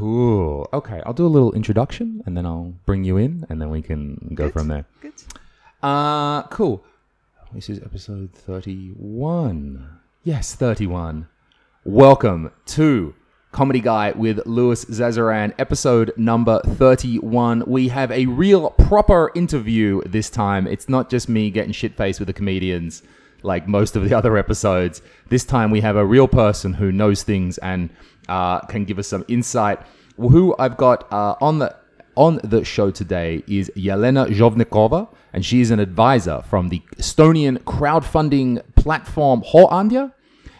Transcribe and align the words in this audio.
Cool. 0.00 0.66
Okay, 0.72 1.02
I'll 1.04 1.12
do 1.12 1.26
a 1.26 1.28
little 1.28 1.52
introduction 1.52 2.22
and 2.24 2.34
then 2.34 2.46
I'll 2.46 2.72
bring 2.86 3.04
you 3.04 3.18
in 3.18 3.44
and 3.50 3.60
then 3.60 3.68
we 3.68 3.82
can 3.82 4.32
go 4.34 4.44
Good. 4.44 4.54
from 4.54 4.68
there. 4.68 4.86
Good. 5.02 5.12
Uh, 5.82 6.44
cool. 6.44 6.82
This 7.52 7.68
is 7.68 7.80
episode 7.80 8.32
31. 8.32 10.00
Yes, 10.24 10.54
31. 10.54 11.28
Welcome 11.84 12.50
to 12.68 13.14
Comedy 13.52 13.80
Guy 13.80 14.12
with 14.12 14.40
Louis 14.46 14.82
Zazaran, 14.86 15.52
episode 15.58 16.14
number 16.16 16.62
31. 16.64 17.64
We 17.66 17.88
have 17.88 18.10
a 18.10 18.24
real 18.24 18.70
proper 18.70 19.30
interview 19.34 20.00
this 20.06 20.30
time. 20.30 20.66
It's 20.66 20.88
not 20.88 21.10
just 21.10 21.28
me 21.28 21.50
getting 21.50 21.72
shit 21.72 21.94
faced 21.94 22.20
with 22.20 22.28
the 22.28 22.32
comedians 22.32 23.02
like 23.42 23.68
most 23.68 23.96
of 23.96 24.08
the 24.08 24.14
other 24.18 24.38
episodes. 24.38 25.02
This 25.28 25.44
time 25.44 25.70
we 25.70 25.82
have 25.82 25.96
a 25.96 26.06
real 26.06 26.26
person 26.26 26.74
who 26.74 26.90
knows 26.90 27.22
things 27.22 27.58
and 27.58 27.90
uh, 28.28 28.60
can 28.60 28.84
give 28.84 28.98
us 28.98 29.08
some 29.08 29.24
insight. 29.28 29.80
Who 30.16 30.54
I've 30.58 30.76
got 30.76 31.10
uh, 31.12 31.36
on 31.40 31.58
the 31.58 31.74
on 32.16 32.40
the 32.44 32.64
show 32.64 32.90
today 32.90 33.42
is 33.46 33.70
Yelena 33.76 34.26
Zhovnikova, 34.28 35.08
and 35.32 35.44
she 35.44 35.60
is 35.60 35.70
an 35.70 35.80
advisor 35.80 36.42
from 36.42 36.68
the 36.68 36.80
Estonian 36.96 37.58
crowdfunding 37.58 38.62
platform 38.74 39.42
Hooandja. 39.52 40.12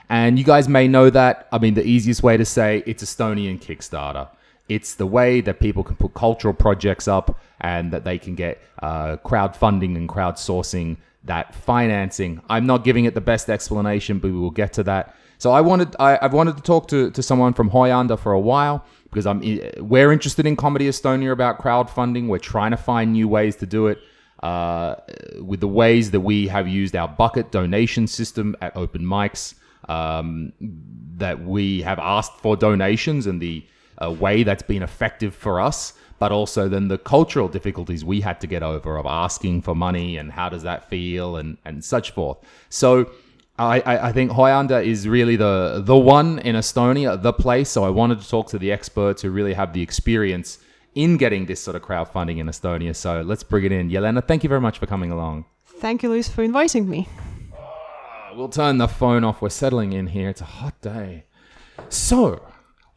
And 0.08 0.38
you 0.38 0.44
guys 0.44 0.68
may 0.68 0.88
know 0.88 1.10
that. 1.10 1.48
I 1.52 1.58
mean, 1.58 1.74
the 1.74 1.84
easiest 1.84 2.22
way 2.22 2.36
to 2.36 2.44
say 2.44 2.82
it's 2.86 3.02
Estonian 3.02 3.60
Kickstarter. 3.60 4.28
It's 4.68 4.94
the 4.94 5.06
way 5.06 5.40
that 5.40 5.60
people 5.60 5.82
can 5.82 5.96
put 5.96 6.14
cultural 6.14 6.54
projects 6.54 7.08
up 7.08 7.38
and 7.60 7.92
that 7.92 8.04
they 8.04 8.18
can 8.18 8.34
get 8.34 8.60
uh, 8.80 9.16
crowdfunding 9.24 9.96
and 9.96 10.08
crowdsourcing 10.08 10.96
that 11.24 11.54
financing. 11.54 12.40
I'm 12.48 12.66
not 12.66 12.84
giving 12.84 13.04
it 13.04 13.14
the 13.14 13.20
best 13.20 13.50
explanation, 13.50 14.18
but 14.18 14.30
we 14.30 14.38
will 14.38 14.50
get 14.50 14.72
to 14.74 14.82
that. 14.84 15.14
So 15.40 15.52
I 15.52 15.62
wanted 15.62 15.96
I, 15.98 16.18
I've 16.20 16.34
wanted 16.34 16.58
to 16.58 16.62
talk 16.62 16.86
to, 16.88 17.10
to 17.12 17.22
someone 17.22 17.54
from 17.54 17.70
Hooandja 17.70 18.18
for 18.18 18.32
a 18.32 18.38
while 18.38 18.84
because 19.04 19.26
I'm 19.26 19.40
we're 19.78 20.12
interested 20.12 20.46
in 20.46 20.54
Comedy 20.54 20.86
Estonia 20.86 21.32
about 21.32 21.58
crowdfunding. 21.58 22.28
We're 22.28 22.38
trying 22.38 22.72
to 22.72 22.76
find 22.76 23.14
new 23.14 23.26
ways 23.26 23.56
to 23.56 23.66
do 23.66 23.86
it. 23.86 23.98
Uh, 24.42 24.96
with 25.40 25.60
the 25.60 25.68
ways 25.68 26.10
that 26.10 26.20
we 26.20 26.46
have 26.48 26.68
used 26.68 26.94
our 26.94 27.08
bucket 27.08 27.50
donation 27.52 28.06
system 28.06 28.54
at 28.60 28.74
open 28.76 29.02
mics, 29.02 29.54
um, 29.88 30.52
that 31.16 31.42
we 31.42 31.82
have 31.82 31.98
asked 31.98 32.34
for 32.40 32.54
donations 32.56 33.26
and 33.26 33.40
the 33.40 33.64
uh, 34.02 34.10
way 34.10 34.42
that's 34.42 34.62
been 34.62 34.82
effective 34.82 35.34
for 35.34 35.60
us, 35.60 35.94
but 36.18 36.32
also 36.32 36.68
then 36.68 36.88
the 36.88 36.98
cultural 36.98 37.48
difficulties 37.48 38.02
we 38.04 38.20
had 38.20 38.40
to 38.40 38.46
get 38.46 38.62
over 38.62 38.96
of 38.98 39.06
asking 39.06 39.60
for 39.60 39.74
money 39.74 40.16
and 40.16 40.32
how 40.32 40.48
does 40.48 40.62
that 40.62 40.88
feel 40.88 41.36
and, 41.36 41.58
and 41.64 41.84
such 41.84 42.10
forth. 42.12 42.38
So 42.70 43.10
I, 43.60 43.80
I, 43.80 44.08
I 44.08 44.12
think 44.12 44.30
Hooandja 44.30 44.82
is 44.84 45.06
really 45.06 45.36
the 45.36 45.82
the 45.84 45.96
one 45.96 46.38
in 46.38 46.56
Estonia, 46.56 47.20
the 47.20 47.32
place. 47.32 47.68
So 47.68 47.84
I 47.84 47.90
wanted 47.90 48.20
to 48.22 48.28
talk 48.28 48.48
to 48.48 48.58
the 48.58 48.72
experts 48.72 49.20
who 49.20 49.30
really 49.30 49.52
have 49.52 49.74
the 49.74 49.82
experience 49.82 50.58
in 50.94 51.18
getting 51.18 51.44
this 51.44 51.60
sort 51.60 51.76
of 51.76 51.82
crowdfunding 51.82 52.38
in 52.38 52.46
Estonia. 52.46 52.96
So 52.96 53.20
let's 53.20 53.42
bring 53.42 53.64
it 53.66 53.72
in. 53.72 53.90
Yelena, 53.90 54.26
thank 54.26 54.42
you 54.42 54.48
very 54.48 54.62
much 54.62 54.78
for 54.78 54.86
coming 54.86 55.12
along. 55.12 55.44
Thank 55.66 56.02
you, 56.02 56.08
Luis, 56.08 56.28
for 56.28 56.42
inviting 56.42 56.88
me. 56.88 57.06
We'll 58.34 58.48
turn 58.48 58.78
the 58.78 58.88
phone 58.88 59.24
off. 59.24 59.42
We're 59.42 59.50
settling 59.50 59.92
in 59.92 60.06
here. 60.06 60.30
It's 60.30 60.40
a 60.40 60.44
hot 60.44 60.80
day. 60.80 61.24
So, 61.90 62.42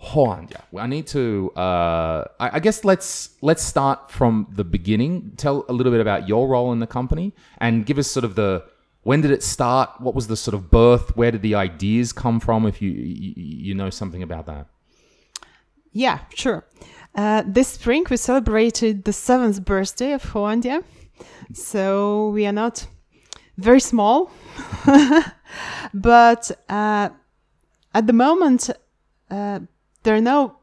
Hooandja, 0.01 0.61
I 0.77 0.87
need 0.87 1.07
to. 1.07 1.51
Uh, 1.57 2.25
I, 2.39 2.51
I 2.53 2.59
guess 2.59 2.85
let's 2.85 3.35
let's 3.41 3.63
start 3.63 4.11
from 4.11 4.47
the 4.49 4.63
beginning. 4.63 5.33
Tell 5.35 5.65
a 5.67 5.73
little 5.73 5.91
bit 5.91 5.99
about 6.01 6.29
your 6.29 6.47
role 6.47 6.71
in 6.71 6.79
the 6.79 6.87
company 6.87 7.33
and 7.57 7.85
give 7.85 7.97
us 7.97 8.09
sort 8.09 8.23
of 8.23 8.35
the 8.35 8.63
when 9.03 9.21
did 9.21 9.31
it 9.31 9.43
start? 9.43 9.89
What 9.99 10.15
was 10.15 10.27
the 10.27 10.37
sort 10.37 10.55
of 10.55 10.71
birth? 10.71 11.15
Where 11.15 11.31
did 11.31 11.41
the 11.41 11.55
ideas 11.55 12.13
come 12.13 12.39
from? 12.39 12.65
If 12.65 12.81
you 12.81 12.91
you, 12.91 13.75
know 13.75 13.89
something 13.89 14.23
about 14.23 14.45
that. 14.47 14.67
Yeah, 15.91 16.19
sure. 16.33 16.65
Uh, 17.15 17.43
this 17.45 17.67
spring 17.67 18.05
we 18.09 18.17
celebrated 18.17 19.03
the 19.03 19.13
seventh 19.13 19.63
birthday 19.63 20.13
of 20.13 20.23
Hooandja, 20.23 20.83
so 21.53 22.29
we 22.29 22.47
are 22.47 22.53
not 22.53 22.87
very 23.57 23.79
small, 23.79 24.31
but 25.93 26.51
uh, 26.69 27.09
at 27.93 28.07
the 28.07 28.13
moment 28.13 28.69
uh, 29.29 29.59
there 30.01 30.15
are 30.15 30.21
no 30.21 30.55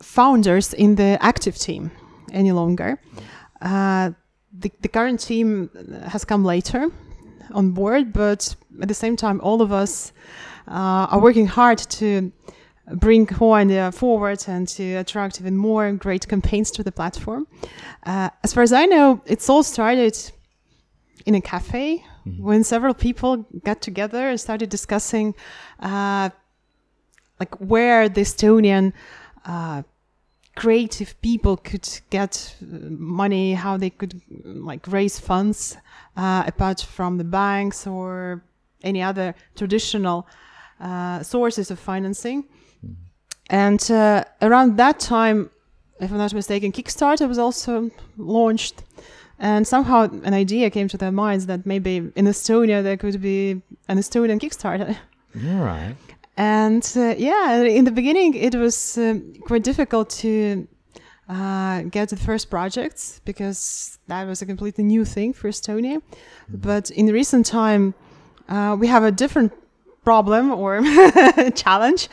founders 0.00 0.72
in 0.72 0.94
the 0.94 1.18
active 1.20 1.58
team 1.58 1.90
any 2.32 2.52
longer. 2.52 2.98
Uh, 3.60 4.12
the, 4.58 4.72
the 4.80 4.88
current 4.88 5.20
team 5.20 5.68
has 6.06 6.24
come 6.24 6.44
later 6.44 6.90
on 7.52 7.70
board, 7.72 8.12
but 8.12 8.54
at 8.80 8.88
the 8.88 8.94
same 8.94 9.16
time, 9.16 9.40
all 9.42 9.62
of 9.62 9.72
us 9.72 10.12
uh, 10.68 11.06
are 11.10 11.20
working 11.20 11.46
hard 11.46 11.78
to 11.78 12.32
bring 12.94 13.26
Hooandja 13.26 13.92
forward 13.94 14.44
and 14.46 14.66
to 14.68 14.94
attract 14.96 15.40
even 15.40 15.56
more 15.56 15.92
great 15.92 16.26
campaigns 16.26 16.70
to 16.72 16.82
the 16.82 16.92
platform. 16.92 17.46
Uh, 18.04 18.30
as 18.42 18.52
far 18.52 18.62
as 18.62 18.72
I 18.72 18.86
know, 18.86 19.20
it's 19.26 19.48
all 19.48 19.62
started 19.62 20.16
in 21.26 21.34
a 21.34 21.40
cafe 21.40 22.04
when 22.38 22.64
several 22.64 22.94
people 22.94 23.46
got 23.64 23.80
together 23.80 24.28
and 24.28 24.40
started 24.40 24.68
discussing 24.68 25.34
uh, 25.80 26.30
like 27.40 27.54
where 27.56 28.08
the 28.08 28.22
Estonian 28.22 28.92
uh, 29.44 29.82
creative 30.58 31.14
people 31.22 31.56
could 31.56 31.88
get 32.10 32.56
uh, 32.62 32.66
money, 32.90 33.54
how 33.54 33.76
they 33.76 33.90
could 33.90 34.20
like 34.44 34.86
raise 34.88 35.18
funds 35.18 35.76
uh, 36.16 36.42
apart 36.46 36.80
from 36.80 37.16
the 37.18 37.24
banks 37.24 37.86
or 37.86 38.42
any 38.82 39.02
other 39.02 39.34
traditional 39.54 40.26
uh, 40.80 41.22
sources 41.22 41.70
of 41.70 41.78
financing. 41.78 42.44
And 43.50 43.90
uh, 43.90 44.24
around 44.42 44.76
that 44.76 44.98
time, 45.00 45.50
if 46.00 46.10
I'm 46.10 46.18
not 46.18 46.34
mistaken, 46.34 46.72
Kickstarter 46.72 47.28
was 47.28 47.38
also 47.38 47.90
launched. 48.16 48.82
And 49.38 49.66
somehow 49.66 50.02
an 50.24 50.34
idea 50.34 50.70
came 50.70 50.88
to 50.88 50.98
their 50.98 51.12
minds 51.12 51.46
that 51.46 51.64
maybe 51.64 51.96
in 51.96 52.26
Estonia 52.26 52.82
there 52.82 52.96
could 52.96 53.20
be 53.22 53.62
an 53.88 53.98
Estonian 53.98 54.40
Kickstarter. 54.40 54.96
All 55.46 55.64
right. 55.64 55.96
And 56.38 56.88
uh, 56.96 57.16
yeah, 57.18 57.62
in 57.62 57.84
the 57.84 57.90
beginning, 57.90 58.34
it 58.34 58.54
was 58.54 58.96
um, 58.96 59.34
quite 59.44 59.64
difficult 59.64 60.08
to 60.22 60.68
uh, 61.28 61.82
get 61.82 62.10
the 62.10 62.16
first 62.16 62.48
projects 62.48 63.20
because 63.24 63.98
that 64.06 64.24
was 64.24 64.40
a 64.40 64.46
completely 64.46 64.84
new 64.84 65.04
thing 65.04 65.32
for 65.32 65.48
Estonia. 65.48 66.00
But 66.48 66.90
in 66.90 67.06
recent 67.08 67.44
time, 67.44 67.92
uh, 68.48 68.76
we 68.78 68.86
have 68.86 69.02
a 69.02 69.10
different 69.10 69.52
problem 70.04 70.52
or 70.52 70.80
challenge 71.56 72.08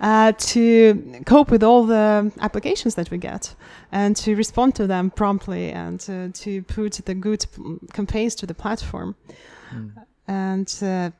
uh, 0.00 0.32
to 0.38 1.22
cope 1.26 1.50
with 1.50 1.62
all 1.62 1.84
the 1.84 2.32
applications 2.40 2.94
that 2.94 3.10
we 3.10 3.18
get 3.18 3.54
and 3.92 4.16
to 4.16 4.34
respond 4.34 4.74
to 4.76 4.86
them 4.86 5.10
promptly 5.10 5.70
and 5.70 6.00
uh, 6.08 6.28
to 6.32 6.62
put 6.62 6.92
the 7.04 7.14
good 7.14 7.44
p- 7.54 7.78
campaigns 7.92 8.34
to 8.36 8.46
the 8.46 8.54
platform. 8.54 9.14
And 10.26 10.74
uh, 10.82 11.10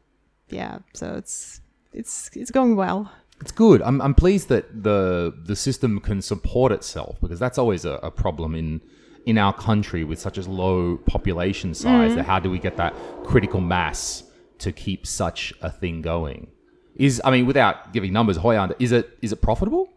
yeah, 0.49 0.79
so 0.95 1.17
it's 1.17 1.61
it's 1.97 2.31
it's 2.35 2.51
going 2.51 2.77
well. 2.77 3.11
It's 3.41 3.53
good. 3.53 3.83
I'm, 3.83 4.01
I'm 4.01 4.15
pleased 4.15 4.49
that 4.49 4.83
the 4.83 5.35
the 5.51 5.57
system 5.57 6.01
can 6.01 6.23
support 6.23 6.73
itself 6.73 7.19
because 7.21 7.39
that's 7.39 7.59
always 7.59 7.85
a, 7.85 7.95
a 8.03 8.11
problem 8.11 8.55
in 8.55 8.81
in 9.27 9.37
our 9.39 9.53
country 9.53 10.05
with 10.05 10.19
such 10.21 10.39
a 10.39 10.43
low 10.51 10.97
population 10.99 11.75
size. 11.75 12.15
That 12.15 12.25
how 12.27 12.39
do 12.39 12.51
we 12.51 12.59
get 12.59 12.77
that 12.77 12.95
critical 13.25 13.61
mass 13.61 14.23
to 14.59 14.73
keep 14.73 15.07
such 15.07 15.53
a 15.61 15.71
thing 15.71 16.01
going? 16.03 16.49
Is 16.95 17.21
I 17.25 17.31
mean, 17.31 17.45
without 17.47 17.93
giving 17.93 18.13
numbers, 18.13 18.39
Hooandja, 18.39 18.75
is 18.79 18.93
it 18.93 19.19
is 19.21 19.33
it 19.33 19.43
profitable? 19.43 19.89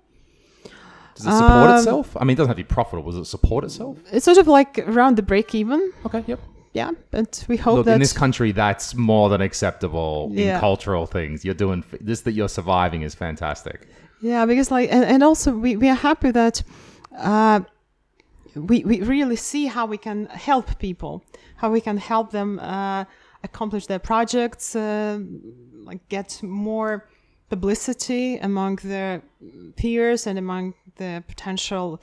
Does 1.16 1.26
it 1.28 1.32
support 1.38 1.70
Um, 1.70 1.78
itself? 1.78 2.18
I 2.18 2.24
mean, 2.24 2.34
it 2.36 2.38
doesn't 2.38 2.50
have 2.50 2.58
to 2.58 2.64
be 2.64 2.68
profitable. 2.68 3.12
Does 3.12 3.22
it 3.22 3.26
support 3.26 3.64
itself? 3.66 3.98
It's 4.12 4.26
sort 4.26 4.38
of 4.38 4.48
like 4.48 4.80
around 4.80 5.16
the 5.18 5.22
break 5.24 5.54
even. 5.54 5.92
Okay, 6.06 6.24
yep. 6.28 6.40
Yeah, 6.74 6.92
but 7.10 7.44
we 7.48 7.58
hope 7.58 7.78
Look, 7.78 7.86
that 7.88 7.94
in 7.94 8.00
this 8.00 8.14
country, 8.14 8.52
that's 8.52 8.94
more 8.94 9.30
than 9.30 9.42
acceptable 9.42 10.32
in 10.36 10.60
cultural 10.60 11.08
things. 11.08 11.44
You're 11.44 11.56
doing 11.56 11.84
this 12.00 12.22
that 12.22 12.34
you're 12.34 12.50
surviving 12.50 13.02
is 13.02 13.16
fantastic. 13.16 13.88
Yeah, 14.22 14.46
because 14.46 14.70
like, 14.70 14.92
and, 14.92 15.04
and 15.04 15.24
also 15.24 15.52
we, 15.52 15.78
we 15.78 15.90
are 15.90 15.96
happy 15.96 16.32
that 16.32 16.62
uh, 17.18 17.62
we 18.56 18.84
we 18.84 19.02
really 19.02 19.36
see 19.36 19.66
how 19.66 19.88
we 19.88 19.98
can 19.98 20.28
help 20.28 20.78
people, 20.78 21.24
how 21.56 21.72
we 21.72 21.82
can 21.82 21.98
help 21.98 22.32
them 22.32 22.60
uh, 22.60 23.06
accomplish 23.44 23.88
their 23.88 24.00
projects, 24.00 24.76
uh, 24.76 25.20
like 25.84 26.08
get 26.10 26.42
more 26.44 27.08
publicity 27.50 28.38
among 28.38 28.76
their 28.84 29.24
peers 29.76 30.28
and 30.28 30.38
among 30.38 30.76
the 30.98 31.24
potential 31.28 32.00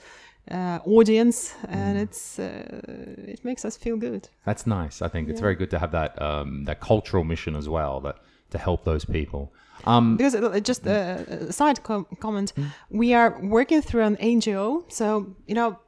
uh, 0.51 0.79
audience, 0.85 1.55
and 1.69 1.99
it's 1.99 2.39
uh, 2.39 2.81
it 3.29 3.45
makes 3.45 3.65
us 3.65 3.77
feel 3.77 3.97
good. 3.97 4.29
That's 4.45 4.67
nice. 4.67 5.03
I 5.03 5.09
think. 5.09 5.29
It's 5.29 5.41
very 5.41 5.55
good 5.55 5.71
to 5.71 5.79
have 5.79 5.93
that 5.93 6.21
um, 6.23 6.65
that 6.65 6.81
cultural 6.81 7.25
mission 7.25 7.57
as 7.57 7.69
well, 7.69 8.01
that 8.01 8.17
to 8.51 8.59
help 8.59 8.85
those 8.85 9.05
people. 9.05 9.53
Um, 9.85 10.17
because 10.17 10.35
uh, 10.35 10.61
just 10.61 10.87
a, 10.87 11.49
a 11.49 11.53
side 11.53 11.83
com- 11.83 12.07
comment. 12.21 12.53
We 12.91 13.15
are 13.15 13.39
working 13.43 13.83
through 13.83 14.03
an 14.03 14.17
ngo 14.17 14.85
so 14.89 15.35
you 15.47 15.55
know 15.55 15.79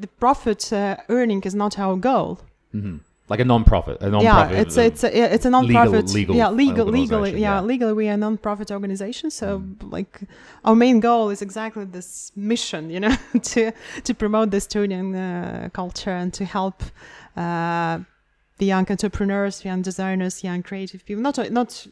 the 0.00 0.06
profit 0.06 0.72
uh, 0.72 0.96
earning 1.08 1.42
is 1.44 1.54
not 1.54 1.78
our 1.78 1.96
goal 1.96 2.40
like 3.28 3.40
a 3.40 3.44
non-profit, 3.44 4.02
a 4.02 4.10
non-profit. 4.10 4.52
yeah, 4.52 4.60
it's 4.60 4.76
a, 4.76 4.84
it's 4.84 5.04
a, 5.04 5.16
yeah, 5.16 5.24
it's 5.26 5.46
a 5.46 5.50
non-profit. 5.50 6.10
legal 6.10 6.36
yeah, 6.36 6.50
legal, 6.50 6.86
legally, 6.86 7.32
yeah, 7.32 7.38
yeah. 7.38 7.60
Mm. 7.60 7.66
legally, 7.66 7.92
we 7.94 8.08
are 8.08 8.12
a 8.12 8.16
non-profit 8.16 8.70
organization. 8.70 9.30
So, 9.30 9.62
like, 9.82 10.20
our 10.64 10.74
main 10.74 11.00
goal 11.00 11.30
is 11.30 11.40
exactly 11.40 11.84
this 11.86 12.32
mission, 12.36 12.90
you 12.90 13.00
know, 13.00 13.16
to 13.42 13.72
to 14.04 14.14
promote 14.14 14.50
the 14.50 14.58
Estonian 14.58 15.14
uh, 15.14 15.68
culture 15.70 16.10
and 16.10 16.34
to 16.34 16.44
help 16.44 16.82
uh, 17.36 17.98
the 18.58 18.66
young 18.66 18.86
entrepreneurs, 18.90 19.64
young 19.64 19.82
designers, 19.82 20.44
young 20.44 20.62
creative 20.62 21.04
people. 21.06 21.22
Not 21.22 21.50
not 21.50 21.86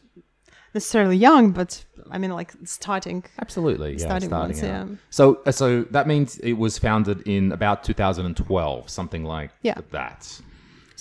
necessarily 0.75 1.17
young, 1.17 1.51
but 1.51 1.83
I 2.11 2.17
mean, 2.19 2.31
like 2.31 2.53
starting. 2.63 3.23
Absolutely, 3.39 3.93
yeah, 3.93 3.97
Starting 4.05 4.29
starting, 4.29 4.57
ones, 4.57 4.63
yeah. 4.63 4.85
So, 5.09 5.41
uh, 5.45 5.51
so 5.51 5.83
that 5.91 6.07
means 6.07 6.37
it 6.39 6.53
was 6.53 6.77
founded 6.79 7.21
in 7.27 7.51
about 7.51 7.83
2012, 7.83 8.89
something 8.89 9.23
like 9.23 9.51
Yeah. 9.61 9.79
that. 9.91 10.41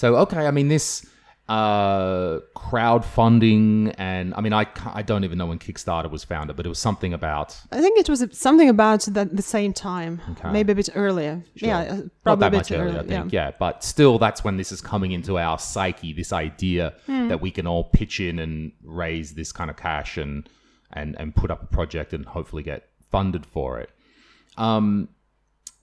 So, 0.02 0.16
okay, 0.16 0.48
I 0.48 0.50
mean, 0.50 0.66
this 0.66 1.06
uh, 1.48 2.40
crowdfunding, 2.56 3.94
and 3.98 4.34
I 4.34 4.40
mean, 4.40 4.52
I, 4.52 4.66
I 4.92 5.02
don't 5.02 5.22
even 5.22 5.38
know 5.38 5.46
when 5.46 5.60
Kickstarter 5.60 6.10
was 6.10 6.24
founded, 6.24 6.56
but 6.56 6.66
it 6.66 6.68
was 6.68 6.80
something 6.80 7.14
about 7.14 7.56
I 7.70 7.80
think 7.80 8.00
it 8.00 8.08
was 8.08 8.26
something 8.32 8.68
about 8.68 9.02
the, 9.02 9.26
the 9.32 9.42
same 9.42 9.72
time, 9.72 10.20
Okay. 10.32 10.50
maybe 10.50 10.72
a 10.72 10.74
bit 10.74 10.88
earlier. 10.96 11.44
Yeah, 11.54 11.78
uh, 11.78 11.94
not 11.94 12.04
probably 12.24 12.40
that 12.40 12.46
a 12.48 12.50
bit 12.50 12.56
much 12.56 12.72
earlier, 12.72 12.96
I 12.96 12.98
earlier. 13.04 13.20
think. 13.20 13.32
Yeah. 13.32 13.52
but 13.60 13.84
still, 13.84 14.18
that's 14.18 14.42
when 14.42 14.56
this 14.56 14.72
is 14.72 14.80
coming 14.80 15.12
into 15.12 15.38
our 15.38 15.56
psyche. 15.56 16.12
This 16.12 16.32
idea 16.32 16.94
Hmm. 17.06 17.28
that 17.28 17.40
we 17.40 17.52
can 17.52 17.68
all 17.68 17.84
pitch 17.84 18.18
in 18.18 18.40
and 18.40 18.72
raise 18.82 19.34
this 19.34 19.52
kind 19.52 19.70
of 19.70 19.76
cash 19.76 20.16
and 20.18 20.48
and 20.92 21.14
and 21.20 21.32
put 21.36 21.52
up 21.52 21.62
a 21.62 21.66
project 21.66 22.12
and 22.12 22.26
hopefully 22.26 22.64
get 22.64 22.88
funded 23.12 23.46
for 23.46 23.78
it. 23.78 23.90
Um, 24.58 25.10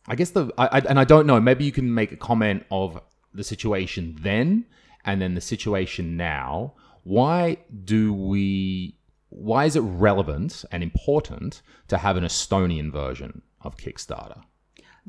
I 0.10 0.16
guess 0.16 0.32
the 0.32 0.52
I, 0.58 0.66
I, 0.68 0.80
and 0.90 1.00
I 1.00 1.06
don't 1.06 1.26
know. 1.26 1.40
Maybe 1.40 1.64
you 1.64 1.72
can 1.72 1.94
make 1.94 2.12
a 2.12 2.18
comment 2.18 2.66
of 2.70 3.00
the 3.34 3.44
situation 3.44 4.18
then 4.22 4.66
and 5.06 5.22
then 5.22 5.36
the 5.36 5.42
situation 5.42 6.18
now. 6.18 6.74
Why 7.04 7.58
do 7.86 8.14
we? 8.14 8.96
Why 9.30 9.66
is 9.66 9.76
it 9.76 9.82
relevant 9.82 10.66
and 10.72 10.82
important 10.84 11.62
to 11.88 11.98
have 12.00 12.18
an 12.18 12.24
Estonian 12.24 12.92
version 12.92 13.42
of 13.62 13.78
Kickstarter? 13.78 14.44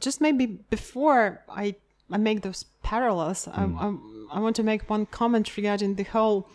just 0.01 0.21
maybe 0.21 0.47
before 0.47 1.43
I 1.49 1.75
I 2.13 2.17
make 2.17 2.43
those 2.43 2.65
parallels, 2.83 3.47
I, 3.47 3.63
I, 3.63 3.95
I 4.33 4.41
want 4.41 4.57
to 4.57 4.65
make 4.65 4.91
one 4.91 5.07
comment 5.07 5.57
regarding 5.57 5.95
the 5.95 6.03
whole 6.03 6.49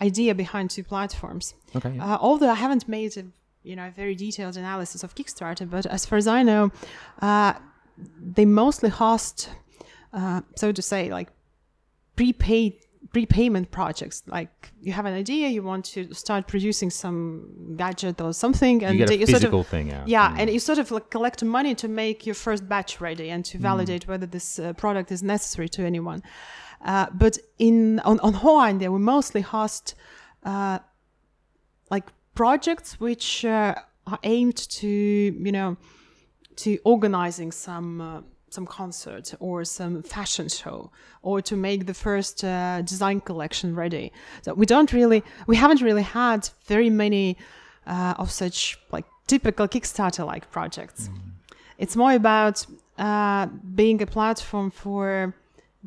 idea 0.00 0.32
behind 0.32 0.70
two 0.70 0.84
platforms. 0.84 1.54
Okay. 1.74 1.98
Uh, 1.98 2.18
although 2.20 2.50
I 2.50 2.54
haven't 2.54 2.86
made 2.86 3.16
a 3.16 3.24
you 3.64 3.74
know 3.74 3.90
very 3.96 4.14
detailed 4.14 4.56
analysis 4.56 5.02
of 5.02 5.14
Kickstarter, 5.14 5.68
but 5.68 5.86
as 5.86 6.06
far 6.06 6.18
as 6.18 6.28
I 6.28 6.42
know, 6.42 6.70
uh, 7.20 7.54
they 8.36 8.44
mostly 8.44 8.90
host, 8.90 9.50
uh, 10.12 10.42
so 10.56 10.72
to 10.72 10.82
say, 10.82 11.10
like 11.10 11.28
prepaid 12.16 12.74
prepayment 13.12 13.70
projects. 13.70 14.22
Like 14.26 14.72
you 14.80 14.92
have 14.92 15.06
an 15.06 15.14
idea, 15.14 15.48
you 15.48 15.62
want 15.62 15.84
to 15.86 16.12
start 16.14 16.46
producing 16.46 16.90
some 16.90 17.74
gadget 17.76 18.20
or 18.20 18.32
something, 18.32 18.84
and 18.84 18.98
you 18.98 19.06
get 19.06 19.10
a 19.10 19.18
you 19.18 19.26
sort 19.26 19.36
of 19.36 19.42
physical 19.42 19.64
thing 19.64 19.92
out. 19.92 20.08
yeah, 20.08 20.34
and 20.38 20.50
you 20.50 20.58
sort 20.58 20.78
of 20.78 20.90
like 20.90 21.10
collect 21.10 21.42
money 21.42 21.74
to 21.74 21.88
make 21.88 22.26
your 22.26 22.34
first 22.34 22.68
batch 22.68 23.00
ready 23.00 23.30
and 23.30 23.44
to 23.46 23.58
validate 23.58 24.06
whether 24.06 24.26
this 24.26 24.58
uh, 24.58 24.72
product 24.74 25.10
is 25.12 25.22
necessary 25.22 25.68
to 25.68 25.82
anyone. 25.84 26.22
Uh, 26.84 27.06
but 27.12 27.38
in 27.58 28.00
on 28.00 28.18
on 28.20 28.34
Hooandja, 28.34 28.88
we 28.90 28.98
mostly 28.98 29.40
host 29.40 29.94
uh, 30.44 30.78
like 31.90 32.06
projects 32.34 32.98
which 32.98 33.44
uh, 33.44 33.74
are 34.06 34.18
aimed 34.22 34.56
to 34.56 34.88
you 34.88 35.52
know 35.52 35.76
to 36.56 36.78
organizing 36.84 37.52
some 37.52 38.00
uh, 38.00 38.20
some 38.52 38.66
concert 38.66 39.34
or 39.40 39.64
some 39.64 40.02
fashion 40.02 40.48
show 40.48 40.90
or 41.22 41.40
to 41.42 41.56
make 41.56 41.86
the 41.86 41.94
first 41.94 42.44
uh, 42.44 42.82
design 42.82 43.20
collection 43.20 43.74
ready. 43.74 44.12
So 44.42 44.54
we 44.54 44.66
don't 44.66 44.92
really 44.92 45.22
we 45.46 45.56
haven't 45.56 45.82
really 45.82 46.02
had 46.02 46.48
very 46.66 46.90
many 46.90 47.36
uh, 47.86 48.14
of 48.18 48.30
such 48.30 48.78
like 48.90 49.06
typical 49.26 49.66
Kickstarter 49.68 50.26
like 50.26 50.50
projects. 50.50 51.10
It's 51.78 51.96
more 51.96 52.12
about 52.12 52.66
uh, 52.98 53.46
being 53.74 54.02
a 54.02 54.06
platform 54.06 54.70
for 54.70 55.34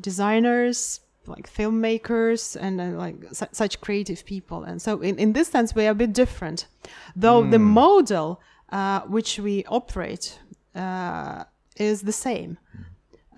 designers 0.00 1.00
like 1.26 1.52
filmmakers 1.52 2.56
and 2.60 2.80
uh, 2.80 2.84
like 2.98 3.16
su- 3.32 3.46
such 3.52 3.80
creative 3.80 4.24
people 4.24 4.62
and 4.62 4.80
so 4.80 5.00
in, 5.00 5.18
in 5.18 5.32
this 5.32 5.48
sense 5.48 5.74
we 5.74 5.86
are 5.86 5.90
a 5.90 5.94
bit 5.94 6.12
different 6.12 6.66
though 7.16 7.42
the 7.42 7.58
model 7.58 8.40
uh, 8.70 9.00
which 9.02 9.38
we 9.40 9.64
operate 9.64 10.38
uh, 10.74 11.42
is 11.76 12.02
the 12.02 12.12
same. 12.12 12.58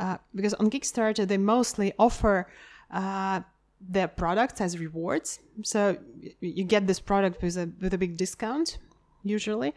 Uh, 0.00 0.16
because 0.34 0.54
on 0.54 0.70
kickstarter 0.70 1.26
they 1.26 1.38
mostly 1.38 1.92
offer 1.98 2.46
uh, 2.92 3.40
their 3.80 4.08
products 4.08 4.60
as 4.60 4.78
rewards. 4.78 5.40
So 5.62 5.98
you 6.40 6.64
get 6.64 6.86
this 6.86 7.00
product 7.00 7.42
with 7.42 7.56
a, 7.56 7.70
with 7.80 7.94
a 7.94 7.98
big 7.98 8.16
discount 8.16 8.78
usually. 9.24 9.74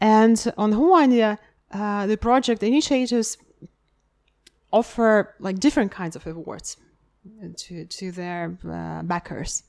And 0.00 0.52
on 0.56 0.72
Hooandja, 0.72 1.38
uh, 1.72 2.06
the 2.06 2.16
project 2.16 2.62
initiators 2.62 3.36
offer 4.72 5.34
like 5.40 5.58
different 5.58 5.90
kinds 5.90 6.14
of 6.14 6.26
awards 6.26 6.76
to 7.56 7.84
to 7.84 8.12
their 8.12 8.58
uh, 8.66 9.02
backers. 9.02 9.62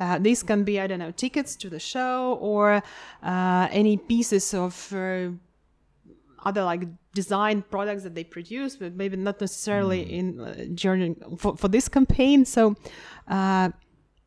Uh, 0.00 0.18
these 0.18 0.42
can 0.42 0.64
be 0.64 0.80
I 0.80 0.86
don't 0.86 0.98
know 0.98 1.10
tickets 1.10 1.56
to 1.56 1.70
the 1.70 1.78
show 1.78 2.38
or 2.40 2.82
uh, 3.22 3.68
any 3.70 3.96
pieces 3.96 4.54
of 4.54 4.92
uh, 4.92 5.30
other 6.44 6.64
like 6.64 6.84
design 7.14 7.62
products 7.70 8.02
that 8.02 8.14
they 8.14 8.24
produce, 8.24 8.76
but 8.76 8.94
maybe 8.94 9.16
not 9.16 9.40
necessarily 9.40 10.00
in 10.02 10.40
uh, 10.40 10.54
during 10.74 11.16
for, 11.38 11.56
for 11.56 11.68
this 11.68 11.88
campaign. 11.88 12.44
So. 12.44 12.76
Uh, 13.28 13.70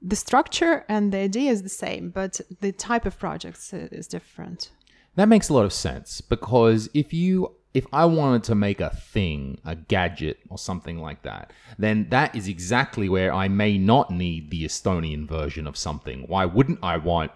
the 0.01 0.15
structure 0.15 0.85
and 0.87 1.11
the 1.11 1.17
idea 1.17 1.49
is 1.49 1.63
the 1.63 1.69
same, 1.69 2.11
but 2.11 2.39
the 2.61 2.71
type 2.71 3.07
of 3.07 3.17
projects 3.17 3.73
uh, 3.73 3.87
is 3.91 4.07
different. 4.07 4.69
That 5.15 5.27
makes 5.27 5.49
a 5.49 5.53
lot 5.53 5.65
of 5.65 5.73
sense 5.73 6.21
because 6.21 6.89
if 6.93 7.11
you 7.11 7.55
if 7.73 7.85
I 7.91 8.05
wanted 8.05 8.43
to 8.45 8.55
make 8.55 8.79
a 8.79 8.89
thing, 8.89 9.59
a 9.65 9.75
gadget 9.75 10.39
or 10.49 10.57
something 10.57 10.97
like 10.99 11.23
that, 11.23 11.51
then 11.77 12.07
that 12.09 12.33
is 12.33 12.47
exactly 12.47 13.09
where 13.09 13.33
I 13.33 13.49
may 13.49 13.77
not 13.77 14.11
need 14.11 14.49
the 14.49 14.63
Estonian 14.63 15.27
version 15.27 15.67
of 15.67 15.75
something. 15.75 16.23
Why 16.27 16.45
wouldn't 16.45 16.79
I 16.81 16.95
want 16.95 17.33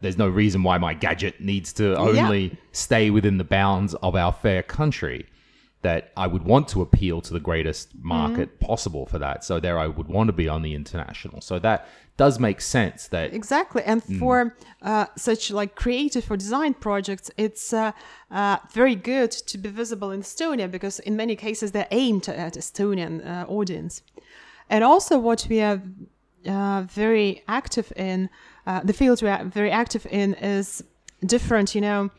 there's 0.00 0.18
no 0.18 0.28
reason 0.28 0.62
why 0.62 0.78
my 0.78 0.94
gadget 0.94 1.40
needs 1.40 1.72
to 1.74 1.96
only 1.96 2.56
stay 2.72 3.10
within 3.10 3.38
the 3.38 3.44
bounds 3.44 3.94
of 3.94 4.14
our 4.14 4.32
fair 4.32 4.62
country. 4.62 5.26
That 5.82 6.10
I 6.16 6.26
would 6.26 6.42
want 6.42 6.66
to 6.68 6.82
appeal 6.82 7.20
to 7.20 7.32
the 7.32 7.38
greatest 7.38 7.94
market 7.94 8.58
possible 8.58 9.06
for 9.06 9.20
that. 9.20 9.44
So 9.44 9.60
there 9.60 9.78
I 9.78 9.86
would 9.86 10.08
want 10.08 10.26
to 10.28 10.32
be 10.32 10.48
on 10.48 10.62
the 10.62 10.74
international. 10.74 11.40
So 11.40 11.60
that 11.60 11.86
does 12.16 12.40
make 12.40 12.60
sense 12.60 13.06
that 13.08 13.32
Exactly, 13.32 13.82
and 13.84 14.02
for 14.18 14.56
uh, 14.82 15.06
such 15.16 15.50
like 15.50 15.76
creative 15.76 16.28
or 16.28 16.36
design 16.36 16.74
projects, 16.74 17.30
it's 17.36 17.72
uh, 17.72 17.92
uh, 18.32 18.56
very 18.72 18.96
good 18.96 19.30
to 19.30 19.58
be 19.58 19.68
visible 19.68 20.10
in 20.10 20.22
Estonia 20.22 20.68
because 20.68 20.98
in 21.00 21.14
many 21.14 21.36
cases 21.36 21.70
they're 21.70 21.88
aimed 21.92 22.28
at 22.28 22.54
Estonian 22.54 23.24
uh, 23.24 23.44
audience. 23.46 24.02
And 24.68 24.82
also, 24.82 25.18
what 25.18 25.46
we 25.48 25.60
are 25.60 25.80
uh, 26.46 26.82
very 26.82 27.42
active 27.48 27.92
in, 27.96 28.28
uh, 28.66 28.80
the 28.84 28.92
field 28.92 29.22
we 29.22 29.28
are 29.28 29.44
very 29.44 29.70
active 29.70 30.06
in 30.10 30.34
is 30.34 30.82
different, 31.24 31.74
you 31.74 31.80
know, 31.80 32.10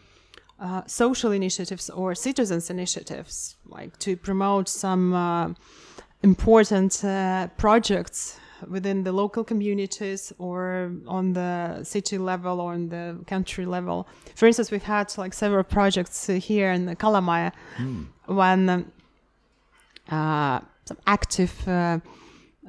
uh, 0.60 0.82
social 0.88 1.32
initiatives 1.32 1.90
or 1.90 2.16
citizens 2.16 2.70
initiatives, 2.70 3.58
like 3.68 3.98
to 4.00 4.16
promote 4.18 4.68
some 4.68 5.14
uh, 5.14 5.54
important 6.24 7.04
uh, 7.04 7.48
projects 7.58 8.40
within 8.68 9.04
the 9.04 9.12
local 9.12 9.44
communities 9.44 10.34
or 10.40 10.92
on 11.08 11.34
the 11.34 11.84
city 11.84 12.18
level 12.18 12.60
or 12.60 12.74
on 12.74 12.90
the 12.90 13.20
country 13.28 13.66
level. 13.66 14.08
For 14.36 14.48
instance, 14.48 14.72
we've 14.72 14.82
had 14.84 15.16
like 15.18 15.34
several 15.34 15.64
projects 15.64 16.26
here 16.26 16.72
in 16.72 16.88
Kalamaja 16.96 17.52
when 18.26 18.70
um, 18.70 18.92
uh, 20.10 20.60
some 20.86 20.98
active 21.06 21.68
uh, 21.68 22.00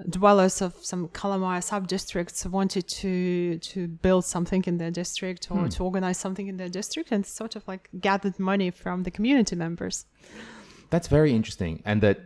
dwellers 0.09 0.63
of 0.63 0.75
some 0.83 1.09
Kalamaja 1.09 1.63
sub-districts 1.63 2.47
wanted 2.47 2.87
to 2.89 3.59
to 3.59 3.89
build 3.89 4.25
something 4.25 4.63
in 4.67 4.79
their 4.79 4.91
district 4.91 5.51
or 5.51 5.69
to 5.69 5.85
organize 5.85 6.19
something 6.19 6.47
in 6.47 6.57
their 6.57 6.69
district 6.69 7.11
and 7.11 7.27
sort 7.27 7.57
of 7.57 7.67
like 7.67 7.89
gathered 8.01 8.39
money 8.39 8.71
from 8.71 9.03
the 9.03 9.11
community 9.11 9.57
members. 9.57 10.07
That's 10.91 11.09
very 11.09 11.33
interesting. 11.35 11.83
And 11.85 12.01
that, 12.03 12.21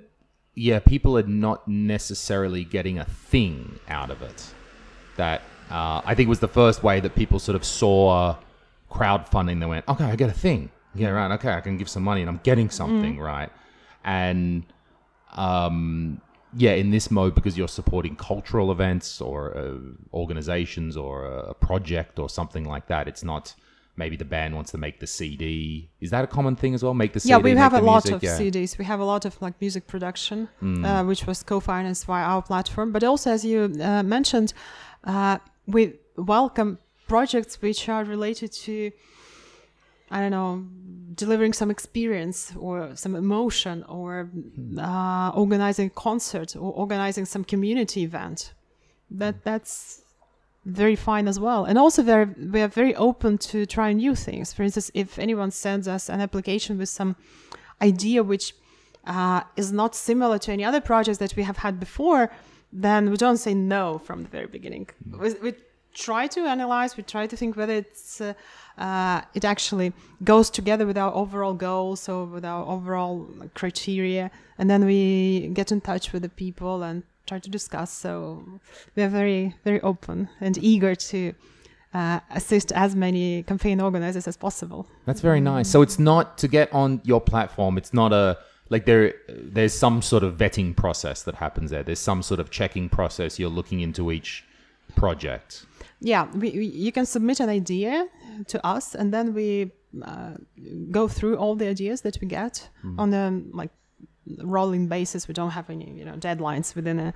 yeah, 0.55 0.79
people 0.81 1.19
are 1.19 1.23
not 1.23 1.67
necessarily 1.67 2.65
getting 2.65 2.99
a 2.99 3.05
thing 3.05 3.79
out 3.89 4.11
of 4.11 4.23
it. 4.23 4.55
That 5.17 5.43
uh, 5.71 6.03
I 6.05 6.15
think 6.15 6.29
was 6.29 6.41
the 6.41 6.49
first 6.49 6.83
way 6.83 7.01
that 7.01 7.15
people 7.15 7.39
sort 7.39 7.57
of 7.57 7.65
saw 7.65 8.37
crowdfunding. 8.91 9.61
They 9.61 9.67
went, 9.67 9.89
okay, 9.89 10.05
I 10.05 10.17
get 10.17 10.31
a 10.31 10.35
thing. 10.35 10.71
Yeah, 10.95 11.09
right. 11.09 11.33
Okay, 11.33 11.53
I 11.53 11.61
can 11.61 11.79
give 11.79 11.89
some 11.89 12.03
money 12.03 12.21
and 12.21 12.29
I'm 12.29 12.41
getting 12.43 12.69
something, 12.69 13.19
right? 13.19 13.51
And 14.05 14.65
um, 15.33 16.21
yeah, 16.57 16.73
in 16.73 16.91
this 16.91 17.11
mode, 17.11 17.35
because 17.35 17.57
you're 17.59 17.69
supporting 17.69 18.17
cultural 18.17 18.71
events 18.73 19.21
or 19.21 19.57
uh, 19.57 19.75
organizations 20.13 20.97
or 20.97 21.25
a 21.25 21.55
project 21.55 22.19
or 22.19 22.29
something 22.29 22.65
like 22.65 22.87
that, 22.89 23.09
it's 23.09 23.25
not 23.25 23.55
maybe 23.97 24.17
the 24.17 24.25
band 24.25 24.55
wants 24.55 24.71
to 24.71 24.79
make 24.79 25.01
the 25.01 25.07
CD. 25.07 25.89
Is 26.01 26.11
that 26.11 26.25
a 26.25 26.27
common 26.27 26.57
thing 26.57 26.75
as 26.75 26.83
well? 26.83 26.95
Make 26.95 27.13
the 27.13 27.21
CD. 27.21 27.31
yeah 27.31 27.39
we 27.39 27.51
have 27.57 27.75
a 27.75 27.81
lot 27.81 28.05
music? 28.05 28.15
of 28.15 28.23
yeah. 28.23 28.39
cds 28.39 28.79
we 28.79 28.85
have 28.87 29.01
a 29.01 29.05
lot 29.05 29.25
of 29.27 29.41
like 29.43 29.55
music 29.61 29.87
production 29.87 30.49
Mm. 30.63 30.85
uh, 30.87 31.05
which 31.05 31.27
was 31.27 31.43
co-financed 31.43 32.07
via 32.07 32.25
our 32.25 32.41
platform 32.43 32.91
but 32.93 33.05
also 33.05 33.31
as 33.31 33.45
you 33.45 33.59
uh, 33.83 34.03
mentioned 34.03 34.55
uh, 35.05 35.37
we 35.67 35.93
welcome 36.17 36.79
projects 37.07 37.61
which 37.61 37.89
are 37.91 38.05
related 38.05 38.51
to 38.53 38.91
i 40.13 40.21
don't 40.21 40.31
know 40.31 40.65
delivering 41.15 41.53
some 41.53 41.71
experience 41.71 42.53
or 42.59 42.95
some 42.97 43.15
emotion 43.15 43.85
or 43.85 44.31
uh, 44.79 45.31
organizing 45.35 45.87
a 45.87 45.91
concert 45.91 46.57
or 46.57 46.73
organizing 46.73 47.25
some 47.25 47.45
community 47.45 48.03
event. 48.03 48.53
That 49.11 49.45
that's 49.45 50.03
very 50.65 50.97
fine 50.97 51.29
as 51.29 51.39
well. 51.39 51.65
And 51.65 51.77
also 51.79 52.03
very 52.03 52.27
we 52.55 52.61
are 52.63 52.69
very 52.69 52.95
open 52.95 53.39
to 53.39 53.67
try 53.67 53.93
new 53.93 54.15
things. 54.15 54.53
For 54.53 54.63
instance 54.63 54.91
if 54.95 55.19
anyone 55.19 55.51
sends 55.51 55.87
us 55.89 56.09
an 56.09 56.21
application 56.21 56.79
with 56.79 56.89
some 56.89 57.17
idea 57.81 58.23
which 58.23 58.55
uh, 59.07 59.43
is 59.57 59.73
not 59.73 59.95
similar 59.95 60.39
to 60.39 60.53
any 60.53 60.65
other 60.65 60.81
projects 60.81 61.19
that 61.19 61.35
we 61.37 61.43
have 61.43 61.59
had 61.59 61.81
before 61.81 62.31
then 62.73 63.11
we 63.11 63.17
don't 63.17 63.37
say 63.37 63.53
no 63.53 63.99
from 63.99 64.23
the 64.23 64.29
very 64.31 64.47
beginning. 64.47 64.89
We, 65.23 65.35
we 65.35 65.55
try 65.93 66.27
to 66.27 66.41
analyze 66.47 66.97
we 66.97 67.03
try 67.03 67.27
to 67.27 67.37
think 67.37 67.57
whether 67.57 67.75
it's 67.75 68.21
uh, 68.21 68.33
uh, 68.79 69.23
it 69.35 69.45
actually 69.45 69.93
goes 70.25 70.51
together 70.51 70.87
with 70.87 70.97
our 70.97 71.15
overall 71.15 71.55
goals 71.55 72.09
or 72.09 72.25
with 72.25 72.45
our 72.45 72.67
overall 72.67 73.29
criteria 73.55 74.31
and 74.59 74.71
then 74.71 74.85
we 74.85 75.49
get 75.55 75.73
in 75.73 75.81
touch 75.81 76.13
with 76.13 76.23
the 76.23 76.29
people 76.29 76.83
and 76.83 77.03
try 77.27 77.39
to 77.39 77.51
discuss 77.51 77.91
so 77.93 78.45
we 78.97 79.03
are 79.03 79.09
very 79.09 79.55
very 79.65 79.81
open 79.83 80.29
and 80.41 80.59
eager 80.59 80.95
to 80.95 81.35
uh, 81.95 82.21
assist 82.31 82.73
as 82.73 82.97
many 82.97 83.43
campaign 83.43 83.81
organizers 83.81 84.27
as 84.27 84.37
possible 84.37 84.87
That's 85.05 85.21
very 85.21 85.41
nice. 85.41 85.69
So 85.69 85.83
it's 85.83 85.99
not 85.99 86.39
to 86.39 86.49
get 86.49 86.73
on 86.73 87.03
your 87.05 87.21
platform. 87.21 87.77
It's 87.77 87.93
not 87.93 88.15
a 88.15 88.39
like 88.71 88.87
there. 88.87 89.13
There's 89.29 89.75
some 89.75 90.01
sort 90.01 90.23
of 90.23 90.39
vetting 90.39 90.75
process 90.75 91.23
that 91.25 91.35
happens 91.35 91.71
there. 91.71 91.83
There's 91.83 91.99
some 91.99 92.23
sort 92.23 92.41
of 92.41 92.51
checking 92.51 92.89
process. 92.89 93.39
You're 93.39 93.51
looking 93.51 93.81
into 93.81 94.11
each 94.11 94.43
project. 94.97 95.67
yeah 96.01 96.27
we, 96.35 96.51
we, 96.51 96.67
you 96.67 96.93
can 96.93 97.07
submit 97.07 97.41
an 97.41 97.49
idea 97.49 98.07
to 98.47 98.65
us 98.67 98.95
and 98.95 99.13
then 99.13 99.35
we 99.35 99.73
uh, 100.03 100.35
go 100.91 101.09
through 101.09 101.37
all 101.37 101.55
the 101.55 101.69
ideas 101.69 102.01
that 102.03 102.19
we 102.21 102.27
get 102.27 102.69
on 102.99 103.13
a 103.13 103.43
like 103.53 103.71
rolling 104.39 104.87
basis 104.87 105.27
we 105.27 105.35
don't 105.35 105.51
have 105.51 105.69
any 105.69 105.91
you 105.99 106.05
know 106.05 106.15
deadlines 106.15 106.75
within 106.77 106.99
a, 107.01 107.15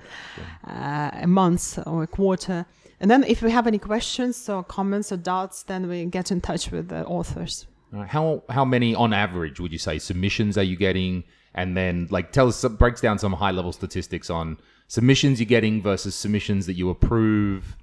uh, 0.66 1.11
a 1.23 1.26
month 1.26 1.78
or 1.87 2.02
a 2.02 2.06
quarter 2.06 2.66
and 3.00 3.11
then 3.11 3.23
if 3.25 3.42
we 3.42 3.50
have 3.50 3.66
any 3.66 3.78
questions 3.78 4.49
or 4.49 4.64
comments 4.64 5.12
or 5.12 5.16
doubts 5.16 5.62
then 5.64 5.88
we 5.88 6.04
get 6.04 6.30
in 6.30 6.40
touch 6.40 6.70
with 6.70 6.88
the 6.88 7.04
authors 7.06 7.66
right. 7.92 8.08
How 8.08 8.42
how 8.49 8.64
many 8.64 8.94
on 8.94 9.12
average 9.12 9.61
would 9.61 9.73
you 9.73 9.78
say 9.78 9.99
submissions 9.99 10.58
are 10.58 10.62
you 10.62 10.76
getting? 10.76 11.25
And 11.54 11.76
then 11.76 12.08
like 12.11 12.32
tell 12.32 12.49
us 12.49 12.64
breaks 12.64 13.00
down 13.00 13.18
some 13.18 13.32
high 13.32 13.50
level 13.50 13.73
statistics 13.73 14.28
on 14.30 14.58
submissions 14.88 15.40
you're 15.40 15.46
getting 15.46 15.82
versus 15.82 16.14
submissions 16.14 16.66
that 16.66 16.75
you 16.75 16.90
approve. 16.90 17.76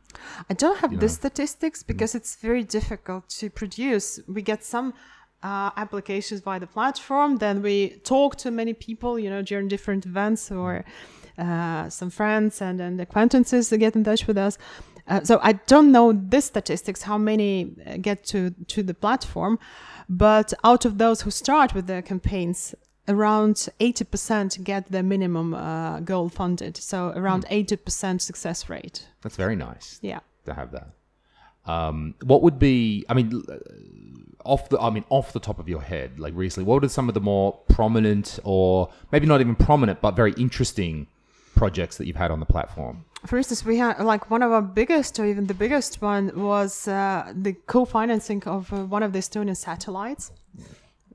I 0.50 0.54
don't 0.54 0.78
have 0.80 0.92
you 0.92 1.00
the 1.00 1.08
know. 1.08 1.20
statistics 1.22 1.84
because 1.84 2.16
it's 2.16 2.36
very 2.36 2.64
difficult 2.64 3.30
to 3.40 3.50
produce. 3.50 4.20
We 4.28 4.42
get 4.42 4.64
some 4.64 4.94
uh, 5.44 5.72
applications 5.76 6.42
via 6.42 6.60
the 6.60 6.68
platform, 6.68 7.38
then 7.38 7.62
we 7.62 8.00
talk 8.04 8.38
to 8.38 8.52
many 8.52 8.74
people, 8.74 9.20
you 9.20 9.30
know, 9.30 9.42
during 9.42 9.68
different 9.68 10.06
events 10.06 10.52
or 10.52 10.86
uh, 11.38 11.90
some 11.90 12.10
friends 12.10 12.62
and, 12.62 12.80
and 12.80 13.00
acquaintances 13.02 13.70
to 13.70 13.78
get 13.78 13.96
in 13.96 14.04
touch 14.04 14.26
with 14.28 14.38
us. 14.38 14.58
Uh, 15.08 15.22
so 15.24 15.40
I 15.44 15.54
don't 15.54 15.92
know 15.92 16.14
the 16.14 16.42
statistics, 16.42 17.02
how 17.02 17.18
many 17.18 17.76
uh, 17.86 17.98
get 17.98 18.24
to, 18.28 18.52
to 18.68 18.84
the 18.84 18.94
platform, 18.94 19.60
but 20.08 20.54
out 20.64 20.86
of 20.86 20.98
those 20.98 21.22
who 21.22 21.32
start 21.32 21.74
with 21.74 21.88
their 21.88 22.02
campaigns, 22.02 22.74
around 23.08 23.70
80% 23.80 24.64
get 24.64 24.92
the 24.92 25.04
minimum 25.04 25.54
uh, 25.54 26.00
goal 26.00 26.30
funded. 26.30 26.78
So 26.78 27.12
around 27.16 27.46
80% 27.48 28.22
success 28.22 28.70
rate. 28.70 29.08
That's 29.22 29.36
very 29.36 29.56
nice. 29.56 30.00
Yeah. 30.02 30.20
to 30.46 30.54
have 30.54 30.72
that. 30.72 30.90
Um, 31.66 32.16
what 32.24 32.42
would 32.42 32.60
be? 32.60 33.06
I 33.08 33.14
mean, 33.14 33.44
uh, 33.50 33.56
off 34.44 34.68
the 34.68 34.78
I 34.80 34.90
mean, 34.90 35.06
off 35.10 35.32
the 35.32 35.40
top 35.40 35.60
of 35.60 35.70
your 35.70 35.82
head, 35.82 36.20
like 36.20 36.34
recently, 36.36 36.66
what 36.68 36.84
are 36.84 36.90
some 36.90 37.08
of 37.08 37.14
the 37.14 37.22
more 37.22 37.58
prominent, 37.70 38.40
or 38.44 38.92
maybe 39.14 39.26
not 39.26 39.40
even 39.40 39.56
prominent, 39.56 40.02
but 40.02 40.12
very 40.12 40.34
interesting 40.34 41.08
projects 41.56 41.98
that 41.98 42.06
you've 42.08 42.18
had 42.18 42.32
on 42.32 42.42
the 42.42 42.46
platform? 42.46 43.06
For 43.26 43.38
instance, 43.38 43.64
we 43.64 43.78
had 43.78 44.02
like 44.02 44.30
one 44.30 44.44
of 44.44 44.52
our 44.52 44.62
biggest, 44.62 45.18
or 45.20 45.26
even 45.26 45.48
the 45.48 45.54
biggest 45.54 46.02
one, 46.02 46.32
was 46.36 46.86
uh, 46.88 47.32
the 47.34 47.54
co-financing 47.54 48.44
of 48.44 48.74
uh, 48.74 48.84
one 48.84 49.02
of 49.02 49.14
the 49.14 49.20
Estonian 49.20 49.56
satellites, 49.56 50.32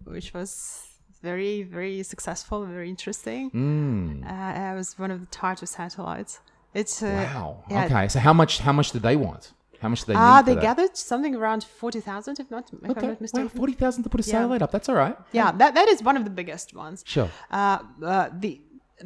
which 0.05 0.33
was 0.33 0.88
very, 1.23 1.63
very 1.63 2.03
successful, 2.03 2.65
very 2.65 2.89
interesting. 2.89 3.51
Mm. 3.51 4.25
Uh, 4.25 4.73
it 4.73 4.77
was 4.77 4.99
one 4.99 5.11
of 5.11 5.21
the 5.21 5.27
Tartu 5.27 5.67
satellites. 5.67 6.41
It's 6.75 7.03
uh, 7.03 7.07
Wow. 7.35 7.65
yeah. 7.71 7.85
Okay. 7.87 8.09
So 8.09 8.19
how 8.21 8.33
much? 8.33 8.59
How 8.61 8.73
much 8.73 8.93
did 8.93 9.03
they 9.03 9.17
want? 9.17 9.53
How 9.81 9.89
much 9.89 10.01
did 10.01 10.09
they 10.09 10.15
need? 10.15 10.21
Ah, 10.21 10.43
they 10.43 10.57
gathered 10.57 10.97
something 10.97 11.35
around 11.35 11.65
forty 11.65 12.01
thousand, 12.01 12.39
if 12.41 12.51
not, 12.51 12.65
if 12.73 12.79
I'm 12.85 12.91
Okay. 12.91 13.07
not 13.09 13.17
Wow, 13.17 13.27
mistaken. 13.27 13.49
forty 13.49 13.73
thousand 13.73 14.03
to 14.05 14.09
put 14.09 14.21
a 14.21 14.25
Yeah. 14.29 14.33
satellite 14.33 14.63
up. 14.63 14.71
That's 14.73 14.89
all 14.89 14.97
right. 15.05 15.17
Yeah, 15.33 15.51
that, 15.53 15.75
that 15.75 15.89
is 15.89 16.03
one 16.03 16.17
of 16.17 16.25
the 16.25 16.31
biggest 16.41 16.75
ones. 16.75 17.05
Sure. 17.07 17.29
Uh, 17.51 17.79
uh, 18.03 18.29
the 18.43 18.61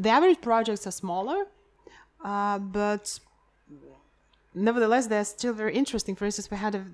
the 0.05 0.09
average 0.09 0.41
projects 0.41 0.87
are 0.87 0.91
smaller, 1.05 1.41
uh, 2.25 2.59
but 2.59 3.05
nevertheless 4.55 5.07
they're 5.07 5.25
still 5.25 5.53
very 5.53 5.75
interesting. 5.75 6.15
For 6.17 6.25
instance, 6.25 6.51
we 6.51 6.57
had 6.57 6.75
a 6.75 6.85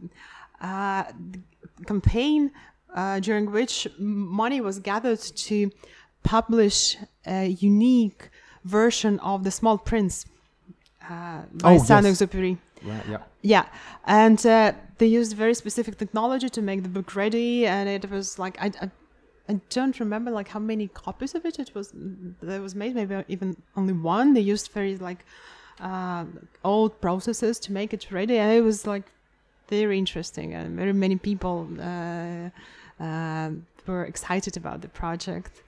uh, 0.60 1.04
campaign 1.86 2.50
uh, 2.94 3.20
during 3.20 3.50
which 3.50 3.88
money 3.98 4.60
was 4.60 4.78
gathered 4.78 5.20
to 5.20 5.70
publish 6.22 6.96
a 7.26 7.46
unique 7.46 8.30
version 8.64 9.18
of 9.20 9.44
the 9.44 9.50
Small 9.50 9.78
Prince 9.78 10.26
uh, 11.08 11.42
by 11.52 11.70
Oh, 11.70 11.72
yes. 11.72 11.86
Saint-Exupéry. 11.86 12.58
Right. 12.82 13.06
Yeah. 13.08 13.18
Yeah, 13.42 13.66
and 14.04 14.44
uh, 14.46 14.72
they 14.98 15.06
used 15.06 15.36
very 15.36 15.54
specific 15.54 15.96
technology 15.96 16.48
to 16.48 16.62
make 16.62 16.82
the 16.82 16.88
book 16.88 17.14
ready, 17.14 17.66
and 17.66 17.88
it 17.88 18.10
was 18.10 18.38
like 18.38 18.60
I, 18.60 18.72
I, 18.82 18.90
I 19.48 19.60
don't 19.70 19.98
remember 20.00 20.30
like 20.30 20.48
how 20.48 20.60
many 20.60 20.88
copies 20.88 21.34
of 21.34 21.44
it 21.44 21.58
it 21.58 21.70
was 21.74 21.92
that 22.42 22.60
was 22.60 22.74
made. 22.74 22.94
Maybe 22.94 23.24
even 23.28 23.56
only 23.76 23.94
one. 23.94 24.34
They 24.34 24.40
used 24.40 24.70
very 24.72 24.96
like 24.96 25.24
uh, 25.80 26.24
old 26.64 27.00
processes 27.00 27.58
to 27.60 27.72
make 27.72 27.92
it 27.94 28.10
ready, 28.10 28.38
and 28.38 28.52
it 28.52 28.62
was 28.62 28.86
like 28.86 29.04
very 29.68 29.98
interesting, 29.98 30.54
and 30.54 30.76
very 30.76 30.92
many 30.92 31.16
people 31.16 31.68
uh, 31.80 32.50
were 32.98 34.04
excited 34.04 34.56
about 34.56 34.82
the 34.82 34.88
project. 34.88 35.62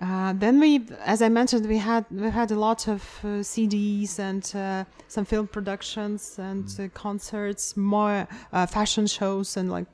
Uh, 0.00 0.32
then 0.32 0.60
we, 0.60 0.86
as 1.04 1.22
I 1.22 1.28
mentioned, 1.28 1.66
we 1.66 1.78
had 1.78 2.04
we 2.10 2.30
had 2.30 2.52
a 2.52 2.58
lot 2.58 2.86
of 2.86 3.02
uh, 3.24 3.42
CDs 3.42 4.20
and 4.20 4.44
uh, 4.54 4.84
some 5.08 5.24
film 5.24 5.48
productions 5.48 6.38
and 6.38 6.72
uh, 6.78 6.88
concerts, 6.94 7.76
more 7.76 8.28
uh, 8.52 8.66
fashion 8.66 9.08
shows, 9.08 9.56
and 9.56 9.70
like 9.70 9.86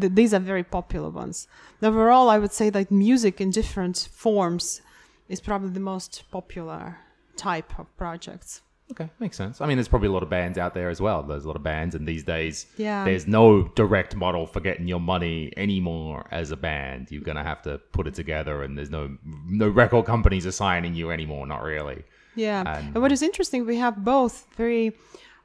th- 0.00 0.14
these 0.14 0.32
are 0.32 0.40
very 0.40 0.64
popular 0.64 1.10
ones. 1.10 1.46
Overall, 1.82 2.30
I 2.30 2.38
would 2.38 2.52
say 2.52 2.70
that 2.70 2.90
music 2.90 3.38
in 3.38 3.50
different 3.50 4.08
forms 4.12 4.80
is 5.28 5.40
probably 5.40 5.70
the 5.70 5.80
most 5.80 6.24
popular 6.30 6.96
type 7.36 7.78
of 7.78 7.94
projects. 7.98 8.62
Okay, 8.92 9.08
makes 9.20 9.36
sense. 9.36 9.60
I 9.60 9.66
mean, 9.66 9.76
there's 9.76 9.88
probably 9.88 10.08
a 10.08 10.12
lot 10.12 10.22
of 10.22 10.30
bands 10.30 10.56
out 10.58 10.72
there 10.74 10.88
as 10.88 11.00
well. 11.00 11.22
There's 11.22 11.44
a 11.44 11.46
lot 11.46 11.56
of 11.56 11.62
bands, 11.62 11.94
and 11.94 12.06
these 12.08 12.24
days, 12.24 12.66
Yeah. 12.78 13.04
there's 13.04 13.26
no 13.26 13.68
direct 13.82 14.16
model 14.16 14.46
for 14.46 14.60
getting 14.60 14.88
your 14.88 15.00
money 15.00 15.52
anymore 15.56 16.26
as 16.30 16.50
a 16.50 16.56
band. 16.56 17.10
You're 17.10 17.22
gonna 17.22 17.44
have 17.44 17.60
to 17.62 17.78
put 17.92 18.06
it 18.06 18.14
together, 18.14 18.62
and 18.62 18.76
there's 18.78 18.90
no 18.90 19.16
no 19.46 19.68
record 19.68 20.04
companies 20.06 20.46
assigning 20.46 20.94
you 20.94 21.10
anymore. 21.10 21.46
Not 21.46 21.62
really. 21.62 22.02
Yeah, 22.34 22.60
And- 22.76 22.94
and 22.94 23.02
what 23.02 23.12
is 23.12 23.22
interesting, 23.22 23.66
we 23.66 23.76
have 23.76 24.04
both 24.04 24.46
very 24.56 24.96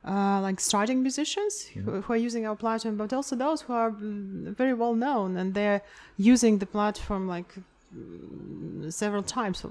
uh, 0.06 0.40
like 0.42 0.60
starting 0.60 1.02
musicians 1.02 1.64
who, 1.74 2.02
who 2.02 2.14
are 2.14 2.18
using 2.18 2.46
our 2.46 2.58
platform, 2.58 2.98
but 2.98 3.14
also 3.14 3.36
those 3.38 3.62
who 3.62 3.72
are 3.74 3.90
mm, 3.92 4.54
very 4.58 4.74
well 4.74 4.94
known 4.96 5.38
and 5.38 5.54
they're 5.54 5.82
using 6.18 6.58
the 6.60 6.66
platform 6.66 7.26
like 7.36 7.50
mm, 7.96 8.92
several 8.92 9.24
times, 9.24 9.66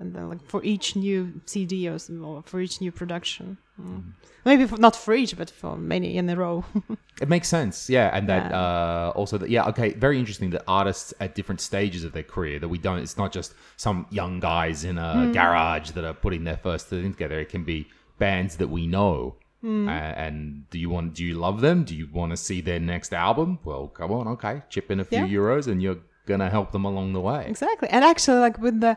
and 0.00 0.14
then 0.14 0.28
like 0.28 0.42
for 0.46 0.62
each 0.64 0.96
new 0.96 1.40
CD 1.46 1.88
or, 1.88 1.98
or 2.22 2.42
for 2.42 2.60
each 2.60 2.80
new 2.80 2.92
production. 2.92 3.58
Mm. 3.80 4.12
Maybe 4.44 4.66
for, 4.66 4.76
not 4.76 4.96
for 4.96 5.14
each, 5.14 5.36
but 5.36 5.50
for 5.50 5.76
many 5.76 6.16
in 6.16 6.28
a 6.30 6.36
row. 6.36 6.64
It 7.20 7.28
makes 7.28 7.48
sense, 7.48 7.90
yeah, 7.90 8.10
and 8.16 8.28
that 8.28 8.50
Yeah. 8.50 8.60
uh, 8.60 9.12
also 9.16 9.38
that 9.38 9.50
yeah, 9.50 9.66
okay, 9.70 9.92
very 9.92 10.18
interesting 10.18 10.50
that 10.50 10.62
artists 10.68 11.12
at 11.20 11.34
different 11.34 11.60
stages 11.60 12.04
of 12.04 12.12
their 12.12 12.22
career 12.22 12.58
that 12.60 12.68
we 12.68 12.78
don't. 12.78 12.98
It's 13.00 13.16
not 13.18 13.32
just 13.32 13.54
some 13.76 14.06
young 14.10 14.38
guys 14.40 14.84
in 14.84 14.98
a 14.98 15.12
Hmm. 15.26 15.32
garage 15.32 15.90
that 15.92 16.04
are 16.04 16.14
putting 16.14 16.44
their 16.44 16.58
first 16.58 16.86
thing 16.88 17.12
together. 17.12 17.38
It 17.40 17.48
can 17.48 17.64
be 17.64 17.88
bands 18.18 18.56
that 18.56 18.68
we 18.70 18.86
know. 18.86 19.34
Hmm. 19.62 19.88
Uh, 19.88 20.12
and 20.24 20.70
do 20.70 20.78
you 20.78 20.88
want? 20.90 21.14
Do 21.14 21.24
you 21.24 21.34
love 21.34 21.60
them? 21.60 21.82
Do 21.82 21.94
you 21.96 22.06
want 22.12 22.30
to 22.30 22.36
see 22.36 22.60
their 22.60 22.78
next 22.80 23.12
album? 23.12 23.58
Well, 23.64 23.88
come 23.88 24.12
on, 24.12 24.28
okay, 24.34 24.62
chip 24.70 24.88
in 24.92 25.00
a 25.00 25.04
few 25.04 25.24
Yeah. 25.26 25.38
euros, 25.40 25.66
and 25.66 25.82
you're 25.82 25.98
gonna 26.30 26.50
help 26.56 26.68
them 26.76 26.84
along 26.92 27.06
the 27.18 27.20
way. 27.30 27.40
Exactly, 27.54 27.88
and 27.94 28.02
actually, 28.12 28.40
like 28.46 28.56
with 28.66 28.76
the 28.86 28.94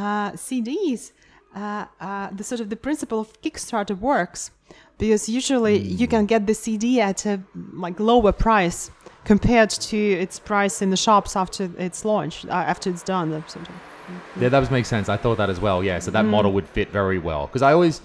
uh, 0.00 0.30
CDs, 0.46 1.00
uh, 1.54 1.84
uh, 2.00 2.28
the 2.38 2.44
sort 2.50 2.60
of 2.64 2.68
the 2.74 2.80
principle 2.86 3.18
of 3.24 3.28
Kickstarter 3.42 3.96
works 4.12 4.40
because 4.98 5.22
usually 5.40 5.76
you 6.00 6.06
can 6.14 6.24
get 6.26 6.40
the 6.50 6.54
CD 6.62 6.84
at 7.10 7.18
a 7.32 7.34
like 7.86 7.96
lower 8.12 8.32
price 8.46 8.80
compared 9.32 9.70
to 9.90 9.96
its 10.24 10.36
price 10.52 10.76
in 10.84 10.88
the 10.94 10.96
shops 11.06 11.30
after 11.42 11.62
it's 11.86 12.04
launched, 12.12 12.44
uh, 12.46 12.72
after 12.72 12.86
it's 12.92 13.02
done. 13.14 13.28
sort 13.48 13.68
of. 13.68 13.74
Yeah, 14.40 14.48
that 14.54 14.70
makes 14.70 14.88
sense. 14.88 15.06
I 15.08 15.16
thought 15.22 15.38
that 15.42 15.50
as 15.54 15.60
well. 15.66 15.78
Yeah, 15.90 15.98
so 16.04 16.10
that 16.16 16.24
Mm. 16.24 16.30
model 16.36 16.52
would 16.56 16.68
fit 16.76 16.88
very 17.00 17.18
well 17.28 17.42
because 17.46 17.62
I 17.62 17.72
always 17.72 17.96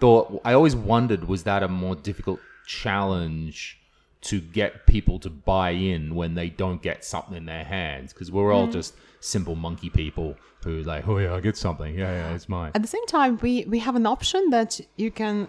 thought 0.00 0.24
I 0.50 0.52
always 0.58 0.74
wondered 0.92 1.22
was 1.32 1.40
that 1.50 1.60
a 1.62 1.68
more 1.68 1.94
difficult 2.08 2.40
challenge 2.66 3.78
to 4.22 4.40
get 4.40 4.86
people 4.86 5.18
to 5.18 5.30
buy 5.30 5.70
in 5.70 6.14
when 6.14 6.34
they 6.34 6.48
don't 6.48 6.80
get 6.82 7.04
something 7.04 7.36
in 7.36 7.46
their 7.46 7.64
hands 7.64 8.12
because 8.12 8.30
we're 8.30 8.50
Mm. 8.50 8.54
all 8.56 8.66
just 8.68 8.94
simple 9.20 9.54
monkey 9.54 9.90
people 9.90 10.36
who 10.64 10.82
like 10.82 11.06
oh 11.08 11.18
yeah 11.18 11.34
I 11.34 11.40
get 11.40 11.56
something 11.56 11.94
yeah 11.98 12.12
yeah 12.12 12.34
it's 12.34 12.48
mine. 12.48 12.70
At 12.74 12.82
the 12.82 12.88
same 12.88 13.06
time, 13.06 13.38
we, 13.42 13.64
we 13.66 13.78
have 13.80 13.96
an 13.96 14.06
option 14.06 14.50
that 14.50 14.80
you 14.96 15.10
can 15.10 15.48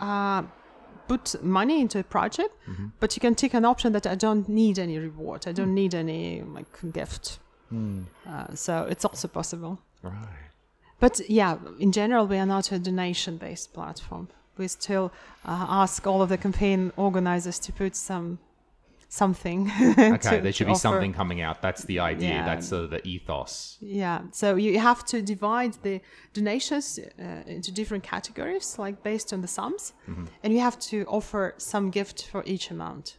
uh, 0.00 0.42
put 1.08 1.42
money 1.42 1.80
into 1.80 1.98
a 1.98 2.02
project, 2.02 2.54
Mm-hmm. 2.68 2.86
but 3.00 3.14
you 3.16 3.20
can 3.20 3.34
take 3.34 3.52
an 3.54 3.64
option 3.64 3.92
that 3.92 4.06
I 4.06 4.14
don't 4.14 4.48
need 4.48 4.78
any 4.78 4.98
reward. 4.98 5.46
I 5.46 5.52
don't 5.52 5.74
need 5.74 5.94
any 5.94 6.42
like 6.42 6.66
gift. 6.92 7.38
Hmm. 7.68 8.02
Uh, 8.26 8.54
so 8.54 8.86
it's 8.92 9.04
also 9.04 9.28
possible. 9.28 9.78
Right. 10.02 10.40
But 11.00 11.20
yeah, 11.28 11.56
in 11.78 11.92
general, 11.92 12.26
we 12.26 12.38
are 12.38 12.46
not 12.46 12.72
a 12.72 12.78
donation 12.78 13.36
based 13.36 13.74
platform. 13.74 14.28
We 14.58 14.68
still 14.68 15.12
uh, 15.44 15.66
ask 15.68 16.06
all 16.06 16.22
of 16.22 16.28
the 16.28 16.38
campaign 16.38 16.92
organizers 16.96 17.58
to 17.60 17.72
put 17.72 17.96
some 17.96 18.38
something. 19.08 19.70
Okay, 19.98 20.40
there 20.40 20.52
should 20.52 20.66
be 20.66 20.74
something 20.74 21.12
coming 21.12 21.40
out. 21.40 21.62
That's 21.62 21.84
the 21.84 22.00
idea. 22.00 22.30
Yeah. 22.30 22.44
That's 22.44 22.68
sort 22.68 22.84
of 22.84 22.90
the 22.90 23.06
ethos. 23.06 23.78
Yeah, 23.80 24.22
so 24.32 24.56
you 24.56 24.78
have 24.80 25.04
to 25.06 25.22
divide 25.22 25.74
the 25.82 26.00
donations 26.32 26.98
uh, 26.98 27.22
into 27.46 27.70
different 27.72 28.02
categories, 28.02 28.76
like 28.78 29.02
based 29.02 29.32
on 29.32 29.40
the 29.40 29.48
sums, 29.48 29.92
Mm-hmm. 30.08 30.24
and 30.42 30.52
you 30.52 30.60
have 30.60 30.78
to 30.90 31.04
offer 31.06 31.54
some 31.58 31.90
gift 31.90 32.28
for 32.32 32.42
each 32.46 32.70
amount. 32.70 33.18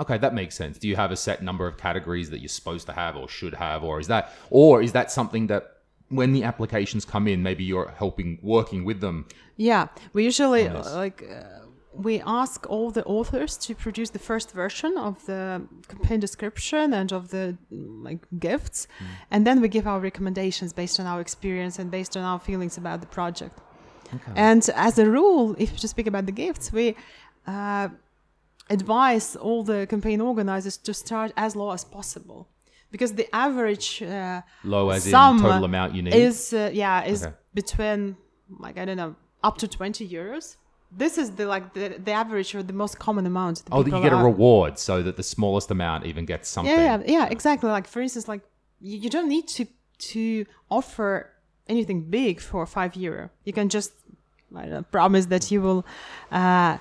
Okay, 0.00 0.16
that 0.18 0.32
makes 0.32 0.54
sense. 0.56 0.78
Do 0.78 0.88
you 0.88 0.96
have 0.96 1.10
a 1.12 1.16
set 1.16 1.42
number 1.42 1.66
of 1.66 1.76
categories 1.76 2.30
that 2.30 2.38
you're 2.40 2.48
supposed 2.48 2.86
to 2.86 2.92
have 2.94 3.14
or 3.14 3.28
should 3.28 3.54
have, 3.54 3.84
or 3.84 4.00
is 4.00 4.06
that, 4.06 4.32
or 4.48 4.82
is 4.82 4.92
that 4.92 5.10
something 5.10 5.48
that 5.48 5.64
when 6.08 6.32
the 6.32 6.44
applications 6.44 7.04
come 7.04 7.28
in, 7.28 7.42
maybe 7.42 7.64
you're 7.64 7.92
helping, 7.98 8.38
working 8.42 8.84
with 8.84 9.00
them? 9.00 9.26
Yeah, 9.70 9.86
we 10.14 10.20
usually 10.30 10.64
uh, 10.68 11.02
like 11.04 11.22
uh, 11.22 11.66
we 12.06 12.14
ask 12.42 12.58
all 12.70 12.90
the 12.92 13.02
authors 13.04 13.56
to 13.66 13.74
produce 13.74 14.10
the 14.12 14.18
first 14.18 14.48
version 14.54 14.92
of 14.98 15.14
the 15.26 15.42
campaign 15.88 16.20
description 16.20 16.92
and 16.94 17.12
of 17.12 17.22
the 17.28 17.44
mm, 17.70 18.04
like 18.08 18.20
gifts, 18.38 18.86
Hmm. 18.98 19.04
and 19.30 19.44
then 19.46 19.60
we 19.60 19.68
give 19.68 19.86
our 19.92 20.00
recommendations 20.02 20.72
based 20.72 20.98
on 21.00 21.06
our 21.06 21.20
experience 21.20 21.82
and 21.82 21.90
based 21.90 22.16
on 22.16 22.22
our 22.24 22.40
feelings 22.40 22.78
about 22.78 22.98
the 23.00 23.06
project. 23.18 23.56
Okay. 24.14 24.32
And 24.36 24.62
as 24.74 24.98
a 24.98 25.04
rule, 25.04 25.54
if 25.58 25.70
to 25.80 25.86
speak 25.88 26.06
about 26.06 26.24
the 26.26 26.32
gifts, 26.44 26.72
we 26.72 26.86
uh, 27.46 27.88
advise 28.68 29.36
all 29.36 29.62
the 29.64 29.86
campaign 29.86 30.20
organizers 30.20 30.76
to 30.78 30.92
start 30.94 31.32
as 31.36 31.54
low 31.54 31.70
as 31.72 31.84
possible, 31.84 32.46
because 32.90 33.14
the 33.14 33.26
average 33.32 34.02
uh, 34.02 34.40
Low 34.64 34.90
as 34.90 35.06
in 35.06 35.12
total 35.12 35.64
amount 35.64 35.94
you 35.94 36.02
need. 36.02 36.14
is 36.14 36.52
uh, 36.52 36.70
yeah 36.72 37.04
is 37.12 37.22
Okay. 37.22 37.34
between 37.54 38.16
like 38.64 38.76
I 38.82 38.84
don't 38.86 38.96
know 38.96 39.14
up 39.42 39.58
to 39.58 39.68
twenty 39.68 40.08
euros. 40.08 40.56
This 40.94 41.16
is 41.16 41.30
the 41.32 41.46
like 41.46 41.72
the, 41.72 41.96
the 42.04 42.12
average 42.12 42.54
or 42.54 42.62
the 42.62 42.74
most 42.74 42.98
common 42.98 43.24
amount. 43.26 43.64
that 43.64 43.72
oh, 43.72 43.82
that 43.82 43.90
you 43.96 44.02
get 44.02 44.12
a 44.12 44.16
are- 44.16 44.24
reward 44.24 44.78
so 44.78 45.02
that 45.02 45.16
the 45.16 45.22
smallest 45.22 45.70
amount 45.70 46.04
even 46.04 46.26
gets 46.26 46.48
something. 46.48 46.74
yeah, 46.74 46.98
yeah, 46.98 47.12
yeah, 47.18 47.26
exactly. 47.30 47.70
Like 47.70 47.86
for 47.86 48.02
instance, 48.02 48.28
like 48.28 48.42
you, 48.80 48.98
you 48.98 49.10
don't 49.10 49.28
need 49.28 49.48
to 49.48 49.66
to 50.10 50.44
offer 50.70 51.30
anything 51.68 52.02
big 52.10 52.40
for 52.40 52.66
five 52.66 52.94
euro. 52.96 53.30
You 53.44 53.52
can 53.52 53.68
just 53.68 53.92
I 54.54 54.62
don't 54.62 54.70
know, 54.70 54.82
promise 54.82 55.26
that 55.26 55.50
you 55.50 55.62
will 55.62 55.86
uh, 56.30 56.76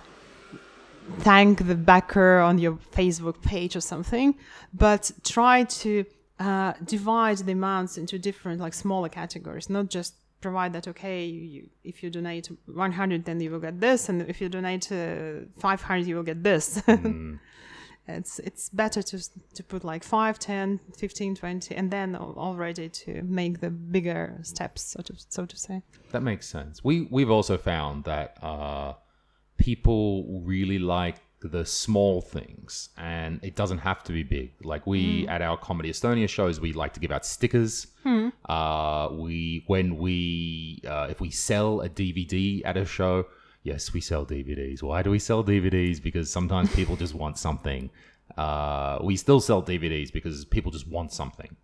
thank 1.19 1.65
the 1.67 1.75
backer 1.75 2.39
on 2.39 2.57
your 2.57 2.73
Facebook 2.93 3.41
page 3.41 3.75
or 3.75 3.81
something, 3.81 4.35
but 4.73 5.11
try 5.23 5.63
to 5.63 6.05
uh, 6.39 6.73
divide 6.83 7.37
the 7.37 7.51
amounts 7.51 7.97
into 7.97 8.17
different 8.19 8.59
like 8.59 8.73
smaller 8.73 9.09
categories, 9.09 9.69
not 9.69 9.89
just 9.89 10.15
provide 10.41 10.73
that 10.73 10.87
okay 10.87 11.25
you, 11.25 11.69
if 11.83 12.03
you 12.03 12.09
donate 12.09 12.49
100 12.65 13.25
then 13.25 13.39
you 13.39 13.51
will 13.51 13.59
get 13.59 13.79
this 13.79 14.09
and 14.09 14.21
if 14.23 14.41
you 14.41 14.49
donate 14.49 14.91
uh, 14.91 15.45
500 15.59 16.07
you 16.07 16.15
will 16.15 16.23
get 16.23 16.43
this. 16.43 16.81
It's 18.07 18.39
it's 18.39 18.69
better 18.69 19.01
to 19.03 19.19
to 19.53 19.63
put 19.63 19.83
like 19.83 20.03
5 20.03 20.39
10 20.39 20.79
15 20.97 21.35
20 21.35 21.75
and 21.75 21.91
then 21.91 22.15
already 22.15 22.89
to 22.89 23.21
make 23.23 23.59
the 23.59 23.69
bigger 23.69 24.39
steps 24.41 24.81
so 24.81 25.01
to 25.03 25.13
so 25.29 25.45
to 25.45 25.57
say. 25.57 25.83
That 26.11 26.23
makes 26.23 26.47
sense. 26.47 26.83
We 26.83 27.07
we've 27.11 27.29
also 27.29 27.57
found 27.57 28.05
that 28.05 28.37
uh, 28.41 28.93
people 29.57 30.41
really 30.43 30.79
like 30.79 31.17
the 31.47 31.65
small 31.65 32.21
things, 32.21 32.89
and 32.97 33.39
it 33.43 33.55
doesn't 33.55 33.79
have 33.79 34.03
to 34.03 34.11
be 34.11 34.23
big. 34.23 34.53
Like 34.63 34.85
we 34.87 35.27
at 35.27 35.41
our 35.41 35.57
Comedy 35.57 35.91
Estonia 35.91 36.29
shows, 36.29 36.59
we 36.59 36.73
like 36.73 36.93
to 36.93 36.99
give 36.99 37.11
out 37.11 37.25
stickers. 37.25 37.87
Uh, 38.49 39.09
we 39.11 39.63
when 39.67 39.97
we 39.97 40.81
uh, 40.87 41.07
if 41.09 41.19
we 41.21 41.29
sell 41.31 41.81
a 41.81 41.89
DVD 41.89 42.61
at 42.65 42.77
a 42.77 42.85
show, 42.85 43.25
yes, 43.63 43.93
we 43.93 44.01
sell 44.01 44.25
DVDs. 44.25 44.81
Why 44.83 45.01
do 45.03 45.11
we 45.11 45.19
sell 45.19 45.43
DVDs? 45.43 46.01
Because 46.01 46.31
sometimes 46.31 46.73
people 46.79 46.95
just 46.95 47.13
want 47.15 47.37
something. 47.37 47.89
Uh, 48.37 48.97
we 49.03 49.17
still 49.17 49.41
sell 49.41 49.61
DVDs 49.61 50.11
because 50.11 50.45
people 50.45 50.71
just 50.71 50.87
want 50.87 51.11
something. 51.11 51.55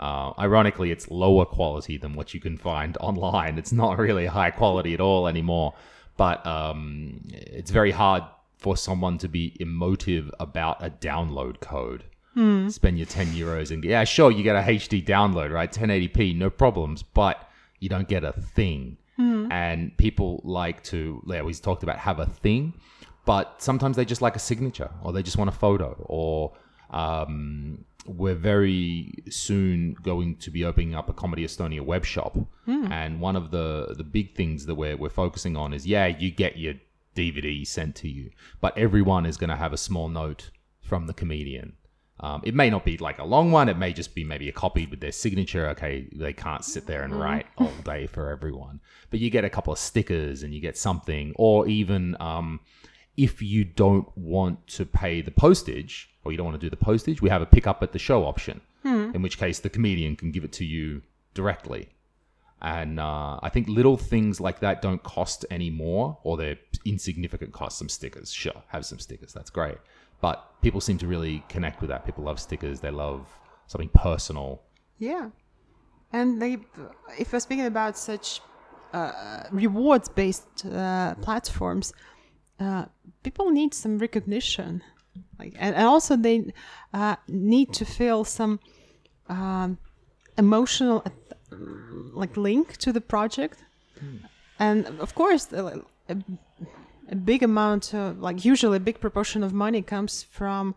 Uh, 0.00 0.32
ironically, 0.38 0.90
it's 0.90 1.10
lower 1.10 1.44
quality 1.44 1.96
than 1.96 2.14
what 2.14 2.34
you 2.34 2.40
can 2.40 2.56
find 2.56 2.96
online. 3.00 3.56
It's 3.58 3.72
not 3.72 3.98
really 3.98 4.26
high 4.26 4.50
quality 4.50 4.94
at 4.94 5.00
all 5.00 5.28
anymore. 5.28 5.74
But 6.16 6.44
um, 6.44 7.20
it's 7.30 7.70
very 7.70 7.92
hard 7.92 8.24
for 8.58 8.76
someone 8.76 9.16
to 9.18 9.28
be 9.28 9.56
emotive 9.60 10.30
about 10.40 10.84
a 10.84 10.90
download 10.90 11.60
code. 11.60 12.04
Spend 12.70 12.98
your 12.98 13.06
10 13.06 13.28
euros 13.28 13.70
and 13.70 13.82
yeah, 13.82 14.04
sure, 14.04 14.30
you 14.30 14.42
get 14.42 14.54
a 14.56 14.60
HD 14.60 15.04
download, 15.04 15.50
right? 15.52 15.72
1080p, 15.72 16.36
no 16.36 16.50
problems, 16.50 17.02
but 17.02 17.48
you 17.80 17.88
don't 17.88 18.06
get 18.08 18.22
a 18.24 18.32
thing. 18.32 18.96
And 19.50 19.96
people 19.96 20.40
like 20.44 20.82
to, 20.84 21.22
yeah, 21.26 21.42
we 21.42 21.52
talked 21.54 21.82
about 21.82 21.98
have 21.98 22.20
a 22.20 22.26
thing, 22.26 22.74
but 23.24 23.60
sometimes 23.62 23.96
they 23.96 24.04
just 24.04 24.22
like 24.22 24.36
a 24.36 24.40
signature 24.40 24.90
or 25.02 25.12
they 25.12 25.22
just 25.22 25.36
want 25.36 25.48
a 25.48 25.52
photo 25.52 25.96
or 26.06 26.52
um, 26.90 27.84
we're 28.06 28.34
very 28.34 29.12
soon 29.28 29.94
going 30.02 30.36
to 30.36 30.50
be 30.50 30.64
opening 30.64 30.94
up 30.94 31.08
a 31.08 31.12
Comedy 31.12 31.44
Estonia 31.44 31.80
web 31.80 32.04
shop. 32.04 32.36
And 32.92 33.20
one 33.20 33.34
of 33.36 33.50
the, 33.50 33.94
the 33.96 34.04
big 34.04 34.34
things 34.36 34.66
that 34.66 34.74
we're, 34.76 34.96
we're 34.96 35.10
focusing 35.10 35.56
on 35.56 35.72
is, 35.74 35.86
yeah, 35.86 36.06
you 36.06 36.30
get 36.30 36.56
your 36.56 36.74
DVD 37.18 37.66
sent 37.66 37.94
to 37.96 38.08
you, 38.08 38.30
but 38.60 38.76
everyone 38.78 39.26
is 39.26 39.36
going 39.36 39.50
to 39.50 39.56
have 39.56 39.72
a 39.72 39.76
small 39.88 40.08
note 40.08 40.50
from 40.80 41.06
the 41.06 41.12
comedian. 41.12 41.74
Um, 42.20 42.42
it 42.44 42.54
may 42.54 42.68
not 42.68 42.84
be 42.84 42.96
like 42.98 43.18
a 43.18 43.24
long 43.24 43.52
one. 43.52 43.68
It 43.68 43.78
may 43.78 43.92
just 43.92 44.14
be 44.14 44.24
maybe 44.24 44.48
a 44.48 44.52
copy 44.52 44.86
with 44.86 45.00
their 45.00 45.12
signature. 45.12 45.68
Okay, 45.68 46.08
they 46.12 46.32
can't 46.32 46.64
sit 46.64 46.86
there 46.86 47.02
and 47.02 47.14
write 47.14 47.46
all 47.58 47.72
day 47.84 48.06
for 48.06 48.30
everyone, 48.30 48.80
but 49.10 49.20
you 49.20 49.30
get 49.30 49.44
a 49.44 49.50
couple 49.50 49.72
of 49.72 49.78
stickers 49.78 50.42
and 50.42 50.52
you 50.54 50.60
get 50.60 50.76
something, 50.76 51.32
or 51.36 51.68
even 51.68 52.16
um, 52.20 52.60
if 53.16 53.42
you 53.42 53.64
don't 53.64 54.08
want 54.16 54.66
to 54.68 54.84
pay 54.84 55.20
the 55.20 55.30
postage 55.30 56.10
or 56.24 56.32
you 56.32 56.38
don't 56.38 56.46
want 56.46 56.60
to 56.60 56.66
do 56.66 56.70
the 56.70 56.76
postage, 56.76 57.22
we 57.22 57.30
have 57.30 57.42
a 57.42 57.46
pick 57.46 57.66
up 57.66 57.82
at 57.82 57.92
the 57.92 57.98
show 57.98 58.24
option. 58.24 58.60
In 59.14 59.22
which 59.22 59.38
case, 59.38 59.58
the 59.60 59.68
comedian 59.70 60.16
can 60.16 60.30
give 60.30 60.44
it 60.44 60.52
to 60.52 60.64
you 60.64 61.02
directly. 61.34 61.88
And 62.60 62.98
uh, 62.98 63.38
I 63.42 63.48
think 63.50 63.68
little 63.68 63.96
things 63.96 64.40
like 64.40 64.60
that 64.60 64.82
don't 64.82 65.02
cost 65.02 65.46
any 65.50 65.70
more, 65.70 66.18
or 66.24 66.36
they're 66.36 66.58
insignificant 66.84 67.52
cost. 67.52 67.78
Some 67.78 67.88
stickers, 67.88 68.32
sure, 68.32 68.62
have 68.68 68.84
some 68.84 68.98
stickers. 68.98 69.32
That's 69.32 69.50
great. 69.50 69.78
But 70.20 70.60
people 70.62 70.80
seem 70.80 70.98
to 70.98 71.06
really 71.06 71.44
connect 71.48 71.80
with 71.80 71.90
that. 71.90 72.04
People 72.04 72.24
love 72.24 72.40
stickers. 72.40 72.80
They 72.80 72.90
love 72.90 73.28
something 73.68 73.90
personal. 73.94 74.62
Yeah, 74.98 75.30
and 76.12 76.42
they, 76.42 76.58
if 77.18 77.32
we're 77.32 77.38
speaking 77.38 77.66
about 77.66 77.96
such 77.96 78.40
uh, 78.92 79.44
rewards-based 79.52 80.66
uh, 80.66 81.14
platforms, 81.16 81.92
uh, 82.58 82.86
people 83.22 83.50
need 83.50 83.74
some 83.74 83.98
recognition, 83.98 84.82
like, 85.38 85.54
and, 85.58 85.76
and 85.76 85.86
also 85.86 86.16
they 86.16 86.52
uh, 86.92 87.14
need 87.28 87.72
to 87.74 87.84
feel 87.84 88.24
some 88.24 88.58
um, 89.28 89.78
emotional, 90.36 91.04
like 92.14 92.36
link 92.36 92.76
to 92.78 92.92
the 92.92 93.00
project, 93.00 93.58
and 94.58 94.86
of 95.00 95.14
course, 95.14 95.52
a, 95.52 95.82
a 97.10 97.16
big 97.16 97.42
amount, 97.42 97.94
of, 97.94 98.18
like 98.18 98.44
usually 98.44 98.76
a 98.76 98.80
big 98.80 99.00
proportion 99.00 99.42
of 99.42 99.52
money 99.52 99.82
comes 99.82 100.22
from 100.22 100.74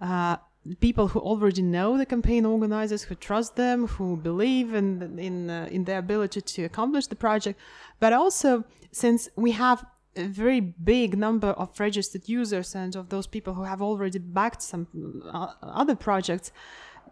uh, 0.00 0.36
people 0.80 1.08
who 1.08 1.20
already 1.20 1.62
know 1.62 1.96
the 1.96 2.06
campaign 2.06 2.44
organizers, 2.44 3.04
who 3.04 3.14
trust 3.14 3.56
them, 3.56 3.86
who 3.86 4.16
believe 4.16 4.74
in 4.74 5.18
in 5.18 5.50
uh, 5.50 5.68
in 5.70 5.84
their 5.84 5.98
ability 5.98 6.40
to 6.40 6.64
accomplish 6.64 7.06
the 7.06 7.16
project. 7.16 7.58
But 8.00 8.12
also, 8.12 8.64
since 8.92 9.28
we 9.36 9.52
have 9.52 9.84
a 10.16 10.24
very 10.24 10.60
big 10.60 11.16
number 11.16 11.48
of 11.48 11.78
registered 11.78 12.28
users 12.28 12.74
and 12.74 12.96
of 12.96 13.08
those 13.08 13.26
people 13.26 13.52
who 13.54 13.64
have 13.64 13.82
already 13.82 14.18
backed 14.18 14.62
some 14.62 14.86
uh, 15.32 15.52
other 15.62 15.94
projects, 15.94 16.52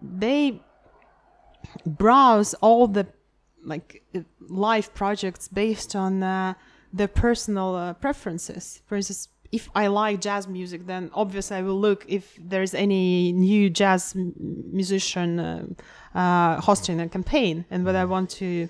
they 0.00 0.60
browse 1.86 2.54
all 2.54 2.86
the 2.86 3.06
like 3.64 4.02
live 4.48 4.92
projects 4.94 5.48
based 5.48 5.96
on 5.96 6.22
uh, 6.22 6.54
their 6.92 7.08
personal 7.08 7.74
uh, 7.74 7.94
preferences. 7.94 8.82
For 8.86 8.96
instance, 8.96 9.28
if 9.52 9.70
I 9.74 9.86
like 9.86 10.20
jazz 10.20 10.48
music, 10.48 10.86
then 10.86 11.10
obviously 11.14 11.56
I 11.56 11.62
will 11.62 11.78
look 11.78 12.04
if 12.08 12.38
there's 12.40 12.74
any 12.74 13.32
new 13.32 13.70
jazz 13.70 14.14
musician 14.14 15.38
uh, 15.38 15.66
uh, 16.14 16.60
hosting 16.60 17.00
a 17.00 17.08
campaign, 17.08 17.64
and 17.70 17.84
whether 17.84 17.98
I 17.98 18.04
want 18.04 18.30
to 18.30 18.68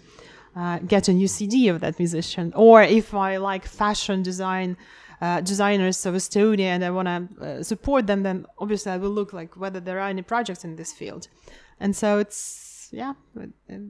uh, 0.56 0.78
get 0.80 1.08
a 1.08 1.12
new 1.12 1.28
CD 1.28 1.68
of 1.68 1.80
that 1.80 1.98
musician, 1.98 2.52
or 2.54 2.82
if 2.82 3.14
I 3.14 3.36
like 3.38 3.64
fashion 3.66 4.22
design. 4.22 4.76
Uh, 5.20 5.40
designers 5.40 6.04
of 6.04 6.14
Estonia 6.14 6.70
and 6.74 6.84
I 6.84 6.90
want 6.90 7.08
to 7.08 7.46
uh, 7.46 7.62
support 7.62 8.06
them, 8.06 8.24
then 8.24 8.44
obviously 8.58 8.92
I 8.92 8.98
will 8.98 9.14
look 9.20 9.32
like 9.32 9.56
whether 9.56 9.80
there 9.80 9.98
are 10.00 10.08
any 10.08 10.20
projects 10.22 10.64
in 10.64 10.76
this 10.76 10.92
field, 10.92 11.28
and 11.80 11.96
so 11.96 12.18
it's 12.18 12.63
yeah, 12.94 13.14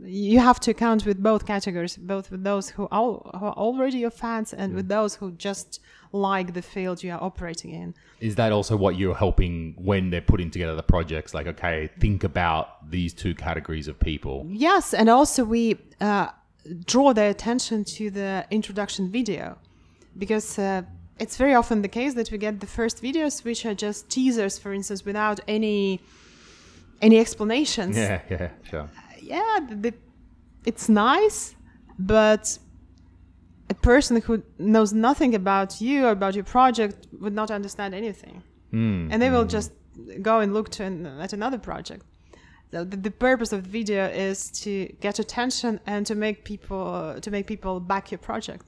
you 0.05 0.39
have 0.41 0.59
to 0.61 0.71
account 0.71 1.05
with 1.05 1.23
both 1.23 1.47
categories, 1.47 1.97
both 1.97 2.31
with 2.31 2.43
those 2.43 2.71
who 2.71 2.89
are, 2.91 3.21
who 3.39 3.47
are 3.47 3.53
already 3.53 3.99
your 3.99 4.11
fans 4.11 4.53
and 4.55 4.75
with 4.75 4.89
those 4.89 5.15
who 5.15 5.33
just 5.33 5.81
like 6.13 6.55
the 6.55 6.63
field 6.63 7.03
you 7.03 7.13
are 7.13 7.23
operating 7.23 7.73
in. 7.73 7.95
Is 8.21 8.35
that 8.37 8.51
also 8.53 8.77
what 8.77 8.97
you're 8.97 9.15
helping 9.15 9.75
when 9.77 10.11
they're 10.11 10.21
putting 10.21 10.51
together 10.51 10.75
the 10.75 10.83
projects? 10.83 11.35
Like, 11.35 11.47
okay, 11.47 11.91
think 12.01 12.25
about 12.25 12.91
these 12.91 13.13
two 13.13 13.35
categories 13.35 13.89
of 13.89 14.01
people. 14.01 14.47
Yes, 14.49 14.95
and 14.95 15.09
also 15.11 15.45
we 15.45 15.79
uh, 16.01 16.29
draw 16.87 17.13
their 17.13 17.31
attention 17.31 17.85
to 17.85 18.11
the 18.11 18.47
introduction 18.51 19.11
video 19.11 19.59
because 20.17 20.59
uh, 20.59 20.83
it's 21.19 21.37
very 21.37 21.55
often 21.55 21.83
the 21.83 21.89
case 21.89 22.15
that 22.15 22.31
we 22.31 22.39
get 22.39 22.61
the 22.61 22.67
first 22.67 23.03
videos 23.03 23.45
which 23.45 23.67
are 23.67 23.75
just 23.75 24.09
teasers, 24.09 24.59
for 24.59 24.73
instance, 24.73 25.05
without 25.05 25.41
any 25.47 26.01
any 27.07 27.19
explanations. 27.25 27.97
Yeah, 27.97 28.21
yeah, 28.31 28.49
sure. 28.71 28.89
yeah, 29.35 29.55
the, 29.69 29.77
the, 29.85 29.93
it's 30.71 30.89
nice, 30.89 31.55
but 31.99 32.59
a 33.71 33.75
person 33.91 34.21
who 34.27 34.43
knows 34.59 34.93
nothing 34.93 35.35
about 35.35 35.81
you 35.81 36.07
or 36.07 36.11
about 36.11 36.35
your 36.35 36.45
project 36.45 36.97
would 37.23 37.35
not 37.41 37.51
understand 37.51 37.95
anything, 37.95 38.43
Hmm. 38.71 39.09
and 39.11 39.17
they 39.23 39.31
will 39.35 39.45
just 39.57 39.71
go 40.23 40.35
and 40.43 40.53
look 40.57 40.69
to 40.77 40.83
an, 40.85 41.07
at 41.25 41.33
another 41.33 41.59
project. 41.59 42.05
So 42.73 42.85
the, 42.85 42.97
the 42.97 43.11
purpose 43.29 43.53
of 43.57 43.63
the 43.65 43.71
video 43.81 44.03
is 44.29 44.51
to 44.63 44.73
get 45.07 45.19
attention 45.25 45.73
and 45.87 46.05
to 46.07 46.15
make 46.17 46.37
people 46.45 47.17
to 47.25 47.31
make 47.31 47.45
people 47.47 47.75
back 47.93 48.05
your 48.11 48.19
project, 48.31 48.65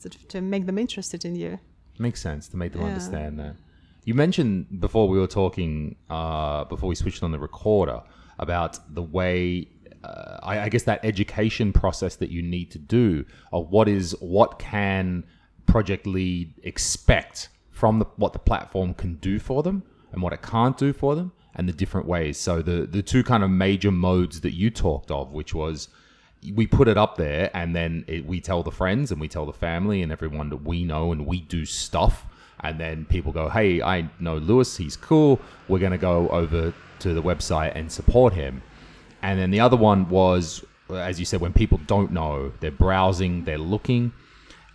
so 0.00 0.08
to, 0.10 0.18
to 0.32 0.40
make 0.40 0.64
them 0.66 0.78
interested 0.78 1.24
in 1.24 1.34
you. 1.42 1.58
Makes 1.98 2.20
sense 2.20 2.48
to 2.52 2.56
make 2.62 2.72
them 2.72 2.82
Yeah. 2.82 2.88
understand 2.92 3.38
that. 3.42 3.54
You 4.08 4.14
mentioned 4.14 4.80
before 4.80 5.06
we 5.06 5.18
were 5.18 5.26
talking, 5.26 5.94
uh, 6.08 6.64
before 6.64 6.88
we 6.88 6.94
switched 6.94 7.22
on 7.22 7.30
the 7.30 7.38
recorder, 7.38 8.00
about 8.38 8.78
the 8.94 9.02
way, 9.02 9.68
uh, 10.02 10.38
I, 10.42 10.60
I 10.60 10.68
guess, 10.70 10.84
that 10.84 11.04
education 11.04 11.74
process 11.74 12.16
that 12.16 12.30
you 12.30 12.40
need 12.40 12.70
to 12.70 12.78
do, 12.78 13.26
of 13.52 13.68
what 13.68 13.86
is, 13.86 14.12
what 14.20 14.58
can 14.58 15.24
project 15.66 16.06
lead 16.06 16.54
expect 16.62 17.50
from 17.68 17.98
the, 17.98 18.06
what 18.16 18.32
the 18.32 18.38
platform 18.38 18.94
can 18.94 19.16
do 19.16 19.38
for 19.38 19.62
them 19.62 19.82
and 20.12 20.22
what 20.22 20.32
it 20.32 20.40
can't 20.40 20.78
do 20.78 20.94
for 20.94 21.14
them, 21.14 21.30
and 21.54 21.68
the 21.68 21.74
different 21.74 22.06
ways. 22.06 22.38
So 22.38 22.62
the 22.62 22.86
the 22.86 23.02
two 23.02 23.22
kind 23.22 23.44
of 23.44 23.50
major 23.50 23.90
modes 23.90 24.40
that 24.40 24.54
you 24.54 24.70
talked 24.70 25.10
of, 25.10 25.32
which 25.32 25.52
was 25.52 25.88
we 26.54 26.66
put 26.66 26.88
it 26.88 26.96
up 26.96 27.16
there 27.16 27.50
and 27.52 27.76
then 27.76 28.06
it, 28.06 28.24
we 28.24 28.40
tell 28.40 28.62
the 28.62 28.70
friends 28.70 29.12
and 29.12 29.20
we 29.20 29.28
tell 29.28 29.44
the 29.44 29.52
family 29.52 30.00
and 30.02 30.10
everyone 30.10 30.48
that 30.48 30.62
we 30.64 30.84
know 30.84 31.12
and 31.12 31.26
we 31.26 31.42
do 31.42 31.66
stuff 31.66 32.27
and 32.60 32.78
then 32.78 33.04
people 33.06 33.32
go 33.32 33.48
hey 33.48 33.80
i 33.82 34.08
know 34.20 34.36
lewis 34.36 34.76
he's 34.76 34.96
cool. 34.96 35.40
We're 35.68 35.78
going 35.78 35.92
to 35.92 35.98
go 35.98 36.28
over 36.28 36.72
to 37.00 37.14
the 37.14 37.22
website 37.22 37.72
and 37.74 37.92
support 37.92 38.32
him. 38.32 38.62
And 39.22 39.38
then 39.38 39.50
the 39.50 39.60
other 39.60 39.76
one 39.76 40.08
was 40.08 40.64
as 40.90 41.18
you 41.20 41.26
said 41.26 41.40
when 41.40 41.52
people 41.52 41.78
don't 41.86 42.12
know 42.12 42.52
they're 42.60 42.70
browsing 42.70 43.44
they're 43.44 43.58
looking. 43.58 44.12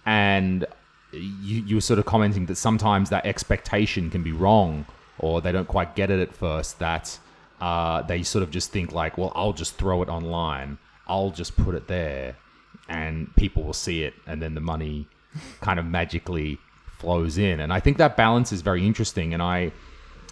And 0.05 0.65
you, 1.11 1.63
you 1.63 1.75
were 1.75 1.81
sort 1.81 1.99
of 1.99 2.05
commenting 2.05 2.45
that 2.47 2.55
sometimes 2.55 3.09
that 3.09 3.25
expectation 3.25 4.09
can 4.09 4.23
be 4.23 4.31
wrong 4.31 4.85
or 5.19 5.41
they 5.41 5.51
don't 5.51 5.67
quite 5.67 5.95
get 5.95 6.09
it 6.09 6.19
at 6.19 6.33
first 6.33 6.79
that 6.79 7.17
uh, 7.61 8.01
they 8.01 8.23
sort 8.23 8.43
of 8.43 8.51
just 8.51 8.71
think 8.71 8.91
like 8.91 9.17
well 9.17 9.31
i'll 9.35 9.53
just 9.53 9.75
throw 9.75 10.01
it 10.01 10.09
online. 10.09 10.77
I'll 11.07 11.31
just 11.31 11.55
put 11.57 11.75
it 11.75 11.87
there. 11.87 12.35
And 12.87 13.33
people 13.35 13.63
will 13.63 13.73
see 13.73 14.03
it 14.03 14.13
and 14.27 14.41
then 14.41 14.55
the 14.55 14.61
money 14.61 15.07
kind 15.61 15.79
of 15.79 15.85
magically 15.85 16.59
flows 17.03 17.37
in 17.37 17.59
and 17.59 17.71
i 17.71 17.79
think 17.79 17.97
that 17.97 18.17
balance 18.17 18.51
is 18.51 18.61
very 18.61 18.85
interesting 18.85 19.33
and 19.33 19.43
i 19.43 19.71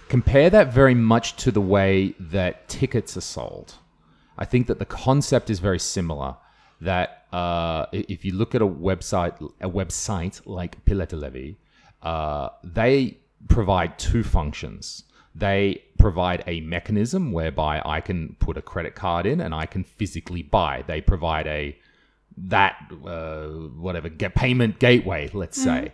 compare 0.09 0.49
that 0.49 0.73
very 0.73 0.95
much 0.95 1.35
to 1.43 1.51
the 1.51 1.61
way 1.61 2.13
that 2.19 2.67
tickets 2.67 3.15
are 3.15 3.27
sold 3.37 3.75
I 4.41 4.45
think 4.45 4.65
that 4.67 4.79
the 4.79 4.85
concept 4.85 5.51
is 5.51 5.59
very 5.59 5.77
similar. 5.77 6.35
That 6.81 7.27
uh, 7.31 7.85
if 7.91 8.25
you 8.25 8.33
look 8.33 8.55
at 8.55 8.61
a 8.63 8.67
website, 8.67 9.39
a 9.61 9.69
website 9.69 10.41
like 10.45 10.83
Piletilevi, 10.83 11.57
uh, 12.01 12.49
they 12.63 13.19
provide 13.47 13.99
two 13.99 14.23
functions. 14.23 15.03
They 15.35 15.83
provide 15.99 16.43
a 16.47 16.61
mechanism 16.61 17.31
whereby 17.31 17.83
I 17.85 18.01
can 18.01 18.35
put 18.39 18.57
a 18.57 18.63
credit 18.63 18.95
card 18.95 19.27
in 19.27 19.39
and 19.41 19.53
I 19.53 19.67
can 19.67 19.83
physically 19.83 20.41
buy. 20.41 20.83
They 20.87 21.01
provide 21.01 21.45
a 21.45 21.77
that 22.35 22.77
uh, 23.05 23.47
whatever 23.85 24.09
get 24.09 24.33
payment 24.33 24.79
gateway, 24.79 25.29
let's 25.33 25.61
say. 25.61 25.93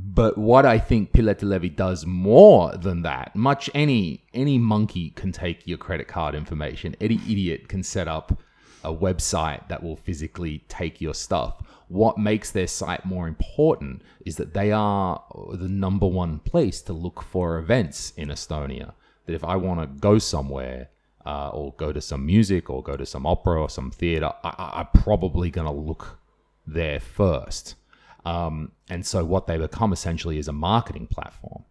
But 0.00 0.38
what 0.38 0.64
I 0.64 0.78
think 0.78 1.12
Piletilevi 1.12 1.74
does 1.74 2.06
more 2.06 2.72
than 2.76 3.02
that, 3.02 3.34
much 3.34 3.68
any 3.74 4.22
any 4.32 4.56
monkey 4.56 5.10
can 5.10 5.32
take 5.32 5.66
your 5.66 5.78
credit 5.78 6.06
card 6.06 6.36
information. 6.36 6.94
Any 7.00 7.16
idiot 7.16 7.68
can 7.68 7.82
set 7.82 8.06
up 8.06 8.38
a 8.84 8.94
website 8.94 9.66
that 9.68 9.82
will 9.82 9.96
physically 9.96 10.64
take 10.68 11.00
your 11.00 11.14
stuff. 11.14 11.60
What 11.88 12.16
makes 12.16 12.52
their 12.52 12.68
site 12.68 13.04
more 13.04 13.26
important 13.26 14.02
is 14.24 14.36
that 14.36 14.54
they 14.54 14.70
are 14.70 15.24
the 15.52 15.68
number 15.68 16.06
one 16.06 16.38
place 16.38 16.80
to 16.82 16.92
look 16.92 17.20
for 17.20 17.58
events 17.58 18.12
in 18.16 18.28
Estonia. 18.28 18.92
That 19.26 19.34
if 19.34 19.42
I 19.42 19.56
want 19.56 19.80
to 19.80 19.86
go 19.86 20.18
somewhere, 20.18 20.90
uh, 21.26 21.48
or 21.48 21.72
go 21.72 21.92
to 21.92 22.00
some 22.00 22.24
music, 22.24 22.70
or 22.70 22.84
go 22.84 22.96
to 22.96 23.04
some 23.04 23.26
opera 23.26 23.60
or 23.60 23.68
some 23.68 23.90
theater, 23.90 24.32
I, 24.44 24.74
I'm 24.74 25.02
probably 25.02 25.50
going 25.50 25.66
to 25.66 25.72
look 25.72 26.20
there 26.66 27.00
first. 27.00 27.74
Um, 28.24 28.72
and 28.88 29.06
so 29.06 29.24
what 29.24 29.46
they 29.46 29.56
become 29.58 29.92
essentially 29.92 30.38
is 30.38 30.48
a 30.48 30.52
marketing 30.52 31.06
platform. 31.06 31.64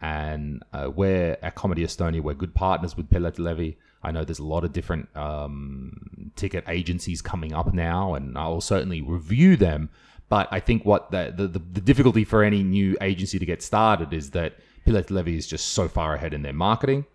And 0.00 0.64
uh, 0.72 0.90
we're 0.94 1.38
at 1.42 1.54
Comedy 1.54 1.84
Estonia, 1.84 2.20
we're 2.20 2.34
good 2.34 2.54
partners 2.54 2.96
with 2.96 3.08
Piletilevi. 3.08 3.76
I 4.02 4.10
know 4.10 4.24
there's 4.24 4.40
a 4.40 4.44
lot 4.44 4.64
of 4.64 4.72
different 4.72 5.14
um, 5.16 6.32
ticket 6.34 6.64
agencies 6.66 7.22
coming 7.22 7.52
up 7.52 7.72
now, 7.72 8.14
and 8.14 8.36
I'll 8.36 8.60
certainly 8.60 9.00
review 9.00 9.56
them. 9.56 9.90
But 10.28 10.48
I 10.50 10.58
think 10.58 10.84
what 10.84 11.12
the, 11.12 11.32
the, 11.36 11.46
the, 11.46 11.58
the 11.58 11.80
difficulty 11.80 12.24
for 12.24 12.42
any 12.42 12.64
new 12.64 12.96
agency 13.00 13.38
to 13.38 13.46
get 13.46 13.62
started 13.62 14.12
is 14.12 14.30
that 14.30 14.54
Piletilevi 14.86 15.36
is 15.36 15.46
just 15.46 15.68
so 15.68 15.88
far 15.88 16.14
ahead 16.14 16.34
in 16.34 16.42
their 16.42 16.52
marketing, 16.52 17.06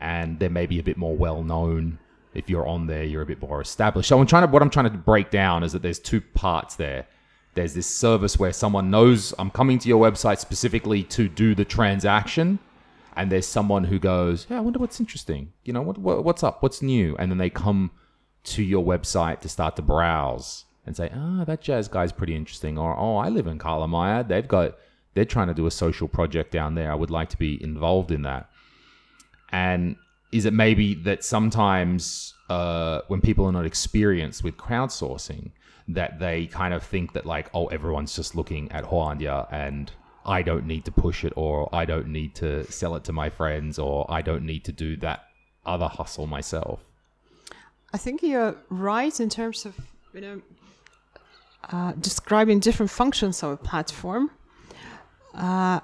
and 0.00 0.38
they're 0.38 0.50
maybe 0.50 0.78
a 0.78 0.82
bit 0.82 0.98
more 0.98 1.16
well 1.16 1.42
known. 1.42 1.98
If 2.34 2.50
you're 2.50 2.66
on 2.66 2.88
there, 2.88 3.04
you're 3.04 3.22
a 3.22 3.26
bit 3.26 3.40
more 3.40 3.62
established. 3.62 4.10
So 4.10 4.20
I'm 4.20 4.26
trying 4.26 4.46
to 4.46 4.52
what 4.52 4.60
I'm 4.60 4.70
trying 4.70 4.90
to 4.90 4.98
break 4.98 5.30
down 5.30 5.62
is 5.62 5.72
that 5.72 5.80
there's 5.80 5.98
two 5.98 6.20
parts 6.20 6.76
there 6.76 7.06
there's 7.58 7.74
this 7.74 7.88
service 7.88 8.38
where 8.38 8.52
someone 8.52 8.88
knows 8.88 9.34
I'm 9.36 9.50
coming 9.50 9.80
to 9.80 9.88
your 9.88 10.00
website 10.00 10.38
specifically 10.38 11.02
to 11.04 11.28
do 11.28 11.56
the 11.56 11.64
transaction, 11.64 12.60
and 13.16 13.32
there's 13.32 13.46
someone 13.46 13.84
who 13.84 13.98
goes, 13.98 14.46
"Yeah, 14.48 14.58
I 14.58 14.60
wonder 14.60 14.78
what's 14.78 15.00
interesting. 15.00 15.52
You 15.64 15.72
know, 15.72 15.82
what, 15.82 15.98
what 15.98 16.24
what's 16.24 16.44
up? 16.44 16.62
What's 16.62 16.82
new?" 16.82 17.16
And 17.18 17.32
then 17.32 17.38
they 17.38 17.50
come 17.50 17.90
to 18.44 18.62
your 18.62 18.84
website 18.84 19.40
to 19.40 19.48
start 19.48 19.74
to 19.76 19.82
browse 19.82 20.66
and 20.86 20.96
say, 20.96 21.10
"Ah, 21.12 21.42
that 21.46 21.60
jazz 21.60 21.88
guy's 21.88 22.12
pretty 22.12 22.36
interesting," 22.36 22.78
or 22.78 22.96
"Oh, 22.96 23.16
I 23.16 23.28
live 23.28 23.48
in 23.48 23.58
Kalamaja. 23.58 24.28
They've 24.28 24.46
got 24.46 24.76
they're 25.14 25.24
trying 25.24 25.48
to 25.48 25.54
do 25.54 25.66
a 25.66 25.70
social 25.72 26.06
project 26.06 26.52
down 26.52 26.76
there. 26.76 26.92
I 26.92 26.94
would 26.94 27.10
like 27.10 27.28
to 27.30 27.36
be 27.36 27.60
involved 27.60 28.12
in 28.12 28.22
that." 28.22 28.48
And 29.50 29.96
is 30.30 30.44
it 30.44 30.52
maybe 30.52 30.94
that 30.94 31.24
sometimes 31.24 32.34
uh, 32.48 33.00
when 33.08 33.20
people 33.20 33.46
are 33.46 33.52
not 33.52 33.66
experienced 33.66 34.44
with 34.44 34.56
crowdsourcing, 34.56 35.50
that 35.88 36.18
they 36.18 36.46
kind 36.46 36.74
of 36.74 36.82
think 36.82 37.12
that 37.14 37.24
like, 37.26 37.50
oh, 37.54 37.66
everyone's 37.66 38.14
just 38.14 38.36
looking 38.36 38.70
at 38.72 38.84
Hooandja 38.84 39.48
and 39.50 39.90
I 40.24 40.42
don't 40.42 40.66
need 40.66 40.84
to 40.84 40.92
push 40.92 41.24
it, 41.24 41.32
or 41.36 41.68
I 41.72 41.86
don't 41.86 42.08
need 42.08 42.34
to 42.36 42.70
sell 42.70 42.94
it 42.96 43.04
to 43.04 43.12
my 43.12 43.30
friends, 43.30 43.78
or 43.78 44.04
I 44.10 44.20
don't 44.20 44.44
need 44.44 44.62
to 44.64 44.72
do 44.72 44.96
that 44.98 45.24
other 45.64 45.88
hustle 45.88 46.26
myself. 46.26 46.80
I 47.94 47.98
think 47.98 48.22
you're 48.22 48.54
right 48.68 49.18
in 49.18 49.30
terms 49.30 49.64
of 49.64 49.74
you 50.12 50.20
know 50.20 50.42
uh, 51.72 51.92
describing 51.92 52.60
different 52.60 52.90
functions 52.90 53.42
of 53.42 53.52
a 53.52 53.56
platform. 53.56 54.30
Uh, 55.34 55.80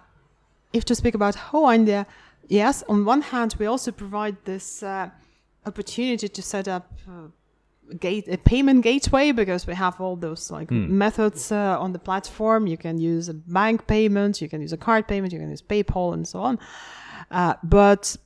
if 0.74 0.84
to 0.84 0.94
speak 0.94 1.14
about 1.14 1.36
Hooandja, 1.36 2.04
yes, 2.48 2.82
on 2.88 3.06
one 3.06 3.22
hand, 3.22 3.54
we 3.58 3.66
also 3.66 3.92
provide 3.92 4.36
this 4.44 4.82
uh, 4.82 5.08
opportunity 5.64 6.28
to 6.28 6.42
set 6.42 6.68
up 6.68 6.92
uh, 7.08 7.28
gate 8.00 8.26
a 8.28 8.38
payment 8.38 8.82
gateway 8.82 9.32
because 9.32 9.66
we 9.66 9.74
have 9.74 10.00
all 10.00 10.16
those 10.16 10.50
like 10.50 10.70
methods 10.70 11.52
uh, 11.52 11.78
on 11.78 11.92
the 11.92 11.98
platform. 11.98 12.66
You 12.66 12.76
can 12.76 12.98
use 12.98 13.28
a 13.28 13.34
bank 13.34 13.86
payment, 13.86 14.40
you 14.40 14.48
can 14.48 14.60
use 14.60 14.72
a 14.72 14.76
card 14.76 15.06
payment, 15.06 15.32
you 15.32 15.38
can 15.38 15.50
use 15.50 15.62
PayPal, 15.62 16.14
and 16.14 16.26
so 16.26 16.40
on. 16.40 16.58
Uh, 17.30 17.54
but 17.62 18.16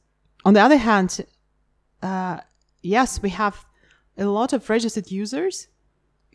on 0.45 0.55
the 0.55 0.61
other 0.61 0.77
hand, 0.77 1.25
uh, 2.03 2.39
yes, 2.83 3.21
we 3.23 3.31
have 3.31 3.65
a 4.17 4.27
lot 4.27 4.53
of 4.53 4.69
registered 4.71 5.11
users 5.11 5.69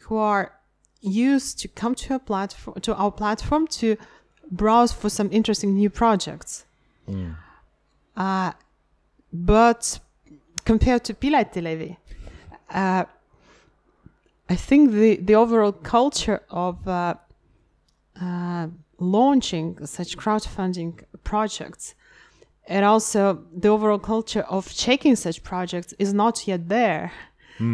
who 0.01 0.17
are 0.17 0.53
used 1.01 1.59
to 1.59 1.67
come 1.67 1.95
to 1.95 2.15
a 2.15 2.19
platform 2.19 2.79
to 2.81 2.95
our 2.95 3.12
platform 3.12 3.67
to 3.67 3.97
browse 4.51 4.91
for 4.91 5.09
some 5.09 5.29
interesting 5.31 5.75
new 5.75 5.89
projects. 5.89 6.65
Mm. 7.09 7.36
Uh, 8.15 8.51
but 9.31 9.99
compared 10.65 11.03
to 11.05 11.13
Piletilevi, 11.13 11.97
uh, 12.73 13.05
I 14.49 14.55
think 14.55 14.91
the, 14.91 15.15
the 15.17 15.36
overall 15.36 15.71
culture 15.71 16.41
of 16.49 16.88
uh, 16.88 17.15
uh, 18.21 18.67
launching 18.99 19.86
such 19.86 20.17
crowdfunding 20.17 21.03
projects 21.23 21.95
and 22.67 22.86
also 22.86 23.43
the 23.55 23.67
overall 23.69 23.99
culture 23.99 24.41
of 24.41 24.73
checking 24.73 25.15
such 25.15 25.43
projects 25.43 25.93
is 25.99 26.13
not 26.13 26.47
yet 26.47 26.69
there. 26.69 27.12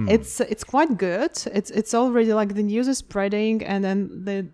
It's 0.09 0.41
it's 0.41 0.63
quite 0.63 0.97
good. 0.97 1.31
It's 1.53 1.71
it's 1.71 1.93
already 1.93 2.33
like 2.33 2.53
the 2.55 2.63
news 2.63 2.87
is 2.87 2.97
spreading, 2.97 3.63
and 3.63 3.83
then 3.83 4.25
the 4.25 4.47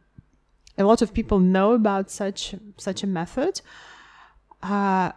a 0.77 0.83
lot 0.83 1.01
of 1.01 1.13
people 1.13 1.39
know 1.39 1.73
about 1.73 2.11
such 2.11 2.53
such 2.77 3.03
a 3.03 3.07
method. 3.07 3.61
Uh, 4.61 5.11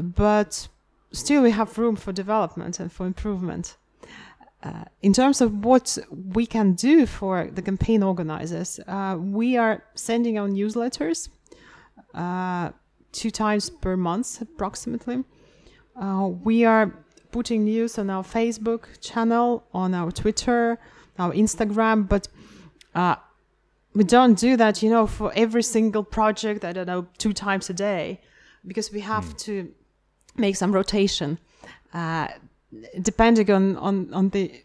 but 0.00 0.68
still, 1.12 1.42
we 1.42 1.50
have 1.52 1.78
room 1.78 1.96
for 1.96 2.12
development 2.12 2.80
and 2.80 2.90
for 2.90 3.06
improvement. 3.06 3.76
Uh, 4.60 4.84
in 5.02 5.12
terms 5.12 5.40
of 5.40 5.64
what 5.64 5.96
we 6.34 6.44
can 6.44 6.72
do 6.72 7.06
for 7.06 7.48
the 7.52 7.62
campaign 7.62 8.02
organizers, 8.02 8.80
uh, 8.88 9.16
we 9.18 9.56
are 9.56 9.84
sending 9.94 10.36
out 10.36 10.50
newsletters 10.50 11.28
uh, 12.14 12.70
two 13.12 13.30
times 13.30 13.70
per 13.70 13.96
month, 13.96 14.40
approximately. 14.40 15.22
Uh, 15.94 16.28
we 16.42 16.64
are 16.64 16.92
putting 17.30 17.64
news 17.64 17.98
on 17.98 18.10
our 18.10 18.24
Facebook 18.24 19.00
channel, 19.00 19.64
on 19.72 19.94
our 19.94 20.10
Twitter, 20.10 20.78
our 21.18 21.32
Instagram, 21.32 22.08
but 22.08 22.28
uh, 22.94 23.14
we 23.94 24.02
don't 24.02 24.36
do 24.38 24.56
that, 24.56 24.82
you 24.82 24.90
know, 24.90 25.06
for 25.06 25.32
every 25.36 25.62
single 25.62 26.02
project. 26.02 26.64
I 26.64 26.72
don't 26.72 26.86
know, 26.86 27.06
two 27.18 27.32
times 27.32 27.70
a 27.70 27.74
day, 27.74 28.20
because 28.66 28.90
we 28.92 29.00
have 29.00 29.36
to 29.38 29.72
make 30.36 30.56
some 30.56 30.72
rotation. 30.72 31.38
Uh, 32.72 32.86
depending 33.00 33.50
on, 33.50 33.76
on, 33.76 34.12
on 34.12 34.28
the 34.30 34.62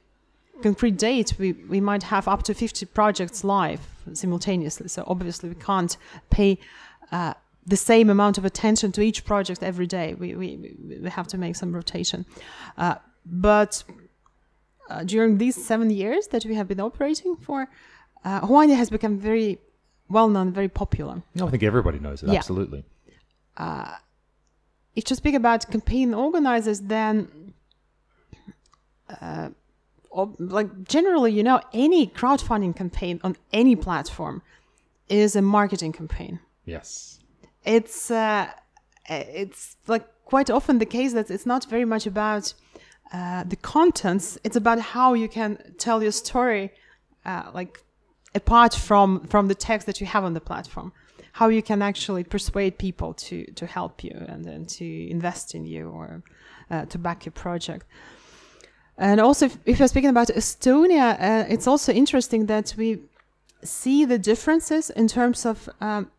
concrete 0.62 0.98
date, 0.98 1.34
we, 1.38 1.54
we 1.54 1.80
might 1.80 2.04
have 2.04 2.28
up 2.28 2.44
to 2.44 2.54
50 2.54 2.86
projects 2.88 3.44
live 3.44 3.82
simultaneously. 4.14 4.88
So 4.88 5.04
obviously, 5.08 5.50
we 5.50 5.56
can't 5.56 5.96
pay 6.30 6.60
uh, 7.12 7.34
the 7.66 7.78
same 7.78 8.10
amount 8.10 8.38
of 8.38 8.46
attention 8.46 8.92
to 8.94 9.02
each 9.02 9.24
project 9.26 9.64
every 9.64 9.88
day. 9.88 10.16
We, 10.16 10.36
we, 10.36 10.76
we 11.02 11.10
have 11.10 11.28
to 11.28 11.38
make 11.38 11.56
some 11.56 11.74
rotation. 11.74 12.26
Uh, 12.78 12.96
but 13.26 13.84
uh, 14.90 15.04
during 15.04 15.38
these 15.38 15.64
seven 15.64 15.90
years 15.90 16.28
that 16.28 16.46
we 16.46 16.56
have 16.56 16.68
been 16.68 16.80
operating 16.80 17.36
for, 17.38 17.70
uh, 18.26 18.42
Hooandja 18.42 18.76
has 18.76 18.90
become 18.90 19.18
very 19.18 19.60
well 20.10 20.28
known, 20.28 20.52
very 20.52 20.70
popular. 20.70 21.24
No, 21.36 21.48
I 21.48 21.52
think 21.52 21.64
everybody 21.64 22.00
knows 22.00 22.22
it. 22.24 22.30
Yeah. 22.30 22.40
Absolutely. 22.40 22.84
if 24.96 25.10
you 25.10 25.16
speak 25.16 25.36
about 25.36 25.70
campaign 25.72 26.14
organizers, 26.14 26.82
then 26.82 27.28
uh, 29.22 29.50
ob- 30.12 30.36
like 30.40 30.84
generally, 30.84 31.32
you 31.32 31.44
know, 31.44 31.62
any 31.74 32.08
crowdfunding 32.08 32.76
campaign 32.76 33.20
on 33.24 33.36
any 33.52 33.76
platform 33.76 34.42
is 35.10 35.36
a 35.36 35.42
marketing 35.42 35.92
campaign. 35.92 36.40
Yes. 36.66 37.20
It's 37.66 38.12
uh, 38.12 38.50
it's 39.10 39.78
like 39.88 40.06
quite 40.26 40.50
often 40.50 40.80
the 40.80 40.86
case 40.86 41.14
that 41.14 41.30
it's 41.32 41.46
not 41.46 41.66
very 41.66 41.86
much 41.86 42.06
about 42.06 42.54
uh, 43.12 43.44
the 43.44 43.56
contents. 43.56 44.38
It's 44.44 44.56
about 44.56 44.80
how 44.80 45.14
you 45.14 45.28
can 45.28 45.58
tell 45.78 46.02
your 46.02 46.12
story, 46.12 46.72
uh, 47.26 47.52
like 47.54 47.84
apart 48.36 48.74
from 48.74 49.26
from 49.28 49.48
the 49.48 49.56
text 49.56 49.86
that 49.88 50.02
you 50.02 50.08
have 50.08 50.24
on 50.24 50.34
the 50.34 50.42
platform 50.42 50.92
how 51.34 51.48
you 51.48 51.64
can 51.64 51.82
actually 51.82 52.24
persuade 52.24 52.78
people 52.78 53.14
to 53.14 53.46
to 53.54 53.66
help 53.66 54.04
you 54.04 54.16
and 54.28 54.46
then 54.46 54.66
to 54.66 54.86
invest 55.10 55.56
in 55.56 55.66
you 55.66 55.90
or 55.90 56.24
uh, 56.72 56.86
to 56.86 56.98
back 56.98 57.26
your 57.26 57.32
project 57.32 57.86
and 58.98 59.20
also 59.20 59.46
if, 59.46 59.58
if 59.66 59.80
you're 59.80 59.88
speaking 59.88 60.10
about 60.10 60.28
estonia 60.30 61.20
uh, 61.20 61.46
it's 61.50 61.68
also 61.68 61.92
interesting 61.92 62.46
that 62.46 62.74
we 62.78 63.00
see 63.64 64.06
the 64.06 64.18
differences 64.18 64.90
in 64.90 65.08
terms 65.08 65.46
of 65.46 65.70
um, 65.82 66.12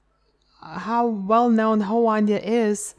how 0.60 1.06
well 1.06 1.50
known 1.50 1.82
Hooandja 1.82 2.40
is 2.42 2.94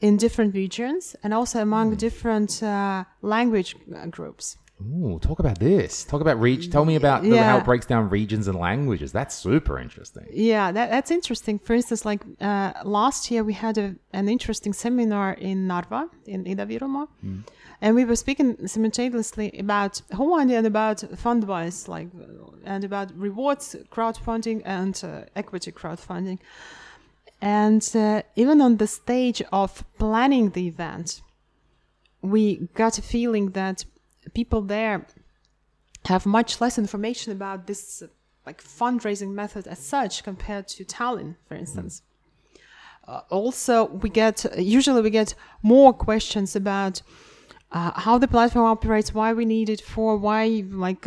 in 0.00 0.16
different 0.16 0.54
regions 0.54 1.14
and 1.22 1.32
also 1.34 1.60
among 1.60 1.94
different 1.96 2.62
uh, 2.62 3.04
language 3.22 3.76
uh, 3.94 4.06
groups 4.06 4.56
Ooh, 4.82 5.18
talk 5.20 5.38
about 5.38 5.58
this. 5.58 6.04
Talk 6.04 6.20
about 6.20 6.38
reach. 6.38 6.70
Tell 6.70 6.84
me 6.84 6.96
about 6.96 7.22
the, 7.22 7.42
how 7.42 7.56
it 7.58 7.64
breaks 7.64 7.86
down 7.86 8.10
regions 8.10 8.46
and 8.46 8.58
languages. 8.58 9.10
That's 9.10 9.34
super 9.34 9.78
interesting. 9.78 10.26
Yeah, 10.30 10.70
that, 10.70 10.90
that's 10.90 11.10
interesting. 11.10 11.58
For 11.58 11.72
instance, 11.72 12.04
like 12.04 12.22
uh, 12.42 12.74
last 12.84 13.30
year, 13.30 13.42
we 13.42 13.54
had 13.54 13.78
a, 13.78 13.96
an 14.12 14.28
interesting 14.28 14.74
seminar 14.74 15.32
in 15.32 15.66
Narva, 15.66 16.10
in 16.26 16.46
Ida-Virumaa, 16.46 17.08
and 17.80 17.96
we 17.96 18.04
were 18.04 18.16
speaking 18.16 18.68
simultaneously 18.68 19.50
about 19.58 20.02
Hooandja 20.12 20.58
and 20.58 20.66
about 20.66 20.98
Fundwise, 20.98 21.88
like, 21.88 22.08
and 22.66 22.84
about 22.84 23.16
rewards 23.16 23.76
crowdfunding 23.90 24.60
and 24.66 25.00
uh, 25.02 25.22
equity 25.34 25.72
crowdfunding. 25.72 26.38
And 27.40 27.88
uh, 27.94 28.22
even 28.34 28.60
on 28.60 28.76
the 28.76 28.86
stage 28.86 29.42
of 29.52 29.84
planning 29.98 30.50
the 30.50 30.66
event, 30.66 31.22
we 32.20 32.68
got 32.74 32.98
a 32.98 33.02
feeling 33.02 33.50
that 33.52 33.84
people 34.34 34.62
there 34.62 35.06
have 36.06 36.26
much 36.26 36.60
less 36.60 36.78
information 36.78 37.32
about 37.32 37.66
this 37.66 38.02
like 38.46 38.62
fundraising 38.62 39.32
method 39.32 39.66
as 39.66 39.78
such 39.78 40.22
compared 40.22 40.68
to 40.68 40.84
Tallinn, 40.84 41.34
for 41.48 41.54
instance. 41.54 42.02
Uh, 43.08 43.20
also, 43.30 43.86
we 43.86 44.08
get 44.08 44.44
usually 44.58 45.02
we 45.02 45.10
get 45.10 45.34
more 45.62 45.92
questions 45.92 46.56
about 46.56 47.02
uh, 47.72 47.92
how 48.00 48.18
the 48.18 48.28
platform 48.28 48.66
operates, 48.66 49.12
why 49.12 49.32
we 49.32 49.44
need 49.44 49.68
it 49.68 49.80
for, 49.80 50.16
why 50.16 50.64
like 50.70 51.06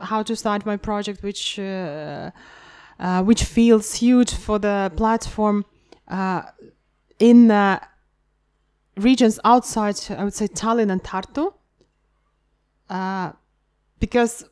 how 0.00 0.22
to 0.22 0.34
start 0.34 0.66
my 0.66 0.76
project, 0.76 1.22
which 1.22 1.58
uh, 1.58 2.30
uh, 2.98 3.22
which 3.22 3.44
fields 3.44 3.88
suit 3.88 4.30
for 4.30 4.58
the 4.58 4.92
platform 4.96 5.64
uh, 6.08 6.42
in 7.18 7.50
uh, 7.50 7.78
regions 8.96 9.38
outside, 9.44 9.96
I 10.10 10.24
would 10.24 10.34
say 10.34 10.48
Tallinn 10.48 10.90
and 10.90 11.02
Tartu, 11.02 11.52
uh, 12.90 13.32
because 14.00 14.44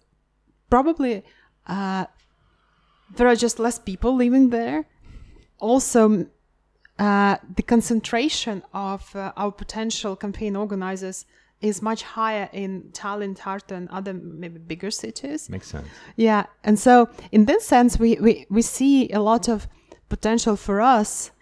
probably 0.71 1.25
uh, 1.67 2.07
there 3.17 3.27
are 3.27 3.37
just 3.37 3.59
less 3.59 3.79
people 3.79 4.15
living 4.15 4.51
there. 4.51 4.87
Also, 5.59 6.27
uh, 6.99 7.37
the 7.57 7.63
concentration 7.63 8.63
of 8.73 9.15
uh, 9.15 9.33
our 9.37 9.53
potential 9.53 10.17
campaign 10.17 10.57
organizers 10.57 11.27
is 11.61 11.83
much 11.83 12.03
higher 12.03 12.49
in 12.53 12.83
Tallinn, 12.93 13.37
Tartu, 13.37 13.73
and 13.73 13.89
other 13.89 14.13
maybe 14.15 14.59
bigger 14.59 14.93
cities. 14.93 15.51
Makes 15.51 15.69
sense. 15.69 15.89
Yeah, 16.15 16.47
and 16.63 16.79
so 16.79 17.09
in 17.33 17.47
this 17.47 17.67
sense, 17.67 17.99
we, 17.99 18.17
we, 18.21 18.47
we 18.49 18.63
see 18.63 19.11
a 19.11 19.21
lot 19.21 19.49
of 19.49 19.67
potential 20.09 20.55
for 20.57 20.81
us 20.81 21.33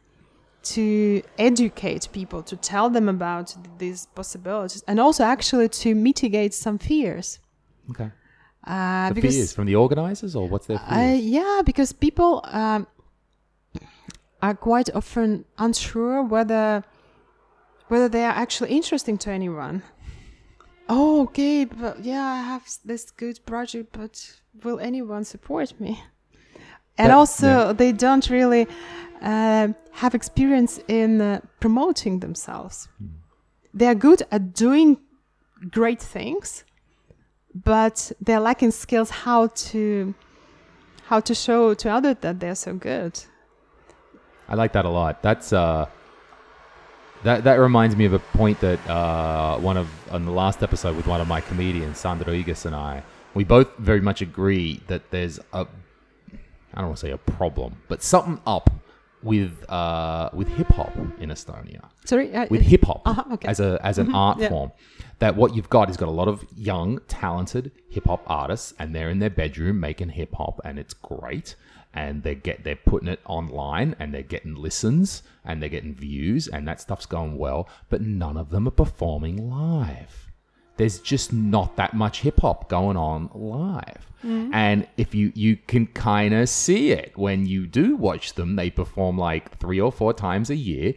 to 0.74 1.22
educate 1.38 2.09
people, 2.12 2.42
to 2.42 2.57
tell 2.57 2.90
them 2.90 3.09
about 3.09 3.55
these 3.79 4.07
possibilities, 4.14 4.83
and 4.87 4.98
also 5.00 5.24
actually 5.24 5.68
to 5.68 5.94
mitigate 5.94 6.55
some 6.55 6.79
fears. 6.79 7.38
Okay. 7.90 8.11
Uh, 8.66 9.12
The 9.12 9.20
fears 9.20 9.52
from 9.52 9.66
the 9.66 9.76
organizers, 9.76 10.35
or 10.35 10.48
what's 10.48 10.66
their 10.66 10.79
fears? 10.79 10.90
uh, 10.92 11.16
yeah, 11.20 11.62
because 11.64 11.92
people 11.92 12.40
um, 12.44 12.87
are 14.42 14.55
quite 14.55 14.90
often 14.94 15.44
unsure 15.59 16.22
whether 16.22 16.83
whether 17.88 18.09
they 18.09 18.24
are 18.24 18.35
actually 18.35 18.70
interesting 18.70 19.16
to 19.18 19.31
anyone. 19.31 19.83
Oh, 20.88 21.22
okay, 21.22 21.64
but 21.64 22.05
yeah, 22.05 22.22
I 22.22 22.42
have 22.42 22.64
this 22.85 23.11
good 23.12 23.38
project, 23.46 23.92
but 23.92 24.40
will 24.64 24.79
anyone 24.81 25.24
support 25.24 25.79
me? 25.81 26.02
And 26.98 27.11
That- 27.11 27.16
also, 27.18 27.46
yeah. 27.46 27.72
they 27.72 27.92
don't 27.92 28.29
really 28.31 28.66
uh, 29.22 29.68
have 29.92 30.14
experience 30.14 30.79
in 30.88 31.20
uh, 31.20 31.40
promoting 31.61 32.20
themselves. 32.20 32.88
They 33.72 33.87
are 33.87 33.94
good 33.94 34.22
at 34.31 34.55
doing 34.55 34.98
great 35.70 36.00
things, 36.00 36.64
but 37.55 38.12
they're 38.20 38.40
lacking 38.40 38.70
skills 38.70 39.11
how 39.11 39.48
to 39.48 40.14
how 41.07 41.20
to 41.20 41.35
show 41.35 41.72
to 41.74 41.88
others 41.88 42.16
that 42.20 42.40
they're 42.40 42.55
so 42.55 42.74
good. 42.74 43.18
I 44.48 44.55
like 44.55 44.72
that 44.72 44.85
a 44.85 44.88
lot. 44.88 45.22
That's 45.22 45.52
uh, 45.52 45.87
that 47.24 47.44
that 47.44 47.55
reminds 47.55 47.96
me 47.96 48.05
of 48.05 48.12
a 48.12 48.18
point 48.18 48.61
that 48.61 48.79
uh, 48.88 49.59
one 49.59 49.76
of 49.76 49.88
on 50.11 50.24
the 50.24 50.33
last 50.33 50.62
episode 50.62 50.96
with 50.96 51.07
one 51.07 51.20
of 51.20 51.29
my 51.29 51.40
comedians, 51.40 51.98
Sandro 51.98 52.33
Igas 52.33 52.66
and 52.66 52.74
I, 52.74 53.02
we 53.35 53.44
both 53.44 53.76
very 53.76 54.00
much 54.00 54.22
agree 54.22 54.81
that 54.87 55.11
there's 55.11 55.38
a 55.52 55.66
I 56.74 56.81
don't 56.81 56.88
want 56.88 56.98
to 56.98 57.07
say 57.07 57.12
a 57.12 57.18
problem, 57.18 57.83
but 57.88 58.02
something 58.02 58.40
up 58.46 58.70
with 59.26 59.52
uh, 59.68 60.30
with 60.32 60.48
hip 60.58 60.68
hop 60.68 60.94
in 61.22 61.28
Estonia. 61.30 61.82
Sorry, 62.04 62.26
uh, 62.34 62.46
with 62.50 62.62
hip 62.62 62.84
hop 62.84 63.02
Uh-huh, 63.04 63.24
okay. 63.34 63.48
as 63.48 63.60
a 63.60 63.78
as 63.82 63.98
an 63.98 64.14
art 64.14 64.38
yeah. 64.38 64.48
form. 64.48 64.70
That 65.18 65.34
what 65.40 65.54
you've 65.54 65.70
got 65.70 65.90
is 65.90 65.96
got 65.96 66.08
a 66.08 66.18
lot 66.22 66.28
of 66.28 66.44
young, 66.54 67.00
talented 67.08 67.72
hip 67.88 68.06
hop 68.06 68.22
artists, 68.26 68.72
and 68.78 68.94
they're 68.94 69.10
in 69.10 69.18
their 69.18 69.30
bedroom 69.42 69.80
making 69.80 70.10
hip 70.10 70.32
hop, 70.34 70.60
and 70.64 70.78
it's 70.78 70.94
great. 70.94 71.56
and 72.06 72.22
they 72.24 72.34
get 72.34 72.62
they're 72.64 72.76
putting 72.92 73.08
it 73.08 73.20
online 73.24 73.96
and 73.98 74.12
they're 74.12 74.30
getting 74.36 74.54
listens 74.54 75.22
and 75.46 75.54
they're 75.62 75.70
getting 75.76 75.94
views 75.94 76.46
and 76.46 76.68
that 76.68 76.78
stuff's 76.78 77.06
going 77.06 77.38
well, 77.38 77.66
but 77.88 78.00
none 78.02 78.36
of 78.36 78.50
them 78.50 78.68
are 78.68 78.76
performing 78.84 79.48
live. 79.48 80.25
There's 80.76 80.98
just 80.98 81.32
not 81.32 81.76
that 81.76 81.94
much 81.94 82.20
hip 82.20 82.40
hop 82.40 82.68
going 82.68 82.96
on 82.96 83.30
live. 83.34 84.06
And 84.52 84.88
if 84.96 85.14
you 85.14 85.30
you 85.36 85.56
can 85.56 85.86
kind 85.86 86.34
of 86.34 86.48
see 86.48 86.90
it 86.90 87.12
when 87.16 87.46
you 87.46 87.64
do 87.66 87.94
watch 87.94 88.34
them, 88.34 88.56
they 88.56 88.70
perform 88.70 89.16
like 89.16 89.56
3 89.58 89.80
or 89.80 89.92
4 89.92 90.12
times 90.14 90.50
a 90.50 90.56
year 90.56 90.94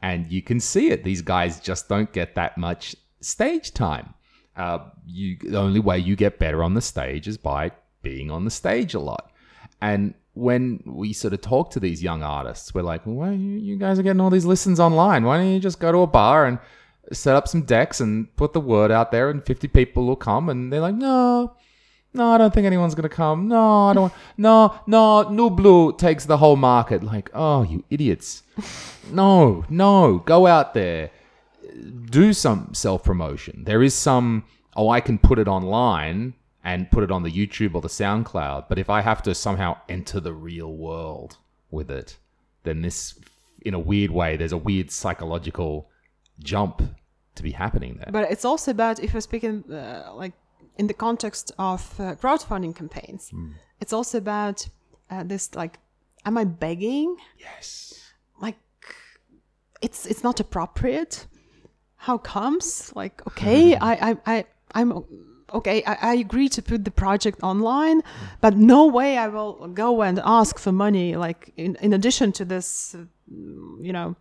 and 0.00 0.30
you 0.30 0.42
can 0.42 0.60
see 0.60 0.90
it. 0.90 1.02
These 1.02 1.22
guys 1.22 1.60
just 1.60 1.88
don't 1.88 2.12
get 2.12 2.34
that 2.36 2.56
much 2.56 2.94
stage 3.20 3.74
time. 3.74 4.14
Uh, 4.56 4.78
you 5.06 5.36
the 5.42 5.58
only 5.58 5.80
way 5.80 5.98
you 5.98 6.14
get 6.16 6.38
better 6.38 6.62
on 6.62 6.74
the 6.74 6.80
stage 6.80 7.26
is 7.26 7.36
by 7.36 7.72
being 8.02 8.30
on 8.30 8.44
the 8.44 8.50
stage 8.50 8.94
a 8.94 9.00
lot. 9.00 9.32
And 9.80 10.14
when 10.34 10.82
we 10.86 11.12
sort 11.12 11.34
of 11.34 11.40
talk 11.40 11.70
to 11.72 11.80
these 11.80 12.02
young 12.02 12.22
artists, 12.22 12.74
we're 12.74 12.82
like, 12.82 13.02
"Why 13.04 13.32
you, 13.32 13.58
you 13.58 13.76
guys 13.76 13.98
are 13.98 14.02
getting 14.04 14.20
all 14.20 14.30
these 14.30 14.44
listens 14.44 14.78
online? 14.78 15.24
Why 15.24 15.38
don't 15.38 15.52
you 15.52 15.60
just 15.60 15.80
go 15.80 15.90
to 15.90 15.98
a 15.98 16.06
bar 16.06 16.46
and 16.46 16.58
set 17.12 17.36
up 17.36 17.48
some 17.48 17.62
decks 17.62 18.00
and 18.00 18.34
put 18.36 18.52
the 18.52 18.60
word 18.60 18.90
out 18.90 19.12
there, 19.12 19.30
and 19.30 19.44
fifty 19.44 19.68
people 19.68 20.06
will 20.06 20.16
come?" 20.16 20.48
And 20.48 20.72
they're 20.72 20.80
like, 20.80 20.94
"No." 20.94 21.54
No, 22.14 22.32
I 22.32 22.38
don't 22.38 22.52
think 22.54 22.66
anyone's 22.66 22.94
gonna 22.94 23.08
come. 23.08 23.48
No, 23.48 23.88
I 23.88 23.92
don't. 23.92 24.12
No, 24.38 24.80
no, 24.86 25.28
New 25.28 25.50
Blue 25.50 25.92
takes 25.92 26.24
the 26.24 26.38
whole 26.38 26.56
market. 26.56 27.02
Like, 27.02 27.30
oh, 27.34 27.62
you 27.62 27.84
idiots! 27.90 28.42
No, 29.10 29.64
no, 29.68 30.18
go 30.18 30.46
out 30.46 30.74
there, 30.74 31.10
do 32.10 32.32
some 32.32 32.72
self 32.74 33.04
promotion. 33.04 33.64
There 33.64 33.82
is 33.82 33.94
some. 33.94 34.44
Oh, 34.74 34.88
I 34.88 35.00
can 35.00 35.18
put 35.18 35.38
it 35.38 35.48
online 35.48 36.34
and 36.64 36.90
put 36.90 37.04
it 37.04 37.10
on 37.10 37.22
the 37.22 37.30
YouTube 37.30 37.74
or 37.74 37.80
the 37.80 37.88
SoundCloud. 37.88 38.66
But 38.68 38.78
if 38.78 38.90
I 38.90 39.00
have 39.00 39.22
to 39.22 39.34
somehow 39.34 39.78
enter 39.88 40.20
the 40.20 40.32
real 40.32 40.72
world 40.72 41.38
with 41.70 41.90
it, 41.90 42.18
then 42.64 42.82
this, 42.82 43.18
in 43.62 43.74
a 43.74 43.78
weird 43.78 44.10
way, 44.10 44.36
there's 44.36 44.52
a 44.52 44.58
weird 44.58 44.90
psychological 44.90 45.88
jump 46.40 46.82
to 47.34 47.42
be 47.42 47.52
happening 47.52 47.96
there. 47.96 48.10
But 48.12 48.30
it's 48.30 48.44
also 48.44 48.70
about 48.70 49.00
if 49.00 49.14
we're 49.14 49.20
speaking 49.20 49.64
uh, 49.72 50.12
like 50.14 50.32
in 50.76 50.86
the 50.86 50.94
context 50.94 51.52
of 51.58 51.98
uh, 51.98 52.14
crowdfunding 52.16 52.74
campaigns, 52.74 53.32
it's 53.80 53.92
also 53.92 54.18
about 54.18 54.68
uh, 55.10 55.24
this 55.24 55.54
like, 55.54 55.78
am 56.24 56.38
I 56.38 56.44
begging? 56.44 57.16
yes. 57.38 57.94
Like, 58.40 58.58
it's 59.80 60.06
it's 60.06 60.22
not 60.22 60.40
appropriate. 60.40 61.26
How 61.96 62.18
comes? 62.18 62.92
Like, 62.94 63.26
okay, 63.26 63.76
I 63.90 64.10
I 64.10 64.16
I 64.26 64.44
I'm 64.74 65.04
okay. 65.52 65.82
I, 65.84 65.94
I 66.12 66.14
agree 66.14 66.48
to 66.50 66.62
put 66.62 66.84
the 66.84 66.90
project 66.90 67.42
online, 67.42 68.02
but 68.40 68.56
no 68.56 68.86
way 68.86 69.16
I 69.18 69.28
will 69.28 69.68
go 69.68 70.02
and 70.02 70.20
ask 70.24 70.58
for 70.58 70.72
money. 70.72 71.16
Like 71.16 71.52
in 71.56 71.76
in 71.80 71.92
addition 71.92 72.32
to 72.32 72.44
this, 72.44 72.96
you 73.28 73.92
know. 73.92 74.16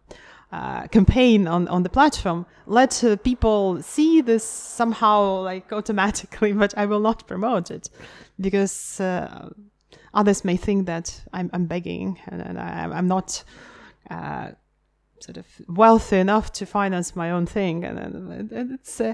Uh, 0.49 0.87
campaign 0.87 1.45
on, 1.45 1.67
on 1.67 1.83
the 1.83 1.89
platform 1.89 2.45
let 2.67 3.03
uh, 3.03 3.17
people 3.17 3.81
see 3.81 4.21
this 4.21 4.45
somehow 4.45 5.41
like 5.41 5.73
automatically 5.73 6.53
but 6.61 6.73
i 6.77 6.85
will 6.85 7.01
not 7.01 7.27
promote 7.27 7.69
it 7.69 7.89
because 8.39 9.01
uh, 9.01 9.49
others 10.13 10.45
may 10.45 10.55
think 10.55 10.85
that 10.85 11.21
i'm, 11.33 11.49
I'm 11.51 11.65
begging 11.65 12.17
and, 12.27 12.41
and 12.41 12.57
I, 12.57 12.87
i'm 12.93 13.09
not 13.09 13.43
uh, 14.09 14.51
sort 15.19 15.37
of 15.37 15.45
wealthy 15.67 16.17
enough 16.17 16.51
to 16.53 16.65
finance 16.65 17.15
my 17.15 17.31
own 17.31 17.45
thing. 17.45 17.83
And, 17.83 17.99
and, 17.99 18.71
it's 18.73 19.01
uh, 19.01 19.13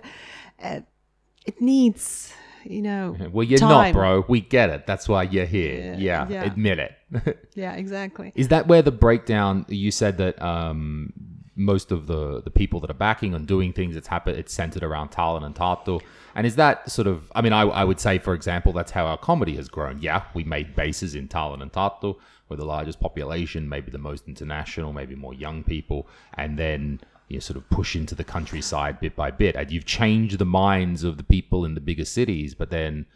it 0.59 1.61
needs 1.61 2.33
you 2.65 2.81
know 2.81 3.15
Well, 3.31 3.45
you're 3.45 3.59
not, 3.59 3.93
bro. 3.93 4.25
We 4.27 4.41
get 4.41 4.69
it. 4.69 4.87
That's 4.87 5.07
why 5.09 5.23
you're 5.23 5.45
here. 5.45 5.95
Yeah, 5.97 5.97
Yeah, 5.97 6.27
yeah. 6.29 6.43
admit 6.43 6.79
it. 6.79 7.47
yeah 7.53 7.73
exactly 7.73 8.31
Is 8.35 8.47
that 8.47 8.67
where 8.67 8.81
the 8.81 8.91
breakdown? 8.91 9.65
You 9.69 9.91
said 9.91 10.17
that 10.17 10.41
um, 10.41 11.13
most 11.55 11.91
of 11.91 12.07
the 12.07 12.41
the 12.41 12.49
people 12.49 12.79
that 12.79 12.89
are 12.89 12.95
backing 12.95 13.33
and 13.33 13.47
doing 13.47 13.73
things, 13.73 13.95
it's 13.95 14.07
happen. 14.07 14.35
It's 14.35 14.53
centered 14.53 14.83
around 14.83 15.11
Tallinn 15.11 15.43
and 15.43 15.55
Tartu. 15.55 16.01
And 16.35 16.47
is 16.47 16.55
that 16.55 16.89
sort 16.89 17.07
of? 17.07 17.31
I 17.35 17.41
mean, 17.41 17.53
I, 17.53 17.61
I 17.61 17.83
would 17.83 17.99
say, 17.99 18.17
for 18.17 18.33
example, 18.33 18.73
that's 18.73 18.91
how 18.91 19.05
our 19.05 19.17
comedy 19.17 19.55
has 19.57 19.69
grown. 19.69 20.01
Yeah, 20.01 20.23
we 20.33 20.43
made 20.43 20.75
bases 20.75 21.13
in 21.13 21.27
Tallinn 21.27 21.61
and 21.61 21.71
Tartu. 21.71 22.17
We're 22.53 22.57
the 22.57 22.65
largest 22.65 22.99
population, 22.99 23.67
maybe 23.67 23.89
the 23.89 23.97
most 23.97 24.27
international, 24.27 24.93
maybe 24.93 25.15
more 25.15 25.33
young 25.33 25.63
people, 25.63 26.07
and 26.35 26.57
then 26.57 26.99
you 27.29 27.39
sort 27.39 27.57
of 27.57 27.67
push 27.69 27.95
into 27.95 28.13
the 28.13 28.23
countryside 28.23 28.99
bit 28.99 29.15
by 29.15 29.31
bit. 29.31 29.55
And 29.55 29.71
you've 29.71 29.85
changed 29.85 30.37
the 30.37 30.45
minds 30.45 31.03
of 31.03 31.17
the 31.17 31.23
people 31.23 31.65
in 31.65 31.73
the 31.73 31.81
bigger 31.81 32.05
cities, 32.05 32.53
but 32.53 32.69
then 32.69 33.07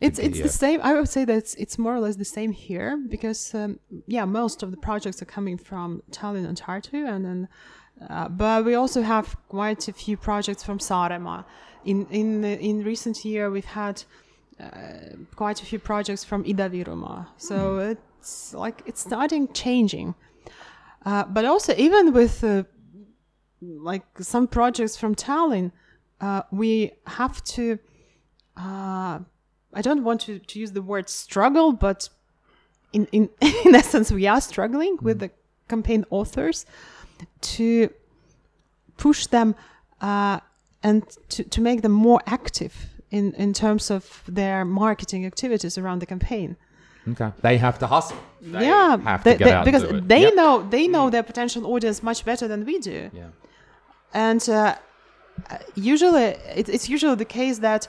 it's 0.00 0.18
it's 0.18 0.38
yeah. 0.38 0.42
the 0.42 0.50
same 0.64 0.80
i 0.82 0.92
would 0.94 1.08
say 1.08 1.24
that 1.24 1.36
it's, 1.36 1.54
it's 1.54 1.76
more 1.78 1.94
or 1.96 2.00
less 2.00 2.16
the 2.16 2.24
same 2.38 2.52
here 2.52 2.96
because 3.08 3.54
um, 3.54 3.80
yeah 4.06 4.24
most 4.24 4.62
of 4.62 4.70
the 4.70 4.76
projects 4.76 5.20
are 5.22 5.30
coming 5.36 5.56
from 5.56 6.02
tallinn 6.12 6.46
and 6.46 6.60
tartu 6.60 7.08
and 7.08 7.24
then 7.24 7.48
uh, 8.08 8.28
but 8.28 8.64
we 8.64 8.74
also 8.74 9.02
have 9.02 9.36
quite 9.48 9.88
a 9.88 9.92
few 9.92 10.16
projects 10.16 10.62
from 10.62 10.78
Saaremaa. 10.78 11.44
In 11.84 12.06
in 12.10 12.44
in 12.44 12.84
recent 12.84 13.24
year, 13.24 13.50
we've 13.50 13.64
had 13.64 14.04
uh, 14.60 15.16
quite 15.34 15.62
a 15.62 15.64
few 15.64 15.78
projects 15.78 16.24
from 16.24 16.44
Ida-Virumaa. 16.46 17.26
So 17.36 17.96
it's 18.18 18.54
like 18.54 18.82
it's 18.86 19.00
starting 19.00 19.52
changing. 19.52 20.14
Uh, 21.04 21.24
but 21.24 21.44
also, 21.44 21.74
even 21.76 22.12
with 22.12 22.42
uh, 22.44 22.64
like 23.60 24.04
some 24.20 24.46
projects 24.46 24.96
from 24.96 25.14
Tallinn, 25.14 25.72
uh, 26.20 26.42
we 26.50 26.92
have 27.06 27.42
to. 27.44 27.78
Uh, 28.56 29.20
I 29.74 29.82
don't 29.82 30.02
want 30.02 30.22
to, 30.22 30.38
to 30.38 30.58
use 30.58 30.72
the 30.72 30.82
word 30.82 31.08
struggle, 31.08 31.72
but 31.72 32.08
in, 32.92 33.06
in, 33.12 33.28
in 33.64 33.74
essence, 33.74 34.10
we 34.10 34.26
are 34.26 34.40
struggling 34.40 34.98
with 35.00 35.20
the 35.20 35.30
campaign 35.68 36.04
authors 36.10 36.66
to 37.40 37.90
push 38.96 39.26
them 39.26 39.54
uh, 40.00 40.40
and 40.82 41.06
to, 41.28 41.44
to 41.44 41.60
make 41.60 41.82
them 41.82 41.92
more 41.92 42.20
active 42.26 42.74
in, 43.10 43.32
in 43.34 43.52
terms 43.52 43.90
of 43.90 44.22
their 44.26 44.64
marketing 44.64 45.26
activities 45.26 45.78
around 45.78 46.00
the 46.00 46.06
campaign. 46.06 46.56
Okay, 47.12 47.30
they 47.42 47.56
have 47.58 47.78
to 47.78 47.86
hustle. 47.86 48.16
They 48.40 48.66
yeah, 48.66 48.96
have 49.10 49.24
they- 49.24 49.36
get 49.36 49.44
they- 49.46 49.52
out 49.52 49.64
because 49.64 49.82
and 49.82 49.92
do 49.92 49.96
it. 49.98 50.08
they 50.08 50.22
Yep. 50.22 50.34
know 50.34 50.52
they 50.70 50.86
know 50.88 51.10
their 51.10 51.22
potential 51.22 51.62
audience 51.74 52.02
much 52.02 52.24
better 52.24 52.46
than 52.48 52.64
we 52.64 52.78
do. 52.78 53.10
Yeah. 53.12 53.26
And 54.14 54.42
uh, 54.48 54.74
uh, 55.50 55.58
usually, 55.74 56.24
it, 56.60 56.68
it's 56.68 56.88
usually 56.88 57.14
the 57.16 57.24
case 57.40 57.58
that 57.58 57.88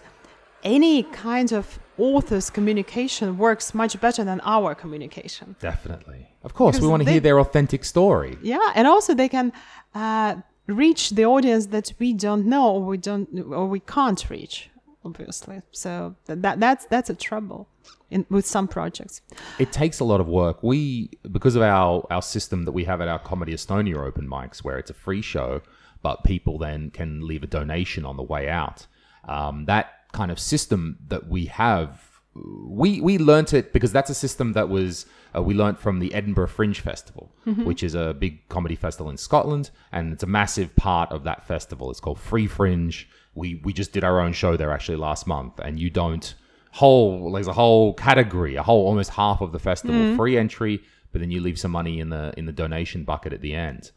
any 0.63 1.03
kind 1.03 1.51
of 1.53 1.79
author's 1.97 2.49
communication 2.49 3.37
works 3.37 3.73
much 3.73 3.99
better 4.01 4.23
than 4.23 4.39
our 4.43 4.75
communication. 4.75 5.55
Definitely. 5.59 6.27
Of 6.43 6.53
course, 6.53 6.79
we 6.81 6.87
want 6.87 7.01
to 7.01 7.05
they- 7.05 7.13
hear 7.13 7.21
their 7.21 7.39
authentic 7.39 7.83
story. 7.85 8.37
Yeah, 8.41 8.59
and 8.75 8.87
also 8.87 9.13
they 9.13 9.29
can 9.29 9.51
uh, 9.95 10.35
reach 10.67 11.11
the 11.11 11.25
audience 11.25 11.67
that 11.67 11.93
we 11.99 12.13
don't 12.13 12.45
know 12.45 12.67
or 12.75 12.85
we 12.85 12.97
don't 12.97 13.27
or 13.51 13.65
we 13.67 13.79
can't 13.79 14.29
reach. 14.29 14.69
Obviously, 15.09 15.61
so 15.71 16.15
that, 16.25 16.41
that 16.43 16.59
that's 16.59 16.85
that's 16.85 17.09
a 17.09 17.15
trouble 17.15 17.67
in 18.11 18.25
with 18.29 18.45
some 18.45 18.67
projects. 18.67 19.21
It 19.57 19.71
takes 19.71 19.99
a 19.99 20.03
lot 20.03 20.19
of 20.21 20.27
work. 20.27 20.61
We, 20.63 21.09
because 21.31 21.55
of 21.55 21.61
our, 21.61 22.05
our 22.09 22.21
system 22.21 22.65
that 22.65 22.71
we 22.71 22.85
have 22.85 23.01
at 23.01 23.07
our 23.07 23.19
Comedy 23.19 23.53
Estonia 23.53 23.97
open 23.97 24.27
mics, 24.27 24.59
where 24.59 24.77
it's 24.77 24.91
a 24.91 24.93
free 24.93 25.21
show, 25.21 25.61
but 26.01 26.23
people 26.23 26.57
then 26.57 26.91
can 26.91 27.25
leave 27.25 27.43
a 27.43 27.47
donation 27.47 28.05
on 28.05 28.17
the 28.17 28.23
way 28.23 28.49
out. 28.49 28.87
Um, 29.27 29.65
that 29.65 30.11
kind 30.11 30.31
of 30.31 30.39
system 30.39 30.97
that 31.07 31.27
we 31.27 31.45
have, 31.45 32.21
we 32.35 33.01
we 33.01 33.17
learnt 33.17 33.53
it 33.53 33.73
because 33.73 33.91
that's 33.91 34.09
a 34.09 34.15
system 34.15 34.53
that 34.53 34.69
was 34.69 35.05
uh, 35.35 35.41
we 35.41 35.53
learnt 35.53 35.79
from 35.79 35.99
the 35.99 36.13
Edinburgh 36.13 36.47
Fringe 36.47 36.79
Festival, 36.79 37.31
which 37.63 37.83
is 37.83 37.95
a 37.95 38.13
big 38.13 38.47
comedy 38.49 38.75
festival 38.75 39.09
in 39.09 39.17
Scotland, 39.17 39.71
and 39.91 40.13
it's 40.13 40.23
a 40.23 40.27
massive 40.27 40.75
part 40.75 41.11
of 41.11 41.23
that 41.23 41.47
festival. 41.47 41.89
It's 41.91 41.99
called 41.99 42.19
Free 42.19 42.47
Fringe. 42.47 43.07
We 43.35 43.61
we 43.63 43.73
just 43.73 43.91
did 43.93 44.03
our 44.03 44.19
own 44.19 44.33
show 44.33 44.57
there 44.57 44.71
actually 44.71 44.97
last 44.97 45.27
month, 45.27 45.59
and 45.59 45.79
you 45.79 45.89
don't 45.89 46.35
whole 46.71 47.31
there's 47.31 47.47
a 47.47 47.53
whole 47.53 47.93
category, 47.93 48.55
a 48.55 48.63
whole 48.63 48.85
almost 48.85 49.11
half 49.11 49.41
of 49.41 49.51
the 49.51 49.59
festival 49.59 49.95
mm-hmm. 49.95 50.17
free 50.17 50.37
entry, 50.37 50.81
but 51.11 51.21
then 51.21 51.31
you 51.31 51.41
leave 51.41 51.59
some 51.59 51.71
money 51.71 51.99
in 51.99 52.09
the 52.09 52.33
in 52.37 52.45
the 52.45 52.51
donation 52.51 53.03
bucket 53.03 53.33
at 53.33 53.41
the 53.41 53.53
end. 53.53 53.91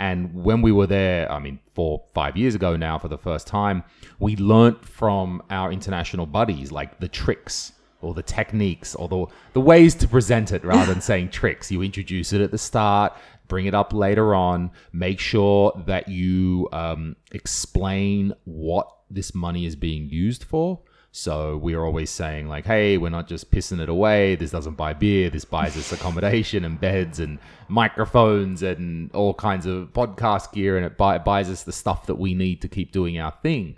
And 0.00 0.32
when 0.34 0.62
we 0.62 0.72
were 0.72 0.86
there, 0.86 1.30
I 1.30 1.38
mean, 1.38 1.58
four, 1.74 2.04
five 2.14 2.34
years 2.34 2.54
ago 2.54 2.74
now 2.74 2.98
for 2.98 3.08
the 3.08 3.18
first 3.18 3.46
time, 3.46 3.84
we 4.18 4.34
learnt 4.34 4.82
from 4.82 5.42
our 5.50 5.70
international 5.70 6.24
buddies 6.24 6.72
like 6.72 7.00
the 7.00 7.08
tricks 7.08 7.72
or 8.00 8.14
the 8.14 8.22
techniques 8.22 8.94
or 8.94 9.08
the, 9.08 9.26
the 9.52 9.60
ways 9.60 9.94
to 9.96 10.08
present 10.08 10.52
it 10.52 10.64
rather 10.64 10.90
than 10.90 11.02
saying 11.10 11.28
tricks. 11.28 11.70
You 11.70 11.82
introduce 11.82 12.32
it 12.32 12.40
at 12.40 12.50
the 12.50 12.56
start, 12.56 13.12
bring 13.50 13.66
it 13.66 13.74
up 13.74 13.92
later 13.92 14.34
on, 14.34 14.70
make 14.92 15.20
sure 15.20 15.72
that 15.86 16.08
you 16.08 16.68
um, 16.72 17.16
explain 17.32 18.32
what 18.44 18.86
this 19.10 19.34
money 19.34 19.66
is 19.66 19.76
being 19.76 20.08
used 20.08 20.44
for. 20.44 20.80
So 21.12 21.56
we're 21.56 21.84
always 21.84 22.08
saying 22.08 22.46
like, 22.46 22.64
hey, 22.64 22.96
we're 22.96 23.10
not 23.10 23.28
just 23.28 23.50
pissing 23.50 23.80
it 23.80 23.88
away. 23.88 24.36
This 24.36 24.52
doesn't 24.52 24.76
buy 24.76 24.92
beer. 24.94 25.28
This 25.28 25.44
buys 25.44 25.76
us 25.76 25.92
accommodation 25.92 26.64
and 26.64 26.80
beds 26.80 27.18
and 27.20 27.38
microphones 27.68 28.62
and 28.62 29.12
all 29.12 29.34
kinds 29.34 29.66
of 29.66 29.92
podcast 29.92 30.52
gear, 30.52 30.76
and 30.76 30.86
it 30.86 30.96
buy, 30.96 31.18
buys 31.18 31.50
us 31.50 31.64
the 31.64 31.72
stuff 31.72 32.06
that 32.06 32.14
we 32.14 32.32
need 32.34 32.62
to 32.62 32.68
keep 32.68 32.92
doing 32.92 33.18
our 33.18 33.34
thing. 33.42 33.76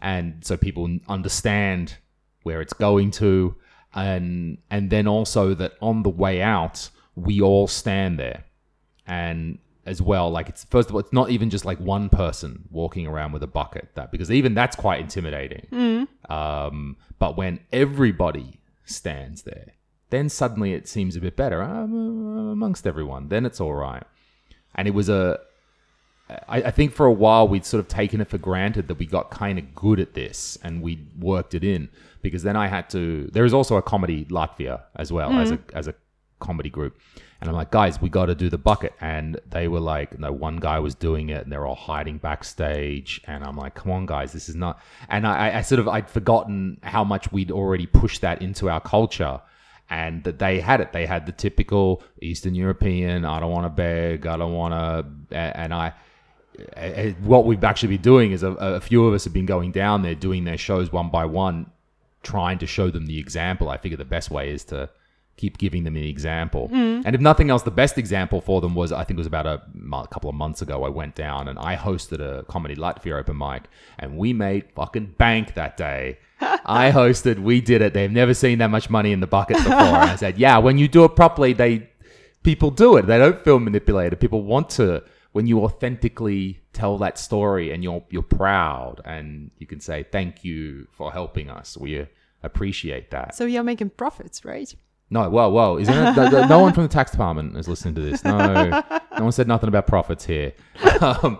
And 0.00 0.44
so 0.44 0.56
people 0.56 0.98
understand 1.08 1.96
where 2.44 2.60
it's 2.60 2.74
going 2.74 3.10
to. 3.12 3.56
and 3.94 4.58
and 4.70 4.90
then 4.90 5.06
also 5.08 5.54
that 5.54 5.72
on 5.80 6.02
the 6.02 6.10
way 6.10 6.42
out 6.42 6.90
we 7.14 7.40
all 7.40 7.66
stand 7.66 8.18
there 8.18 8.44
and 9.08 9.58
as 9.86 10.02
well 10.02 10.30
like 10.30 10.48
it's 10.50 10.64
first 10.64 10.88
of 10.88 10.94
all 10.94 11.00
it's 11.00 11.12
not 11.14 11.30
even 11.30 11.48
just 11.48 11.64
like 11.64 11.80
one 11.80 12.08
person 12.10 12.68
walking 12.70 13.06
around 13.06 13.32
with 13.32 13.42
a 13.42 13.46
bucket 13.46 13.88
that 13.94 14.12
because 14.12 14.30
even 14.30 14.54
that's 14.54 14.76
quite 14.76 15.00
intimidating. 15.00 15.66
Um, 16.28 16.96
but 17.18 17.36
when 17.36 17.60
everybody 17.72 18.60
stands 18.84 19.42
there 19.42 19.72
then 20.10 20.28
suddenly 20.28 20.72
it 20.72 20.88
seems 20.88 21.16
a 21.16 21.20
bit 21.20 21.36
better. 21.36 21.62
Um, 21.62 22.48
amongst 22.50 22.86
everyone. 22.86 23.28
Then 23.28 23.44
it's 23.44 23.60
all 23.60 23.74
right. 23.74 24.04
And 24.74 24.88
it 24.88 24.92
was 24.92 25.08
a 25.08 25.40
I, 26.48 26.62
I 26.62 26.70
think 26.70 26.92
for 26.92 27.06
a 27.06 27.12
while 27.12 27.48
we'd 27.48 27.64
sort 27.64 27.80
of 27.80 27.88
taken 27.88 28.20
it 28.20 28.28
for 28.28 28.38
granted 28.38 28.88
that 28.88 28.98
we 28.98 29.06
got 29.06 29.30
kind 29.30 29.58
of 29.58 29.74
good 29.74 29.98
at 30.00 30.14
this 30.14 30.58
and 30.62 30.82
we 30.82 31.06
worked 31.18 31.54
it 31.54 31.64
in 31.64 31.88
because 32.20 32.42
then 32.42 32.56
I 32.56 32.68
had 32.68 32.90
to. 32.90 33.28
There 33.32 33.44
is 33.44 33.54
also 33.54 33.76
a 33.76 33.82
comedy 33.82 34.26
Latvia 34.26 34.82
as 34.96 35.10
well 35.12 35.32
as 35.32 35.52
a 35.52 35.58
as 35.72 35.88
a 35.88 35.94
comedy 36.40 36.70
group, 36.70 36.98
and 37.40 37.48
I'm 37.48 37.56
like, 37.56 37.70
guys, 37.70 38.00
we 38.00 38.08
got 38.08 38.26
to 38.26 38.34
do 38.34 38.48
the 38.48 38.58
bucket, 38.58 38.92
and 39.00 39.40
they 39.48 39.68
were 39.68 39.80
like, 39.80 40.18
no, 40.18 40.32
one 40.32 40.56
guy 40.56 40.78
was 40.78 40.94
doing 40.94 41.28
it, 41.28 41.42
and 41.42 41.52
they're 41.52 41.66
all 41.66 41.74
hiding 41.74 42.18
backstage, 42.18 43.20
and 43.24 43.44
I'm 43.44 43.56
like, 43.56 43.74
come 43.74 43.92
on, 43.92 44.06
guys, 44.06 44.32
this 44.32 44.48
is 44.48 44.54
not. 44.54 44.80
And 45.08 45.26
I, 45.26 45.58
I 45.58 45.62
sort 45.62 45.78
of 45.78 45.88
I'd 45.88 46.10
forgotten 46.10 46.78
how 46.82 47.04
much 47.04 47.32
we'd 47.32 47.50
already 47.50 47.86
pushed 47.86 48.20
that 48.22 48.42
into 48.42 48.68
our 48.68 48.80
culture 48.80 49.40
and 49.90 50.22
that 50.24 50.38
they 50.38 50.60
had 50.60 50.80
it. 50.80 50.92
They 50.92 51.06
had 51.06 51.26
the 51.26 51.32
typical 51.32 52.02
Eastern 52.20 52.54
European. 52.54 53.24
I 53.24 53.40
don't 53.40 53.50
want 53.50 53.64
to 53.64 53.70
beg. 53.70 54.26
I 54.26 54.36
don't 54.36 54.52
want 54.52 54.74
to. 55.30 55.34
And 55.34 55.72
I, 55.72 55.94
what 57.22 57.46
we've 57.46 57.64
actually 57.64 57.96
been 57.96 58.02
doing 58.02 58.32
is 58.32 58.42
a, 58.42 58.50
a 58.52 58.80
few 58.80 59.06
of 59.06 59.14
us 59.14 59.24
have 59.24 59.32
been 59.32 59.46
going 59.46 59.72
down 59.72 60.02
there, 60.02 60.14
doing 60.14 60.44
their 60.44 60.58
shows 60.58 60.92
one 60.92 61.08
by 61.08 61.24
one, 61.24 61.70
trying 62.22 62.58
to 62.58 62.66
show 62.66 62.90
them 62.90 63.06
the 63.06 63.18
example. 63.18 63.70
I 63.70 63.78
figure 63.78 63.96
the 63.96 64.04
best 64.04 64.30
way 64.30 64.50
is 64.50 64.64
to 64.64 64.90
keep 65.38 65.56
giving 65.56 65.84
them 65.84 65.94
the 65.94 66.08
example. 66.10 66.68
Hmm. 66.68 67.00
And 67.06 67.14
if 67.14 67.20
nothing 67.20 67.48
else, 67.48 67.62
the 67.62 67.70
best 67.70 67.96
example 67.96 68.40
for 68.42 68.60
them 68.60 68.74
was 68.74 68.92
I 68.92 69.04
think 69.04 69.16
it 69.16 69.20
was 69.20 69.26
about 69.26 69.46
a, 69.46 69.62
mo- 69.72 70.04
couple 70.04 70.28
of 70.28 70.36
months 70.36 70.60
ago. 70.60 70.84
I 70.84 70.90
went 70.90 71.14
down 71.14 71.48
and 71.48 71.58
I 71.58 71.76
hosted 71.76 72.20
a 72.20 72.44
comedy 72.44 72.74
light 72.74 72.88
Latvia 72.88 73.18
open 73.18 73.38
mic, 73.38 73.64
and 73.98 74.16
we 74.16 74.32
made 74.32 74.72
fucking 74.74 75.14
bank 75.18 75.54
that 75.54 75.76
day. 75.76 76.18
I 76.40 76.90
hosted, 76.90 77.38
we 77.38 77.60
did 77.60 77.82
it. 77.82 77.94
They've 77.94 78.10
never 78.10 78.34
seen 78.34 78.58
that 78.58 78.70
much 78.70 78.90
money 78.90 79.12
in 79.12 79.20
the 79.20 79.26
bucket 79.26 79.56
before. 79.56 79.72
And 79.72 80.10
I 80.10 80.16
said, 80.16 80.38
yeah, 80.38 80.58
when 80.58 80.78
you 80.78 80.88
do 80.88 81.04
it 81.04 81.16
properly, 81.16 81.52
they 81.52 81.88
people 82.42 82.70
do 82.70 82.96
it. 82.96 83.06
They 83.06 83.18
don't 83.18 83.42
feel 83.42 83.58
manipulated. 83.58 84.20
People 84.20 84.42
want 84.42 84.70
to 84.70 85.02
when 85.32 85.46
you 85.46 85.62
authentically 85.64 86.60
tell 86.72 86.98
that 86.98 87.18
story 87.18 87.70
and 87.72 87.82
you're 87.82 88.04
you're 88.10 88.22
proud 88.22 89.00
and 89.04 89.50
you 89.58 89.66
can 89.66 89.80
say 89.80 90.04
thank 90.10 90.44
you 90.44 90.86
for 90.92 91.12
helping 91.12 91.50
us. 91.50 91.76
We 91.76 92.06
appreciate 92.42 93.10
that. 93.10 93.34
So 93.34 93.44
you're 93.44 93.64
making 93.64 93.90
profits, 93.90 94.44
right? 94.44 94.72
No, 95.10 95.28
whoa, 95.30 95.48
whoa! 95.48 95.78
Isn't 95.78 95.94
it? 95.94 96.48
no, 96.48 96.58
one 96.60 96.74
from 96.74 96.82
the 96.82 96.88
tax 96.88 97.10
department 97.10 97.56
is 97.56 97.66
listening 97.66 97.94
to 97.94 98.00
this. 98.02 98.24
No, 98.24 98.64
no 99.16 99.22
one 99.22 99.32
said 99.32 99.48
nothing 99.48 99.68
about 99.68 99.86
profits 99.86 100.24
here. 100.24 100.52
Um, 101.00 101.38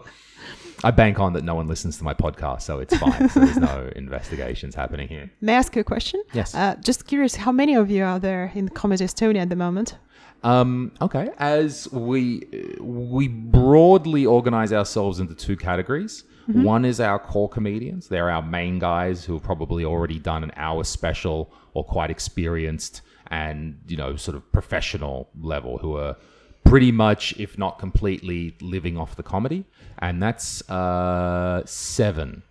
I 0.85 0.91
bank 0.93 1.19
on 1.19 1.33
that 1.33 1.43
no 1.43 1.55
one 1.55 1.67
listens 1.67 1.99
to 1.99 2.05
my 2.05 2.15
podcast, 2.15 2.63
so 2.63 2.79
it's 2.79 2.97
fine. 2.97 3.29
So 3.29 3.41
there's 3.41 3.57
no 3.57 3.91
investigations 3.97 4.75
happening 4.75 5.09
here. 5.09 5.31
May 5.41 5.55
I 5.55 5.57
ask 5.57 5.75
you 5.75 5.81
a 5.81 5.85
question? 5.85 6.23
Yes. 6.33 6.55
Uh, 6.55 6.77
just 6.81 7.07
curious, 7.07 7.35
how 7.35 7.51
many 7.51 7.75
of 7.75 7.91
you 7.91 8.05
are 8.05 8.19
there 8.21 8.53
in 8.55 8.69
Comedy 8.69 9.05
Estonia 9.05 9.43
at 9.43 9.49
the 9.49 9.57
moment? 9.57 9.97
Um, 10.45 10.93
okay, 11.03 11.31
as 11.39 11.91
we 11.93 12.45
we 12.81 13.27
broadly 13.29 14.25
organize 14.25 14.73
ourselves 14.73 15.21
into 15.21 15.35
two 15.35 15.57
categories. 15.57 16.25
One 16.47 16.87
is 16.87 16.99
our 16.99 17.19
core 17.19 17.51
comedians. 17.51 18.09
They're 18.09 18.31
our 18.31 18.41
main 18.41 18.79
guys 18.79 19.23
who 19.23 19.35
have 19.35 19.43
probably 19.43 19.85
already 19.85 20.19
done 20.19 20.43
an 20.43 20.51
hour 20.57 20.83
special 20.83 21.53
or 21.75 21.85
quite 21.85 22.11
experienced 22.11 23.03
and 23.31 23.81
you 23.87 23.97
know 23.97 24.17
sort 24.17 24.37
of 24.37 24.53
professional 24.53 25.29
level 25.41 25.79
who 25.79 25.97
are 25.97 26.17
pretty 26.65 26.93
much, 26.93 27.35
if 27.39 27.57
not 27.57 27.79
completely, 27.79 28.55
living 28.61 28.99
off 28.99 29.17
the 29.17 29.23
comedy. 29.23 29.65
And 29.99 30.23
that's 30.23 30.69
uh, 30.71 31.63
seven 31.65 32.43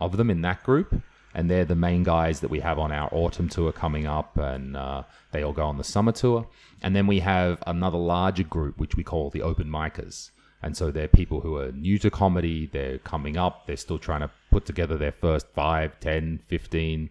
of 0.00 0.16
them 0.16 0.30
in 0.30 0.42
that 0.42 0.62
group. 0.62 1.02
And 1.34 1.50
they're 1.50 1.64
the 1.64 1.76
main 1.76 2.02
guys 2.02 2.40
that 2.40 2.48
we 2.48 2.60
have 2.60 2.78
on 2.78 2.92
our 2.92 3.10
autumn 3.12 3.48
tour 3.48 3.70
coming 3.70 4.06
up, 4.06 4.38
and 4.38 4.74
uh, 4.74 5.02
they 5.32 5.42
all 5.42 5.52
go 5.52 5.66
on 5.66 5.76
the 5.76 5.84
summer 5.84 6.12
tour. 6.12 6.46
And 6.82 6.96
then 6.96 7.06
we 7.06 7.18
have 7.20 7.62
another 7.66 7.98
larger 7.98 8.44
group, 8.44 8.78
which 8.78 8.96
we 8.96 9.04
call 9.04 9.28
the 9.28 9.42
open 9.42 9.66
micers. 9.66 10.30
And 10.62 10.74
so 10.74 10.90
they're 10.90 11.08
people 11.08 11.40
who 11.40 11.58
are 11.58 11.72
new 11.72 11.98
to 11.98 12.10
comedy, 12.10 12.66
they're 12.72 12.98
coming 12.98 13.36
up, 13.36 13.66
they're 13.66 13.76
still 13.76 13.98
trying 13.98 14.22
to 14.22 14.30
put 14.50 14.64
together 14.64 14.96
their 14.96 15.12
first 15.12 15.46
5, 15.54 16.00
10, 16.00 16.40
15, 16.46 17.10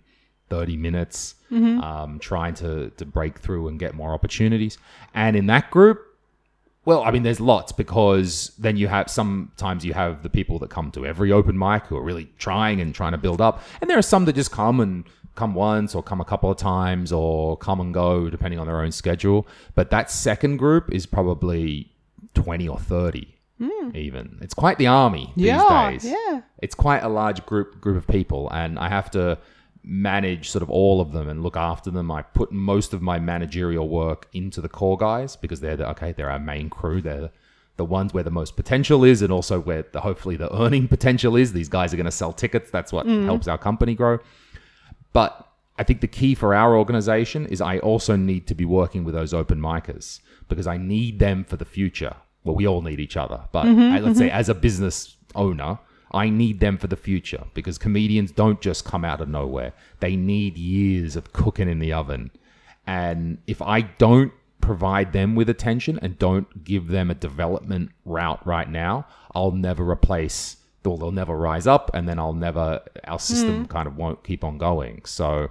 30 0.50 0.78
minutes, 0.78 1.36
um, 1.52 2.20
trying 2.20 2.54
to, 2.56 2.90
to 2.92 3.06
break 3.06 3.40
through 3.40 3.68
and 3.68 3.80
get 3.80 3.96
more 3.96 4.14
opportunities. 4.14 4.78
And 5.14 5.36
in 5.36 5.48
that 5.48 5.72
group, 5.72 6.06
well, 6.86 7.04
I 7.04 7.10
mean, 7.12 7.24
there's 7.24 7.40
lots 7.40 7.72
because 7.72 8.52
then 8.60 8.78
you 8.78 8.88
have 8.88 9.10
sometimes 9.10 9.84
you 9.84 9.94
have 9.94 10.22
the 10.22 10.30
people 10.30 10.60
that 10.60 10.70
come 10.70 10.92
to 10.92 11.06
every 11.06 11.32
open 11.32 11.58
mic 11.58 11.88
who 11.88 11.98
are 11.98 12.04
really 12.04 12.30
trying 12.38 12.80
and 12.80 12.94
trying 12.94 13.14
to 13.14 13.18
build 13.18 13.42
up, 13.42 13.64
and 13.82 13.90
there 13.90 13.98
are 13.98 14.04
some 14.04 14.26
that 14.26 14.34
just 14.34 14.52
come 14.52 14.80
and 14.80 15.06
come 15.34 15.56
once 15.56 15.96
or 15.96 16.04
come 16.04 16.22
a 16.22 16.26
couple 16.26 16.50
of 16.50 16.58
times 16.58 17.12
or 17.12 17.58
come 17.58 17.82
and 17.82 17.94
go 17.94 18.30
depending 18.30 18.60
on 18.60 18.68
their 18.68 18.82
own 18.82 18.92
schedule. 18.92 19.48
But 19.74 19.90
that 19.90 20.12
second 20.12 20.58
group 20.58 20.94
is 20.94 21.08
probably 21.08 21.92
twenty 22.36 22.68
or 22.68 22.78
thirty, 22.78 23.36
even. 23.96 24.38
It's 24.42 24.54
quite 24.54 24.78
the 24.78 24.88
army 24.88 25.34
these 25.36 25.48
yeah, 25.48 25.90
days 25.90 26.06
yeah. 26.06 26.42
it's 26.60 26.76
quite 26.76 27.02
a 27.02 27.10
large 27.10 27.44
group 27.48 27.82
group 27.82 27.98
of 27.98 28.08
people 28.08 28.50
and 28.52 28.78
i 28.78 28.90
have 28.90 29.10
to 29.12 29.38
manage 29.86 30.50
sort 30.50 30.64
of 30.64 30.70
all 30.70 31.00
of 31.00 31.12
them 31.12 31.30
and 31.30 31.44
look 31.44 31.56
after 31.56 31.92
them. 31.92 32.12
I 32.12 32.24
put 32.24 32.52
most 32.52 32.94
of 32.94 33.02
my 33.02 33.20
managerial 33.20 33.88
work 33.88 34.28
into 34.34 34.60
the 34.60 34.70
core 34.70 34.98
guys 34.98 35.36
because 35.36 35.60
they're 35.60 35.78
the 35.78 35.90
okay 35.92 36.12
they're 36.12 36.30
our 36.30 36.40
main 36.40 36.70
crew. 36.70 37.02
They're 37.02 37.30
the 37.78 37.86
ones 37.86 38.14
where 38.14 38.24
the 38.24 38.32
most 38.32 38.56
potential 38.56 39.04
is 39.04 39.22
and 39.22 39.32
also 39.32 39.60
where 39.60 39.86
the, 39.92 40.02
hopefully 40.02 40.38
the 40.38 40.54
earning 40.56 40.88
potential 40.96 41.36
is. 41.36 41.54
These 41.54 41.70
guys 41.70 41.94
are 41.94 41.98
going 41.98 42.06
to 42.06 42.12
sell 42.12 42.34
tickets. 42.34 42.72
That's 42.72 42.92
what 42.92 43.06
mm. 43.06 43.26
helps 43.26 43.48
our 43.48 43.58
company 43.58 43.96
grow. 43.96 44.20
But 45.14 45.48
I 45.78 45.84
think 45.84 46.02
the 46.02 46.08
key 46.08 46.36
for 46.36 46.56
our 46.56 46.76
organization 46.76 47.46
is 47.46 47.62
I 47.62 47.80
also 47.80 48.16
need 48.16 48.48
to 48.48 48.56
be 48.56 48.66
working 48.66 49.04
with 49.04 49.14
those 49.14 49.34
open 49.34 49.60
micers 49.60 50.22
because 50.48 50.68
I 50.68 50.78
need 50.78 51.20
them 51.20 51.44
for 51.44 51.58
the 51.58 51.66
future. 51.66 52.16
Well, 52.44 52.56
we 52.56 52.68
all 52.68 52.82
need 52.82 53.00
each 53.00 53.18
other, 53.18 53.42
but 53.52 53.66
mm-hmm, 53.66 53.96
I- 53.96 54.00
let's 54.00 54.18
say 54.18 54.28
mm-hmm. 54.28 54.38
as 54.38 54.50
a 54.50 54.54
business 54.54 55.18
owner, 55.34 55.80
I 56.16 56.30
need 56.30 56.62
them 56.62 56.78
for 56.78 56.88
the 56.88 56.96
future 56.96 57.44
because 57.54 57.78
comedians 57.78 58.32
don't 58.32 58.62
just 58.62 58.86
come 58.86 59.04
out 59.04 59.20
of 59.20 59.28
nowhere. 59.28 59.74
They 60.00 60.16
need 60.16 60.58
years 60.58 61.18
of 61.18 61.34
cooking 61.34 61.68
in 61.68 61.80
the 61.80 61.92
oven. 61.92 62.32
And 62.88 63.40
if 63.48 63.62
I 63.62 63.82
don't 63.82 64.32
provide 64.62 65.12
them 65.12 65.36
with 65.36 65.50
attention 65.50 66.00
and 66.02 66.18
don't 66.18 66.64
give 66.64 66.88
them 66.88 67.12
a 67.12 67.16
development 67.16 67.92
route 68.06 68.46
right 68.48 68.70
now, 68.70 69.06
I'll 69.34 69.52
never 69.52 69.88
replace 69.88 70.56
or 70.86 70.98
they'll 70.98 71.12
never 71.12 71.36
rise 71.36 71.68
up 71.68 71.92
and 71.94 72.08
then 72.08 72.18
I'll 72.18 72.34
never 72.34 72.82
our 73.06 73.20
system 73.20 73.66
kind 73.68 73.88
of 73.88 73.98
won't 73.98 74.24
keep 74.24 74.44
on 74.44 74.58
going. 74.58 75.02
So 75.04 75.50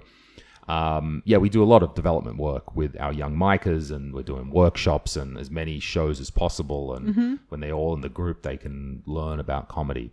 um, 0.67 1.21
yeah, 1.25 1.37
we 1.37 1.49
do 1.49 1.61
a 1.61 1.65
lot 1.65 1.83
of 1.83 1.93
development 1.93 2.37
work 2.37 2.75
with 2.75 2.99
our 2.99 3.13
young 3.13 3.35
micers 3.35 3.91
and 3.91 4.13
we're 4.15 4.23
doing 4.23 4.49
workshops 4.49 5.15
and 5.15 5.37
as 5.37 5.51
many 5.51 5.79
shows 5.79 6.19
as 6.19 6.31
possible 6.31 6.95
and 6.95 7.39
when 7.49 7.59
they're 7.59 7.73
all 7.73 7.93
in 7.93 8.01
the 8.01 8.09
group 8.09 8.41
they 8.41 8.57
can 8.57 9.03
learn 9.05 9.39
about 9.39 9.67
comedy. 9.67 10.11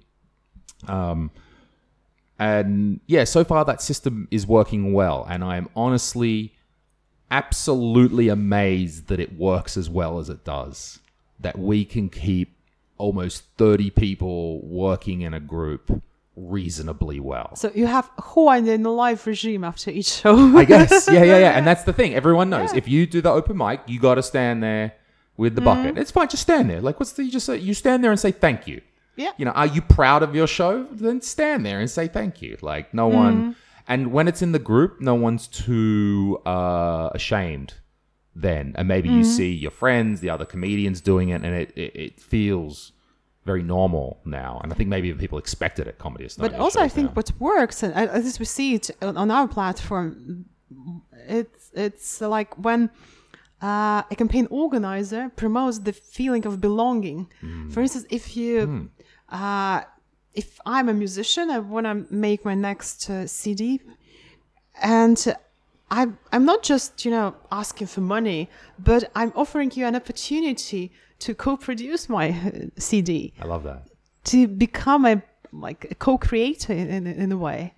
Um, 0.88 1.30
and 2.38 3.00
yeah, 3.06 3.24
so 3.24 3.44
far 3.44 3.64
that 3.64 3.80
system 3.80 4.26
is 4.30 4.46
working 4.46 4.92
well, 4.92 5.26
and 5.28 5.44
I 5.44 5.56
am 5.56 5.68
honestly 5.76 6.54
absolutely 7.30 8.28
amazed 8.28 9.08
that 9.08 9.20
it 9.20 9.38
works 9.38 9.76
as 9.76 9.88
well 9.88 10.18
as 10.18 10.28
it 10.28 10.44
does. 10.44 10.98
That 11.40 11.58
we 11.58 11.84
can 11.84 12.08
keep 12.08 12.56
almost 12.98 13.44
30 13.58 13.90
people 13.90 14.60
working 14.64 15.22
in 15.22 15.34
a 15.34 15.40
group 15.40 16.02
reasonably 16.36 17.20
well. 17.20 17.54
So 17.56 17.70
you 17.74 17.86
have 17.86 18.06
Juan 18.34 18.66
in 18.68 18.82
the 18.82 18.90
live 18.90 19.26
regime 19.26 19.64
after 19.64 19.90
each 19.90 20.06
show. 20.06 20.56
I 20.56 20.64
guess. 20.64 21.08
Yeah, 21.12 21.24
yeah, 21.24 21.38
yeah. 21.38 21.50
And 21.58 21.66
that's 21.66 21.84
the 21.84 21.92
thing. 21.92 22.14
Everyone 22.14 22.48
knows 22.50 22.72
if 22.72 22.88
you 22.88 23.06
do 23.06 23.20
the 23.20 23.30
open 23.30 23.56
mic, 23.56 23.80
you 23.86 24.00
got 24.00 24.14
to 24.14 24.22
stand 24.22 24.62
there 24.62 24.94
with 25.36 25.54
the 25.54 25.60
bucket. 25.60 25.98
It's 25.98 26.10
fine. 26.10 26.28
Just 26.28 26.42
stand 26.42 26.70
there. 26.70 26.80
Like, 26.80 27.00
what's 27.00 27.12
the, 27.12 27.24
you 27.24 27.30
just 27.30 27.46
say, 27.46 27.56
you 27.58 27.74
stand 27.74 28.02
there 28.02 28.10
and 28.10 28.20
say 28.20 28.32
thank 28.32 28.66
you. 28.66 28.80
Yeah. 29.16 29.32
You 29.36 29.44
know, 29.44 29.50
are 29.52 29.66
you 29.66 29.82
proud 29.82 30.22
of 30.22 30.34
your 30.34 30.46
show? 30.46 30.84
Then 30.90 31.20
stand 31.20 31.66
there 31.66 31.80
and 31.80 31.90
say 31.90 32.08
thank 32.08 32.40
you. 32.40 32.56
Like, 32.62 32.94
no 32.94 33.08
one, 33.08 33.56
and 33.86 34.12
when 34.12 34.28
it's 34.28 34.42
in 34.42 34.52
the 34.52 34.58
group, 34.58 35.00
no 35.00 35.14
one's 35.14 35.48
too 35.48 36.40
uh, 36.46 37.10
ashamed 37.12 37.74
then. 38.34 38.72
And 38.76 38.88
maybe 38.88 39.08
you 39.10 39.24
see 39.24 39.52
your 39.52 39.70
friends, 39.70 40.20
the 40.20 40.30
other 40.30 40.46
comedians 40.46 41.00
doing 41.00 41.28
it, 41.28 41.44
and 41.44 41.54
it, 41.54 41.72
it, 41.76 41.96
it 41.96 42.20
feels 42.20 42.92
very 43.44 43.62
normal 43.62 44.20
now. 44.24 44.60
And 44.62 44.72
I 44.72 44.76
think 44.76 44.88
maybe 44.88 45.12
people 45.14 45.38
expect 45.38 45.78
it 45.78 45.86
at 45.88 45.98
Comedy 45.98 46.24
Estonia 46.24 46.38
But 46.38 46.54
also, 46.54 46.80
I 46.80 46.88
think 46.88 47.08
now. 47.08 47.14
what 47.14 47.32
works, 47.38 47.82
and 47.82 47.92
at 47.94 48.14
least 48.24 48.38
we 48.38 48.46
see 48.46 48.74
it 48.74 48.90
on 49.02 49.16
on 49.16 49.30
our 49.30 49.48
platform, 49.48 50.46
it's 51.28 51.70
it's 51.74 52.20
like 52.20 52.56
when 52.56 52.88
uh, 53.62 54.02
a 54.10 54.16
campaign 54.16 54.46
organizer 54.50 55.30
promotes 55.36 55.78
the 55.80 55.92
feeling 55.92 56.46
of 56.46 56.60
belonging. 56.60 57.28
For 57.70 57.80
instance, 57.80 58.06
if 58.10 58.36
you, 58.36 58.90
uh, 59.32 59.82
if 60.34 60.60
I'm 60.64 60.88
a 60.88 60.94
musician, 60.94 61.50
I 61.50 61.58
want 61.58 61.86
to 61.86 61.94
make 62.14 62.44
my 62.44 62.54
next 62.54 63.10
uh, 63.10 63.26
CD, 63.26 63.80
and 64.82 65.34
I'm 65.90 66.18
I'm 66.32 66.44
not 66.44 66.62
just 66.62 67.04
you 67.04 67.10
know 67.10 67.34
asking 67.50 67.88
for 67.88 68.00
money, 68.00 68.48
but 68.78 69.10
I'm 69.14 69.32
offering 69.34 69.70
you 69.74 69.86
an 69.86 69.96
opportunity 69.96 70.92
to 71.20 71.34
co-produce 71.34 72.08
my 72.08 72.30
uh, 72.30 72.50
CD, 72.78 73.32
I 73.40 73.46
love 73.46 73.62
that. 73.64 73.82
to 74.24 74.46
become 74.48 75.04
a 75.06 75.22
like 75.52 75.86
a 75.90 75.94
co-creator 75.94 76.72
in 76.72 77.06
in, 77.06 77.30
a 77.32 77.36
way, 77.36 77.74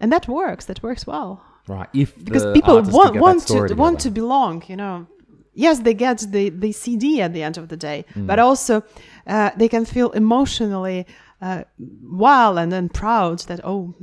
and 0.00 0.12
that 0.12 0.26
works. 0.28 0.64
That 0.66 0.82
works 0.82 1.06
well 1.06 1.42
Right. 1.68 1.88
If 1.92 2.08
because 2.24 2.44
people 2.54 2.74
want 2.82 3.14
want 3.20 3.46
to 3.48 3.74
want 3.74 4.00
to 4.00 4.10
belong. 4.10 4.64
You 4.66 4.76
know, 4.76 5.06
yes, 5.54 5.80
they 5.80 5.94
get 5.94 6.18
the 6.32 6.48
the 6.50 6.72
CD 6.72 7.20
at 7.20 7.32
the 7.32 7.42
end 7.42 7.56
of 7.58 7.68
the 7.68 7.76
day, 7.76 8.04
Mm. 8.16 8.26
but 8.26 8.38
also 8.38 8.82
uh, 9.26 9.50
they 9.56 9.68
can 9.68 9.84
feel 9.84 10.10
emotionally 10.10 11.06
uh, 11.40 11.64
well 11.78 12.58
and 12.58 12.70
then 12.70 12.88
proud 12.88 13.40
that 13.40 13.60
oh, 13.64 13.94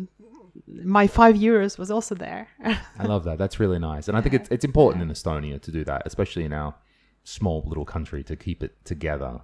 my 0.68 1.08
five 1.08 1.36
years 1.36 1.78
was 1.78 1.90
also 1.90 2.16
there. 2.16 2.48
I 2.64 3.04
love 3.04 3.24
that. 3.24 3.38
That's 3.38 3.60
really 3.60 3.80
nice, 3.80 4.08
and 4.08 4.18
I 4.18 4.22
think 4.22 4.36
it's 4.36 4.50
it's 4.50 4.66
important 4.66 5.02
in 5.02 5.10
Estonia 5.10 5.62
to 5.62 5.72
do 5.72 5.84
that, 5.86 6.04
especially 6.06 6.46
in 6.46 6.54
our 6.54 6.76
small 7.24 7.64
little 7.68 7.86
country, 7.86 8.24
to 8.24 8.36
keep 8.36 8.64
it 8.64 8.74
together. 8.86 9.40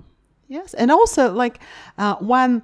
Yes, 0.48 0.74
and 0.74 0.92
also 0.92 1.34
like 1.34 1.60
uh, 1.98 2.16
when 2.16 2.64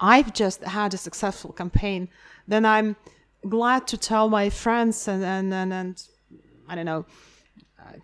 I've 0.00 0.32
just 0.32 0.62
had 0.64 0.94
a 0.94 0.96
successful 0.96 1.52
campaign, 1.52 2.08
then 2.48 2.64
I'm 2.64 2.96
glad 3.48 3.86
to 3.88 3.96
tell 3.96 4.28
my 4.28 4.50
friends 4.50 5.08
and 5.08 5.24
and 5.24 5.52
and, 5.52 5.72
and 5.72 6.02
I 6.68 6.74
don't 6.74 6.86
know 6.86 7.06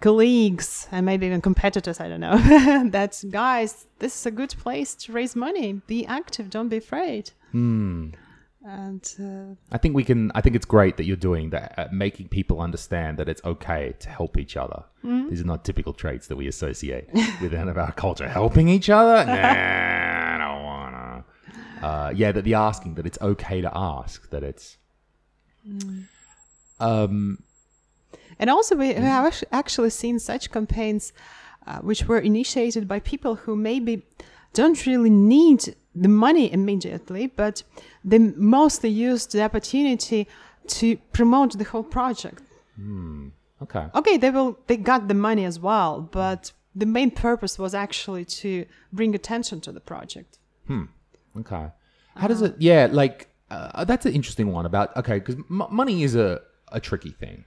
colleagues 0.00 0.88
and 0.92 1.06
maybe 1.06 1.26
even 1.26 1.40
competitors. 1.40 2.00
I 2.00 2.08
don't 2.08 2.20
know 2.20 2.36
that 2.90 3.22
guys, 3.30 3.86
this 3.98 4.18
is 4.18 4.26
a 4.26 4.30
good 4.30 4.54
place 4.58 4.94
to 4.96 5.12
raise 5.12 5.36
money. 5.36 5.74
Be 5.86 6.06
active. 6.06 6.50
Don't 6.50 6.68
be 6.68 6.78
afraid. 6.78 7.30
And 8.64 9.04
uh, 9.20 9.54
I 9.72 9.78
think 9.78 9.96
we 9.96 10.04
can. 10.04 10.30
I 10.36 10.40
think 10.40 10.54
it's 10.54 10.64
great 10.66 10.96
that 10.96 11.04
you're 11.04 11.16
doing 11.16 11.50
that, 11.50 11.74
uh, 11.76 11.88
making 11.90 12.28
people 12.28 12.60
understand 12.60 13.18
that 13.18 13.28
it's 13.28 13.42
okay 13.44 13.94
to 13.98 14.08
help 14.08 14.38
each 14.38 14.56
other. 14.56 14.84
These 15.02 15.40
are 15.40 15.44
not 15.44 15.64
typical 15.64 15.92
traits 15.92 16.28
that 16.28 16.36
we 16.36 16.46
associate 16.46 17.08
with 17.42 17.54
any 17.54 17.70
of 17.70 17.76
our 17.76 17.90
culture. 17.90 18.28
Helping 18.28 18.68
each 18.68 18.88
other? 18.88 19.24
Nah, 19.32 20.34
I 20.34 20.38
don't 20.38 20.64
wanna. 20.64 21.24
Uh, 21.82 22.12
yeah, 22.14 22.30
that 22.30 22.44
the 22.44 22.54
asking 22.54 22.94
that 22.94 23.06
it's 23.06 23.18
okay 23.20 23.60
to 23.60 23.70
ask 23.74 24.30
that 24.30 24.44
it's. 24.44 24.76
Um, 26.78 27.42
And 28.43 28.51
also, 28.51 28.74
we, 28.74 28.88
we 28.88 28.95
have 29.18 29.45
actually 29.53 29.90
seen 29.90 30.18
such 30.18 30.51
campaigns 30.51 31.12
uh, 31.64 31.78
which 31.78 32.09
were 32.09 32.18
initiated 32.18 32.88
by 32.88 32.99
people 32.99 33.36
who 33.36 33.55
maybe 33.55 34.03
don't 34.53 34.84
really 34.84 35.11
need 35.11 35.76
the 35.95 36.09
money 36.09 36.53
immediately, 36.53 37.28
but 37.28 37.62
they 38.05 38.18
mostly 38.18 38.90
used 38.90 39.30
the 39.30 39.43
opportunity 39.43 40.26
to 40.66 40.97
promote 41.12 41.57
the 41.57 41.62
whole 41.62 41.84
project. 41.84 42.43
okay. 43.62 43.86
Okay, 43.95 44.16
they 44.16 44.30
will 44.30 44.59
they 44.66 44.76
got 44.76 45.07
the 45.07 45.14
money 45.14 45.45
as 45.45 45.61
well, 45.61 46.01
but 46.01 46.51
the 46.74 46.86
main 46.86 47.12
purpose 47.12 47.61
was 47.61 47.74
actually 47.74 48.24
to 48.24 48.66
bring 48.93 49.14
attention 49.14 49.61
to 49.61 49.70
the 49.70 49.80
project. 49.80 50.38
Hmm. 50.66 50.86
Okay. 51.38 51.66
How 52.16 52.26
does 52.26 52.43
it? 52.43 52.57
Yeah, 52.59 52.88
like 52.90 53.28
uh, 53.53 53.84
that's 53.84 54.05
an 54.05 54.14
interesting 54.14 54.51
one 54.51 54.66
about 54.66 54.97
okay, 54.97 55.20
because 55.20 55.36
m- 55.36 55.70
money 55.70 56.03
is 56.03 56.16
a 56.16 56.40
a 56.72 56.80
tricky 56.80 57.11
thing, 57.11 57.45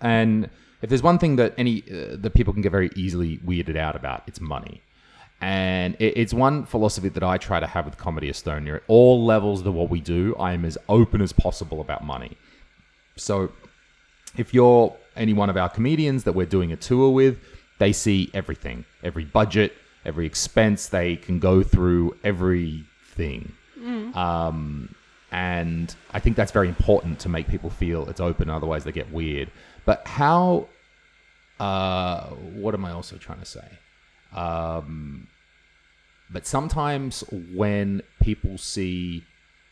and 0.00 0.48
if 0.82 0.88
there's 0.88 1.02
one 1.02 1.18
thing 1.18 1.36
that 1.36 1.54
any 1.58 1.82
uh, 1.90 2.16
that 2.16 2.34
people 2.34 2.52
can 2.52 2.62
get 2.62 2.72
very 2.72 2.90
easily 2.96 3.38
weirded 3.38 3.76
out 3.76 3.96
about, 3.96 4.22
it's 4.26 4.40
money. 4.40 4.82
And 5.42 5.96
it, 5.98 6.16
it's 6.16 6.34
one 6.34 6.66
philosophy 6.66 7.08
that 7.08 7.22
I 7.22 7.38
try 7.38 7.60
to 7.60 7.66
have 7.66 7.84
with 7.86 7.96
Comedy 7.96 8.30
Estonia. 8.30 8.76
At 8.76 8.82
all 8.88 9.24
levels 9.24 9.64
of 9.64 9.74
what 9.74 9.88
we 9.88 10.00
do, 10.00 10.34
I 10.38 10.52
am 10.52 10.64
as 10.64 10.76
open 10.88 11.22
as 11.22 11.32
possible 11.32 11.80
about 11.80 12.04
money. 12.04 12.36
So 13.16 13.52
if 14.36 14.52
you're 14.52 14.94
any 15.16 15.32
one 15.32 15.50
of 15.50 15.56
our 15.56 15.68
comedians 15.68 16.24
that 16.24 16.32
we're 16.32 16.46
doing 16.46 16.72
a 16.72 16.76
tour 16.76 17.10
with, 17.10 17.38
they 17.78 17.92
see 17.92 18.30
everything, 18.34 18.84
every 19.02 19.24
budget, 19.24 19.74
every 20.04 20.26
expense. 20.26 20.88
They 20.88 21.16
can 21.16 21.38
go 21.38 21.62
through 21.62 22.16
everything. 22.22 23.52
Um, 24.14 24.94
and 25.32 25.94
I 26.12 26.20
think 26.20 26.36
that's 26.36 26.52
very 26.52 26.68
important 26.68 27.18
to 27.20 27.28
make 27.28 27.48
people 27.48 27.70
feel 27.70 28.08
it's 28.08 28.20
open. 28.20 28.50
Otherwise, 28.50 28.84
they 28.84 28.92
get 28.92 29.10
weird. 29.12 29.50
But 29.84 30.06
how? 30.06 30.68
Uh, 31.58 32.28
what 32.28 32.74
am 32.74 32.84
I 32.84 32.92
also 32.92 33.16
trying 33.16 33.40
to 33.40 33.44
say? 33.44 33.66
Um, 34.34 35.28
but 36.30 36.46
sometimes 36.46 37.22
when 37.54 38.02
people 38.22 38.56
see, 38.56 39.24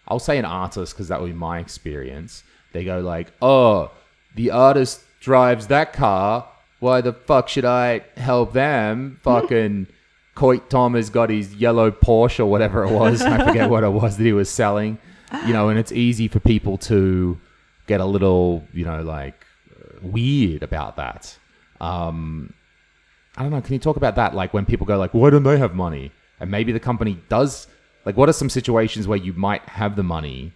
I'll 0.07 0.19
say 0.19 0.39
an 0.39 0.45
artist 0.45 0.95
because 0.95 1.09
that 1.09 1.21
would 1.21 1.29
be 1.29 1.33
my 1.33 1.61
experience. 1.61 2.43
They 2.73 2.85
go 2.85 3.01
like, 3.01 3.33
"Oh, 3.41 3.93
the 4.35 4.51
artist 4.51 5.03
drives 5.21 5.69
that 5.69 5.93
car. 5.93 6.49
Why 6.81 7.01
the 7.01 7.13
fuck 7.13 7.49
should 7.49 7.65
I 7.65 8.01
help 8.17 8.53
them?" 8.53 9.21
Fucking 9.25 9.87
Koit 10.37 10.69
Toome 10.69 10.97
has 10.97 11.11
got 11.11 11.31
his 11.31 11.55
yellow 11.55 11.91
Porsche 11.91 12.41
or 12.41 12.47
whatever 12.47 12.85
it 12.85 12.93
was. 12.93 13.23
I 13.23 13.45
forget 13.47 13.71
what 13.71 13.85
it 13.85 13.93
was 13.93 14.17
that 14.17 14.25
he 14.25 14.33
was 14.33 14.51
selling. 14.51 14.99
You 15.47 15.53
know, 15.53 15.69
and 15.69 15.79
it's 15.79 15.93
easy 15.93 16.27
for 16.29 16.41
people 16.41 16.79
to 16.79 17.39
get 17.87 18.01
a 18.01 18.05
little, 18.05 18.65
you 18.73 18.85
know, 18.85 19.03
like 19.03 19.45
weird 20.03 20.63
about 20.63 20.97
that. 20.97 21.39
Um, 21.81 22.53
I 23.37 23.43
don't 23.43 23.51
know. 23.51 23.61
Can 23.61 23.73
you 23.73 23.79
talk 23.79 23.97
about 23.97 24.17
that? 24.17 24.35
Like 24.35 24.53
when 24.53 24.67
people 24.67 24.87
go 24.87 24.99
like, 24.99 25.15
"Why 25.15 25.31
don't 25.31 25.43
they 25.45 25.59
have 25.59 25.75
money?" 25.75 26.13
And 26.41 26.51
maybe 26.51 26.73
the 26.73 26.81
company 26.81 27.21
does. 27.29 27.67
Like, 28.05 28.17
what 28.17 28.29
are 28.29 28.33
some 28.33 28.51
situations 28.51 29.07
where 29.07 29.19
you 29.19 29.33
might 29.35 29.63
have 29.63 29.97
the 29.97 30.03
money, 30.03 30.53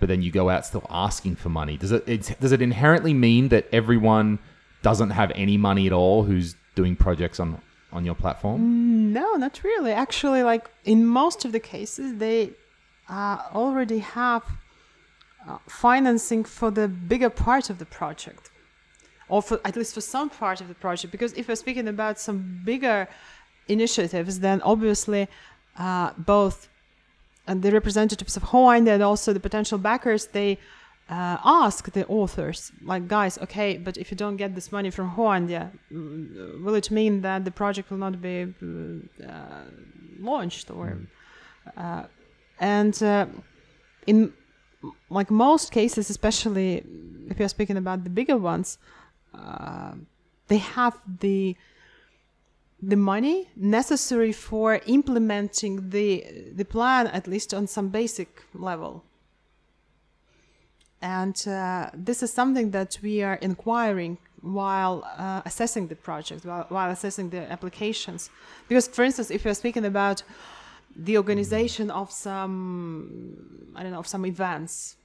but 0.00 0.08
then 0.08 0.22
you 0.22 0.30
go 0.30 0.48
out 0.48 0.64
still 0.64 0.86
asking 0.90 1.36
for 1.36 1.48
money? 1.48 1.76
Does 1.76 1.92
it 1.92 2.04
it's, 2.06 2.34
does 2.36 2.52
it 2.52 2.62
inherently 2.62 3.14
mean 3.14 3.48
that 3.48 3.66
everyone 3.72 4.38
doesn't 4.82 5.10
have 5.10 5.30
any 5.34 5.56
money 5.56 5.86
at 5.86 5.92
all 5.92 6.24
who's 6.24 6.56
doing 6.74 6.96
projects 6.96 7.38
on 7.38 7.60
on 7.92 8.04
your 8.04 8.14
platform? 8.14 9.12
No, 9.12 9.34
not 9.34 9.62
really. 9.62 9.92
Actually, 9.92 10.42
like 10.42 10.70
in 10.84 11.06
most 11.06 11.44
of 11.44 11.52
the 11.52 11.60
cases, 11.60 12.16
they 12.16 12.52
uh, 13.08 13.38
already 13.54 13.98
have 13.98 14.42
uh, 15.48 15.58
financing 15.68 16.44
for 16.44 16.70
the 16.70 16.88
bigger 16.88 17.30
part 17.30 17.70
of 17.70 17.78
the 17.78 17.84
project, 17.84 18.50
or 19.32 19.40
for 19.40 19.56
at 19.64 19.74
least 19.76 19.92
for 19.94 20.04
some 20.16 20.28
part 20.28 20.60
of 20.60 20.68
the 20.68 20.78
project. 20.86 21.10
Because 21.10 21.32
if 21.40 21.48
we're 21.48 21.62
speaking 21.66 21.88
about 21.88 22.20
some 22.26 22.38
bigger 22.64 23.08
initiatives, 23.66 24.40
then 24.40 24.60
obviously 24.72 25.22
uh, 25.78 26.10
both 26.34 26.68
the 27.46 27.70
representatives 27.72 28.36
of 28.36 28.42
Hooandja 28.50 28.92
and 28.96 29.02
also 29.02 29.32
the 29.32 29.44
potential 29.48 29.78
backers 29.78 30.26
they 30.26 30.58
uh, 31.08 31.36
ask 31.64 31.90
the 31.92 32.06
authors 32.06 32.70
like 32.84 33.08
guys 33.08 33.36
okay 33.38 33.76
but 33.76 33.96
if 33.96 34.10
you 34.10 34.16
don't 34.16 34.36
get 34.36 34.54
this 34.54 34.70
money 34.70 34.90
from 34.90 35.10
Hooandja 35.16 35.62
mm, 35.92 36.62
will 36.62 36.76
it 36.76 36.90
mean 36.90 37.22
that 37.22 37.44
the 37.44 37.50
project 37.50 37.90
will 37.90 38.02
not 38.06 38.22
be 38.22 38.36
uh, 39.26 39.64
launched 40.20 40.70
or 40.70 40.98
uh, 41.76 42.04
and 42.60 43.02
uh, 43.02 43.26
in 44.06 44.32
like 45.10 45.30
most 45.30 45.72
cases 45.72 46.08
especially 46.08 46.84
if 47.28 47.38
you're 47.38 47.54
speaking 47.58 47.76
about 47.76 48.04
the 48.04 48.10
bigger 48.10 48.36
ones 48.36 48.78
uh, 49.34 49.92
they 50.48 50.58
have 50.58 50.98
the 51.20 51.56
the 52.84 52.96
money 52.96 53.48
necessary 53.54 54.32
for 54.32 54.80
implementing 54.86 55.90
the 55.90 56.24
the 56.54 56.64
plan 56.64 57.06
at 57.06 57.26
least 57.26 57.54
on 57.54 57.66
some 57.66 57.88
basic 57.88 58.42
level. 58.54 59.04
And 61.00 61.36
uh, 61.48 61.90
this 61.94 62.22
is 62.22 62.32
something 62.32 62.70
that 62.70 62.98
we 63.02 63.22
are 63.22 63.34
inquiring 63.34 64.18
while 64.40 65.04
uh, 65.18 65.42
assessing 65.44 65.88
the 65.88 65.96
project 65.96 66.44
while, 66.44 66.66
while 66.68 66.90
assessing 66.90 67.30
the 67.30 67.50
applications. 67.50 68.30
Because 68.68 68.88
for 68.88 69.04
instance 69.04 69.30
if 69.30 69.44
you're 69.44 69.54
speaking 69.54 69.84
about 69.84 70.22
the 70.96 71.16
organization 71.16 71.90
of 71.90 72.10
some 72.10 73.70
i 73.74 73.82
don't 73.82 73.92
know 73.92 73.98
of 73.98 74.06
some 74.06 74.26
events 74.26 74.96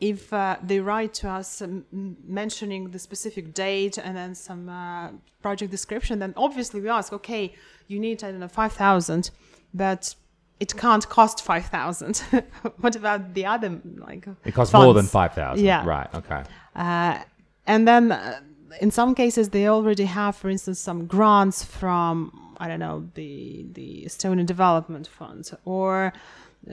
if 0.00 0.32
uh, 0.32 0.56
they 0.62 0.80
write 0.80 1.14
to 1.14 1.28
us 1.28 1.62
um, 1.62 1.84
mentioning 2.26 2.90
the 2.90 2.98
specific 2.98 3.54
date 3.54 3.96
and 3.98 4.16
then 4.16 4.34
some 4.34 4.68
uh, 4.68 5.10
project 5.40 5.70
description, 5.70 6.18
then 6.18 6.34
obviously 6.36 6.80
we 6.80 6.88
ask, 6.88 7.12
okay, 7.12 7.54
you 7.88 7.98
need 7.98 8.22
I 8.22 8.30
don't 8.30 8.40
know 8.40 8.48
five 8.48 8.72
thousand, 8.72 9.30
but 9.72 10.14
it 10.60 10.76
can't 10.76 11.08
cost 11.08 11.42
five 11.42 11.66
thousand. 11.66 12.18
what 12.80 12.94
about 12.96 13.34
the 13.34 13.46
other 13.46 13.80
like? 13.96 14.26
It 14.44 14.52
costs 14.52 14.74
more 14.74 14.94
than 14.94 15.06
five 15.06 15.32
thousand. 15.32 15.64
Yeah. 15.64 15.84
Right. 15.86 16.12
Okay. 16.14 16.42
Uh, 16.74 17.20
and 17.66 17.88
then 17.88 18.12
uh, 18.12 18.40
in 18.80 18.90
some 18.90 19.14
cases 19.14 19.50
they 19.50 19.66
already 19.66 20.04
have, 20.04 20.36
for 20.36 20.50
instance, 20.50 20.78
some 20.78 21.06
grants 21.06 21.64
from 21.64 22.54
I 22.58 22.68
don't 22.68 22.80
know 22.80 23.08
the 23.14 23.66
the 23.72 24.04
Estonian 24.06 24.46
Development 24.46 25.06
Fund 25.06 25.50
or 25.64 26.12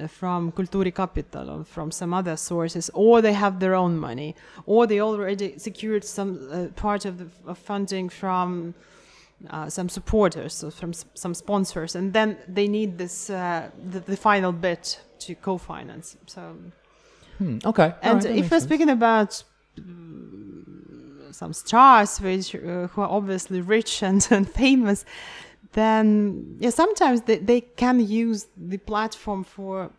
from 0.08 0.52
Kultuurkapital 0.52 1.50
or 1.50 1.64
from 1.64 1.92
some 1.92 2.14
other 2.14 2.36
sources, 2.38 2.90
or 2.94 3.22
they 3.22 3.34
have 3.34 3.60
their 3.60 3.76
own 3.76 3.98
money, 3.98 4.36
or 4.66 4.88
they 4.88 5.00
already 5.02 5.58
secured 5.60 6.04
some 6.04 6.48
uh, 6.52 6.68
part 6.76 7.06
of 7.06 7.18
the 7.18 7.28
of 7.52 7.58
funding 7.58 8.10
from 8.10 8.74
uh, 9.50 9.70
some 9.70 9.90
supporters, 9.90 10.54
so 10.54 10.70
from 10.72 10.90
s- 10.90 11.06
some 11.14 11.34
sponsors, 11.34 11.96
and 11.96 12.14
then 12.14 12.38
they 12.48 12.68
need 12.68 12.98
this 12.98 13.30
uh, 13.30 13.70
the, 13.92 14.00
the 14.00 14.18
final 14.18 14.52
bit 14.52 15.00
to 15.20 15.36
co-finance. 15.36 16.18
So 16.28 16.56
Hmm, 17.38 17.58
okay. 17.66 17.94
And 18.02 18.22
that 18.22 18.32
if 18.32 18.52
we're 18.52 18.60
sense. 18.60 18.64
speaking 18.64 18.90
about 18.90 19.44
mm, 19.80 21.34
some 21.34 21.54
stars 21.54 22.20
which 22.22 22.56
uh, 22.56 22.88
who 22.88 23.02
are 23.02 23.10
obviously 23.10 23.62
rich 23.62 24.04
and, 24.04 24.28
and 24.32 24.50
famous, 24.50 25.06
then 25.74 26.56
yeah, 26.60 26.70
sometimes 26.72 27.22
they, 27.24 27.38
they 27.38 27.62
can 27.62 28.00
use 28.00 28.48
the 28.58 28.78
platform 28.78 29.44
for 29.44 29.92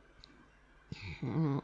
mm, 1.23 1.61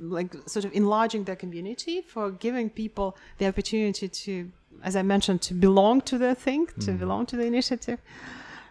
like 0.00 0.34
sort 0.46 0.64
of 0.64 0.72
enlarging 0.74 1.24
their 1.24 1.36
community, 1.36 2.02
for 2.02 2.30
giving 2.30 2.68
people 2.70 3.16
the 3.38 3.46
opportunity 3.46 4.08
to, 4.08 4.50
as 4.82 4.96
I 4.96 5.02
mentioned, 5.02 5.40
to 5.42 5.54
belong 5.54 6.00
to 6.02 6.18
the 6.18 6.34
thing, 6.34 6.66
to 6.80 6.90
Mm. 6.92 6.98
belong 6.98 7.26
to 7.26 7.36
the 7.36 7.44
initiative, 7.44 7.98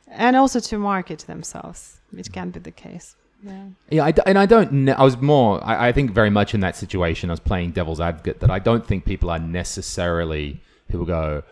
and 0.07 0.35
also 0.35 0.59
to 0.59 0.77
market 0.77 1.19
themselves, 1.19 1.99
which 2.11 2.31
can 2.31 2.51
be 2.51 2.59
the 2.59 2.71
case. 2.71 3.15
Yeah. 3.45 3.65
Yeah, 3.89 4.05
I 4.05 4.13
and 4.25 4.37
I 4.37 4.45
don't. 4.45 4.71
Ne- 4.71 4.93
I 4.93 5.03
was 5.03 5.17
more. 5.17 5.61
I, 5.65 5.89
I 5.89 5.91
think 5.91 6.11
very 6.11 6.29
much 6.29 6.53
in 6.53 6.61
that 6.61 6.75
situation. 6.77 7.29
I 7.29 7.33
was 7.33 7.41
playing 7.41 7.71
devil's 7.71 7.99
advocate 7.99 8.39
that 8.39 8.49
I 8.49 8.59
don't 8.59 8.85
think 8.85 9.03
people 9.05 9.29
are 9.29 9.39
necessarily. 9.39 10.61
People 10.87 11.05
go, 11.05 11.43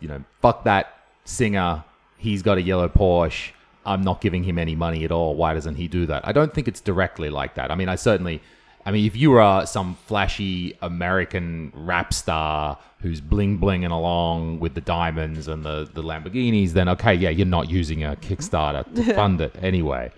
you 0.00 0.08
know, 0.08 0.22
fuck 0.40 0.64
that 0.64 0.86
singer. 1.24 1.84
He's 2.16 2.42
got 2.42 2.58
a 2.58 2.62
yellow 2.62 2.88
Porsche. 2.88 3.50
I'm 3.86 4.02
not 4.02 4.20
giving 4.20 4.44
him 4.44 4.58
any 4.58 4.74
money 4.74 5.04
at 5.04 5.12
all. 5.12 5.34
Why 5.34 5.52
doesn't 5.52 5.74
he 5.74 5.88
do 5.88 6.06
that? 6.06 6.26
I 6.26 6.32
don't 6.32 6.54
think 6.54 6.68
it's 6.68 6.80
directly 6.80 7.28
like 7.28 7.54
that. 7.56 7.70
I 7.70 7.74
mean, 7.74 7.88
I 7.88 7.96
certainly. 7.96 8.40
I 8.86 8.90
mean, 8.90 9.06
if 9.06 9.16
you 9.16 9.32
are 9.38 9.66
some 9.66 9.96
flashy 10.06 10.76
American 10.82 11.72
rap 11.74 12.12
star 12.12 12.78
who's 13.00 13.18
bling 13.18 13.58
blinging 13.58 13.90
along 13.90 14.60
with 14.60 14.74
the 14.74 14.82
diamonds 14.82 15.48
and 15.48 15.64
the, 15.64 15.88
the 15.94 16.02
Lamborghinis, 16.02 16.72
then 16.72 16.90
okay, 16.90 17.14
yeah, 17.14 17.30
you're 17.30 17.46
not 17.46 17.70
using 17.70 18.04
a 18.04 18.14
Kickstarter 18.16 18.94
to 18.94 19.14
fund 19.14 19.40
it 19.40 19.56
anyway 19.62 20.12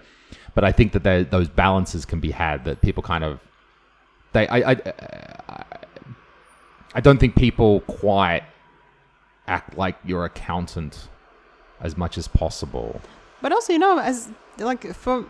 but 0.56 0.64
I 0.64 0.72
think 0.72 0.92
that 0.92 1.30
those 1.30 1.48
balances 1.48 2.04
can 2.06 2.18
be 2.18 2.30
had. 2.30 2.64
That 2.64 2.80
people 2.80 3.02
kind 3.02 3.22
of 3.22 3.38
they 4.32 4.48
I, 4.48 4.72
I 4.72 4.76
I 5.48 5.64
I 6.94 7.00
don't 7.00 7.18
think 7.18 7.36
people 7.36 7.80
quite 7.80 8.42
act 9.46 9.76
like 9.76 9.96
your 10.04 10.24
accountant 10.24 11.08
as 11.80 11.96
much 11.96 12.18
as 12.18 12.28
possible. 12.28 13.00
But 13.42 13.52
also, 13.52 13.72
you 13.72 13.78
know, 13.78 13.98
as 13.98 14.28
like 14.58 14.94
for 14.94 15.24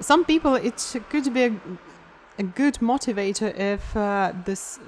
some 0.00 0.24
people, 0.24 0.54
it 0.54 0.96
could 1.10 1.32
be 1.34 1.44
a, 1.44 1.52
a 2.38 2.42
good 2.42 2.74
motivator 2.80 3.56
if 3.58 3.96
uh, 3.96 4.32
this 4.44 4.78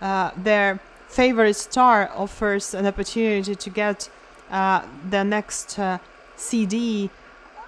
uh, 0.00 0.30
their 0.36 0.80
favorite 1.08 1.54
star 1.54 2.10
offers 2.14 2.74
an 2.74 2.86
opportunity 2.86 3.54
to 3.54 3.70
get 3.70 4.08
uh, 4.50 4.82
their 5.04 5.24
next 5.24 5.78
uh, 5.78 5.98
CD 6.36 7.10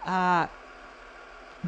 uh, 0.06 0.46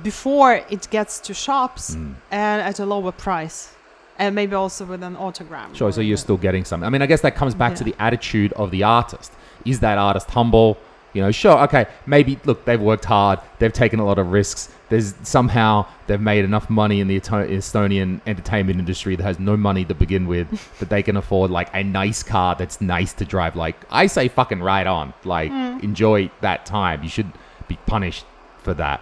before 0.02 0.54
it 0.70 0.88
gets 0.90 1.20
to 1.20 1.32
shops 1.34 1.94
Mm. 1.94 2.14
and 2.30 2.62
at 2.62 2.78
a 2.80 2.84
lower 2.86 3.12
price, 3.12 3.72
and 4.18 4.34
maybe 4.34 4.54
also 4.54 4.84
with 4.84 5.02
an 5.02 5.16
autogram. 5.16 5.74
Sure, 5.74 5.92
so 5.92 6.00
you're 6.00 6.16
still 6.16 6.36
getting 6.36 6.64
something. 6.64 6.86
I 6.86 6.90
mean, 6.90 7.02
I 7.02 7.06
guess 7.06 7.20
that 7.22 7.34
comes 7.34 7.54
back 7.54 7.74
to 7.76 7.84
the 7.84 7.94
attitude 7.98 8.52
of 8.54 8.70
the 8.70 8.82
artist. 8.82 9.32
Is 9.64 9.80
that 9.80 9.98
artist 9.98 10.30
humble? 10.30 10.78
You 11.12 11.22
know, 11.22 11.30
sure, 11.30 11.58
okay, 11.60 11.86
maybe 12.04 12.38
look, 12.44 12.66
they've 12.66 12.80
worked 12.80 13.06
hard, 13.06 13.40
they've 13.58 13.72
taken 13.72 14.00
a 14.00 14.04
lot 14.04 14.18
of 14.18 14.32
risks. 14.32 14.68
There's 14.90 15.14
somehow 15.22 15.86
they've 16.06 16.20
made 16.20 16.44
enough 16.44 16.68
money 16.68 17.00
in 17.00 17.08
the 17.08 17.18
Estonian 17.18 18.20
entertainment 18.26 18.78
industry 18.78 19.16
that 19.16 19.22
has 19.22 19.40
no 19.40 19.56
money 19.56 19.84
to 19.86 19.94
begin 19.94 20.26
with 20.26 20.78
that 20.78 20.90
they 20.90 21.02
can 21.02 21.16
afford 21.16 21.50
like 21.50 21.70
a 21.72 21.82
nice 21.82 22.22
car 22.22 22.54
that's 22.54 22.80
nice 22.82 23.14
to 23.14 23.24
drive. 23.24 23.56
Like 23.56 23.76
I 23.90 24.08
say, 24.08 24.28
fucking 24.28 24.60
right 24.60 24.86
on. 24.86 25.14
Like 25.24 25.50
enjoy 25.50 26.30
that 26.42 26.66
time. 26.66 27.02
You 27.02 27.08
shouldn't 27.08 27.36
be 27.66 27.78
punished 27.86 28.26
for 28.58 28.74
that 28.74 29.00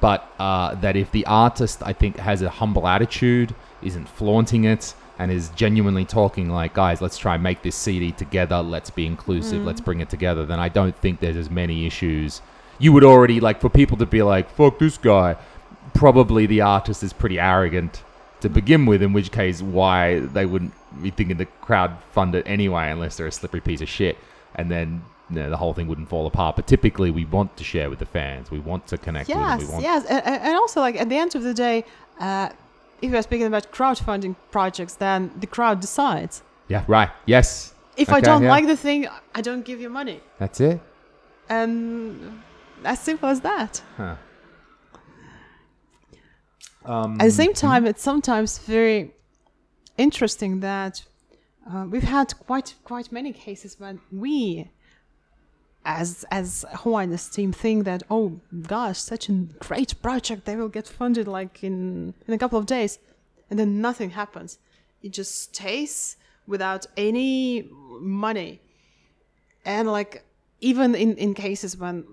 but 0.00 0.30
uh, 0.38 0.74
that 0.76 0.96
if 0.96 1.10
the 1.12 1.26
artist 1.26 1.82
I 1.82 1.92
think 1.92 2.18
has 2.18 2.42
a 2.42 2.50
humble 2.50 2.86
attitude, 2.86 3.54
isn't 3.86 4.08
flaunting 4.08 4.64
it, 4.64 4.94
and 5.18 5.32
is 5.32 5.48
genuinely 5.50 6.04
talking 6.04 6.50
like, 6.50 6.74
guys, 6.74 7.00
let's 7.00 7.16
try 7.16 7.34
and 7.34 7.42
make 7.42 7.62
this 7.62 7.74
CD 7.74 8.12
together. 8.12 8.60
Let's 8.60 8.90
be 8.90 9.06
inclusive. 9.06 9.64
Let's 9.64 9.80
bring 9.80 10.00
it 10.00 10.10
together. 10.10 10.44
Then 10.44 10.60
I 10.60 10.68
don't 10.68 10.94
think 10.94 11.20
there's 11.20 11.36
as 11.36 11.50
many 11.50 11.86
issues. 11.86 12.42
You 12.78 12.92
would 12.92 13.04
already 13.04 13.40
like 13.40 13.60
for 13.60 13.70
people 13.70 13.96
to 13.98 14.06
be 14.06 14.22
like, 14.22 14.50
fuck 14.50 14.78
this 14.78 14.98
guy. 14.98 15.36
Probably 15.94 16.46
the 16.46 16.60
artist 16.60 17.02
is 17.02 17.12
pretty 17.12 17.38
arrogant 17.40 18.02
to 18.40 18.50
begin 18.50 18.84
with. 18.84 19.02
In 19.02 19.14
which 19.14 19.32
case, 19.32 19.62
why 19.62 20.20
they 20.20 20.44
wouldn't 20.44 20.74
be 21.02 21.10
thinking 21.10 21.38
the 21.38 21.46
crowd 21.46 21.96
fund 22.12 22.34
it 22.34 22.46
anyway, 22.46 22.90
unless 22.90 23.16
they're 23.16 23.26
a 23.26 23.32
slippery 23.32 23.60
piece 23.60 23.80
of 23.80 23.88
shit. 23.88 24.18
And 24.54 24.70
then 24.70 25.02
you 25.30 25.36
know, 25.36 25.50
the 25.50 25.56
whole 25.56 25.72
thing 25.72 25.88
wouldn't 25.88 26.08
fall 26.08 26.26
apart. 26.26 26.56
But 26.56 26.66
typically, 26.66 27.10
we 27.10 27.24
want 27.24 27.56
to 27.56 27.64
share 27.64 27.88
with 27.88 27.98
the 27.98 28.06
fans. 28.06 28.50
We 28.50 28.58
want 28.58 28.86
to 28.88 28.98
connect 28.98 29.28
with 29.28 29.38
them. 29.38 29.58
Yes, 29.58 29.60
We 29.60 29.72
want 29.72 29.82
yes, 29.82 30.04
and, 30.04 30.26
and 30.26 30.42
and 30.42 30.54
also 30.56 30.80
like 30.80 30.96
at 30.96 31.08
the 31.08 31.16
end 31.16 31.34
of 31.34 31.42
the 31.42 31.54
day, 31.54 31.84
uh, 32.20 32.50
if 33.02 33.10
you're 33.10 33.22
speaking 33.22 33.46
about 33.46 33.70
crowdfunding 33.72 34.36
projects, 34.50 34.94
then 34.94 35.30
the 35.38 35.46
crowd 35.46 35.80
decides. 35.80 36.42
Yeah, 36.68 36.84
right. 36.88 37.10
Yes. 37.26 37.74
If 37.96 38.10
I 38.10 38.20
don't 38.20 38.42
yeah. 38.42 38.50
like 38.50 38.66
the 38.66 38.76
thing, 38.76 39.08
I 39.34 39.40
don't 39.40 39.64
give 39.64 39.80
you 39.80 39.88
money, 39.88 40.20
That's 40.38 40.60
it. 40.60 40.80
and 41.48 42.42
as 42.84 43.00
simple 43.00 43.28
as 43.28 43.40
that. 43.40 43.82
Huh. 43.96 44.16
Um, 46.84 47.14
At 47.20 47.24
the 47.24 47.30
same 47.32 47.52
time, 47.52 47.86
it's 47.86 48.02
sometimes 48.02 48.58
very 48.58 49.12
interesting 49.98 50.60
that 50.60 51.04
uh, 51.72 51.86
we've 51.90 52.04
had 52.04 52.38
quite 52.46 52.74
quite 52.84 53.10
many 53.10 53.32
cases 53.32 53.80
when 53.80 54.00
we, 54.12 54.70
as 55.86 56.24
as 56.30 56.64
Hooandja's 56.82 57.28
team, 57.30 57.52
think 57.52 57.84
that 57.84 58.02
oh 58.10 58.40
gosh, 58.62 58.98
such 58.98 59.28
a 59.28 59.32
great 59.60 60.02
project, 60.02 60.44
they 60.44 60.56
will 60.56 60.68
get 60.68 60.86
funded 60.86 61.28
like 61.28 61.62
in 61.62 62.12
in 62.26 62.34
a 62.34 62.38
couple 62.38 62.58
of 62.58 62.66
days, 62.66 62.98
and 63.48 63.58
then 63.58 63.80
nothing 63.80 64.10
happens. 64.10 64.58
It 65.02 65.12
just 65.12 65.32
stays 65.42 66.16
without 66.46 66.86
any 66.96 67.70
money, 68.00 68.60
and 69.64 69.88
like 69.88 70.24
even 70.60 70.94
in 70.94 71.16
in 71.16 71.34
cases 71.34 71.76
when 71.76 72.04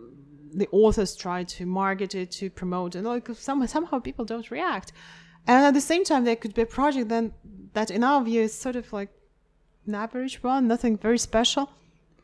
the 0.53 0.69
authors 0.71 1.15
try 1.15 1.43
to 1.43 1.65
market 1.65 2.13
it 2.13 2.29
to 2.29 2.47
promote 2.51 2.93
and 2.93 3.07
like 3.07 3.27
some, 3.33 3.65
somehow 3.65 3.97
people 3.97 4.23
don't 4.23 4.51
react. 4.51 4.93
And 5.47 5.65
at 5.65 5.73
the 5.73 5.81
same 5.81 6.03
time 6.03 6.25
there 6.25 6.35
could 6.35 6.53
be 6.53 6.61
a 6.61 6.67
project 6.67 7.09
then 7.09 7.33
that 7.73 7.89
in 7.89 8.03
our 8.03 8.23
view 8.23 8.41
is 8.41 8.53
sort 8.53 8.75
of 8.75 8.93
like 8.93 9.09
an 9.87 9.95
average 9.95 10.43
one 10.43 10.67
nothing 10.67 10.95
very 10.95 11.17
special. 11.17 11.71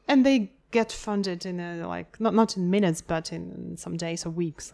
And 0.07 0.23
they 0.23 0.51
get 0.71 0.91
funded 0.91 1.45
in 1.45 1.59
a 1.59 1.87
like 1.87 2.19
not 2.19 2.33
not 2.33 2.55
in 2.57 2.69
minutes 2.69 3.01
but 3.01 3.31
in 3.31 3.75
some 3.77 3.97
days 3.97 4.25
or 4.25 4.29
weeks 4.29 4.71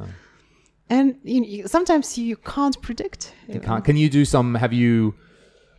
and 0.90 1.18
you, 1.24 1.44
you, 1.44 1.68
sometimes 1.68 2.18
you 2.18 2.36
can't 2.38 2.80
predict 2.82 3.34
You 3.48 3.60
can't. 3.60 3.84
Can 3.84 3.98
you 3.98 4.10
do 4.10 4.24
some? 4.26 4.56
Have 4.56 4.72
you? 4.74 5.16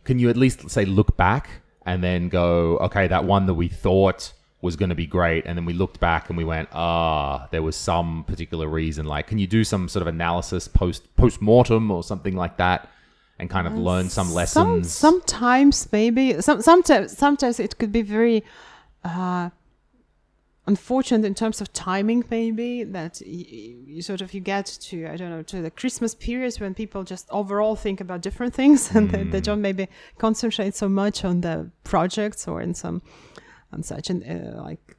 Can 0.03 0.19
you 0.19 0.29
at 0.29 0.35
least 0.37 0.69
say 0.69 0.83
look 0.85 1.15
back 1.17 1.49
and 1.85 2.03
then 2.03 2.27
go? 2.29 2.77
Okay, 2.79 3.07
that 3.07 3.23
one 3.23 3.45
that 3.45 3.53
we 3.53 3.69
thought 3.69 4.33
was 4.61 4.75
going 4.75 4.89
to 4.89 4.95
be 4.95 5.05
great, 5.05 5.45
and 5.45 5.57
then 5.57 5.65
we 5.65 5.73
looked 5.73 5.99
back 5.99 6.29
and 6.29 6.37
we 6.37 6.43
went, 6.43 6.67
ah, 6.73 7.47
there 7.51 7.61
was 7.61 7.75
some 7.75 8.25
particular 8.25 8.67
reason. 8.67 9.05
Like, 9.05 9.27
can 9.27 9.37
you 9.37 9.47
do 9.47 9.63
some 9.63 9.87
sort 9.87 10.01
of 10.01 10.07
analysis 10.07 10.67
post 10.67 11.15
post 11.15 11.41
mortem 11.41 11.89
or 11.89 12.03
something 12.03 12.35
like 12.35 12.57
that, 12.57 12.89
and 13.39 13.49
kind 13.49 13.65
of 13.67 13.73
learn 13.77 14.09
some 14.09 14.27
Some, 14.27 14.35
lessons? 14.35 14.91
sometimes 14.91 15.87
maybe 15.91 16.41
some 16.41 16.61
sometimes 16.61 17.17
sometimes 17.17 17.59
it 17.61 17.77
could 17.77 17.93
be 17.93 18.01
very 18.01 18.43
uh, 19.05 19.51
unfortunate 20.67 21.25
in 21.25 21.33
terms 21.33 21.61
of 21.61 21.71
timing. 21.73 22.23
Maybe 22.29 22.83
that 22.83 23.21
y- 23.25 23.45
y- 23.51 23.75
you 23.85 24.01
sort 24.01 24.21
of 24.21 24.33
you 24.33 24.41
get 24.41 24.65
to 24.65 25.07
I 25.07 25.15
don't 25.15 25.29
know 25.29 25.41
to 25.43 25.61
the 25.61 25.71
Christmas 25.71 26.13
periods 26.13 26.59
when 26.59 26.73
people 26.73 27.03
just 27.03 27.27
overall 27.31 27.75
think 27.75 28.01
about 28.01 28.21
different 28.21 28.53
things 28.53 28.91
and 28.95 29.09
they, 29.09 29.23
they 29.23 29.41
don't 29.41 29.61
maybe 29.61 29.87
concentrate 30.17 30.75
so 30.75 30.89
much 30.89 31.23
on 31.25 31.41
the 31.41 31.71
projects 31.83 32.47
or 32.47 32.61
in 32.61 32.73
some 32.73 33.01
on 33.73 33.83
such 33.83 34.09
and 34.09 34.23
uh, 34.23 34.61
like 34.61 34.95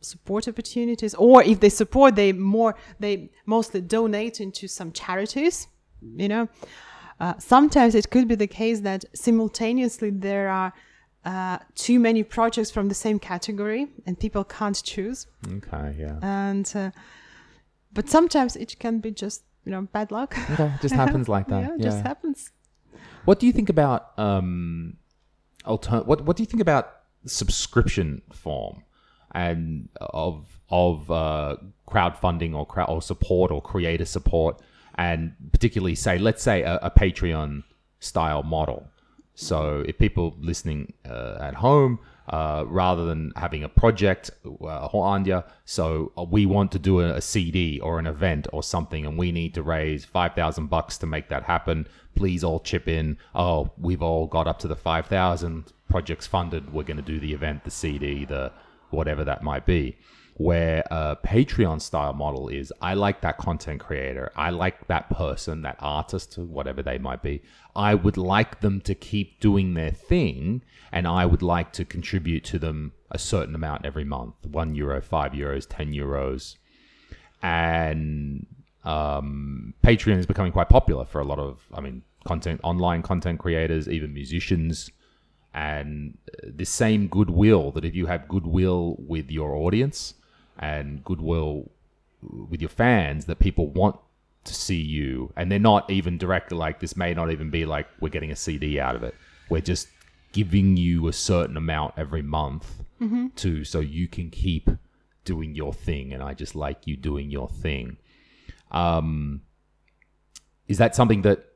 support 0.00 0.46
opportunities 0.48 1.14
or 1.14 1.42
if 1.42 1.60
they 1.60 1.68
support 1.68 2.14
they 2.14 2.32
more 2.32 2.74
they 2.98 3.30
mostly 3.46 3.80
donate 3.80 4.40
into 4.40 4.68
some 4.68 4.92
charities 4.92 5.68
you 6.16 6.28
know 6.28 6.48
uh, 7.18 7.34
sometimes 7.38 7.94
it 7.94 8.10
could 8.10 8.26
be 8.28 8.34
the 8.34 8.46
case 8.46 8.80
that 8.80 9.04
simultaneously 9.14 10.10
there 10.10 10.48
are 10.48 10.72
uh, 11.24 11.58
too 11.74 11.98
many 12.00 12.22
projects 12.22 12.70
from 12.70 12.88
the 12.88 12.94
same 12.94 13.18
category 13.18 13.86
and 14.06 14.18
people 14.18 14.42
can't 14.44 14.82
choose 14.82 15.26
okay, 15.52 15.94
yeah. 15.98 16.18
and 16.22 16.72
uh, 16.74 16.90
but 17.92 18.08
sometimes 18.08 18.56
it 18.56 18.78
can 18.78 19.00
be 19.00 19.10
just 19.10 19.42
you 19.64 19.72
know 19.72 19.82
bad 19.92 20.10
luck 20.10 20.34
Okay, 20.52 20.72
just 20.80 20.94
happens 20.94 21.28
like 21.28 21.46
that. 21.52 21.60
yeah, 21.62 21.74
it 21.74 21.80
just 21.82 22.02
happens 22.02 22.50
What 23.26 23.38
do 23.40 23.46
you 23.46 23.52
think 23.52 23.68
about 23.68 24.18
um, 24.18 24.96
alter- 25.64 26.04
What 26.04 26.24
What 26.24 26.36
do 26.36 26.42
you 26.42 26.46
think 26.46 26.62
about 26.62 26.84
subscription 27.26 28.22
form 28.32 28.82
and 29.32 29.88
of 30.00 30.46
of 30.70 31.10
uh, 31.10 31.56
crowdfunding 31.86 32.54
or 32.54 32.64
crowd 32.66 32.88
or 32.88 33.02
support 33.02 33.50
or 33.50 33.60
creator 33.60 34.04
support, 34.06 34.60
and 34.94 35.34
particularly 35.52 35.94
say, 35.96 36.16
let's 36.18 36.42
say 36.42 36.62
a, 36.62 36.76
a 36.82 36.90
Patreon 36.90 37.62
style 37.98 38.42
model. 38.42 38.88
So 39.40 39.84
if 39.88 39.98
people 39.98 40.36
listening 40.38 40.92
uh, 41.08 41.38
at 41.40 41.54
home 41.54 41.98
uh, 42.28 42.64
rather 42.66 43.06
than 43.06 43.32
having 43.36 43.64
a 43.64 43.68
project, 43.68 44.30
uh. 44.62 45.42
So 45.64 46.12
uh, 46.16 46.24
we 46.24 46.46
want 46.46 46.72
to 46.72 46.78
do 46.78 47.00
a, 47.00 47.14
a 47.14 47.20
CD 47.20 47.80
or 47.80 47.98
an 47.98 48.06
event 48.06 48.46
or 48.52 48.62
something, 48.62 49.06
and 49.06 49.16
we 49.18 49.32
need 49.32 49.54
to 49.54 49.62
raise 49.62 50.04
five 50.04 50.34
thousand 50.34 50.66
bucks 50.68 50.98
to 50.98 51.06
make 51.06 51.28
that 51.30 51.44
happen. 51.44 51.88
Please 52.14 52.44
all 52.44 52.60
chip 52.60 52.86
in. 52.86 53.16
Oh, 53.34 53.72
we've 53.78 54.02
all 54.02 54.26
got 54.26 54.46
up 54.46 54.58
to 54.60 54.68
the 54.68 54.76
five 54.76 55.06
thousand. 55.06 55.72
Projects 55.88 56.26
funded. 56.26 56.72
We're 56.72 56.84
going 56.84 56.98
to 56.98 57.02
do 57.02 57.18
the 57.18 57.32
event, 57.32 57.64
the 57.64 57.70
CD, 57.70 58.24
the 58.24 58.52
whatever 58.90 59.24
that 59.24 59.42
might 59.42 59.66
be. 59.66 59.96
Where 60.36 60.84
a 60.90 61.16
Patreon 61.16 61.82
style 61.82 62.14
model 62.14 62.48
is, 62.48 62.72
I 62.80 62.94
like 62.94 63.20
that 63.20 63.36
content 63.36 63.80
creator. 63.80 64.32
I 64.36 64.50
like 64.50 64.86
that 64.86 65.10
person, 65.10 65.62
that 65.62 65.76
artist, 65.80 66.38
whatever 66.38 66.82
they 66.82 66.96
might 66.96 67.22
be. 67.22 67.42
I 67.74 67.94
would 67.94 68.16
like 68.16 68.60
them 68.60 68.80
to 68.82 68.94
keep 68.94 69.40
doing 69.40 69.74
their 69.74 69.90
thing, 69.90 70.62
and 70.92 71.06
I 71.06 71.26
would 71.26 71.42
like 71.42 71.72
to 71.74 71.84
contribute 71.84 72.44
to 72.44 72.58
them 72.58 72.92
a 73.10 73.18
certain 73.18 73.54
amount 73.54 73.84
every 73.84 74.04
month 74.04 74.34
one 74.46 74.74
euro, 74.74 75.00
five 75.00 75.32
euros, 75.32 75.66
10 75.68 75.92
euros. 75.92 76.56
And 77.42 78.46
um, 78.84 79.74
Patreon 79.84 80.18
is 80.18 80.26
becoming 80.26 80.52
quite 80.52 80.68
popular 80.68 81.04
for 81.04 81.20
a 81.20 81.24
lot 81.24 81.38
of, 81.38 81.60
I 81.72 81.80
mean, 81.80 82.02
content, 82.24 82.60
online 82.62 83.02
content 83.02 83.38
creators, 83.38 83.88
even 83.88 84.12
musicians 84.12 84.90
and 85.52 86.16
the 86.44 86.64
same 86.64 87.08
goodwill 87.08 87.72
that 87.72 87.84
if 87.84 87.94
you 87.94 88.06
have 88.06 88.28
goodwill 88.28 88.96
with 88.98 89.30
your 89.30 89.54
audience 89.54 90.14
and 90.58 91.02
goodwill 91.04 91.70
with 92.22 92.60
your 92.60 92.68
fans 92.68 93.26
that 93.26 93.38
people 93.38 93.66
want 93.68 93.96
to 94.44 94.54
see 94.54 94.80
you 94.80 95.32
and 95.36 95.50
they're 95.50 95.58
not 95.58 95.88
even 95.90 96.16
directly 96.18 96.56
like 96.56 96.80
this 96.80 96.96
may 96.96 97.12
not 97.12 97.30
even 97.30 97.50
be 97.50 97.66
like 97.66 97.86
we're 98.00 98.08
getting 98.08 98.30
a 98.30 98.36
cd 98.36 98.80
out 98.80 98.96
of 98.96 99.02
it 99.02 99.14
we're 99.48 99.60
just 99.60 99.88
giving 100.32 100.76
you 100.76 101.08
a 101.08 101.12
certain 101.12 101.56
amount 101.56 101.92
every 101.96 102.22
month 102.22 102.82
to 103.36 103.64
so 103.64 103.80
you 103.80 104.08
can 104.08 104.30
keep 104.30 104.70
doing 105.24 105.54
your 105.54 105.72
thing 105.72 106.12
and 106.12 106.22
i 106.22 106.32
just 106.32 106.54
like 106.54 106.86
you 106.86 106.96
doing 106.96 107.30
your 107.30 107.48
thing 107.48 107.96
um 108.70 109.42
is 110.68 110.78
that 110.78 110.94
something 110.94 111.22
that 111.22 111.50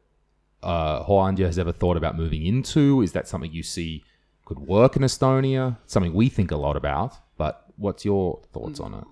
uh, 0.64 1.30
has 1.36 1.58
ever 1.58 1.72
thought 1.72 1.96
about 1.96 2.16
moving 2.16 2.44
into? 2.44 3.02
Is 3.02 3.12
that 3.12 3.28
something 3.28 3.52
you 3.52 3.62
see 3.62 4.02
could 4.44 4.58
work 4.58 4.96
in 4.96 5.02
Estonia? 5.02 5.76
Something 5.86 6.14
we 6.14 6.28
think 6.28 6.50
a 6.50 6.56
lot 6.56 6.76
about, 6.76 7.16
but 7.36 7.64
what's 7.76 8.04
your 8.04 8.40
thoughts 8.52 8.80
on 8.80 8.94
it? 8.94 9.04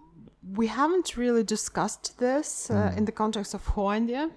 We 0.55 0.66
haven't 0.66 1.16
really 1.16 1.44
discussed 1.44 2.18
this 2.18 2.70
uh, 2.70 2.74
Hmm. 2.90 2.98
in 2.98 3.05
the 3.05 3.12
context 3.12 3.55
of 3.55 3.62
Hooandja. 3.74 4.30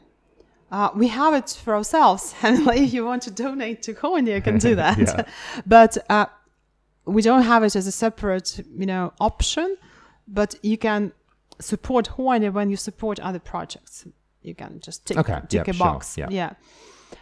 Uh, 0.72 0.90
we 0.96 1.08
have 1.10 1.34
it 1.34 1.50
for 1.64 1.74
ourselves, 1.76 2.34
and 2.44 2.66
like, 2.66 2.82
if 2.82 2.94
you 2.94 3.06
want 3.06 3.24
to 3.24 3.32
donate 3.32 3.82
to 3.84 3.94
Hooandja, 3.94 4.36
you 4.36 4.42
can 4.42 4.58
do 4.58 4.76
that. 4.84 4.98
Yeah. 4.98 5.24
But 5.66 5.98
uh, 6.10 6.26
we 7.06 7.22
don't 7.22 7.44
have 7.44 7.64
it 7.64 7.76
as 7.76 7.88
a 7.88 7.92
separate, 7.92 8.60
you 8.82 8.86
know, 8.86 9.14
option. 9.20 9.78
But 10.28 10.56
you 10.64 10.78
can 10.78 11.12
support 11.60 12.10
Hooandja 12.18 12.52
when 12.52 12.70
you 12.72 12.78
support 12.78 13.20
other 13.20 13.40
projects. 13.40 14.06
You 14.42 14.56
can 14.56 14.80
just 14.80 15.06
tick, 15.06 15.18
Okay, 15.18 15.40
tick 15.50 15.68
yeah, 15.68 15.72
a 15.72 15.74
sure, 15.74 15.86
box. 15.86 16.18
yeah. 16.18 16.28
yeah. 16.32 16.54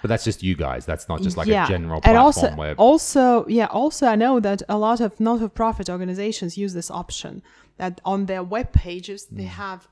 But 0.02 0.08
that's 0.08 0.24
just 0.24 0.42
you 0.42 0.56
guys. 0.56 0.86
That's 0.86 1.08
not 1.10 1.22
just 1.22 1.36
like 1.38 1.48
yeah. 1.48 1.66
a 1.66 1.68
general 1.68 1.96
and 1.96 2.04
platform 2.04 2.26
also, 2.26 2.56
where 2.56 2.76
also, 2.76 3.46
yeah, 3.48 3.66
also 3.68 4.08
I 4.08 4.16
know 4.16 4.40
that 4.40 4.62
a 4.70 4.78
lot 4.78 5.02
of 5.02 5.20
not-for-profit 5.20 5.90
organizations 5.90 6.58
use 6.58 6.74
this 6.74 6.90
option. 6.90 7.42
That 7.78 8.02
on 8.04 8.26
their 8.26 8.44
web 8.44 8.72
pages 8.72 9.26
they 9.26 9.46
Mm. 9.46 9.58
have 9.64 9.88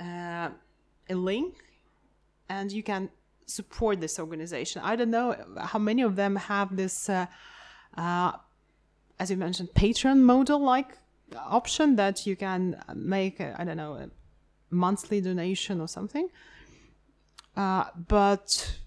uh, 0.00 0.50
a 1.10 1.14
link, 1.14 1.54
and 2.48 2.72
you 2.72 2.82
can 2.82 3.10
support 3.46 4.00
this 4.00 4.18
organization. 4.18 4.82
I 4.84 4.96
don't 4.96 5.10
know 5.10 5.34
how 5.72 5.78
many 5.78 6.02
of 6.02 6.14
them 6.16 6.36
have 6.36 6.76
this, 6.76 7.08
uh, 7.08 7.26
uh, 7.96 8.32
as 9.18 9.30
you 9.30 9.36
mentioned, 9.36 9.70
Patreon 9.74 10.18
model-like 10.20 10.98
option 11.36 11.96
that 11.96 12.26
you 12.26 12.36
can 12.36 12.80
make. 12.94 13.40
I 13.40 13.54
I 13.58 13.64
don't 13.64 13.76
know 13.76 13.94
a 13.94 14.08
monthly 14.70 15.20
donation 15.20 15.80
or 15.80 15.88
something. 15.88 16.28
Uh, 17.56 17.84
but 18.08 18.78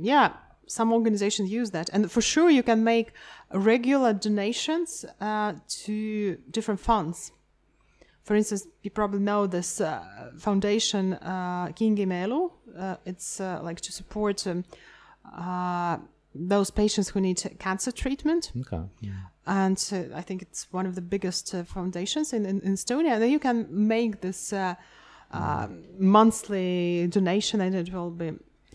yeah, 0.00 0.32
some 0.66 0.92
organizations 0.92 1.50
use 1.50 1.70
that, 1.70 1.88
and 1.92 2.10
for 2.10 2.22
sure 2.22 2.50
you 2.50 2.62
can 2.62 2.82
make 2.82 3.12
regular 3.52 4.12
donations 4.14 5.04
uh, 5.20 5.52
to 5.84 6.38
different 6.50 6.80
funds. 6.80 7.32
For 8.28 8.36
instance, 8.36 8.66
you 8.82 8.90
probably 8.90 9.20
know 9.20 9.46
this 9.46 9.80
uh, 9.80 10.04
foundation, 10.36 11.14
uh, 11.14 11.68
Kingitud 11.68 12.12
Elu. 12.24 12.50
Uh, 12.78 12.96
it's 13.06 13.40
uh, 13.40 13.58
like 13.62 13.80
to 13.80 13.90
support 13.90 14.46
um, 14.46 14.64
uh, 15.34 15.96
those 16.34 16.70
patients 16.70 17.08
who 17.08 17.22
need 17.22 17.40
cancer 17.58 17.90
treatment 17.90 18.52
okay. 18.60 18.82
and 19.46 19.78
uh, 19.94 20.14
I 20.14 20.20
think 20.20 20.42
it's 20.42 20.70
one 20.70 20.84
of 20.84 20.94
the 20.94 21.00
biggest 21.00 21.54
uh, 21.54 21.64
foundations 21.64 22.34
in, 22.34 22.44
in, 22.44 22.60
in 22.60 22.74
Estonia. 22.74 23.12
And 23.12 23.22
then 23.22 23.30
you 23.30 23.38
can 23.38 23.66
make 23.70 24.20
this 24.20 24.52
monthly 25.98 27.06
donation, 27.06 27.62
and 27.62 27.74
it 27.74 27.90
will 27.94 28.10
be 28.10 28.32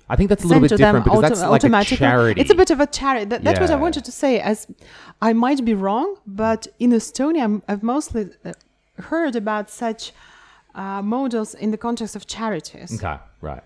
I 0.09 0.15
think 0.15 0.29
that's 0.29 0.43
a 0.43 0.47
little 0.47 0.67
bit 0.67 0.77
different 0.77 1.05
because 1.05 1.19
auto- 1.19 1.29
that's 1.29 1.63
like 1.63 1.91
a 1.91 1.95
charity. 1.95 2.41
It's 2.41 2.49
a 2.49 2.55
bit 2.55 2.71
of 2.71 2.79
a 2.79 2.87
charity. 2.87 3.25
That, 3.25 3.43
that's 3.43 3.59
what 3.59 3.69
I 3.69 3.75
wanted 3.75 4.03
to 4.05 4.11
say. 4.11 4.39
As 4.39 4.65
I 5.21 5.33
might 5.33 5.63
be 5.63 5.75
wrong, 5.75 6.15
but 6.25 6.67
in 6.79 6.89
Estonia, 6.89 7.41
I'm- 7.41 7.63
I've 7.67 7.83
mostly 7.83 8.31
uh, 8.43 8.53
heard 8.97 9.35
about 9.35 9.69
such 9.69 10.11
uh, 10.75 11.01
models 11.01 11.53
in 11.53 11.71
the 11.71 11.77
context 11.77 12.15
of 12.15 12.27
charities. 12.27 12.95
okay, 13.03 13.19
right. 13.41 13.63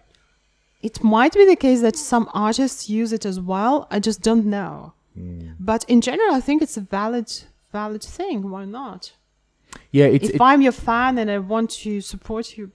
It 0.81 1.03
might 1.03 1.33
be 1.33 1.45
the 1.45 1.55
case 1.55 1.81
that 1.81 1.95
some 1.95 2.29
artists 2.33 2.89
use 2.89 3.11
it 3.11 3.25
as 3.25 3.39
well. 3.39 3.87
I 3.89 3.99
just 3.99 4.21
don't 4.21 4.45
know. 4.45 4.93
Hmm. 5.15 5.49
But 5.59 5.83
in 5.87 6.01
general, 6.01 6.35
I 6.35 6.39
think 6.41 6.61
it's 6.61 6.77
a 6.77 6.81
valid 6.81 7.31
valid 7.71 8.03
thing. 8.03 8.49
Why 8.49 8.65
not? 8.65 9.11
Yeah, 9.91 10.05
it's 10.05 10.29
if 10.29 10.35
it- 10.35 10.41
I'm 10.41 10.61
your 10.61 10.71
fan 10.71 11.17
and 11.17 11.29
I 11.29 11.39
want 11.39 11.69
to 11.71 12.01
support 12.01 12.57
you, 12.57 12.71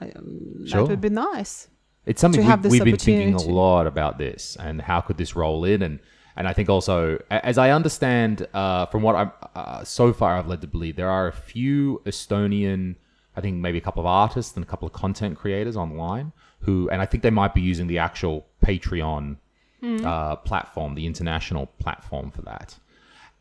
I, 0.00 0.10
um, 0.10 0.66
Sure. 0.66 0.82
that 0.82 0.88
would 0.90 1.00
be 1.00 1.08
nice. 1.10 1.68
it's 2.06 2.20
something 2.20 2.42
to 2.42 2.48
we've, 2.48 2.62
this 2.62 2.72
we've 2.72 2.84
been 2.84 2.96
thinking 2.96 3.34
a 3.34 3.42
lot 3.52 3.86
about 3.86 4.16
this 4.18 4.56
and 4.58 4.80
how 4.82 5.00
could 5.00 5.18
this 5.18 5.36
roll 5.36 5.64
in 5.64 5.82
and 5.82 5.98
and 6.38 6.48
I 6.48 6.54
think 6.54 6.70
also 6.70 7.20
as 7.30 7.58
I 7.58 7.70
understand 7.70 8.46
uh, 8.54 8.86
from 8.86 9.02
what 9.02 9.14
I'm 9.16 9.32
uh, 9.54 9.84
so 9.84 10.12
far 10.12 10.38
I've 10.38 10.46
led 10.46 10.62
to 10.62 10.66
believe 10.66 10.96
there 10.96 11.10
are 11.10 11.28
a 11.28 11.32
few 11.32 12.00
Estonian 12.06 12.94
I 13.36 13.40
think 13.40 13.56
maybe 13.56 13.78
a 13.78 13.80
couple 13.82 14.00
of 14.00 14.06
artists 14.06 14.56
and 14.56 14.64
a 14.64 14.66
couple 14.66 14.86
of 14.86 14.94
content 14.94 15.36
creators 15.36 15.76
online 15.76 16.32
who 16.60 16.88
and 16.90 17.02
I 17.02 17.06
think 17.06 17.22
they 17.22 17.30
might 17.30 17.54
be 17.54 17.60
using 17.60 17.88
the 17.88 17.98
actual 17.98 18.46
Patreon 18.64 19.36
uh, 20.04 20.36
platform 20.36 20.94
the 20.94 21.06
international 21.06 21.66
platform 21.78 22.30
for 22.30 22.42
that. 22.42 22.76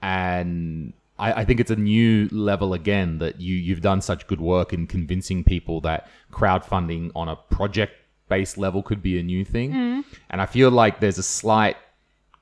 And 0.02 0.94
I, 1.18 1.42
I 1.42 1.46
think 1.46 1.60
it's 1.60 1.72
a 1.72 1.76
new 1.76 2.28
level 2.32 2.74
again 2.74 3.20
that 3.20 3.40
you 3.42 3.56
you've 3.56 3.82
done 3.82 4.02
such 4.02 4.28
good 4.28 4.42
work 4.42 4.74
in 4.74 4.88
convincing 4.88 5.44
people 5.44 5.82
that 5.82 6.10
crowdfunding 6.32 7.12
on 7.16 7.28
a 7.30 7.36
project 7.36 7.94
based 8.30 8.58
level 8.58 8.84
could 8.84 9.02
be 9.02 9.20
a 9.20 9.24
new 9.24 9.46
thing, 9.46 9.72
and 10.30 10.42
I 10.42 10.46
feel 10.46 10.70
like 10.70 11.00
there's 11.00 11.18
a 11.18 11.24
slight 11.24 11.78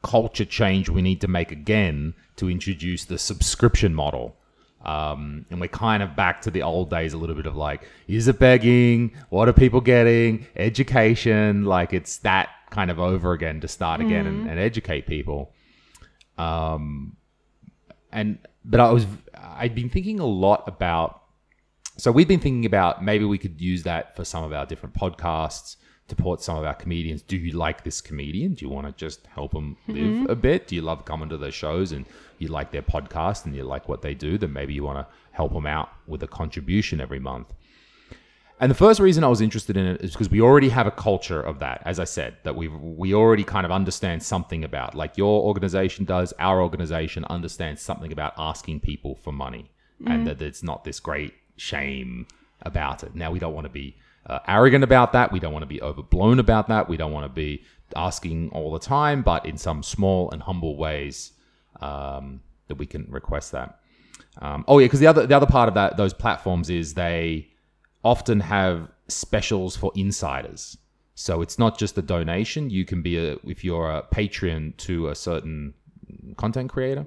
culture 0.06 0.46
change 0.46 0.90
we 0.90 1.02
need 1.02 1.20
to 1.22 1.28
make 1.28 1.52
again 1.52 2.14
to 2.36 2.50
introduce 2.50 3.06
the 3.06 3.18
subscription 3.18 3.94
model. 3.94 4.36
Um, 4.86 5.46
and 5.50 5.60
we're 5.60 5.68
kind 5.68 6.04
of 6.04 6.16
back 6.16 6.42
to 6.44 6.52
the 6.52 6.62
old 6.62 6.92
days 6.92 7.14
a 7.14 7.18
little 7.18 7.36
bit 7.36 7.48
of 7.48 7.56
like, 7.56 7.82
is 8.08 8.28
it 8.28 8.38
begging? 8.38 9.12
What 9.30 9.50
are 9.50 9.54
people 9.54 9.82
getting? 9.82 10.46
Education. 10.56 11.66
Like 11.66 11.92
it's 11.92 12.20
that 12.20 12.50
kind 12.70 12.92
of 12.92 13.00
over 13.00 13.34
again 13.34 13.62
to 13.62 13.68
start 13.68 14.00
again 14.02 14.28
and, 14.28 14.50
and 14.50 14.60
educate 14.60 15.08
people 15.08 15.54
Um, 16.38 17.16
and 18.12 18.38
but 18.64 18.80
I 18.80 18.92
was 18.92 19.06
I'd 19.36 19.76
been 19.76 19.90
thinking 19.90 20.20
a 20.20 20.26
lot 20.26 20.64
about 20.68 21.22
so 21.98 22.12
we've 22.12 22.28
been 22.28 22.42
thinking 22.42 22.66
about 22.66 23.04
maybe 23.04 23.26
we 23.26 23.38
could 23.38 23.62
use 23.62 23.84
that 23.84 24.16
for 24.16 24.26
some 24.26 24.44
of 24.44 24.52
our 24.52 24.66
different 24.66 24.96
podcasts 24.96 25.78
to 26.08 26.16
support 26.16 26.42
some 26.42 26.58
of 26.58 26.64
our 26.66 26.74
comedians. 26.74 27.22
Do 27.22 27.38
you 27.38 27.54
like 27.54 27.84
this 27.84 28.02
comedian? 28.02 28.54
Do 28.54 28.66
you 28.66 28.72
want 28.72 28.88
to 28.88 28.94
just 28.94 29.26
help 29.28 29.52
them 29.52 29.78
mm-hmm. 29.88 30.22
live 30.22 30.30
a 30.30 30.36
bit? 30.36 30.68
Do 30.68 30.76
you 30.76 30.82
love 30.82 31.06
coming 31.06 31.30
to 31.30 31.38
their 31.38 31.52
shows 31.52 31.92
and 31.92 32.06
you 32.38 32.48
like 32.48 32.72
their 32.72 32.82
podcast 32.82 33.46
and 33.46 33.56
you 33.56 33.64
like 33.64 33.88
what 33.88 34.02
they 34.02 34.14
do? 34.14 34.38
Then 34.38 34.54
maybe 34.54 34.74
you 34.74 34.84
want 34.84 35.00
to 35.00 35.14
help 35.32 35.54
them 35.54 35.66
out 35.66 35.90
with 36.08 36.22
a 36.24 36.28
contribution 36.28 37.02
every 37.02 37.20
month. 37.20 37.54
And 38.60 38.72
the 38.72 38.76
first 38.76 39.02
reason 39.02 39.24
I 39.24 39.28
was 39.28 39.42
interested 39.42 39.76
in 39.76 39.86
it 39.86 40.02
is 40.02 40.14
because 40.14 40.30
we 40.30 40.40
already 40.40 40.70
have 40.70 40.88
a 40.88 40.92
culture 40.92 41.42
of 41.42 41.60
that. 41.60 41.82
As 41.84 42.00
I 42.00 42.06
said, 42.06 42.38
that 42.44 42.56
we 42.56 42.70
we 42.70 43.14
already 43.14 43.44
kind 43.44 43.66
of 43.66 43.72
understand 43.72 44.24
something 44.24 44.64
about. 44.64 44.96
Like 44.96 45.18
your 45.18 45.44
organization 45.44 46.06
does, 46.06 46.34
our 46.40 46.62
organization 46.62 47.26
understands 47.26 47.82
something 47.82 48.14
about 48.14 48.34
asking 48.38 48.80
people 48.80 49.16
for 49.16 49.34
money, 49.34 49.72
and 50.00 50.08
mm-hmm. 50.08 50.24
that 50.26 50.42
it's 50.42 50.64
not 50.64 50.86
this 50.86 51.02
great 51.02 51.34
shame 51.58 52.28
about 52.62 53.04
it. 53.04 53.14
Now 53.14 53.30
we 53.30 53.40
don't 53.40 53.54
want 53.54 53.66
to 53.66 53.74
be 53.74 53.98
uh, 54.28 54.40
arrogant 54.48 54.84
about 54.84 55.14
that. 55.14 55.32
We 55.32 55.40
don't 55.40 55.54
want 55.54 55.64
to 55.64 55.68
be 55.68 55.82
overblown 55.82 56.40
about 56.40 56.68
that. 56.68 56.90
We 56.90 56.98
don't 56.98 57.12
want 57.12 57.26
to 57.26 57.34
be 57.34 57.64
asking 57.96 58.50
all 58.50 58.72
the 58.72 58.80
time, 58.80 59.22
but 59.22 59.46
in 59.46 59.58
some 59.58 59.84
small 59.84 60.32
and 60.32 60.42
humble 60.42 60.76
ways 60.78 61.34
um, 61.82 62.42
that 62.68 62.76
we 62.76 62.86
can 62.86 63.08
request 63.10 63.52
that. 63.52 63.80
Um, 64.42 64.66
oh 64.68 64.80
yeah, 64.80 64.86
because 64.86 65.00
the 65.00 65.08
other 65.08 65.26
the 65.26 65.36
other 65.36 65.46
part 65.46 65.70
of 65.70 65.76
that 65.76 65.98
those 65.98 66.14
platforms 66.14 66.70
is 66.70 66.94
they 66.94 67.48
often 68.04 68.40
have 68.40 68.90
specials 69.08 69.76
for 69.76 69.92
insiders. 69.96 70.78
So 71.14 71.42
it's 71.42 71.58
not 71.58 71.78
just 71.78 71.98
a 71.98 72.02
donation. 72.02 72.70
You 72.70 72.84
can 72.84 73.02
be 73.02 73.18
a 73.18 73.38
if 73.46 73.64
you're 73.64 73.90
a 73.90 74.04
Patreon 74.04 74.76
to 74.78 75.10
a 75.10 75.16
certain 75.16 75.74
content 76.36 76.70
creator, 76.70 77.06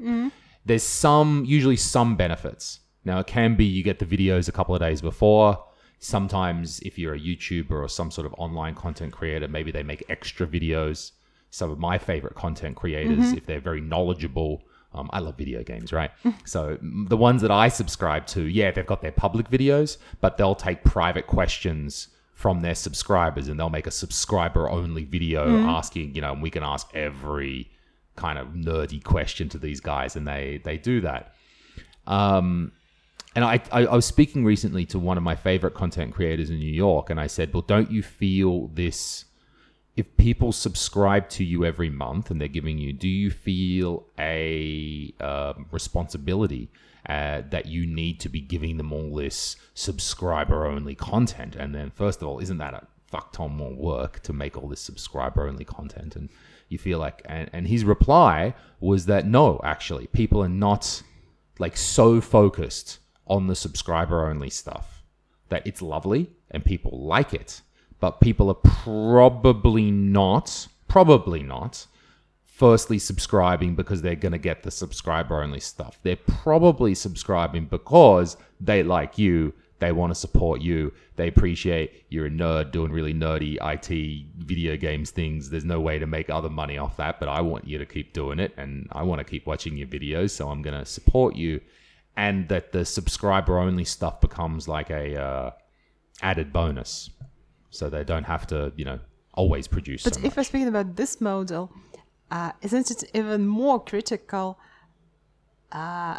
there's 0.64 0.82
some 0.82 1.44
usually 1.46 1.76
some 1.76 2.16
benefits. 2.16 2.80
Now 3.04 3.18
it 3.18 3.26
can 3.26 3.56
be 3.56 3.64
you 3.64 3.82
get 3.82 3.98
the 3.98 4.06
videos 4.06 4.48
a 4.48 4.52
couple 4.52 4.74
of 4.74 4.80
days 4.80 5.02
before. 5.02 5.62
Sometimes 5.98 6.80
if 6.80 6.98
you're 6.98 7.14
a 7.14 7.20
YouTuber 7.20 7.72
or 7.72 7.88
some 7.88 8.10
sort 8.10 8.26
of 8.26 8.34
online 8.38 8.74
content 8.74 9.12
creator, 9.12 9.48
maybe 9.48 9.70
they 9.70 9.82
make 9.82 10.04
extra 10.08 10.46
videos. 10.46 11.12
Some 11.50 11.70
of 11.70 11.78
my 11.78 11.98
favorite 11.98 12.34
content 12.34 12.76
creators, 12.76 13.32
if 13.32 13.46
they're 13.46 13.60
very 13.60 13.80
knowledgeable, 13.80 14.62
um, 14.92 15.08
I 15.12 15.18
love 15.20 15.36
video 15.36 15.62
games, 15.62 15.92
right? 15.92 16.10
so 16.44 16.78
the 16.82 17.16
ones 17.16 17.42
that 17.42 17.50
I 17.50 17.68
subscribe 17.68 18.26
to, 18.28 18.42
yeah, 18.42 18.70
they've 18.70 18.86
got 18.86 19.02
their 19.02 19.12
public 19.12 19.50
videos, 19.50 19.96
but 20.20 20.36
they'll 20.36 20.54
take 20.54 20.84
private 20.84 21.26
questions 21.26 22.08
from 22.34 22.62
their 22.62 22.74
subscribers 22.74 23.48
and 23.48 23.58
they'll 23.58 23.68
make 23.68 23.88
a 23.88 23.90
subscriber 23.90 24.70
only 24.70 25.04
video 25.04 25.66
asking, 25.66 26.14
you 26.14 26.20
know, 26.20 26.32
and 26.32 26.40
we 26.40 26.50
can 26.50 26.62
ask 26.62 26.88
every 26.94 27.68
kind 28.14 28.38
of 28.38 28.48
nerdy 28.48 29.02
question 29.02 29.48
to 29.48 29.58
these 29.58 29.80
guys 29.80 30.16
and 30.16 30.26
they 30.26 30.60
they 30.64 30.76
do 30.76 31.00
that. 31.00 31.34
Um, 32.06 32.72
and 33.38 33.44
I, 33.44 33.60
I, 33.70 33.86
I 33.86 33.94
was 33.94 34.04
speaking 34.04 34.44
recently 34.44 34.84
to 34.86 34.98
one 34.98 35.16
of 35.16 35.22
my 35.22 35.36
favorite 35.36 35.74
content 35.74 36.12
creators 36.12 36.50
in 36.50 36.58
New 36.58 36.72
York, 36.72 37.08
and 37.08 37.20
I 37.20 37.28
said, 37.28 37.54
Well, 37.54 37.62
don't 37.62 37.88
you 37.88 38.02
feel 38.02 38.66
this? 38.74 39.26
If 39.94 40.16
people 40.16 40.50
subscribe 40.50 41.28
to 41.30 41.44
you 41.44 41.64
every 41.64 41.88
month 41.88 42.32
and 42.32 42.40
they're 42.40 42.48
giving 42.48 42.78
you, 42.78 42.92
do 42.92 43.06
you 43.06 43.30
feel 43.30 44.06
a 44.18 45.14
um, 45.20 45.66
responsibility 45.70 46.68
uh, 47.08 47.42
that 47.50 47.66
you 47.66 47.86
need 47.86 48.18
to 48.20 48.28
be 48.28 48.40
giving 48.40 48.76
them 48.76 48.92
all 48.92 49.14
this 49.14 49.54
subscriber 49.72 50.66
only 50.66 50.96
content? 50.96 51.54
And 51.54 51.72
then, 51.72 51.92
first 51.92 52.20
of 52.20 52.26
all, 52.26 52.40
isn't 52.40 52.58
that 52.58 52.74
a 52.74 52.88
fuck 53.06 53.32
ton 53.32 53.52
more 53.52 53.72
work 53.72 54.18
to 54.24 54.32
make 54.32 54.56
all 54.56 54.66
this 54.66 54.80
subscriber 54.80 55.46
only 55.46 55.64
content? 55.64 56.16
And 56.16 56.28
you 56.68 56.78
feel 56.78 56.98
like, 56.98 57.22
and, 57.26 57.48
and 57.52 57.68
his 57.68 57.84
reply 57.84 58.56
was 58.80 59.06
that 59.06 59.28
no, 59.28 59.60
actually, 59.62 60.08
people 60.08 60.42
are 60.42 60.48
not 60.48 61.04
like 61.60 61.76
so 61.76 62.20
focused 62.20 62.98
on 63.28 63.46
the 63.46 63.54
subscriber 63.54 64.28
only 64.28 64.50
stuff 64.50 65.02
that 65.48 65.66
it's 65.66 65.82
lovely 65.82 66.30
and 66.50 66.64
people 66.64 66.98
like 67.06 67.32
it 67.32 67.62
but 68.00 68.20
people 68.20 68.48
are 68.48 68.54
probably 68.54 69.90
not 69.90 70.68
probably 70.88 71.42
not 71.42 71.86
firstly 72.58 72.98
subscribing 72.98 73.76
because 73.76 74.02
they're 74.02 74.16
going 74.16 74.32
to 74.32 74.38
get 74.38 74.64
the 74.64 74.70
subscriber 74.72 75.40
only 75.40 75.60
stuff. 75.60 75.96
They're 76.02 76.16
probably 76.16 76.92
subscribing 76.92 77.66
because 77.66 78.36
they 78.60 78.82
like 78.82 79.16
you 79.16 79.52
they 79.80 79.92
want 79.92 80.10
to 80.10 80.14
support 80.16 80.60
you 80.60 80.92
they 81.14 81.28
appreciate 81.28 82.04
you're 82.08 82.26
a 82.26 82.30
nerd 82.30 82.72
doing 82.72 82.90
really 82.90 83.14
nerdy 83.14 83.58
IT 83.62 84.26
video 84.38 84.76
games 84.76 85.12
things. 85.12 85.50
There's 85.50 85.64
no 85.64 85.78
way 85.78 86.00
to 86.00 86.06
make 86.06 86.30
other 86.30 86.50
money 86.50 86.78
off 86.78 86.96
that 86.96 87.20
but 87.20 87.28
I 87.28 87.42
want 87.42 87.68
you 87.68 87.78
to 87.78 87.86
keep 87.86 88.12
doing 88.12 88.40
it 88.40 88.52
and 88.56 88.88
I 88.90 89.04
want 89.04 89.20
to 89.20 89.24
keep 89.24 89.46
watching 89.46 89.76
your 89.76 89.86
videos 89.86 90.30
so 90.30 90.48
I'm 90.48 90.62
going 90.62 90.78
to 90.78 90.84
support 90.84 91.36
you 91.36 91.60
and 92.18 92.48
that 92.48 92.72
the 92.72 92.84
subscriber 92.84 93.58
only 93.58 93.84
stuff 93.84 94.20
becomes 94.20 94.68
like 94.68 94.90
a 94.90 95.16
uh, 95.16 95.50
added 96.20 96.52
bonus 96.52 97.10
so 97.70 97.88
they 97.88 98.04
don't 98.04 98.24
have 98.24 98.46
to 98.46 98.72
you 98.76 98.84
know 98.84 98.98
always 99.34 99.68
produce 99.68 100.02
But 100.02 100.16
so 100.16 100.20
if 100.24 100.36
we're 100.36 100.42
speaking 100.42 100.66
about 100.66 100.96
this 100.96 101.20
model, 101.20 101.70
uh, 102.30 102.50
isn't 102.60 102.90
it 102.90 103.04
even 103.14 103.46
more 103.46 103.78
critical, 103.82 104.58
uh, 105.70 106.18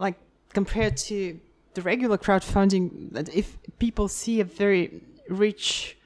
like 0.00 0.16
compared 0.52 0.96
to 1.08 1.38
the 1.74 1.82
regular 1.82 2.18
crowdfunding? 2.18 3.12
That 3.12 3.32
if 3.32 3.56
people 3.78 4.08
see 4.08 4.40
a 4.40 4.44
very 4.44 5.00
rich 5.28 5.96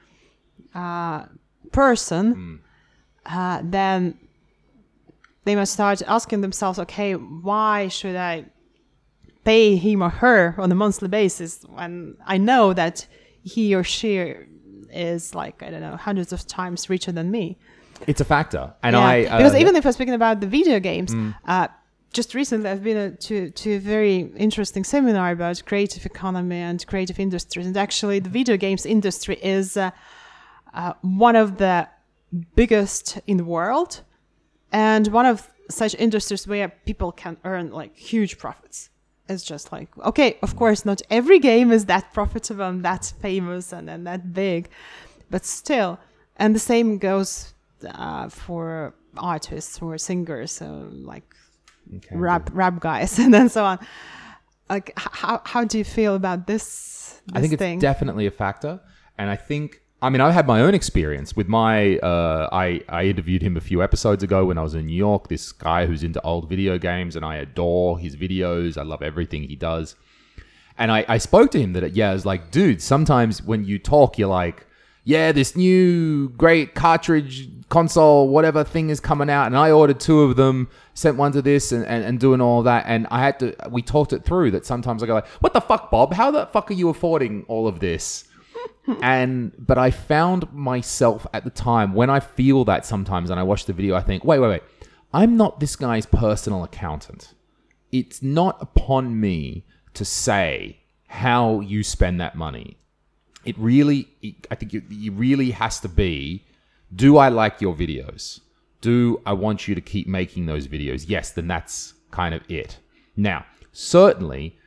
uh, 0.75 1.25
person, 1.71 2.61
uh, 3.25 3.61
then 3.63 4.19
they 5.45 5.55
must 5.55 5.73
start 5.73 6.03
asking 6.07 6.41
themselves, 6.41 6.77
okay, 6.77 7.15
why 7.15 7.87
should 7.87 8.15
I 8.15 8.45
pay 9.45 9.75
him 9.75 10.01
or 10.03 10.09
her 10.09 10.55
on 10.57 10.71
a 10.71 10.75
monthly 10.75 11.07
basis 11.07 11.51
when 11.79 12.17
I 12.25 12.37
know 12.37 12.73
that 12.73 13.07
he 13.43 13.63
or 13.75 13.83
she 13.83 14.33
is 14.91 15.35
like 15.41 15.61
I 15.65 15.69
don't 15.71 15.81
know 15.87 15.95
hundreds 16.09 16.31
of 16.33 16.39
times 16.47 16.89
richer 16.89 17.11
than 17.11 17.27
me. 17.31 17.45
it's 18.07 18.21
a 18.21 18.25
factor 18.35 18.63
and 18.83 18.93
Yeah. 18.95 19.11
I 19.13 19.15
uh, 19.25 19.37
because 19.37 19.55
even 19.63 19.73
if 19.79 19.83
I'm 19.85 19.95
speaking 19.99 20.17
about 20.21 20.35
the 20.43 20.47
video 20.59 20.79
games, 20.89 21.11
uh, 21.53 21.67
just 22.17 22.29
recently 22.41 22.67
I've 22.71 22.83
been 22.91 22.97
uh, 22.97 23.11
to 23.27 23.35
to 23.61 23.69
a 23.79 23.81
very 23.95 24.17
interesting 24.47 24.83
seminar 24.93 25.27
about 25.37 25.55
creative 25.71 26.03
economy 26.13 26.61
and 26.69 26.77
creative 26.91 27.17
industries, 27.27 27.65
and 27.69 27.77
actually 27.87 28.17
the 28.27 28.33
video 28.39 28.55
games 28.65 28.85
industry 28.85 29.37
is 29.59 29.67
uh, 29.77 29.91
uh, 30.73 30.93
one 31.01 31.35
of 31.35 31.49
the 31.63 31.87
biggest 32.55 33.05
in 33.27 33.37
the 33.41 33.47
world, 33.57 33.91
and 34.71 35.03
one 35.19 35.25
of 35.33 35.37
such 35.69 35.93
industries 36.05 36.43
where 36.47 36.69
people 36.89 37.11
can 37.23 37.37
earn 37.43 37.65
like 37.71 37.93
huge 38.11 38.33
profits. 38.37 38.89
It's 39.27 39.43
just 39.43 39.71
like 39.71 39.89
okay, 39.97 40.37
of 40.41 40.55
course, 40.55 40.85
not 40.85 41.01
every 41.09 41.39
game 41.39 41.71
is 41.71 41.85
that 41.85 42.13
profitable 42.13 42.65
and 42.65 42.83
that 42.85 43.13
famous 43.21 43.73
and, 43.73 43.89
and 43.89 44.05
that 44.05 44.33
big, 44.33 44.69
but 45.29 45.45
still, 45.45 45.99
and 46.37 46.53
the 46.53 46.59
same 46.59 46.97
goes 46.99 47.53
uh, 47.87 48.29
for 48.29 48.93
artists 49.17 49.81
or 49.81 49.97
singers, 49.97 50.61
uh, 50.61 50.87
like 50.91 51.23
Okay. 51.97 52.15
rap 52.15 52.49
rap 52.53 52.79
guys, 52.79 53.19
and 53.23 53.33
then 53.33 53.49
so 53.49 53.63
on. 53.63 53.79
Like, 54.69 54.91
how 54.97 55.41
how 55.45 55.63
do 55.63 55.77
you 55.77 55.83
feel 55.83 56.15
about 56.15 56.47
this? 56.47 57.21
this 57.27 57.35
I 57.35 57.41
think 57.41 57.53
it's 57.53 57.81
definitely 57.81 58.25
a 58.25 58.31
factor, 58.31 58.79
and 59.17 59.29
I 59.29 59.35
think 59.35 59.81
I 60.01 60.09
mean 60.09 60.21
I 60.21 60.31
had 60.31 60.45
my 60.45 60.61
own 60.61 60.73
experience 60.73 61.35
with 61.35 61.47
my. 61.47 61.97
Uh, 61.97 62.49
I 62.51 62.81
I 62.89 63.05
interviewed 63.05 63.41
him 63.41 63.57
a 63.57 63.61
few 63.61 63.81
episodes 63.81 64.23
ago 64.23 64.45
when 64.45 64.57
I 64.57 64.61
was 64.63 64.75
in 64.75 64.85
New 64.87 64.95
York. 64.95 65.29
This 65.29 65.51
guy 65.51 65.85
who's 65.85 66.03
into 66.03 66.21
old 66.21 66.49
video 66.49 66.77
games, 66.77 67.15
and 67.15 67.25
I 67.25 67.37
adore 67.37 67.97
his 67.97 68.15
videos. 68.15 68.77
I 68.77 68.83
love 68.83 69.01
everything 69.01 69.43
he 69.43 69.55
does. 69.55 69.95
And 70.77 70.91
I, 70.91 71.05
I 71.07 71.17
spoke 71.17 71.51
to 71.51 71.59
him 71.59 71.73
that 71.73 71.95
yeah, 71.95 72.11
I 72.11 72.13
was 72.13 72.25
like, 72.25 72.51
dude, 72.51 72.81
sometimes 72.81 73.41
when 73.41 73.63
you 73.63 73.79
talk, 73.79 74.17
you're 74.17 74.27
like, 74.27 74.67
yeah, 75.05 75.31
this 75.31 75.55
new 75.55 76.29
great 76.29 76.75
cartridge 76.75 77.47
console, 77.69 78.27
whatever 78.27 78.63
thing 78.63 78.89
is 78.89 78.99
coming 78.99 79.29
out, 79.29 79.45
and 79.45 79.57
I 79.57 79.71
ordered 79.71 79.99
two 79.99 80.21
of 80.21 80.35
them, 80.35 80.67
sent 80.93 81.15
one 81.15 81.31
to 81.31 81.41
this, 81.41 81.71
and, 81.71 81.85
and, 81.85 82.03
and 82.03 82.19
doing 82.19 82.41
all 82.41 82.63
that, 82.63 82.83
and 82.87 83.07
I 83.09 83.19
had 83.19 83.39
to. 83.39 83.55
We 83.69 83.81
talked 83.81 84.13
it 84.13 84.25
through. 84.25 84.51
That 84.51 84.65
sometimes 84.65 85.01
I 85.01 85.05
go 85.05 85.13
like, 85.13 85.27
what 85.39 85.53
the 85.53 85.61
fuck, 85.61 85.89
Bob? 85.89 86.13
How 86.13 86.31
the 86.31 86.47
fuck 86.47 86.69
are 86.69 86.73
you 86.73 86.89
affording 86.89 87.45
all 87.47 87.67
of 87.67 87.79
this? 87.79 88.25
And 89.01 89.51
but 89.57 89.77
I 89.77 89.91
found 89.91 90.51
myself 90.53 91.25
at 91.33 91.43
the 91.43 91.49
time 91.49 91.93
when 91.93 92.09
I 92.09 92.19
feel 92.19 92.65
that 92.65 92.85
sometimes, 92.85 93.29
and 93.29 93.39
I 93.39 93.43
watch 93.43 93.65
the 93.65 93.73
video, 93.73 93.95
I 93.95 94.01
think, 94.01 94.23
wait, 94.23 94.39
wait, 94.39 94.49
wait, 94.49 94.63
I'm 95.13 95.37
not 95.37 95.59
this 95.59 95.75
guy's 95.75 96.05
personal 96.05 96.63
accountant 96.63 97.33
it's 97.95 98.21
not 98.21 98.61
upon 98.61 99.19
me 99.19 99.65
to 99.93 100.03
say 100.03 100.77
how 101.07 101.61
you 101.61 101.81
spend 101.81 102.19
that 102.19 102.35
money. 102.35 102.77
It 103.45 103.57
really, 103.57 104.09
I 104.51 104.55
think 104.55 104.73
it, 104.73 104.83
really 105.13 105.51
has 105.51 105.79
to 105.79 105.87
be 105.87 106.43
do 106.93 107.17
I 107.17 107.29
like 107.29 107.61
your 107.61 107.73
videos? 107.73 108.41
Do 108.81 109.21
I 109.25 109.33
want 109.33 109.67
you 109.67 109.75
to 109.75 109.81
keep 109.81 110.07
making 110.07 110.45
those 110.45 110.67
videos? 110.67 111.05
Yes, 111.07 111.31
then 111.31 111.47
that's 111.47 111.93
kind 112.11 112.35
of 112.35 112.41
it. 112.49 112.79
Now, 113.15 113.45
certainly, 113.71 114.57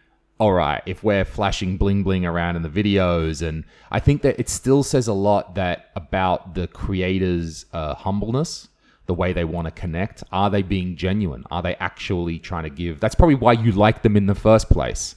all 0.41 0.53
right, 0.53 0.83
if 0.87 1.03
we're 1.03 1.25
flashing 1.25 1.77
bling 1.77 2.03
bling 2.03 2.25
around 2.25 2.57
in 2.57 2.63
the 2.63 2.69
videos, 2.69 3.47
and 3.47 3.65
I 3.91 4.01
think 4.01 4.23
that 4.23 4.39
it 4.39 4.49
still 4.49 4.83
says 4.83 5.09
a 5.09 5.13
lot 5.13 5.55
that 5.57 5.91
about 5.97 6.55
the 6.55 6.67
creator's 6.69 7.67
uh, 7.73 7.95
humbleness 7.95 8.69
the 9.07 9.15
way 9.15 9.33
they 9.33 9.45
want 9.45 9.65
to 9.65 9.71
connect? 9.71 10.23
Are 10.31 10.51
they 10.51 10.63
being 10.63 10.95
genuine? 10.95 11.43
Are 11.51 11.63
they 11.63 11.75
actually 11.77 12.39
trying 12.39 12.65
to 12.65 12.71
give? 12.71 13.01
That's 13.01 13.15
probably 13.15 13.35
why 13.35 13.53
you 13.53 13.73
like 13.73 14.03
them 14.03 14.17
in 14.17 14.27
the 14.27 14.35
first 14.35 14.69
place 14.69 15.17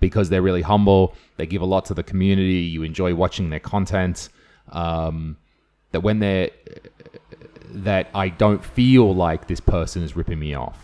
because 0.00 0.30
they're 0.30 0.42
really 0.42 0.62
humble. 0.62 1.14
They 1.36 1.46
give 1.46 1.60
a 1.60 1.66
lot 1.66 1.84
to 1.86 1.94
the 1.94 2.02
community. 2.02 2.60
You 2.60 2.82
enjoy 2.82 3.14
watching 3.14 3.50
their 3.50 3.60
content. 3.60 4.28
Um, 4.70 5.36
that 5.90 6.00
when 6.00 6.20
they're 6.20 6.50
that 7.68 8.08
I 8.14 8.28
don't 8.28 8.64
feel 8.64 9.14
like 9.14 9.46
this 9.46 9.60
person 9.60 10.02
is 10.02 10.16
ripping 10.16 10.38
me 10.38 10.54
off. 10.54 10.81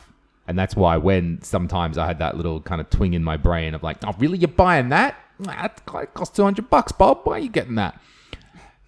And 0.49 0.59
that's 0.59 0.75
why 0.75 0.97
when 0.97 1.43
sometimes 1.43 1.99
I 1.99 2.07
had 2.07 2.19
that 2.21 2.35
little 2.35 2.63
kind 2.63 2.81
of 2.81 2.89
twing 2.89 3.15
in 3.15 3.23
my 3.23 3.37
brain 3.37 3.75
of 3.75 3.83
like, 3.83 3.99
oh, 4.05 4.15
really? 4.19 4.39
You're 4.39 4.49
buying 4.49 4.89
that? 4.89 5.15
That 5.41 5.85
costs 6.15 6.35
200 6.37 6.71
bucks, 6.71 6.91
Bob. 6.91 7.21
Why 7.25 7.35
are 7.35 7.39
you 7.39 7.51
getting 7.51 7.75
that? 7.75 8.01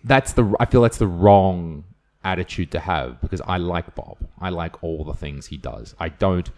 That's 0.02 0.32
the, 0.32 0.56
I 0.58 0.64
feel 0.64 0.80
that's 0.80 0.96
the 0.96 1.06
wrong 1.06 1.84
attitude 2.24 2.70
to 2.72 2.80
have 2.80 3.20
because 3.20 3.42
I 3.42 3.58
like 3.58 3.94
Bob. 3.94 4.16
I 4.40 4.48
like 4.48 4.82
all 4.82 5.04
the 5.04 5.12
things 5.12 5.46
he 5.46 5.58
does. 5.58 5.94
I 6.00 6.08
don't, 6.08 6.50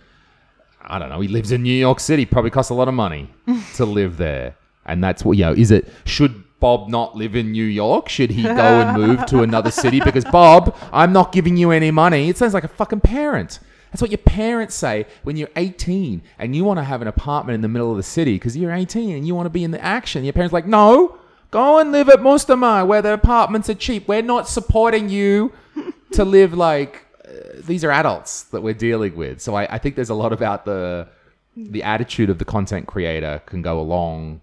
I 0.80 1.00
don't 1.00 1.08
know. 1.08 1.20
He 1.20 1.26
lives 1.26 1.50
in 1.50 1.64
New 1.64 1.74
York 1.74 1.98
City. 1.98 2.24
Probably 2.24 2.50
costs 2.50 2.70
a 2.70 2.74
lot 2.74 2.86
of 2.86 2.94
money 2.94 3.28
to 3.74 3.84
live 3.84 4.18
there. 4.18 4.54
And 4.86 5.02
that's 5.02 5.24
what, 5.24 5.36
you 5.36 5.44
know, 5.44 5.52
is 5.52 5.72
it, 5.72 5.88
should 6.04 6.44
Bob 6.60 6.88
not 6.88 7.16
live 7.16 7.34
in 7.34 7.50
New 7.50 7.64
York? 7.64 8.08
Should 8.08 8.30
he 8.30 8.44
go 8.44 8.52
and 8.52 8.96
move 8.96 9.26
to 9.26 9.42
another 9.42 9.72
city? 9.72 9.98
Because 9.98 10.24
Bob, 10.32 10.76
I'm 10.92 11.12
not 11.12 11.32
giving 11.32 11.56
you 11.56 11.72
any 11.72 11.90
money. 11.90 12.28
It 12.28 12.38
sounds 12.38 12.54
like 12.54 12.62
a 12.62 12.68
fucking 12.68 13.00
parent. 13.00 13.58
That's 13.92 14.00
what 14.00 14.10
your 14.10 14.18
parents 14.18 14.74
say 14.74 15.06
when 15.22 15.36
you're 15.36 15.50
18 15.54 16.22
and 16.38 16.56
you 16.56 16.64
want 16.64 16.78
to 16.78 16.84
have 16.84 17.02
an 17.02 17.08
apartment 17.08 17.56
in 17.56 17.60
the 17.60 17.68
middle 17.68 17.90
of 17.90 17.98
the 17.98 18.02
city 18.02 18.34
because 18.36 18.56
you're 18.56 18.72
18 18.72 19.16
and 19.16 19.26
you 19.26 19.34
want 19.34 19.44
to 19.46 19.50
be 19.50 19.64
in 19.64 19.70
the 19.70 19.84
action. 19.84 20.24
Your 20.24 20.32
parents 20.32 20.52
are 20.52 20.56
like, 20.56 20.66
no, 20.66 21.18
go 21.50 21.78
and 21.78 21.92
live 21.92 22.08
at 22.08 22.20
Mustamäe 22.20 22.86
where 22.86 23.02
the 23.02 23.12
apartments 23.12 23.68
are 23.68 23.74
cheap. 23.74 24.08
We're 24.08 24.22
not 24.22 24.48
supporting 24.48 25.10
you 25.10 25.52
to 26.12 26.24
live 26.24 26.54
like 26.54 27.04
uh, 27.22 27.60
these 27.66 27.84
are 27.84 27.90
adults 27.90 28.44
that 28.44 28.62
we're 28.62 28.72
dealing 28.72 29.14
with. 29.14 29.42
So 29.42 29.54
I, 29.54 29.74
I 29.74 29.78
think 29.78 29.94
there's 29.94 30.10
a 30.10 30.14
lot 30.14 30.32
about 30.32 30.64
the 30.64 31.08
the 31.54 31.82
attitude 31.82 32.30
of 32.30 32.38
the 32.38 32.46
content 32.46 32.86
creator 32.86 33.42
can 33.44 33.60
go 33.60 33.78
a 33.78 33.82
long 33.82 34.40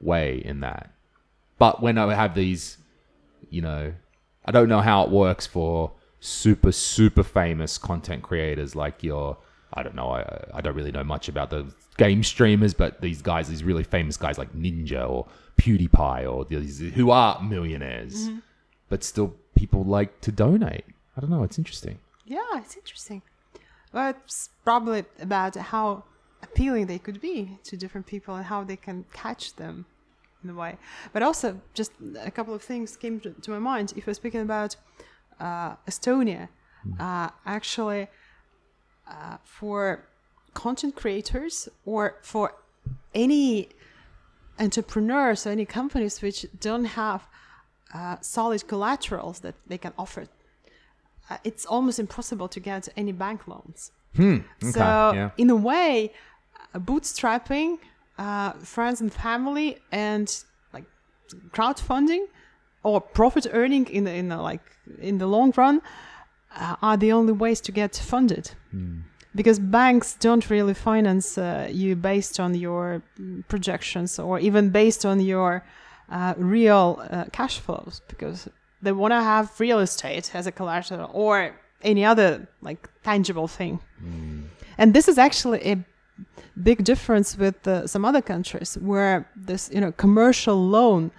way 0.00 0.40
in 0.42 0.60
that. 0.60 0.90
But 1.58 1.82
when 1.82 1.98
I 1.98 2.14
have 2.14 2.34
these, 2.34 2.78
you 3.50 3.60
know, 3.60 3.92
I 4.46 4.50
don't 4.50 4.70
know 4.70 4.80
how 4.80 5.04
it 5.04 5.10
works 5.10 5.46
for 5.46 5.92
super 6.20 6.70
super 6.70 7.22
famous 7.22 7.78
content 7.78 8.22
creators 8.22 8.76
like 8.76 9.02
your 9.02 9.38
I 9.72 9.82
don't 9.82 9.94
know 9.94 10.10
I 10.10 10.44
I 10.54 10.60
don't 10.60 10.74
really 10.74 10.92
know 10.92 11.04
much 11.04 11.28
about 11.28 11.50
the 11.50 11.72
game 12.00 12.22
streamers, 12.22 12.72
but 12.72 13.02
these 13.02 13.20
guys, 13.20 13.48
these 13.48 13.62
really 13.62 13.84
famous 13.84 14.16
guys 14.16 14.38
like 14.38 14.50
Ninja 14.54 15.08
or 15.08 15.26
PewDiePie 15.58 16.32
or 16.32 16.46
these 16.46 16.78
who 16.78 17.10
are 17.10 17.42
millionaires, 17.42 18.28
mm-hmm. 18.28 18.38
but 18.88 19.04
still 19.04 19.36
people 19.54 19.84
like 19.84 20.20
to 20.22 20.32
donate. 20.32 20.86
I 21.14 21.20
don't 21.20 21.28
know. 21.28 21.42
It's 21.42 21.58
interesting. 21.58 21.98
Yeah, 22.24 22.52
it's 22.54 22.74
interesting. 22.74 23.20
Well, 23.92 24.10
it's 24.10 24.48
probably 24.64 25.04
about 25.20 25.56
how 25.56 26.04
appealing 26.42 26.86
they 26.86 26.98
could 26.98 27.20
be 27.20 27.58
to 27.64 27.76
different 27.76 28.06
people 28.06 28.34
and 28.34 28.46
how 28.46 28.64
they 28.64 28.76
can 28.76 29.04
catch 29.12 29.56
them 29.56 29.84
in 30.42 30.48
a 30.48 30.54
way. 30.54 30.78
But 31.12 31.22
also, 31.22 31.60
just 31.74 31.92
a 32.18 32.30
couple 32.30 32.54
of 32.54 32.62
things 32.62 32.96
came 32.96 33.20
to, 33.20 33.30
to 33.30 33.50
my 33.50 33.58
mind. 33.58 33.92
If 33.94 34.06
we're 34.06 34.14
speaking 34.14 34.40
about 34.40 34.76
Estonia, 35.40 36.48
uh, 36.98 37.28
actually, 37.46 38.08
uh, 39.08 39.36
for 39.44 40.06
content 40.54 40.96
creators 40.96 41.68
or 41.84 42.16
for 42.22 42.54
any 43.14 43.68
entrepreneurs 44.58 45.46
or 45.46 45.50
any 45.50 45.64
companies 45.64 46.22
which 46.22 46.46
don't 46.58 46.84
have 46.84 47.26
uh, 47.94 48.16
solid 48.20 48.66
collaterals 48.66 49.40
that 49.40 49.54
they 49.66 49.78
can 49.78 49.92
offer, 49.98 50.26
uh, 51.28 51.36
it's 51.44 51.64
almost 51.66 51.98
impossible 51.98 52.48
to 52.48 52.60
get 52.60 52.88
any 52.96 53.12
bank 53.12 53.46
loans. 53.46 53.92
Hmm. 54.16 54.38
Okay. 54.62 54.72
So, 54.72 55.12
yeah. 55.14 55.30
in 55.38 55.50
a 55.50 55.56
way, 55.56 56.12
uh, 56.74 56.78
bootstrapping, 56.78 57.78
uh, 58.18 58.52
friends 58.52 59.00
and 59.00 59.12
family, 59.12 59.78
and 59.92 60.44
like 60.72 60.84
crowdfunding 61.50 62.26
or 62.82 63.00
profit 63.00 63.46
earning 63.52 63.86
in 63.86 64.04
the 64.04 64.14
in 64.14 64.28
the 64.28 64.36
like 64.36 64.62
in 64.98 65.18
the 65.18 65.26
long 65.26 65.52
run 65.56 65.80
uh, 66.56 66.76
are 66.82 66.96
the 66.96 67.12
only 67.12 67.32
ways 67.32 67.60
to 67.60 67.72
get 67.72 67.96
funded. 67.96 68.50
Because 69.34 69.60
banks 69.60 70.16
don't 70.18 70.50
really 70.50 70.74
finance 70.74 71.38
uh, 71.38 71.68
you 71.70 71.94
based 71.94 72.40
on 72.40 72.54
your 72.54 73.02
mm, 73.18 73.46
projections 73.46 74.18
or 74.18 74.40
even 74.40 74.70
based 74.70 75.04
on 75.06 75.20
your 75.20 75.62
uh, 76.10 76.34
real 76.36 77.00
uh, 77.10 77.24
cash 77.32 77.60
flows, 77.60 78.02
because 78.08 78.48
they 78.82 78.92
want 78.92 79.12
to 79.12 79.22
have 79.22 79.60
real 79.60 79.78
estate 79.78 80.34
as 80.34 80.46
a 80.46 80.52
collateral 80.52 81.10
or 81.12 81.54
any 81.82 82.04
other 82.04 82.48
like 82.60 82.88
tangible 83.04 83.46
thing. 83.46 83.78
And 84.78 84.94
this 84.94 85.08
is 85.08 85.18
actually 85.18 85.60
a 85.64 85.76
big 86.62 86.82
difference 86.84 87.38
with 87.38 87.66
uh, 87.68 87.86
some 87.86 88.04
other 88.04 88.22
countries 88.22 88.76
where 88.80 89.28
this 89.36 89.70
you 89.72 89.80
know 89.80 89.92
commercial 89.92 90.56
loan 90.56 91.10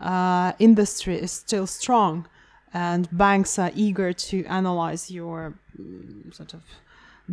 uh, 0.00 0.52
industry 0.58 1.16
is 1.16 1.32
still 1.32 1.66
strong 1.66 2.26
and 2.72 3.08
banks 3.10 3.58
are 3.58 3.72
eager 3.74 4.12
to 4.12 4.44
analyze 4.46 5.10
your 5.10 5.54
mm, 5.80 6.34
sort 6.34 6.54
of 6.54 6.62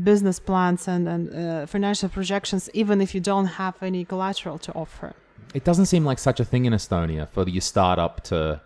business 0.03 0.39
plans 0.39 0.87
and, 0.87 1.07
and 1.07 1.33
uh, 1.33 1.65
financial 1.65 2.09
projections 2.09 2.69
even 2.73 3.01
if 3.01 3.13
you 3.15 3.21
don't 3.21 3.45
have 3.45 3.75
any 3.81 4.03
collateral 4.05 4.57
to 4.57 4.73
offer 4.73 5.13
It 5.53 5.63
doesn't 5.63 5.85
seem 5.85 6.03
like 6.05 6.19
such 6.19 6.39
a 6.39 6.45
thing 6.45 6.65
in 6.65 6.73
Estonia 6.73 7.27
for 7.29 7.47
your 7.47 7.61
startup 7.61 8.21
to 8.29 8.61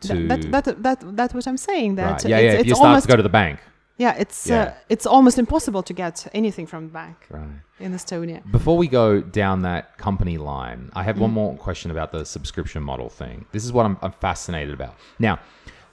to 0.00 0.08
Th- 0.08 0.28
that, 0.28 0.64
that, 0.64 0.82
that, 0.82 1.16
that's 1.16 1.32
what 1.32 1.46
i'm 1.46 1.56
saying 1.56 1.94
that 1.94 2.10
right. 2.10 2.24
Yeah, 2.26 2.36
it's, 2.36 2.44
yeah. 2.44 2.52
If 2.52 2.60
it's 2.60 2.68
you 2.68 2.74
start 2.74 2.88
almost 2.88 3.06
to 3.06 3.12
go 3.12 3.16
to 3.16 3.22
the 3.22 3.36
bank, 3.42 3.60
yeah 3.96 4.14
it's 4.18 4.46
Yeah. 4.46 4.62
Uh, 4.62 4.74
it's 4.88 5.06
almost 5.06 5.38
impossible 5.38 5.82
to 5.82 5.92
get 5.92 6.26
anything 6.34 6.66
from 6.66 6.86
the 6.86 6.92
bank 6.92 7.16
right. 7.30 7.46
in 7.80 7.92
estonia 7.92 8.40
Before 8.50 8.76
we 8.76 8.88
go 8.88 9.20
down 9.20 9.62
that 9.62 9.98
company 9.98 10.38
line, 10.38 10.90
I 10.94 11.02
have 11.02 11.18
one 11.18 11.32
more 11.32 11.56
question 11.56 11.90
about 11.90 12.12
the 12.12 12.24
subscription 12.24 12.82
model 12.82 13.08
thing. 13.08 13.46
This 13.52 13.64
is 13.64 13.72
what 13.72 13.86
I'm, 13.86 13.96
I'm 14.02 14.12
fascinated 14.12 14.74
about. 14.74 14.94
Now, 15.18 15.38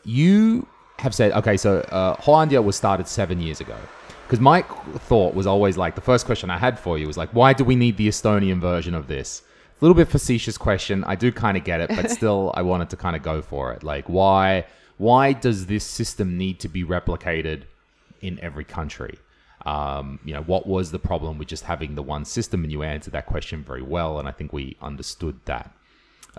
you 0.04 0.68
have 1.00 1.14
said, 1.14 1.32
okay, 1.34 1.58
so 1.58 1.80
uh, 1.92 2.16
Hooandja 2.18 2.64
was 2.64 2.76
started 2.76 3.08
seven 3.08 3.40
years 3.40 3.60
ago. 3.62 3.78
Because 4.26 4.40
my 4.40 4.62
thought 4.62 5.36
was 5.36 5.46
always 5.46 5.78
like, 5.78 5.96
the 5.96 6.02
first 6.02 6.26
question 6.26 6.50
I 6.50 6.58
had 6.58 6.80
for 6.80 6.98
you 6.98 7.08
was 7.08 7.18
like, 7.18 7.30
why 7.32 7.54
do 7.54 7.64
we 7.64 7.76
need 7.76 7.98
the 7.98 8.08
Estonian 8.08 8.60
version 8.60 8.96
of 8.96 9.08
this? 9.08 9.44
A 9.80 9.86
little 9.86 9.96
bit 9.96 10.08
facetious 10.08 10.58
question. 10.58 11.04
I 11.04 11.16
do 11.16 11.32
kind 11.32 11.58
of 11.58 11.64
get 11.64 11.82
it, 11.82 11.90
but 11.90 12.10
still, 12.20 12.54
I 12.56 12.62
wanted 12.62 12.90
to 12.92 12.98
kind 12.98 13.16
of 13.16 13.22
go 13.22 13.42
for 13.42 13.74
it. 13.74 13.84
Like, 13.84 14.08
why? 14.08 14.66
Why 14.98 15.34
does 15.34 15.66
this 15.66 15.84
system 15.84 16.38
need 16.38 16.60
to 16.62 16.70
be 16.70 16.84
replicated 16.84 17.64
in 18.24 18.40
every 18.40 18.64
country? 18.64 19.20
Um, 19.66 20.20
you 20.26 20.34
know, 20.34 20.42
what 20.42 20.68
was 20.68 20.92
the 20.92 21.00
problem 21.00 21.38
with 21.38 21.48
just 21.48 21.64
having 21.64 21.96
the 21.96 22.04
one 22.04 22.26
system? 22.26 22.64
And 22.64 22.72
you 22.72 22.84
answered 22.84 23.14
that 23.14 23.28
question 23.28 23.64
very 23.64 23.82
well, 23.82 24.20
and 24.20 24.28
I 24.28 24.32
think 24.32 24.52
we 24.52 24.78
understood 24.82 25.40
that. 25.46 25.72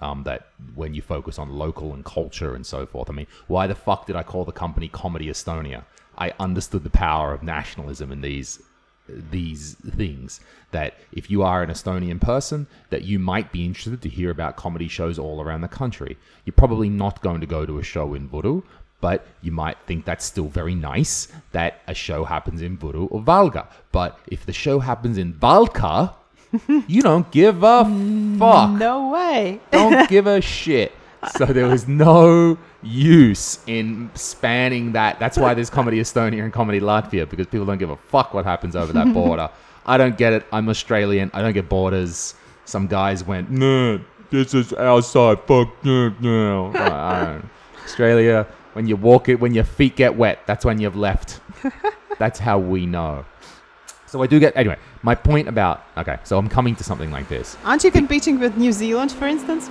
Um, 0.01 0.25
that 0.25 0.49
when 0.75 0.93
you 0.93 1.03
focus 1.03 1.39
on 1.39 1.51
local 1.51 1.95
and 1.95 2.05
culture 2.05 2.57
and 2.57 2.67
so 2.67 2.85
forth, 2.85 3.09
I 3.09 3.13
mean, 3.13 3.29
why 3.47 3.69
the 3.69 3.77
fuck 3.77 4.07
did 4.07 4.17
I 4.17 4.25
call 4.25 4.45
the 4.45 4.51
company 4.51 4.89
Comedy 4.89 5.29
Estonia? 5.29 5.85
I 6.19 6.33
understood 6.41 6.83
the 6.83 6.91
power 6.91 7.33
of 7.33 7.45
nationalism 7.45 8.11
in 8.11 8.21
these 8.21 8.61
these 9.09 9.75
things 9.75 10.41
that 10.71 10.95
if 11.13 11.31
you 11.31 11.43
are 11.43 11.63
an 11.63 11.71
Estonian 11.71 12.21
person 12.21 12.67
that 12.91 13.03
you 13.03 13.19
might 13.19 13.53
be 13.53 13.65
interested 13.65 14.01
to 14.03 14.09
hear 14.09 14.31
about 14.31 14.57
comedy 14.57 14.89
shows 14.89 15.19
all 15.19 15.43
around 15.43 15.61
the 15.61 15.69
country. 15.69 16.17
You're 16.45 16.55
probably 16.55 16.89
not 16.89 17.21
going 17.21 17.41
to 17.41 17.47
go 17.47 17.67
to 17.67 17.79
a 17.79 17.83
show 17.83 18.15
in 18.15 18.29
Võru, 18.29 18.63
but 19.05 19.27
you 19.43 19.53
might 19.53 19.77
think 19.81 20.07
that's 20.07 20.25
still 20.25 20.49
very 20.49 20.75
nice 20.75 21.29
that 21.53 21.83
a 21.87 21.93
show 21.93 22.25
happens 22.25 22.63
in 22.63 22.79
Võru 22.79 23.07
or 23.11 23.21
Valga. 23.21 23.67
But 23.93 24.19
if 24.29 24.47
the 24.47 24.55
show 24.55 24.79
happens 24.79 25.19
in 25.19 25.35
Valka, 25.35 26.15
you 26.87 27.03
don't 27.03 27.31
give 27.31 27.63
a 27.63 27.85
fuck 28.39 28.71
no 28.71 29.11
way 29.11 29.61
don't 29.71 30.09
give 30.15 30.27
a 30.27 30.41
shit. 30.41 30.93
So 31.37 31.45
there 31.45 31.67
was 31.67 31.87
no 31.87 32.57
use 32.83 33.59
in 33.67 34.11
spanning 34.15 34.93
that. 34.93 35.19
That's 35.19 35.37
why 35.37 35.53
there's 35.53 35.69
Comedy 35.69 35.99
Estonia 36.01 36.43
and 36.43 36.51
Comedy 36.51 36.81
Latvia 36.81 37.29
because 37.29 37.47
people 37.47 37.67
don't 37.67 37.83
give 37.85 37.91
a 37.91 37.99
fuck 38.15 38.33
what 38.33 38.47
happens 38.47 38.75
over 38.75 38.95
that 38.95 39.13
border. 39.21 39.51
I 39.85 39.99
don't 39.99 40.17
get 40.17 40.33
it. 40.33 40.47
I'm 40.51 40.71
Australian. 40.71 41.31
I 41.35 41.43
don't 41.43 41.53
get 41.53 41.69
borders. 41.69 42.37
Some 42.65 42.87
guys 42.87 43.23
went, 43.23 43.51
no, 43.51 44.01
this 44.31 44.55
is 44.55 44.73
outside. 44.73 45.41
Fuck 45.43 45.69
no, 45.85 46.09
no. 46.21 46.73
I 46.75 46.89
I 46.89 47.25
don't. 47.25 47.51
Australia, 47.85 48.47
when 48.75 48.87
you 48.87 48.97
walk 48.97 49.29
it, 49.29 49.41
when 49.41 49.55
your 49.55 49.65
feet 49.65 49.97
get 49.97 50.15
wet, 50.17 50.41
that's 50.47 50.65
when 50.65 50.81
you've 50.81 50.97
left. 50.97 51.41
That's 52.19 52.39
how 52.39 52.59
we 52.61 52.87
know. 52.87 53.25
So 54.07 54.23
I 54.23 54.29
do 54.29 54.39
get 54.39 54.57
anyway. 54.57 54.77
My 55.03 55.17
point 55.17 55.49
about 55.49 55.83
okay, 55.97 56.19
so 56.23 56.39
I'm 56.39 56.49
coming 56.49 56.77
to 56.77 56.85
something 56.85 57.11
like 57.11 57.29
this. 57.29 57.57
aren't 57.65 57.83
you 57.83 57.91
competing 57.91 58.39
with 58.39 58.57
new 58.57 58.71
zealand 58.71 59.11
for 59.11 59.27
instance 59.27 59.69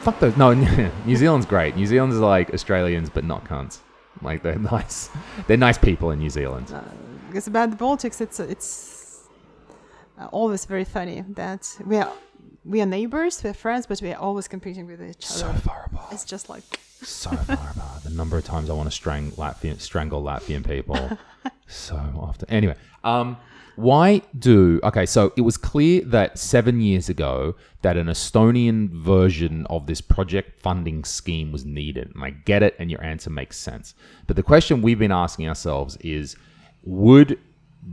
Fuck 0.00 0.20
those. 0.20 0.36
No, 0.36 0.54
New 1.06 1.16
Zealand's 1.16 1.44
great. 1.46 1.74
New 1.76 1.86
Zealand's 1.86 2.16
like 2.18 2.54
Australians, 2.54 3.10
but 3.10 3.24
not 3.24 3.44
cunts. 3.44 3.78
Like 4.22 4.42
they're 4.42 4.58
nice. 4.76 5.10
They're 5.46 5.56
nice 5.56 5.76
people 5.78 6.12
in 6.12 6.18
New 6.20 6.30
Zealand. 6.30 6.72
because 7.26 7.46
about 7.48 7.70
the 7.70 7.76
Baltics, 7.76 8.20
it's 8.20 8.38
it's 8.40 9.28
uh, 10.18 10.26
always 10.30 10.64
very 10.66 10.84
funny 10.84 11.24
that 11.34 11.76
we 11.84 11.96
are 11.96 12.12
we 12.68 12.82
are 12.82 12.86
neighbors, 12.86 13.42
we're 13.42 13.54
friends, 13.54 13.86
but 13.86 14.00
we 14.02 14.12
are 14.12 14.18
always 14.18 14.46
competing 14.46 14.86
with 14.86 15.02
each 15.02 15.24
So 15.24 15.46
other. 15.46 15.58
far 15.60 15.84
apart. 15.86 16.12
It's 16.12 16.24
just 16.24 16.48
like 16.48 16.62
So 17.02 17.30
far 17.50 17.70
apart. 17.70 18.04
The 18.04 18.10
number 18.10 18.36
of 18.36 18.44
times 18.44 18.68
I 18.68 18.74
want 18.74 18.88
to 18.88 18.94
strang 18.94 19.30
Latvian, 19.32 19.80
strangle 19.80 20.22
Latvian 20.22 20.66
people. 20.66 21.18
so 21.66 21.96
often. 22.18 22.48
Anyway, 22.50 22.76
um, 23.04 23.38
why 23.76 24.20
do 24.38 24.80
okay? 24.84 25.06
So 25.06 25.32
it 25.36 25.42
was 25.42 25.56
clear 25.56 26.02
that 26.06 26.38
seven 26.38 26.80
years 26.80 27.08
ago 27.08 27.54
that 27.82 27.96
an 27.96 28.08
Estonian 28.08 28.90
version 28.90 29.66
of 29.70 29.86
this 29.86 30.00
project 30.00 30.60
funding 30.60 31.04
scheme 31.04 31.52
was 31.52 31.64
needed, 31.64 32.10
and 32.14 32.22
I 32.24 32.30
get 32.30 32.62
it, 32.62 32.74
and 32.78 32.90
your 32.90 33.02
answer 33.02 33.30
makes 33.30 33.56
sense. 33.56 33.94
But 34.26 34.36
the 34.36 34.42
question 34.42 34.82
we've 34.82 34.98
been 34.98 35.12
asking 35.12 35.48
ourselves 35.48 35.96
is, 36.00 36.36
would 36.82 37.38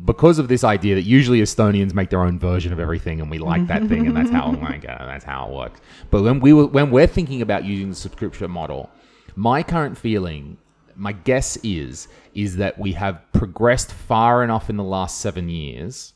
because 0.06 0.40
of 0.40 0.48
this 0.48 0.64
idea 0.64 0.96
that 0.96 1.04
usually 1.04 1.42
Estonians 1.42 1.94
make 1.94 2.10
their 2.10 2.22
own 2.22 2.40
version 2.40 2.74
of 2.74 2.80
everything 2.80 3.22
and 3.22 3.30
we 3.30 3.38
like 3.38 3.68
that 3.68 3.88
thing 3.88 4.08
and 4.08 4.16
that's 4.16 4.30
how 4.30 4.52
like, 4.62 4.88
uh, 4.88 5.06
that's 5.06 5.24
how 5.24 5.48
it 5.48 5.54
works. 5.54 5.82
But 6.10 6.24
when 6.24 6.40
we 6.40 6.54
were, 6.54 6.66
when 6.66 6.92
we're 6.92 7.08
thinking 7.08 7.42
about 7.42 7.66
using 7.66 7.90
the 7.90 7.96
subscription 7.96 8.52
model, 8.52 8.90
my 9.36 9.64
current 9.64 9.98
feeling, 9.98 10.58
my 10.96 11.12
guess 11.12 11.58
is 11.64 12.08
is 12.34 12.58
that 12.58 12.78
we 12.80 12.94
have 12.94 13.22
progressed 13.34 13.92
far 13.92 14.44
enough 14.44 14.70
in 14.70 14.78
the 14.78 14.84
last 14.84 15.20
7 15.22 15.50
years 15.50 16.14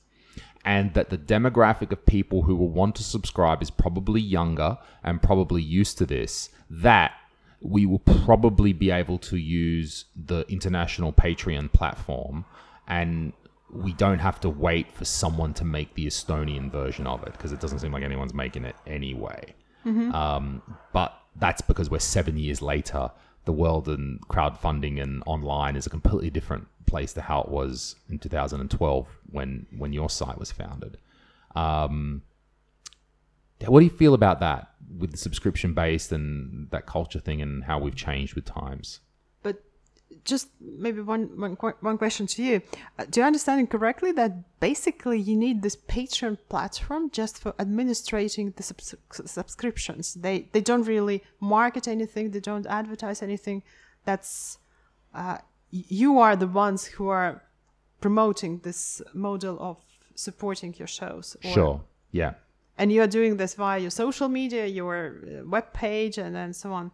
and 0.65 0.93
that 0.93 1.09
the 1.09 1.17
demographic 1.17 1.91
of 1.91 2.05
people 2.05 2.43
who 2.43 2.55
will 2.55 2.70
want 2.70 2.95
to 2.95 3.03
subscribe 3.03 3.61
is 3.61 3.70
probably 3.70 4.22
younger 4.22 4.78
and 5.03 5.22
probably 5.22 5.61
used 5.61 5.97
to 5.97 6.05
this 6.05 6.49
that 6.70 7.13
we 7.61 7.86
will 7.86 7.99
probably 7.99 8.72
be 8.74 8.89
able 8.89 9.17
to 9.17 9.38
use 9.38 10.05
the 10.15 10.45
international 10.47 11.11
Patreon 11.11 11.72
platform 11.74 12.45
and 12.88 13.34
we 13.72 13.93
don't 13.93 14.20
have 14.20 14.39
to 14.41 14.49
wait 14.49 14.91
for 14.91 15.05
someone 15.05 15.53
to 15.55 15.65
make 15.65 15.93
the 15.93 16.07
Estonian 16.07 16.72
version 16.72 17.05
of 17.07 17.24
it 17.24 17.34
because 17.34 17.51
it 17.51 17.59
doesn't 17.59 17.80
seem 17.80 17.91
like 17.91 18.03
anyone's 18.03 18.34
making 18.34 18.65
it 18.65 18.76
anyway. 18.88 19.53
Um, 20.13 20.61
but 20.93 21.13
that's 21.36 21.61
because 21.61 21.89
we're 21.89 21.99
seven 21.99 22.38
years 22.38 22.61
later 22.61 23.11
the 23.45 23.53
world 23.53 23.88
and 23.88 24.22
crowdfunding 24.28 25.01
and 25.01 25.24
online 25.26 25.76
is 25.76 25.88
a 25.88 25.89
completely 25.89 26.30
different 26.30 26.67
place 26.86 27.13
to 27.13 27.22
how 27.22 27.41
it 27.41 27.49
was 27.49 27.95
in 28.09 28.20
2012 28.20 29.07
when 29.32 29.65
when 29.78 29.93
your 29.93 30.09
site 30.09 30.38
was 30.38 30.51
founded. 30.51 30.97
Um, 31.55 32.22
what 33.65 33.80
do 33.80 33.86
you 33.86 33.91
feel 33.91 34.13
about 34.13 34.39
that 34.39 34.72
with 34.97 35.11
the 35.11 35.17
subscription 35.17 35.74
based 35.74 36.11
and 36.11 36.70
that 36.72 36.86
culture 36.86 37.20
thing 37.20 37.41
and 37.41 37.63
how 37.63 37.80
we've 37.80 37.95
changed 37.95 38.36
with 38.36 38.45
times? 38.45 38.99
Just 40.30 40.48
maybe 40.86 41.02
one, 41.02 41.24
one, 41.46 41.56
one 41.82 41.98
question 41.98 42.26
to 42.28 42.40
you. 42.44 42.56
Uh, 42.98 43.06
do 43.12 43.20
you 43.20 43.26
understand 43.26 43.62
it 43.62 43.70
correctly 43.70 44.12
that 44.14 44.32
basically 44.60 45.20
you 45.30 45.36
need 45.46 45.62
this 45.62 45.76
Patreon 45.96 46.38
platform 46.50 47.10
just 47.20 47.36
for 47.42 47.52
administrating 47.60 48.54
the 48.58 48.64
subs- 48.64 48.96
subscriptions? 49.38 50.14
They 50.26 50.38
they 50.54 50.62
don't 50.70 50.88
really 50.88 51.18
market 51.40 51.88
anything. 51.88 52.32
They 52.32 52.40
don't 52.52 52.68
advertise 52.68 53.20
anything. 53.30 53.64
That's 54.06 54.60
uh, 55.22 55.38
you 55.72 56.20
are 56.20 56.36
the 56.36 56.48
ones 56.66 56.82
who 56.98 57.10
are 57.10 57.42
promoting 58.02 58.60
this 58.64 59.02
model 59.14 59.58
of 59.60 59.78
supporting 60.16 60.74
your 60.80 60.88
shows. 60.88 61.36
or- 61.44 61.52
Sure. 61.52 61.82
Yeah. 62.12 62.34
And 62.78 62.92
you 62.92 63.02
are 63.02 63.08
doing 63.20 63.38
this 63.38 63.56
via 63.56 63.80
your 63.80 63.92
social 63.92 64.30
media, 64.30 64.66
your 64.66 64.96
uh, 65.24 65.46
web 65.56 65.68
page, 65.74 66.18
and 66.18 66.34
then 66.36 66.54
so 66.54 66.72
on. 66.74 66.92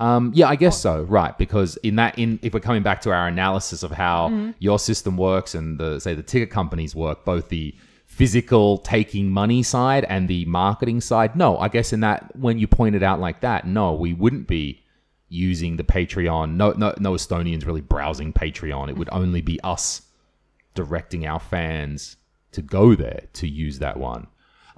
Um, 0.00 0.32
yeah, 0.34 0.48
I 0.48 0.56
guess 0.56 0.80
so. 0.80 1.02
Right, 1.02 1.36
because 1.36 1.76
in 1.78 1.96
that, 1.96 2.18
in 2.18 2.38
if 2.42 2.54
we're 2.54 2.60
coming 2.60 2.82
back 2.82 3.00
to 3.02 3.10
our 3.12 3.26
analysis 3.26 3.82
of 3.82 3.90
how 3.90 4.52
your 4.58 4.78
system 4.78 5.16
works 5.16 5.54
and 5.54 5.78
the 5.78 5.98
say 6.00 6.14
the 6.14 6.22
ticket 6.22 6.50
companies 6.50 6.94
work, 6.94 7.24
both 7.24 7.48
the 7.48 7.74
physical 8.06 8.78
taking 8.78 9.30
money 9.30 9.62
side 9.62 10.04
and 10.04 10.28
the 10.28 10.44
marketing 10.46 11.00
side. 11.00 11.36
No, 11.36 11.58
I 11.58 11.68
guess 11.68 11.92
in 11.92 12.00
that 12.00 12.34
when 12.36 12.58
you 12.58 12.66
point 12.66 12.96
it 12.96 13.02
out 13.02 13.20
like 13.20 13.42
that, 13.42 13.66
no, 13.66 13.94
we 13.94 14.12
wouldn't 14.14 14.48
be 14.48 14.82
using 15.28 15.76
the 15.76 15.84
Patreon. 15.84 16.54
No, 16.54 16.72
no, 16.72 16.94
no 16.98 17.12
Estonians 17.12 17.66
really 17.66 17.80
browsing 17.80 18.32
Patreon. 18.32 18.88
It 18.88 18.96
would 18.96 19.10
only 19.12 19.40
be 19.40 19.60
us 19.62 20.02
directing 20.74 21.26
our 21.26 21.38
fans 21.38 22.16
to 22.52 22.62
go 22.62 22.94
there 22.94 23.24
to 23.34 23.46
use 23.46 23.78
that 23.80 23.98
one. 23.98 24.26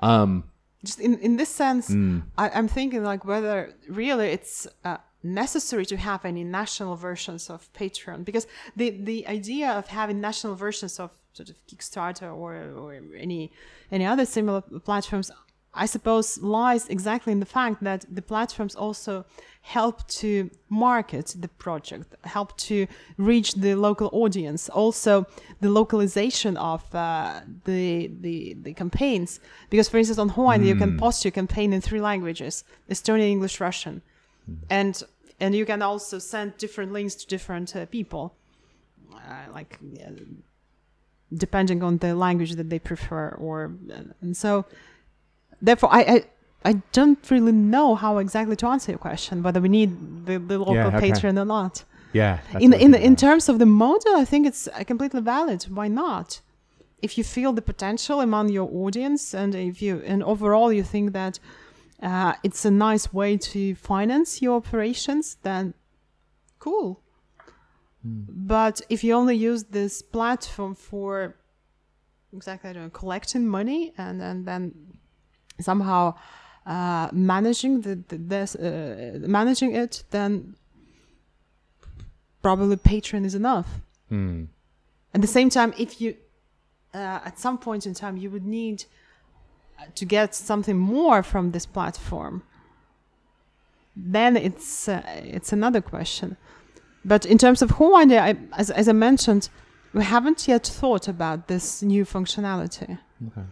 Um, 0.00 0.44
just 0.84 0.98
in 0.98 1.18
in 1.18 1.36
this 1.36 1.50
sense 1.50 1.90
Mm. 1.90 2.22
I, 2.38 2.48
i'm 2.50 2.68
thinking 2.68 3.04
like 3.04 3.24
whether 3.26 3.74
really 3.88 4.28
it's 4.28 4.66
uh, 4.84 4.96
necessary 5.22 5.84
to 5.86 5.96
have 5.96 6.24
any 6.24 6.44
national 6.44 6.96
versions 6.96 7.50
of 7.50 7.70
patreon 7.72 8.24
because 8.24 8.46
the 8.76 8.90
the 8.90 9.26
idea 9.26 9.70
of 9.70 9.88
having 9.88 10.20
national 10.20 10.54
versions 10.54 10.98
of 10.98 11.10
sort 11.32 11.50
of 11.50 11.56
kickstarter 11.66 12.34
or 12.34 12.54
or 12.82 12.94
any 13.16 13.52
any 13.92 14.06
other 14.06 14.24
similar 14.24 14.60
platforms 14.60 15.30
i 15.74 15.86
suppose 15.86 16.38
lies 16.38 16.88
exactly 16.88 17.32
in 17.32 17.40
the 17.40 17.46
fact 17.46 17.82
that 17.84 18.04
the 18.10 18.22
platforms 18.22 18.74
also 18.74 19.24
help 19.62 20.06
to 20.08 20.50
market 20.68 21.34
the 21.38 21.48
project 21.48 22.14
help 22.24 22.56
to 22.56 22.86
reach 23.18 23.54
the 23.54 23.74
local 23.74 24.08
audience. 24.12 24.68
Also 24.70 25.26
the 25.60 25.68
localization 25.68 26.56
of 26.56 26.82
uh, 26.94 27.40
the, 27.64 28.10
the 28.20 28.56
the 28.62 28.72
campaigns. 28.74 29.40
Because 29.68 29.88
for 29.88 29.98
instance 29.98 30.18
on 30.18 30.30
Hooandja 30.30 30.66
you 30.66 30.76
can 30.76 30.98
post 30.98 31.24
your 31.24 31.32
campaign 31.32 31.72
in 31.72 31.80
three 31.80 32.00
languages 32.00 32.64
Estonian 32.88 33.30
English 33.30 33.60
Russian 33.60 34.02
and 34.68 35.02
and 35.38 35.54
you 35.54 35.64
can 35.64 35.82
also 35.82 36.18
send 36.18 36.56
different 36.58 36.92
links 36.92 37.14
to 37.14 37.26
different 37.26 37.74
uh, 37.74 37.86
people 37.86 38.34
uh, 39.14 39.52
like 39.52 39.78
uh, 40.04 40.10
depending 41.34 41.82
on 41.82 41.98
the 41.98 42.14
language 42.14 42.52
that 42.54 42.68
they 42.70 42.78
prefer 42.78 43.30
or 43.38 43.72
and 44.20 44.36
so 44.36 44.64
therefore 45.62 45.90
I, 45.92 46.00
I 46.00 46.24
I 46.62 46.72
don't 46.92 47.30
really 47.30 47.52
know 47.52 47.94
how 47.94 48.18
exactly 48.18 48.56
to 48.56 48.66
answer 48.66 48.92
your 48.92 48.98
question 48.98 49.42
whether 49.42 49.60
we 49.60 49.68
need 49.68 50.26
the, 50.26 50.38
the 50.38 50.58
local 50.58 50.76
okay. 50.76 51.10
Patreon 51.10 51.40
or 51.40 51.44
not 51.44 51.84
yeah. 52.12 52.38
in 52.58 52.72
in 52.72 52.94
in 52.94 53.16
terms 53.16 53.48
of 53.48 53.58
the 53.58 53.66
model, 53.66 54.16
I 54.16 54.24
think 54.24 54.46
it's 54.46 54.68
uh, 54.68 54.84
completely 54.84 55.20
valid. 55.20 55.64
Why 55.64 55.88
not? 55.88 56.40
If 57.02 57.16
you 57.16 57.24
feel 57.24 57.52
the 57.52 57.62
potential 57.62 58.20
among 58.20 58.50
your 58.50 58.68
audience, 58.72 59.34
and 59.34 59.54
if 59.54 59.80
you 59.80 60.02
and 60.04 60.22
overall 60.22 60.72
you 60.72 60.82
think 60.82 61.12
that 61.12 61.38
uh, 62.02 62.34
it's 62.42 62.64
a 62.64 62.70
nice 62.70 63.12
way 63.12 63.36
to 63.36 63.74
finance 63.74 64.40
your 64.40 64.56
operations, 64.56 65.36
then 65.42 65.74
cool. 66.58 67.02
But 68.02 68.80
if 68.88 69.04
you 69.04 69.14
only 69.14 69.36
use 69.36 69.64
this 69.64 70.00
platform 70.00 70.74
for 70.74 71.36
exactly 72.32 72.70
I 72.70 72.72
don't 72.72 72.84
know, 72.84 72.90
collecting 72.90 73.46
money 73.46 73.92
and 73.98 74.22
and 74.22 74.46
then 74.46 74.72
somehow 75.60 76.14
uh, 76.66 77.08
managing 77.12 77.82
the, 77.82 77.96
the 78.08 78.16
this 78.16 78.54
uh, 78.54 79.18
managing 79.20 79.74
it, 79.74 80.04
then 80.10 80.56
probably 82.42 82.76
Patreon 82.76 83.24
is 83.26 83.34
enough. 83.34 83.68
Hmm. 84.08 84.44
At 85.12 85.20
the 85.20 85.26
same 85.26 85.50
time, 85.50 85.74
if 85.76 86.00
you 86.00 86.16
uh, 86.94 87.20
at 87.24 87.38
some 87.38 87.58
point 87.58 87.86
in 87.86 87.92
time 87.92 88.16
you 88.16 88.30
would 88.30 88.46
need 88.46 88.84
to 89.94 90.04
get 90.04 90.34
something 90.34 90.76
more 90.76 91.22
from 91.22 91.52
this 91.52 91.66
platform, 91.66 92.42
then 93.96 94.36
it's 94.36 94.88
uh, 94.88 95.02
it's 95.06 95.52
another 95.52 95.80
question. 95.80 96.36
But 97.04 97.24
in 97.24 97.38
terms 97.38 97.62
of 97.62 97.70
Hooandja, 97.70 98.20
I, 98.20 98.36
as 98.56 98.70
as 98.70 98.88
I 98.88 98.92
mentioned, 98.92 99.48
we 99.92 100.04
haven't 100.04 100.46
yet 100.46 100.66
thought 100.66 101.08
about 101.08 101.48
this 101.48 101.82
new 101.82 102.04
functionality. 102.04 102.98
Okay. 103.26 103.46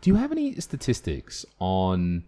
Do 0.00 0.10
you 0.10 0.16
have 0.16 0.32
any 0.32 0.60
statistics 0.60 1.46
on 1.58 2.24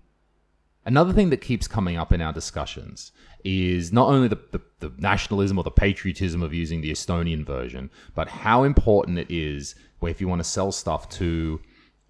another 0.86 1.12
thing 1.12 1.30
that 1.30 1.40
keeps 1.40 1.68
coming 1.68 1.96
up 1.96 2.12
in 2.12 2.22
our 2.22 2.32
discussions 2.32 3.12
is 3.44 3.92
not 3.92 4.08
only 4.08 4.28
the, 4.28 4.38
the, 4.52 4.60
the 4.80 4.92
nationalism 4.98 5.58
or 5.58 5.64
the 5.64 5.70
patriotism 5.70 6.42
of 6.42 6.54
using 6.54 6.80
the 6.80 6.90
Estonian 6.90 7.44
version, 7.44 7.90
but 8.14 8.28
how 8.28 8.62
important 8.62 9.18
it 9.18 9.30
is 9.30 9.74
if 10.02 10.20
you 10.20 10.28
want 10.28 10.40
to 10.40 10.48
sell 10.48 10.72
stuff 10.72 11.08
to 11.08 11.60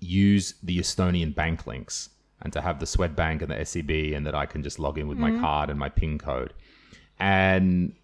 use 0.00 0.54
the 0.62 0.78
Estonian 0.78 1.34
bank 1.34 1.66
links 1.66 2.10
and 2.42 2.52
to 2.52 2.60
have 2.60 2.80
the 2.80 2.86
Swedbank 2.86 3.42
and 3.42 3.50
the 3.50 3.64
SEB 3.64 4.14
and 4.14 4.26
that 4.26 4.34
I 4.34 4.46
can 4.46 4.62
just 4.62 4.78
log 4.78 4.98
in 4.98 5.08
with 5.08 5.18
my 5.18 5.30
card 5.40 5.70
and 5.70 5.78
my 5.78 5.88
PIN 5.88 6.18
code. 6.18 6.52
And 7.18 7.94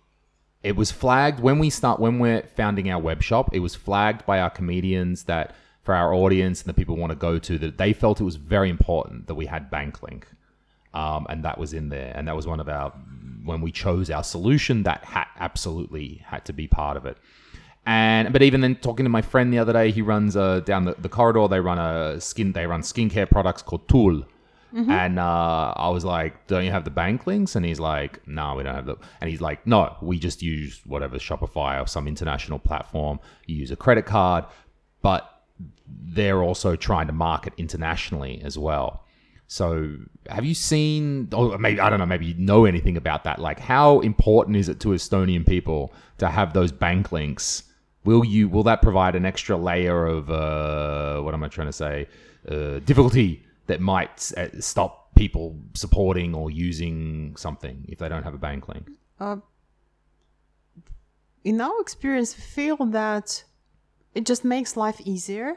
it 0.62 0.76
was 0.76 0.90
flagged 0.90 1.40
when 1.40 1.58
we 1.58 1.70
start 1.70 2.00
when 2.00 2.18
we're 2.18 2.42
founding 2.56 2.88
our 2.90 3.00
web 3.00 3.20
shop 3.20 3.52
it 3.52 3.58
was 3.58 3.74
flagged 3.74 4.24
by 4.24 4.38
our 4.38 4.48
comedians 4.48 5.24
that 5.24 5.56
for 5.82 5.92
our 5.92 6.14
audience 6.14 6.62
and 6.62 6.68
the 6.68 6.74
people 6.74 6.96
want 6.96 7.10
to 7.10 7.16
go 7.16 7.36
to 7.36 7.58
that 7.58 7.78
they 7.78 7.92
felt 7.92 8.20
it 8.20 8.24
was 8.24 8.36
very 8.36 8.70
important 8.70 9.26
that 9.26 9.34
we 9.34 9.46
had 9.46 9.68
banklink 9.70 10.22
um, 10.94 11.26
and 11.28 11.44
that 11.44 11.58
was 11.58 11.72
in 11.72 11.88
there. 11.88 12.12
And 12.14 12.28
that 12.28 12.36
was 12.36 12.46
one 12.46 12.60
of 12.60 12.68
our 12.68 12.90
when 13.44 13.60
we 13.60 13.72
chose 13.72 14.08
our 14.10 14.22
solution 14.22 14.84
that 14.84 15.04
had 15.04 15.26
absolutely 15.38 16.22
had 16.24 16.44
to 16.44 16.52
be 16.52 16.68
part 16.68 16.96
of 16.96 17.04
it 17.06 17.16
and 17.84 18.32
but 18.32 18.42
even 18.42 18.60
then 18.60 18.76
talking 18.76 19.04
to 19.04 19.10
my 19.10 19.22
friend 19.22 19.52
the 19.52 19.58
other 19.58 19.72
day 19.72 19.90
he 19.90 20.02
runs 20.02 20.36
uh, 20.36 20.60
down 20.60 20.84
the, 20.84 20.94
the 21.00 21.08
corridor 21.08 21.48
they 21.48 21.60
run 21.60 21.78
a 21.78 22.20
skin 22.20 22.52
they 22.52 22.66
run 22.66 22.80
skincare 22.82 23.28
products 23.28 23.62
called 23.62 23.86
tool 23.88 24.24
and 24.90 25.18
uh, 25.18 25.74
I 25.76 25.90
was 25.90 26.02
like, 26.02 26.46
"Don't 26.46 26.64
you 26.64 26.70
have 26.70 26.84
the 26.84 26.90
bank 26.90 27.26
links?" 27.26 27.56
And 27.56 27.64
he's 27.64 27.78
like, 27.78 28.26
"No, 28.26 28.54
we 28.54 28.62
don't 28.62 28.74
have 28.74 28.86
the." 28.86 28.96
And 29.20 29.28
he's 29.28 29.42
like, 29.42 29.66
"No, 29.66 29.94
we 30.00 30.18
just 30.18 30.42
use 30.42 30.80
whatever 30.86 31.18
Shopify 31.18 31.82
or 31.82 31.86
some 31.86 32.08
international 32.08 32.58
platform. 32.58 33.20
You 33.46 33.56
use 33.56 33.70
a 33.70 33.76
credit 33.76 34.06
card, 34.06 34.46
but 35.02 35.42
they're 35.86 36.42
also 36.42 36.74
trying 36.74 37.06
to 37.08 37.12
market 37.12 37.52
internationally 37.58 38.40
as 38.42 38.56
well." 38.56 39.04
So, 39.46 39.96
have 40.30 40.46
you 40.46 40.54
seen, 40.54 41.28
or 41.34 41.58
maybe 41.58 41.78
I 41.78 41.90
don't 41.90 41.98
know, 41.98 42.06
maybe 42.06 42.24
you 42.24 42.34
know 42.38 42.64
anything 42.64 42.96
about 42.96 43.24
that? 43.24 43.38
Like, 43.38 43.60
how 43.60 44.00
important 44.00 44.56
is 44.56 44.70
it 44.70 44.80
to 44.80 44.88
Estonian 44.88 45.46
people 45.46 45.92
to 46.16 46.28
have 46.28 46.54
those 46.54 46.72
bank 46.72 47.12
links? 47.12 47.64
Will 48.04 48.24
you 48.24 48.48
will 48.48 48.64
that 48.64 48.82
provide 48.82 49.14
an 49.14 49.24
extra 49.24 49.56
layer 49.56 50.06
of 50.06 50.30
uh, 50.30 51.20
what 51.20 51.34
am 51.34 51.44
I 51.44 51.48
trying 51.48 51.68
to 51.68 51.72
say? 51.72 52.08
Uh, 52.48 52.80
difficulty 52.80 53.44
that 53.66 53.80
might 53.80 54.32
uh, 54.36 54.48
stop 54.58 55.14
people 55.14 55.56
supporting 55.74 56.34
or 56.34 56.50
using 56.50 57.36
something 57.36 57.84
if 57.88 57.98
they 57.98 58.08
don't 58.08 58.24
have 58.24 58.34
a 58.34 58.38
bank 58.38 58.68
link. 58.68 58.90
in 61.44 61.60
our 61.60 61.80
experience, 61.80 62.36
we 62.36 62.42
feel 62.42 62.76
that 62.86 63.44
it 64.14 64.26
just 64.26 64.44
makes 64.44 64.76
life 64.76 65.00
easier 65.04 65.56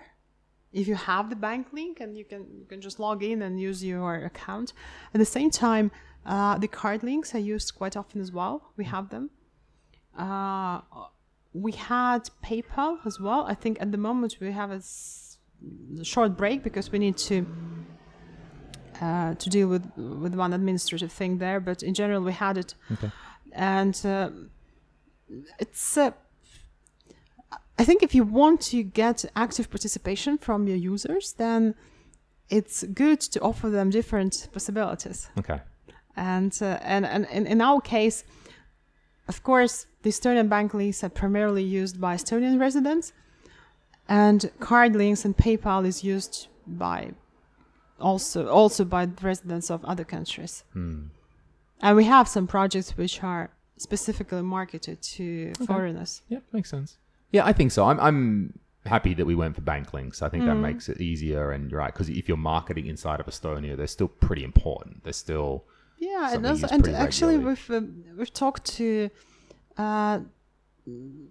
if 0.72 0.88
you 0.88 0.96
have 0.96 1.30
the 1.30 1.36
bank 1.36 1.68
link 1.72 2.02
and 2.02 2.18
you 2.18 2.26
can 2.26 2.46
you 2.60 2.66
can 2.66 2.82
just 2.82 3.00
log 3.00 3.24
in 3.24 3.42
and 3.42 3.60
use 3.60 3.84
your 3.84 4.16
account. 4.26 4.74
At 5.14 5.20
the 5.20 5.26
same 5.26 5.50
time, 5.50 5.92
uh, 6.26 6.58
the 6.58 6.68
card 6.68 7.04
links 7.04 7.34
are 7.36 7.40
used 7.40 7.76
quite 7.76 7.96
often 7.96 8.20
as 8.22 8.32
well. 8.32 8.72
We 8.78 8.86
have 8.86 9.10
them. 9.10 9.30
We 11.64 11.72
had 11.72 12.22
PayPal 12.44 12.98
as 13.06 13.20
well. 13.20 13.46
I 13.48 13.56
think 13.56 13.78
at 13.82 13.90
the 13.92 13.98
moment 13.98 14.36
we 14.42 14.52
have 14.52 14.72
a, 14.72 14.76
s- 14.76 15.38
a 16.02 16.04
short 16.04 16.36
break 16.38 16.64
because 16.64 16.92
we 16.92 17.00
need 17.00 17.18
to 17.30 17.46
uh, 19.02 19.34
to 19.36 19.50
deal 19.50 19.68
with 19.68 19.86
with 19.98 20.36
one 20.36 20.54
administrative 20.54 21.12
thing 21.12 21.38
there. 21.40 21.60
But 21.60 21.82
in 21.84 21.94
general, 21.94 22.22
we 22.24 22.34
had 22.34 22.58
it, 22.58 22.76
Okay. 22.94 23.12
and 23.54 23.96
uh, 24.06 24.30
it's. 25.60 25.98
Uh, 25.98 26.12
I 27.78 27.84
think 27.84 28.04
if 28.04 28.16
you 28.16 28.24
want 28.24 28.62
to 28.72 28.84
get 28.84 29.26
active 29.36 29.70
participation 29.70 30.38
from 30.38 30.68
your 30.68 30.78
users, 30.78 31.34
then 31.34 31.76
it's 32.50 32.84
good 32.94 33.20
to 33.34 33.40
offer 33.42 33.70
them 33.70 33.90
different 33.90 34.48
possibilities. 34.54 35.30
Okay. 35.38 35.60
And 36.16 36.58
uh, 36.62 36.80
and 36.82 37.06
and 37.06 37.28
in, 37.32 37.46
in 37.48 37.62
our 37.62 37.82
case, 37.82 38.24
of 39.28 39.42
course, 39.44 39.88
the 40.06 40.12
Estonian 40.12 40.48
bank 40.56 40.74
links 40.74 41.04
are 41.04 41.10
primarily 41.10 41.64
used 41.64 42.00
by 42.00 42.16
Estonian 42.16 42.60
residents, 42.60 43.12
and 44.08 44.40
card 44.60 44.96
links 44.96 45.26
and 45.26 45.36
PayPal 45.36 45.86
is 45.92 46.04
used 46.04 46.48
by 46.68 47.12
also 48.00 48.48
also 48.48 48.86
by 48.86 49.08
residents 49.22 49.68
of 49.72 49.84
other 49.86 50.04
countries. 50.16 50.64
Hmm. 50.74 51.00
And 51.82 51.98
we 51.98 52.06
have 52.06 52.28
some 52.28 52.46
projects 52.48 52.90
which 52.98 53.24
are 53.24 53.50
specifically 53.78 54.42
marketed 54.58 55.02
to 55.18 55.54
foreigners. 55.66 56.22
Yeah, 56.30 56.40
makes 56.52 56.70
sense. 56.70 56.98
Yeah, 57.32 57.46
I 57.46 57.54
think 57.54 57.72
so. 57.72 57.82
I'm 57.90 58.00
I'm 58.00 58.60
happy 58.86 59.14
that 59.16 59.26
we 59.26 59.36
went 59.44 59.56
for 59.56 59.62
bank 59.74 59.94
links. 59.98 60.22
I 60.22 60.30
think 60.30 60.44
Mm. 60.44 60.48
that 60.52 60.60
makes 60.70 60.88
it 60.90 61.02
easier 61.02 61.44
and 61.54 61.62
you're 61.72 61.80
right 61.80 61.94
because 61.94 62.10
if 62.10 62.28
you're 62.28 62.38
marketing 62.56 62.86
inside 62.94 63.20
of 63.20 63.26
Estonia, 63.26 63.76
they're 63.76 63.96
still 64.00 64.12
pretty 64.28 64.44
important. 64.52 65.04
They're 65.04 65.22
still 65.28 65.52
Yeah, 65.98 66.34
and 66.36 66.46
also, 66.46 66.68
and 66.76 66.88
actually, 66.90 67.38
regularly. 67.38 67.38
we've 67.46 67.70
um, 67.78 68.18
we've 68.20 68.34
talked 68.46 68.66
to 68.80 69.10
uh, 69.78 70.20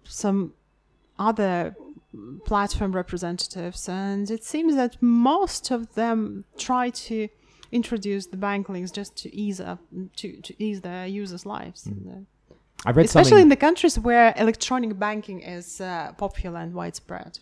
some 0.04 0.52
other 1.18 1.74
platform 2.44 2.92
representatives, 2.92 3.88
and 3.88 4.30
it 4.30 4.44
seems 4.44 4.76
that 4.76 4.96
most 5.00 5.70
of 5.70 5.94
them 5.94 6.44
try 6.56 6.90
to 6.90 7.28
introduce 7.72 8.26
the 8.26 8.36
bank 8.36 8.68
links 8.68 8.90
just 8.90 9.16
to 9.16 9.34
ease 9.34 9.60
up 9.60 9.80
to, 10.16 10.40
to 10.42 10.54
ease 10.62 10.80
their 10.82 11.06
users' 11.06 11.44
lives, 11.46 11.84
Mm. 11.84 12.26
I've 12.86 12.96
read 12.98 13.06
especially 13.06 13.40
in 13.40 13.48
the 13.48 13.56
countries 13.56 13.98
where 13.98 14.34
electronic 14.36 14.98
banking 14.98 15.40
is 15.40 15.80
uh, 15.80 16.12
popular 16.18 16.60
and 16.60 16.74
widespread. 16.74 17.38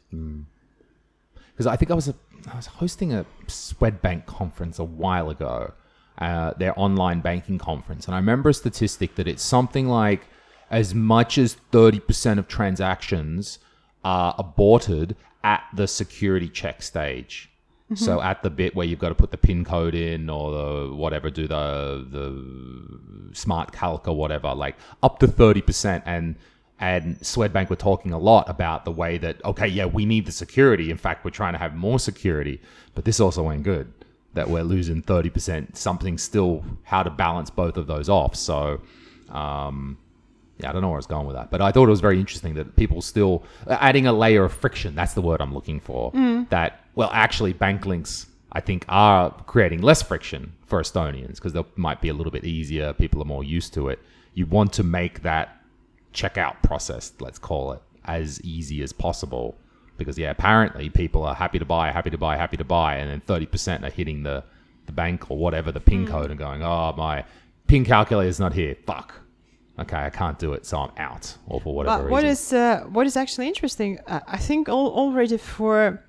because 1.53 1.67
I 1.67 1.75
think 1.77 1.91
I 1.91 1.95
was 1.95 2.09
a, 2.09 2.15
I 2.53 2.57
was 2.57 2.67
hosting 2.67 3.13
a 3.13 3.27
Swedbank 3.49 4.27
conference 4.27 4.79
a 4.79 4.85
while 4.85 5.31
ago, 5.31 5.73
uh, 6.19 6.53
their 6.59 6.79
online 6.79 7.21
banking 7.21 7.59
conference, 7.59 8.07
and 8.07 8.15
I 8.15 8.19
remember 8.19 8.51
a 8.51 8.55
statistic 8.55 9.17
that 9.17 9.27
it's 9.27 9.43
something 9.43 9.89
like 9.89 10.23
as 10.73 10.95
much 10.95 11.39
as 11.39 11.55
thirty 11.71 12.01
percent 12.01 12.41
of 12.41 12.49
transactions 12.49 13.61
are 14.03 14.35
aborted 14.39 15.15
at 15.45 15.63
the 15.75 15.87
security 15.87 16.49
check 16.49 16.83
stage. 16.83 17.49
So 17.95 18.23
at 18.23 18.43
the 18.43 18.49
bit 18.49 18.75
where 18.75 18.87
you've 18.87 18.99
got 18.99 19.11
to 19.11 19.15
put 19.15 19.33
the 19.33 19.37
pin 19.37 19.67
code 19.67 19.95
in 19.95 20.31
or 20.31 20.51
the 20.51 20.95
whatever, 20.95 21.29
do 21.29 21.47
the 21.47 22.07
the 22.11 23.35
smart 23.35 23.71
calc 23.71 24.09
or 24.09 24.17
whatever, 24.17 24.55
like 24.55 24.77
up 25.03 25.19
to 25.19 25.27
thirty 25.27 25.61
percent 25.61 26.03
and 26.07 26.37
and 26.81 27.21
Swedbank 27.21 27.69
were 27.69 27.77
talking 27.77 28.13
a 28.13 28.19
lot 28.19 28.49
about 28.49 28.87
the 28.87 28.91
way 28.91 29.19
that 29.19 29.45
okay, 29.45 29.69
yeah, 29.69 29.85
we 29.85 30.07
need 30.07 30.25
the 30.25 30.33
security. 30.33 30.91
In 30.91 30.97
fact, 30.97 31.23
we're 31.23 31.33
trying 31.33 31.53
to 31.53 31.59
have 31.59 31.75
more 31.75 31.99
security, 31.99 32.63
but 32.95 33.05
this 33.05 33.21
also 33.21 33.51
ain't 33.53 33.63
good. 33.63 33.93
That 34.33 34.49
we're 34.49 34.65
losing 34.65 35.03
thirty 35.03 35.29
percent. 35.29 35.77
Something 35.77 36.17
still 36.17 36.65
how 36.85 37.03
to 37.03 37.11
balance 37.11 37.51
both 37.51 37.77
of 37.77 37.87
those 37.89 38.09
off. 38.09 38.35
So, 38.35 38.81
um, 39.29 39.99
yeah, 40.63 40.71
I 40.71 40.73
don't 40.73 40.83
know 40.83 40.89
where 40.89 40.97
I 40.97 40.99
was 40.99 41.07
going 41.07 41.27
with 41.27 41.37
that, 41.37 41.51
but 41.51 41.61
I 41.61 41.73
thought 41.73 41.87
it 41.87 41.91
was 41.91 42.01
very 42.01 42.19
interesting 42.19 42.55
that 42.55 42.77
people 42.77 43.03
still 43.03 43.45
uh, 43.67 43.77
adding 43.81 44.07
a 44.07 44.13
layer 44.13 44.45
of 44.45 44.53
friction. 44.53 44.95
That's 44.95 45.15
the 45.15 45.23
word 45.23 45.41
I'm 45.41 45.53
looking 45.55 45.81
for. 45.81 46.11
That 46.51 46.81
well, 46.95 47.11
actually, 47.13 47.53
bank 47.53 47.87
links 47.87 48.27
I 48.53 48.61
think 48.61 48.85
are 48.89 49.31
creating 49.47 49.83
less 49.83 50.03
friction 50.03 50.53
for 50.67 50.81
Estonians 50.81 51.37
because 51.37 51.53
they 51.55 51.65
might 51.77 52.01
be 52.01 52.09
a 52.09 52.15
little 52.15 52.33
bit 52.33 52.45
easier. 52.45 52.93
People 52.93 53.23
are 53.23 53.27
more 53.27 53.45
used 53.45 53.75
to 53.75 53.89
it. 53.89 53.99
You 54.35 54.47
want 54.47 54.73
to 54.75 54.83
make 54.83 55.23
that 55.23 55.61
checkout 56.13 56.63
process, 56.63 57.13
let's 57.21 57.39
call 57.39 57.73
it, 57.73 57.83
as 58.05 58.41
easy 58.43 58.83
as 58.83 58.93
possible. 58.93 59.57
Because 59.97 60.19
yeah, 60.19 60.31
apparently 60.31 60.91
people 60.91 61.23
are 61.23 61.35
happy 61.35 61.59
to 61.59 61.65
buy, 61.65 61.91
happy 61.93 62.11
to 62.11 62.19
buy, 62.19 62.37
happy 62.37 62.57
to 62.57 62.65
buy, 62.65 62.97
and 62.97 63.11
then 63.11 63.21
thirty 63.21 63.47
percent 63.47 63.85
are 63.85 63.91
hitting 63.91 64.23
the, 64.23 64.43
the 64.87 64.93
bank 64.93 65.31
or 65.31 65.37
whatever 65.37 65.71
the 65.73 65.81
pin 65.81 66.07
code 66.07 66.31
and 66.31 66.39
going, 66.39 66.63
oh 66.63 66.95
my 66.97 67.25
pin 67.67 67.85
calculator's 67.85 68.41
not 68.41 68.53
here. 68.53 68.77
Fuck. 68.87 69.15
Okay, 69.79 69.97
I 69.97 70.11
can't 70.11 70.39
do 70.39 70.53
it, 70.53 70.67
so 70.67 70.79
I'm 70.79 70.91
out, 70.99 71.37
or 71.47 71.61
for 71.61 71.75
whatever 71.75 72.03
But 72.05 72.11
what 72.11 72.25
is 72.25 72.53
uh, 72.53 72.85
what 72.91 73.07
is 73.07 73.17
actually 73.17 73.49
interesting? 73.49 73.99
Uh, 74.07 74.21
I 74.29 74.37
think 74.37 74.69
al- 74.69 74.93
already 75.03 75.39
for 75.39 76.05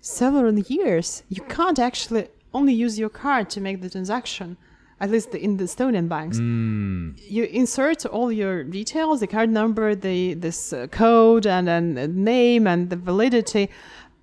several 0.00 0.56
years 0.58 1.24
you 1.28 1.42
can't 1.42 1.78
actually 1.78 2.28
only 2.54 2.72
use 2.72 2.98
your 2.98 3.08
card 3.08 3.50
to 3.50 3.60
make 3.60 3.82
the 3.82 3.90
transaction. 3.90 4.56
At 4.98 5.10
least 5.10 5.34
in 5.34 5.58
the 5.58 5.64
Estonian 5.64 6.08
banks, 6.08 6.38
you 6.38 7.44
insert 7.44 8.06
all 8.06 8.32
your 8.32 8.64
details, 8.64 9.20
the 9.20 9.26
card 9.26 9.50
number, 9.50 9.94
the 9.94 10.32
this 10.32 10.72
uh, 10.72 10.86
code, 10.86 11.46
and 11.46 11.68
then 11.68 11.94
the 11.94 12.08
name 12.08 12.66
and 12.66 12.88
the 12.88 12.96
validity, 12.96 13.68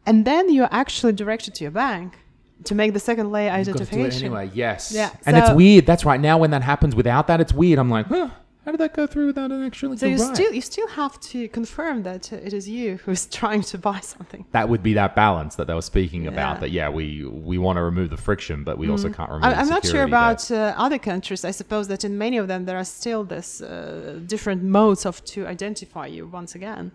and 0.07 0.25
then 0.25 0.51
you're 0.51 0.69
actually 0.71 1.13
directed 1.13 1.53
to 1.55 1.63
your 1.63 1.69
bank 1.71 2.17
to 2.63 2.73
make 2.73 2.93
the 2.93 2.99
second 2.99 3.31
layer 3.31 3.55
You've 3.57 3.67
got 3.67 3.77
to 3.77 3.77
do 3.77 3.83
identification. 3.83 4.25
anyway. 4.25 4.49
Yes. 4.55 4.91
Yeah, 4.91 5.11
And 5.27 5.37
it's 5.37 5.51
weird. 5.51 5.85
That's 5.85 6.05
right. 6.05 6.19
Now 6.19 6.39
when 6.39 6.49
that 6.51 6.63
happens 6.63 6.95
without 6.95 7.27
that, 7.27 7.39
it's 7.39 7.53
weird. 7.53 7.77
I'm 7.77 7.91
like, 7.91 8.07
huh? 8.07 8.29
How 8.65 8.71
did 8.71 8.79
that 8.79 8.93
go 8.93 9.05
through 9.05 9.27
without 9.27 9.51
an 9.51 9.65
extra? 9.65 9.97
So 9.97 10.05
you 10.05 10.15
right. 10.17 10.35
still 10.35 10.53
you 10.53 10.61
still 10.61 10.87
have 10.87 11.19
to 11.31 11.49
confirm 11.49 12.03
that 12.03 12.31
uh, 12.31 12.37
it 12.37 12.53
is 12.53 12.67
you 12.69 12.97
who's 13.03 13.25
trying 13.41 13.61
to 13.63 13.77
buy 13.77 13.99
something. 13.99 14.45
that 14.51 14.69
would 14.69 14.81
be 14.81 14.93
that 14.93 15.15
balance 15.15 15.55
that 15.55 15.67
they 15.67 15.73
were 15.73 15.81
speaking 15.81 16.27
about. 16.27 16.61
That 16.61 16.71
yeah, 16.71 16.89
we 16.89 17.25
we 17.25 17.57
want 17.57 17.77
to 17.77 17.83
remove 17.83 18.09
the 18.09 18.17
friction, 18.17 18.63
but 18.63 18.77
we 18.77 18.89
also 18.89 19.09
can't 19.09 19.29
remove. 19.29 19.43
I, 19.43 19.49
the 19.53 19.59
I'm 19.59 19.69
not 19.69 19.85
sure 19.85 20.03
about 20.03 20.49
uh, 20.49 20.73
other 20.77 20.97
countries. 20.97 21.43
I 21.43 21.51
suppose 21.51 21.87
that 21.89 22.03
in 22.05 22.17
many 22.17 22.37
of 22.37 22.47
them 22.47 22.65
there 22.65 22.77
are 22.77 22.85
still 22.85 23.23
this 23.23 23.61
uh, 23.61 24.19
different 24.25 24.63
modes 24.63 25.05
of 25.05 25.23
to 25.25 25.45
identify 25.45 26.07
you 26.07 26.27
once 26.27 26.55
again. 26.55 26.91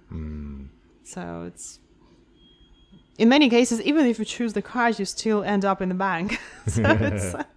So 1.05 1.45
it's 1.47 1.81
in 3.19 3.29
many 3.29 3.51
cases, 3.51 3.83
even 3.83 4.07
if 4.07 4.19
you 4.19 4.25
choose 4.25 4.53
the 4.53 4.63
card, 4.63 4.99
you 4.99 5.05
still 5.05 5.43
end 5.43 5.65
up 5.65 5.83
in 5.83 5.89
the 5.89 5.95
bank. 5.95 6.41
so 6.67 6.83
it's, 6.85 7.33
that. 7.33 7.51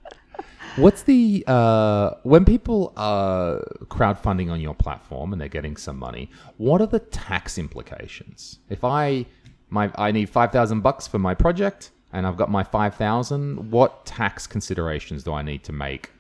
What's 0.78 1.04
the 1.04 1.44
uh, 1.48 2.12
when 2.24 2.46
people 2.46 2.94
are 2.96 3.60
crowdfunding 3.86 4.52
on 4.52 4.62
your 4.62 4.74
platform 4.74 5.34
and 5.34 5.42
they're 5.42 5.50
getting 5.50 5.78
some 5.78 5.98
money? 5.98 6.30
What 6.58 6.82
are 6.82 6.88
the 6.88 7.00
tax 7.00 7.58
implications? 7.58 8.60
If 8.70 8.84
I 8.84 9.26
my 9.70 9.92
I 9.96 10.12
need 10.12 10.30
five 10.30 10.52
thousand 10.52 10.82
bucks 10.82 11.08
for 11.08 11.20
my 11.20 11.36
project 11.36 11.92
and 12.14 12.26
I've 12.26 12.38
got 12.38 12.50
my 12.50 12.64
five 12.64 12.96
thousand, 12.96 13.72
what 13.72 14.06
tax 14.06 14.48
considerations 14.48 15.24
do 15.24 15.34
I 15.34 15.42
need 15.42 15.64
to 15.66 15.74
make 15.74 16.12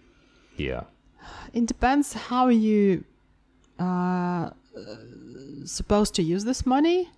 here? 0.55 0.85
it 1.53 1.65
depends 1.65 2.13
how 2.13 2.47
you 2.47 3.03
uh, 3.79 4.49
supposed 5.65 6.15
to 6.15 6.23
use 6.23 6.43
this 6.43 6.65
money 6.65 7.09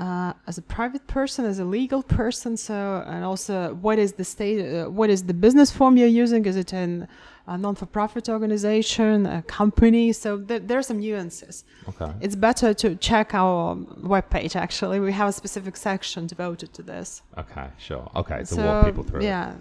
uh, 0.00 0.32
as 0.46 0.56
a 0.56 0.62
private 0.62 1.06
person, 1.06 1.44
as 1.44 1.58
a 1.58 1.64
legal 1.64 2.02
person. 2.02 2.56
So, 2.56 3.04
and 3.06 3.22
also, 3.22 3.74
what 3.86 3.98
is 3.98 4.14
the 4.14 4.24
state? 4.24 4.58
Uh, 4.60 4.90
what 4.90 5.10
is 5.10 5.24
the 5.24 5.34
business 5.34 5.70
form 5.70 5.98
you're 5.98 6.16
using? 6.24 6.46
Is 6.46 6.56
it 6.56 6.72
an, 6.72 7.06
a 7.46 7.58
non-for-profit 7.58 8.30
organization, 8.30 9.26
a 9.26 9.42
company? 9.42 10.12
So 10.12 10.38
there, 10.38 10.58
there 10.58 10.78
are 10.78 10.82
some 10.82 11.00
nuances. 11.00 11.64
Okay. 11.90 12.10
It's 12.22 12.34
better 12.34 12.72
to 12.82 12.96
check 12.96 13.34
our 13.34 13.76
webpage. 14.14 14.56
Actually, 14.56 15.00
we 15.00 15.12
have 15.12 15.28
a 15.28 15.32
specific 15.32 15.76
section 15.76 16.26
devoted 16.26 16.72
to 16.78 16.82
this. 16.82 17.22
Okay, 17.36 17.68
sure. 17.76 18.10
Okay, 18.16 18.38
to 18.38 18.46
so 18.46 18.64
walk 18.64 18.86
people 18.86 19.04
through. 19.04 19.22
yeah, 19.22 19.54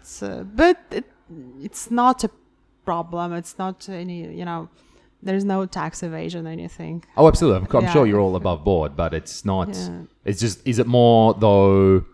it's, 0.00 0.22
uh, 0.24 0.44
but 0.56 0.76
it, 0.90 1.04
it's 1.60 1.92
not 1.92 2.24
a 2.24 2.30
problem. 2.84 3.32
It's 3.32 3.56
not 3.58 3.88
any, 3.88 4.20
you 4.40 4.44
know, 4.44 4.68
there's 5.24 5.44
no 5.44 5.66
tax 5.66 6.02
evasion 6.02 6.46
or 6.46 6.50
anything. 6.50 7.04
Oh, 7.16 7.26
absolutely. 7.26 7.66
I'm, 7.68 7.76
I'm 7.76 7.82
Yeah. 7.84 7.92
sure 7.92 8.06
you're 8.06 8.20
all 8.20 8.36
above 8.36 8.62
board, 8.64 8.94
but 8.96 9.12
it's 9.14 9.44
not. 9.44 9.68
Yeah. 9.74 10.02
It's 10.24 10.40
just. 10.40 10.66
Is 10.66 10.78
it 10.78 10.86
more 10.86 11.34
though? 11.34 12.04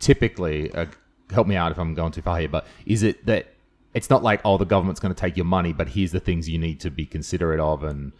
Typically, 0.00 0.70
uh, 0.74 0.86
help 1.30 1.46
me 1.46 1.56
out 1.56 1.70
if 1.72 1.78
I'm 1.78 1.94
going 1.94 2.12
too 2.12 2.20
far 2.22 2.38
here. 2.38 2.48
But 2.48 2.66
is 2.84 3.02
it 3.02 3.24
that 3.26 3.46
it's 3.94 4.10
not 4.10 4.22
like 4.22 4.40
oh 4.44 4.58
the 4.58 4.66
government's 4.66 5.00
going 5.00 5.14
to 5.14 5.20
take 5.20 5.36
your 5.36 5.46
money, 5.46 5.72
but 5.72 5.88
here's 5.88 6.12
the 6.12 6.20
things 6.20 6.48
you 6.48 6.58
need 6.58 6.80
to 6.80 6.90
be 6.90 7.06
considerate 7.06 7.60
of 7.60 7.84
and 7.84 8.12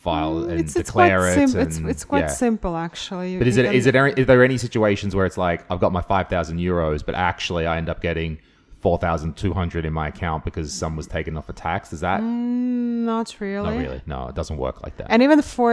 file 0.00 0.38
and 0.44 0.50
Mm, 0.52 0.60
it's, 0.60 0.76
it's 0.76 0.90
quite 0.90 1.08
declare 1.10 1.28
it. 1.28 1.48
sim- 1.48 1.60
it's, 1.60 1.76
and- 1.78 1.88
it's 1.88 2.04
quite 2.04 2.20
yeah. 2.20 2.26
simple 2.26 2.76
actually. 2.76 3.38
But 3.38 3.46
is 3.46 3.56
it 3.56 3.72
is 3.74 3.86
it 3.86 3.94
is 4.18 4.26
there 4.26 4.42
any 4.44 4.58
situations 4.58 5.14
where 5.14 5.26
it's 5.26 5.38
like 5.38 5.64
I've 5.70 5.80
got 5.80 5.92
my 5.92 6.02
five 6.02 6.28
thousand 6.28 6.58
euros, 6.58 7.04
but 7.06 7.14
actually 7.14 7.66
I 7.66 7.76
end 7.78 7.88
up 7.88 8.02
getting 8.02 8.38
four 8.84 8.98
thousand 9.06 9.30
two 9.44 9.52
hundred 9.60 9.82
in 9.88 9.92
my 10.00 10.06
account 10.12 10.40
because 10.48 10.68
some 10.82 10.92
was 11.00 11.06
taken 11.16 11.32
off 11.38 11.48
a 11.54 11.56
tax? 11.68 11.80
Is 11.96 12.00
that 12.08 12.18
Mm, 12.20 13.04
not 13.14 13.28
really. 13.40 13.70
not 13.70 13.78
really? 13.84 14.00
No, 14.14 14.18
it 14.30 14.34
doesn't 14.40 14.58
work 14.66 14.76
like 14.84 14.94
that. 14.98 15.06
And 15.12 15.20
even 15.26 15.38
for 15.56 15.70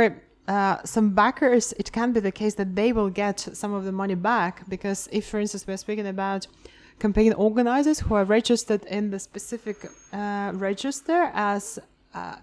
uh, 0.56 0.78
some 0.96 1.08
backers, 1.22 1.66
it 1.82 1.88
can 1.98 2.10
be 2.16 2.20
the 2.30 2.36
case 2.42 2.54
that 2.62 2.70
they 2.80 2.90
will 2.98 3.12
get 3.24 3.38
some 3.62 3.74
of 3.80 3.84
the 3.88 3.96
money 4.04 4.18
back 4.32 4.54
because 4.76 5.00
if, 5.12 5.24
for 5.32 5.40
instance, 5.44 5.64
we're 5.68 5.84
speaking 5.88 6.08
about 6.08 6.42
campaign 7.06 7.32
organizers 7.48 7.98
who 8.06 8.14
are 8.20 8.28
registered 8.40 8.84
in 8.98 9.04
the 9.14 9.20
specific 9.30 9.78
uh, 10.14 10.52
register 10.70 11.20
as 11.54 11.80
uh, 12.14 12.36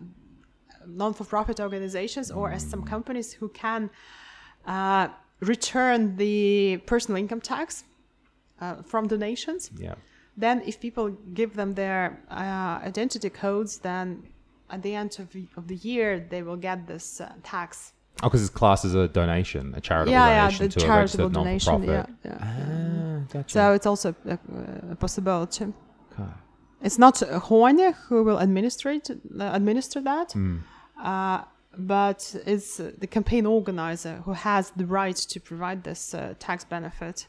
non-for-profit 0.87 1.57
organizations 1.67 2.31
or 2.39 2.47
as 2.57 2.63
some 2.73 2.83
companies 2.95 3.29
who 3.39 3.49
can 3.65 3.81
uh, 4.67 5.09
return 5.41 5.99
the 6.25 6.77
personal 6.93 7.17
income 7.23 7.41
tax 7.41 7.85
uh, 8.61 8.83
from 8.91 9.03
donations 9.15 9.63
yeah. 9.87 9.95
Then 10.41 10.63
if 10.71 10.79
people 10.81 11.07
give 11.35 11.51
them 11.61 11.75
their 11.75 12.01
uh, 12.31 12.87
identity 12.91 13.31
codes 13.31 13.79
then 13.79 14.07
at 14.71 14.81
the 14.83 14.95
end 14.95 15.11
of, 15.19 15.27
the- 15.35 15.49
of 15.57 15.65
the 15.67 15.77
year 15.89 16.09
they 16.33 16.43
will 16.43 16.57
get 16.69 16.87
this 16.87 17.21
uh, 17.21 17.27
tax 17.43 17.93
Oh, 18.23 18.27
because 18.29 18.43
it's 18.47 18.51
classed 18.61 18.85
as 18.85 18.95
a 18.95 19.07
donation, 19.21 19.75
a 19.77 19.81
charitable 19.81 20.13
yeah 20.13 20.29
yeah 20.29 20.41
donation 20.47 20.69
the 20.69 20.81
to 20.81 20.87
a 20.87 20.97
registered 20.99 21.33
donation 21.33 21.73
non-for-profit. 21.73 22.15
yeah. 22.25 22.39
Ah, 22.43 23.33
gotcha. 23.33 23.49
so 23.57 23.73
it's 23.77 23.87
also 23.87 24.09
a, 24.35 24.39
a 24.91 24.97
possibility 24.97 25.65
Okay. 26.13 26.31
it's 26.87 26.99
not 26.99 27.15
Hooandja 27.47 27.95
who 28.09 28.19
will 28.27 28.39
administrate 28.47 29.07
uh, 29.11 29.51
administer 29.61 30.01
that 30.13 30.33
Hmm. 30.33 30.57
uh, 31.11 31.39
but 31.95 32.21
it's 32.45 32.79
the 33.03 33.07
campaign 33.07 33.47
organizer 33.47 34.15
who 34.25 34.33
has 34.33 34.73
the 34.81 34.87
right 34.87 35.17
to 35.33 35.39
provide 35.41 35.85
this 35.85 36.13
uh, 36.15 36.35
tax 36.47 36.65
benefit, 36.65 37.29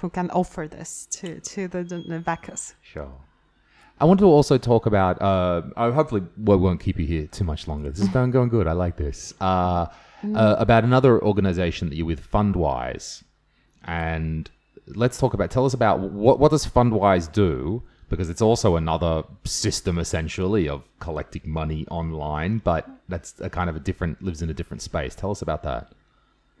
who 0.00 0.10
can 0.10 0.30
offer 0.30 0.68
this 0.68 1.06
to 1.10 1.40
to 1.40 1.68
the, 1.68 1.84
the, 1.84 1.98
the 1.98 2.18
backers. 2.20 2.74
Sure. 2.82 3.12
I 3.98 4.04
want 4.04 4.20
to 4.20 4.26
also 4.26 4.58
talk 4.58 4.86
about. 4.86 5.20
Uh, 5.22 5.62
hopefully, 5.92 6.22
we 6.36 6.56
won't 6.56 6.80
keep 6.80 6.98
you 6.98 7.06
here 7.06 7.26
too 7.26 7.44
much 7.44 7.66
longer. 7.66 7.90
This 7.90 8.00
is 8.00 8.08
going 8.08 8.30
going 8.30 8.50
good. 8.50 8.66
I 8.66 8.72
like 8.72 8.96
this. 8.96 9.32
Uh, 9.40 9.86
uh, 10.34 10.56
about 10.58 10.84
another 10.84 11.22
organization 11.22 11.88
that 11.88 11.96
you're 11.96 12.06
with, 12.06 12.30
Fundwise, 12.30 13.22
and 13.84 14.50
let's 14.88 15.18
talk 15.18 15.32
about. 15.34 15.50
Tell 15.50 15.64
us 15.64 15.72
about 15.72 16.00
what 16.00 16.38
what 16.38 16.50
does 16.50 16.66
Fundwise 16.66 17.32
do? 17.32 17.82
Because 18.08 18.30
it's 18.30 18.42
also 18.42 18.76
another 18.76 19.24
system 19.44 19.98
essentially 19.98 20.68
of 20.68 20.84
collecting 21.00 21.42
money 21.44 21.86
online, 21.90 22.58
but 22.58 22.88
that's 23.08 23.40
a 23.40 23.50
kind 23.50 23.68
of 23.68 23.76
a 23.76 23.80
different 23.80 24.22
lives 24.22 24.42
in 24.42 24.50
a 24.50 24.54
different 24.54 24.82
space. 24.82 25.14
Tell 25.14 25.30
us 25.30 25.42
about 25.42 25.62
that. 25.64 25.92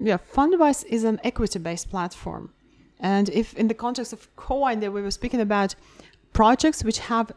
Yeah, 0.00 0.18
Fundwise 0.34 0.84
is 0.86 1.04
an 1.04 1.20
equity-based 1.22 1.88
platform, 1.88 2.52
and 3.00 3.28
if 3.28 3.54
in 3.54 3.68
the 3.68 3.74
context 3.74 4.12
of 4.12 4.34
Coin, 4.36 4.80
that 4.80 4.92
we 4.92 5.02
were 5.02 5.10
speaking 5.10 5.40
about 5.40 5.74
projects 6.32 6.84
which 6.84 6.98
have 6.98 7.32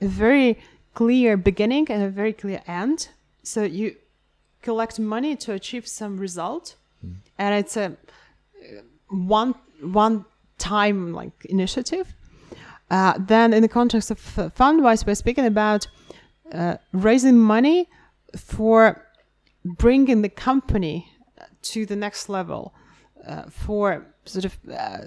a 0.00 0.06
very 0.06 0.58
clear 0.94 1.36
beginning 1.36 1.90
and 1.90 2.02
a 2.02 2.08
very 2.08 2.32
clear 2.32 2.62
end. 2.66 3.08
So 3.42 3.62
you 3.62 3.96
collect 4.62 4.98
money 4.98 5.36
to 5.36 5.52
achieve 5.52 5.86
some 5.86 6.18
result, 6.18 6.76
and 7.38 7.54
it's 7.54 7.76
a 7.76 7.96
one 9.08 9.54
one 9.80 10.24
time 10.58 11.12
like 11.12 11.44
initiative. 11.44 12.14
Uh, 12.90 13.14
then 13.18 13.52
in 13.52 13.62
the 13.62 13.68
context 13.68 14.10
of 14.10 14.38
uh, 14.38 14.50
Fundwise, 14.50 15.06
we're 15.06 15.14
speaking 15.14 15.46
about 15.46 15.86
uh, 16.52 16.76
raising 16.92 17.38
money 17.38 17.88
for 18.36 19.02
bringing 19.64 20.22
the 20.22 20.28
company 20.28 21.08
to 21.62 21.86
the 21.86 21.96
next 21.96 22.28
level, 22.28 22.74
uh, 22.74 22.83
for 23.50 24.06
sort 24.24 24.44
of 24.44 24.58
uh, 24.70 24.98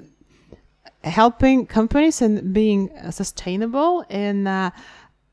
helping 1.03 1.65
companies 1.65 2.21
and 2.21 2.53
being 2.53 2.91
uh, 2.91 3.11
sustainable 3.11 4.03
in 4.09 4.47
uh, 4.47 4.71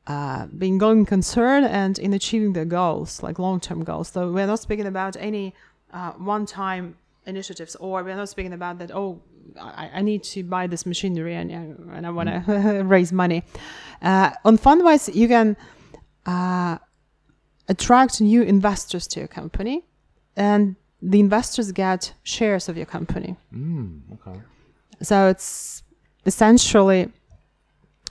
uh, 0.07 0.45
being 0.57 0.77
going 0.77 1.05
concern 1.05 1.63
and 1.63 1.97
in 1.99 2.13
achieving 2.13 2.53
their 2.53 2.65
goals, 2.65 3.23
like 3.23 3.39
long-term 3.39 3.83
goals. 3.83 4.09
So 4.09 4.31
we're 4.31 4.47
not 4.47 4.59
speaking 4.59 4.85
about 4.85 5.15
any 5.17 5.53
uh, 5.93 6.11
one-time 6.11 6.95
initiatives, 7.25 7.75
or 7.77 8.03
we're 8.03 8.15
not 8.15 8.29
speaking 8.29 8.53
about 8.53 8.77
that. 8.79 8.91
Oh, 8.91 9.21
I, 9.59 9.89
I 9.95 10.01
need 10.01 10.23
to 10.25 10.43
buy 10.43 10.67
this 10.67 10.85
machinery 10.85 11.35
and, 11.35 11.51
uh, 11.51 11.95
and 11.95 12.05
I 12.05 12.09
want 12.11 12.29
to 12.29 12.83
raise 12.85 13.11
money. 13.11 13.43
Uh, 14.01 14.31
on 14.43 14.57
Fundwise, 14.57 15.13
you 15.13 15.27
can 15.27 15.57
uh, 16.25 16.77
attract 17.67 18.21
new 18.21 18.43
investors 18.43 19.07
to 19.07 19.19
your 19.19 19.27
company, 19.27 19.85
and 20.35 20.75
the 21.11 21.19
investors 21.19 21.71
get 21.71 22.13
shares 22.23 22.67
of 22.69 22.75
your 22.77 22.87
company. 22.87 23.35
Mm, 23.53 24.01
okay. 24.15 24.39
So 25.01 25.27
it's 25.27 25.83
essentially 26.25 27.09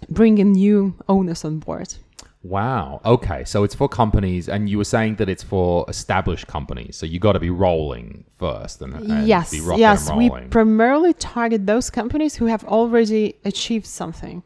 bringing 0.08 0.52
new 0.52 0.94
owners 1.08 1.44
on 1.44 1.58
board. 1.58 1.94
Wow. 2.42 3.00
Okay. 3.04 3.44
So 3.44 3.64
it's 3.64 3.74
for 3.74 3.88
companies, 3.88 4.48
and 4.48 4.68
you 4.68 4.76
were 4.78 4.84
saying 4.96 5.16
that 5.16 5.28
it's 5.30 5.42
for 5.42 5.86
established 5.88 6.46
companies. 6.46 6.94
So 6.96 7.06
you 7.06 7.18
got 7.18 7.32
to 7.32 7.40
be 7.40 7.50
rolling 7.50 8.24
first, 8.38 8.82
and, 8.82 8.94
and 8.94 9.26
yes, 9.26 9.50
be 9.50 9.60
rocking 9.60 9.80
yes, 9.80 10.08
and 10.08 10.18
we 10.18 10.28
primarily 10.50 11.14
target 11.14 11.66
those 11.66 11.88
companies 11.90 12.36
who 12.36 12.46
have 12.46 12.62
already 12.64 13.34
achieved 13.44 13.86
something. 13.86 14.42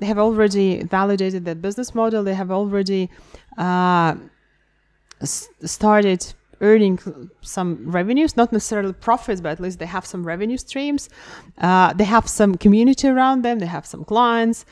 They 0.00 0.06
have 0.06 0.18
already 0.18 0.82
validated 0.82 1.44
their 1.44 1.54
business 1.56 1.94
model. 1.94 2.22
They 2.24 2.34
have 2.34 2.50
already 2.50 3.08
uh, 3.56 4.16
s- 5.20 5.48
started 5.64 6.34
earning 6.60 6.98
some 7.40 7.90
revenues, 7.90 8.36
not 8.36 8.52
necessarily 8.52 8.92
profits, 8.92 9.40
but 9.40 9.50
at 9.50 9.60
least 9.60 9.78
they 9.78 9.86
have 9.86 10.04
some 10.06 10.24
revenue 10.24 10.56
streams. 10.56 11.08
Uh, 11.58 11.92
they 11.92 12.04
have 12.04 12.28
some 12.28 12.56
community 12.56 13.08
around 13.08 13.42
them. 13.42 13.58
They 13.58 13.66
have 13.66 13.86
some 13.86 14.04
clients, 14.04 14.64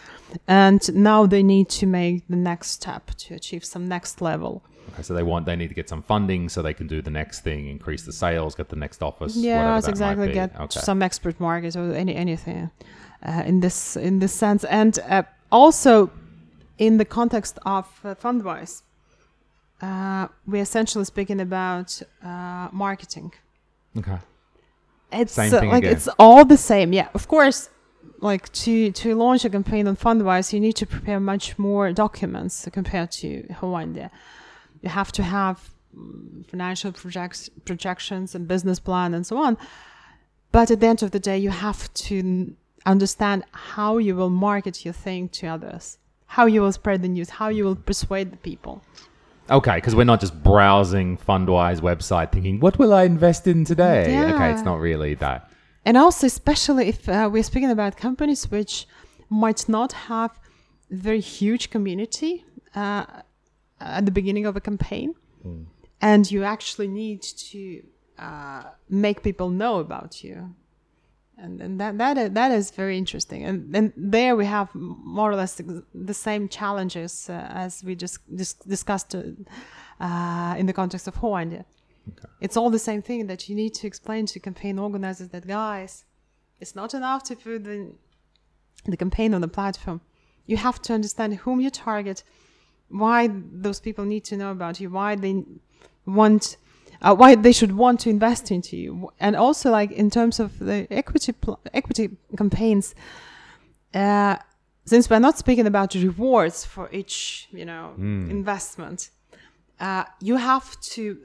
and 0.46 0.94
now 0.94 1.26
they 1.26 1.42
need 1.42 1.68
to 1.70 1.86
make 1.86 2.26
the 2.28 2.36
next 2.36 2.70
step 2.70 3.10
to 3.18 3.34
achieve 3.34 3.64
some 3.64 3.86
next 3.88 4.20
level. 4.20 4.62
okay, 4.92 5.02
so 5.02 5.14
they 5.14 5.22
want 5.22 5.46
they 5.46 5.56
need 5.56 5.68
to 5.68 5.74
get 5.74 5.88
some 5.88 6.02
funding 6.02 6.48
so 6.48 6.62
they 6.62 6.74
can 6.74 6.86
do 6.86 7.02
the 7.02 7.10
next 7.10 7.40
thing, 7.40 7.68
increase 7.68 8.02
the 8.02 8.12
sales, 8.12 8.54
get 8.54 8.68
the 8.68 8.76
next 8.76 9.02
office. 9.02 9.36
Yeah, 9.36 9.78
exactly. 9.78 10.32
Get 10.32 10.58
okay. 10.58 10.80
some 10.80 11.02
expert 11.02 11.38
market 11.40 11.76
or 11.76 11.92
any 11.92 12.14
anything 12.14 12.70
uh, 13.22 13.42
in 13.46 13.60
this 13.60 13.96
in 13.96 14.18
this 14.18 14.32
sense, 14.32 14.64
and 14.64 14.98
uh, 15.08 15.22
also 15.50 16.10
in 16.78 16.98
the 16.98 17.04
context 17.04 17.58
of 17.64 17.86
uh, 18.04 18.14
Fundwise, 18.14 18.82
uh, 19.80 20.28
we're 20.46 20.62
essentially 20.62 21.04
speaking 21.04 21.40
about 21.40 22.00
uh, 22.22 22.68
marketing. 22.72 23.32
okay. 23.98 24.18
It's 25.12 25.34
Same 25.34 25.54
uh, 25.54 25.58
like 25.58 25.84
again. 25.84 25.92
it's 25.92 26.08
all 26.18 26.44
the 26.44 26.56
same. 26.56 26.92
Yeah, 26.92 27.08
of 27.14 27.28
course. 27.28 27.70
Like 28.20 28.50
to 28.64 28.90
to 28.90 29.14
launch 29.14 29.44
a 29.44 29.50
campaign 29.50 29.86
on 29.86 29.96
Fundwise, 29.96 30.52
you 30.52 30.60
need 30.60 30.74
to 30.76 30.86
prepare 30.86 31.20
much 31.20 31.58
more 31.58 31.92
documents 31.92 32.68
compared 32.72 33.12
to 33.12 33.42
Hooandja. 33.60 34.10
You 34.82 34.88
have 34.88 35.12
to 35.12 35.22
have 35.22 35.70
mm, 35.96 36.44
financial 36.50 36.90
projects, 36.92 37.48
projections 37.64 38.34
and 38.34 38.48
business 38.48 38.80
plan 38.80 39.14
and 39.14 39.24
so 39.24 39.36
on. 39.36 39.56
But 40.50 40.70
at 40.70 40.80
the 40.80 40.86
end 40.86 41.02
of 41.02 41.10
the 41.10 41.20
day, 41.20 41.38
you 41.38 41.50
have 41.50 41.92
to 42.08 42.54
understand 42.84 43.44
how 43.52 43.98
you 43.98 44.16
will 44.16 44.30
market 44.30 44.84
your 44.84 44.94
thing 44.94 45.28
to 45.28 45.46
others, 45.46 45.98
how 46.26 46.46
you 46.46 46.62
will 46.62 46.72
spread 46.72 47.02
the 47.02 47.08
news, 47.08 47.30
how 47.30 47.48
you 47.48 47.64
will 47.64 47.76
persuade 47.76 48.32
the 48.32 48.38
people. 48.38 48.82
Okay, 49.48 49.76
because 49.76 49.94
we're 49.94 50.04
not 50.04 50.20
just 50.20 50.42
browsing 50.42 51.16
Fundwise 51.16 51.80
website 51.80 52.32
thinking, 52.32 52.58
what 52.58 52.78
will 52.78 52.92
I 52.92 53.04
invest 53.04 53.46
in 53.46 53.64
today? 53.64 54.04
Okay, 54.34 54.50
it's 54.50 54.62
not 54.62 54.80
really 54.80 55.14
that. 55.14 55.50
And 55.84 55.96
also, 55.96 56.26
especially 56.26 56.88
if 56.88 57.08
uh, 57.08 57.28
we're 57.32 57.44
speaking 57.44 57.70
about 57.70 57.96
companies 57.96 58.50
which 58.50 58.88
might 59.30 59.68
not 59.68 59.92
have 59.92 60.38
very 60.90 61.20
huge 61.20 61.70
community 61.70 62.44
uh, 62.74 63.06
at 63.80 64.04
the 64.04 64.10
beginning 64.10 64.46
of 64.46 64.56
a 64.56 64.60
campaign, 64.60 65.14
and 66.00 66.30
you 66.30 66.42
actually 66.42 66.88
need 66.88 67.22
to 67.22 67.82
uh, 68.18 68.64
make 68.88 69.22
people 69.22 69.48
know 69.48 69.78
about 69.78 70.24
you. 70.24 70.54
And, 71.38 71.60
and 71.60 71.78
that 71.80 71.98
that 71.98 72.16
is, 72.16 72.30
that 72.30 72.50
is 72.50 72.70
very 72.70 72.96
interesting, 72.96 73.44
and 73.44 73.76
and 73.76 73.92
there 73.94 74.34
we 74.36 74.46
have 74.46 74.70
more 74.74 75.30
or 75.30 75.36
less 75.36 75.60
the 75.94 76.14
same 76.14 76.48
challenges 76.48 77.28
uh, 77.28 77.46
as 77.50 77.84
we 77.84 77.94
just 77.94 78.18
dis- 78.34 78.54
discussed 78.54 79.14
uh, 79.14 80.54
in 80.56 80.64
the 80.64 80.72
context 80.72 81.06
of 81.06 81.14
Hooandja. 81.16 81.64
It's 82.40 82.56
all 82.56 82.70
the 82.70 82.78
same 82.78 83.02
thing 83.02 83.26
that 83.26 83.48
you 83.48 83.54
need 83.54 83.74
to 83.74 83.86
explain 83.86 84.26
to 84.26 84.40
campaign 84.40 84.78
organizers 84.78 85.28
that 85.28 85.46
guys, 85.46 86.04
it's 86.60 86.74
not 86.74 86.94
enough 86.94 87.22
to 87.24 87.36
put 87.36 87.64
the, 87.64 87.92
the 88.86 88.96
campaign 88.96 89.34
on 89.34 89.40
the 89.40 89.48
platform. 89.48 90.00
You 90.46 90.56
have 90.56 90.80
to 90.82 90.94
understand 90.94 91.34
whom 91.34 91.60
you 91.60 91.70
target, 91.70 92.22
why 92.88 93.28
those 93.52 93.80
people 93.80 94.04
need 94.04 94.24
to 94.24 94.36
know 94.36 94.52
about 94.52 94.80
you, 94.80 94.88
why 94.90 95.16
they 95.16 95.44
want, 96.06 96.56
uh, 97.02 97.14
why 97.14 97.34
they 97.34 97.52
should 97.52 97.72
want 97.76 98.00
to 98.00 98.10
invest 98.10 98.50
into 98.50 98.76
you, 98.76 99.10
and 99.20 99.36
also 99.36 99.70
like 99.70 99.92
in 99.92 100.10
terms 100.10 100.40
of 100.40 100.58
the 100.58 100.86
equity 100.90 101.32
pl- 101.32 101.60
equity 101.72 102.10
campaigns. 102.36 102.94
Uh, 103.94 104.36
since 104.84 105.10
we're 105.10 105.18
not 105.18 105.36
speaking 105.36 105.66
about 105.66 105.94
rewards 105.94 106.64
for 106.64 106.88
each, 106.92 107.48
you 107.52 107.64
know, 107.64 107.94
investment, 108.30 109.10
uh, 109.80 110.04
you 110.20 110.36
have 110.36 110.80
to 110.80 111.18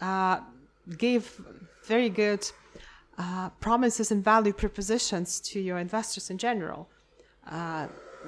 uh, 0.00 0.40
give 0.96 1.40
very 1.84 2.08
good 2.08 2.50
uh, 3.18 3.50
promises 3.60 4.10
and 4.10 4.24
value 4.24 4.52
propositions 4.52 5.40
to 5.40 5.60
your 5.60 5.78
investors 5.78 6.30
in 6.30 6.38
general. 6.38 6.88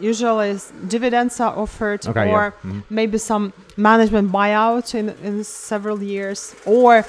Usually, 0.01 0.59
dividends 0.89 1.39
are 1.41 1.55
offered, 1.57 2.07
Okay, 2.07 2.27
yeah. 2.29 2.33
or 2.35 2.55
maybe 2.91 3.19
some 3.19 3.53
management 3.77 4.33
buyout 4.33 4.95
in, 4.95 5.11
in 5.23 5.45
several 5.45 6.03
years, 6.03 6.55
or 6.67 7.05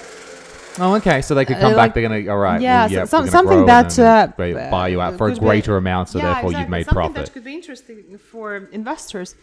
Oh, 0.80 0.96
okay. 0.96 1.22
So 1.22 1.36
they 1.36 1.46
could 1.46 1.58
come 1.60 1.74
Uh, 1.74 1.76
back. 1.76 1.78
like- 1.78 1.94
They're 1.94 2.02
gonna 2.10 2.32
all 2.34 2.40
right. 2.40 2.60
Yeah, 2.60 2.86
well, 2.86 2.92
yeah, 2.92 3.06
some- 3.06 3.28
something 3.30 3.66
that, 3.68 3.98
uh, 4.00 4.28
buy 4.72 4.88
you 4.88 5.00
out 5.02 5.18
for 5.20 5.28
a 5.28 5.30
could 5.32 5.40
be- 5.40 5.46
greater 5.46 5.78
amount, 5.78 6.10
so 6.10 6.18
Yeah, 6.18 6.26
therefore 6.26 6.50
exactly. 6.50 6.60
you've 6.62 6.70
made 6.78 6.86
Something 6.86 6.96
profit. 7.14 7.26
that 7.26 7.34
could 7.34 7.44
be 7.44 7.54
interesting 7.54 8.18
for 8.32 8.68
investors. 8.72 9.36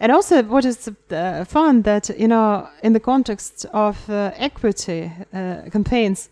And 0.00 0.10
also, 0.10 0.42
what 0.42 0.64
is 0.64 0.88
uh, 0.88 1.44
fun 1.44 1.82
that 1.82 2.10
you 2.18 2.26
know, 2.26 2.66
in 2.82 2.92
the 2.94 3.00
context 3.00 3.64
of 3.72 3.96
uh, 4.10 4.32
equity 4.48 5.12
uh, 5.32 5.70
campaigns, 5.70 6.28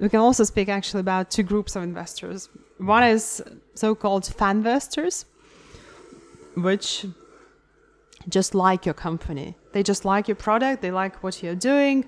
we 0.00 0.08
can 0.08 0.20
also 0.20 0.44
speak 0.44 0.68
actually 0.70 1.00
about 1.00 1.30
two 1.30 1.42
groups 1.42 1.76
of 1.76 1.82
investors. 1.82 2.48
One 2.78 3.02
is 3.02 3.42
so-called 3.74 4.24
fan 4.38 4.56
investors, 4.56 5.26
which 6.56 7.06
just 8.28 8.54
like 8.54 8.84
your 8.84 8.94
company. 8.94 9.56
They 9.72 9.82
just 9.82 10.04
like 10.04 10.28
your 10.28 10.36
product. 10.36 10.82
They 10.82 10.90
like 10.90 11.22
what 11.22 11.42
you're 11.42 11.54
doing, 11.54 12.04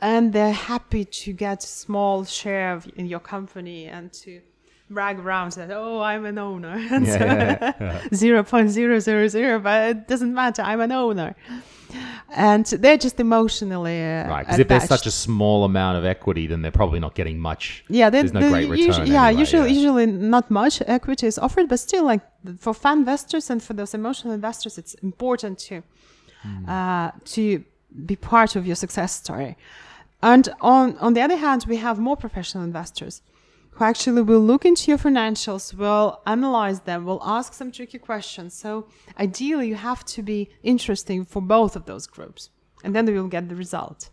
and 0.00 0.32
they're 0.32 0.52
happy 0.52 1.04
to 1.04 1.32
get 1.32 1.62
small 1.62 2.24
share 2.24 2.74
of 2.74 2.88
in 2.96 3.06
your 3.06 3.20
company 3.20 3.86
and 3.86 4.12
to 4.14 4.40
brag 4.90 5.18
around 5.18 5.52
that 5.52 5.70
oh 5.70 6.00
I'm 6.00 6.24
an 6.24 6.38
owner 6.38 6.74
and 6.92 7.06
so 7.06 7.14
Yeah. 7.18 8.00
zero 8.14 8.42
point 8.42 8.70
zero 8.70 8.98
zero 9.00 9.28
zero, 9.28 9.58
but 9.60 9.90
it 9.90 10.08
doesn't 10.08 10.32
matter. 10.34 10.62
I'm 10.62 10.80
an 10.80 10.92
owner, 10.92 11.34
and 12.34 12.66
they're 12.66 12.96
just 12.98 13.18
emotionally 13.20 14.00
uh, 14.02 14.28
Right, 14.28 14.46
because 14.46 14.58
if 14.60 14.68
there's 14.68 14.84
such 14.84 15.06
a 15.06 15.10
small 15.10 15.64
amount 15.64 15.98
of 15.98 16.04
equity, 16.04 16.46
then 16.46 16.62
they're 16.62 16.70
probably 16.82 17.00
not 17.00 17.14
getting 17.14 17.38
much. 17.38 17.84
yeah, 17.88 18.10
there's 18.10 18.32
no 18.32 18.48
great 18.50 18.68
return 18.68 19.06
yeah, 19.06 19.26
anyway, 19.26 19.40
usually 19.40 19.68
yeah. 19.70 19.74
usually 19.80 20.06
not 20.06 20.50
much 20.50 20.82
equity 20.86 21.26
is 21.26 21.38
offered, 21.38 21.68
but 21.68 21.78
still, 21.80 22.04
like 22.04 22.20
for 22.58 22.74
fan 22.74 22.98
investors 22.98 23.50
and 23.50 23.62
for 23.62 23.74
those 23.74 23.94
emotional 23.94 24.32
investors, 24.34 24.78
it's 24.78 24.94
important 25.02 25.58
to 25.68 25.82
Hmm. 26.42 26.68
uh, 26.70 27.10
to 27.34 27.64
be 28.06 28.14
part 28.14 28.54
of 28.54 28.64
your 28.64 28.76
success 28.76 29.12
story. 29.12 29.56
And 30.22 30.48
on 30.60 30.96
on 30.98 31.14
the 31.14 31.20
other 31.20 31.36
hand, 31.36 31.64
we 31.68 31.76
have 31.78 31.98
more 31.98 32.16
professional 32.16 32.62
investors 32.64 33.22
who 33.78 33.84
actually 33.84 34.22
will 34.22 34.40
look 34.40 34.64
into 34.64 34.90
your 34.90 34.98
financials, 34.98 35.72
will 35.72 36.20
analyze 36.26 36.80
them, 36.80 37.04
will 37.04 37.22
ask 37.24 37.54
some 37.54 37.70
tricky 37.70 37.98
questions. 37.98 38.52
So 38.52 38.88
ideally, 39.18 39.68
you 39.68 39.76
have 39.76 40.04
to 40.06 40.22
be 40.22 40.50
interesting 40.64 41.24
for 41.24 41.40
both 41.40 41.76
of 41.76 41.84
those 41.86 42.06
groups, 42.06 42.50
and 42.82 42.94
then 42.94 43.06
will 43.06 43.28
get 43.28 43.48
the 43.48 43.54
result. 43.54 44.10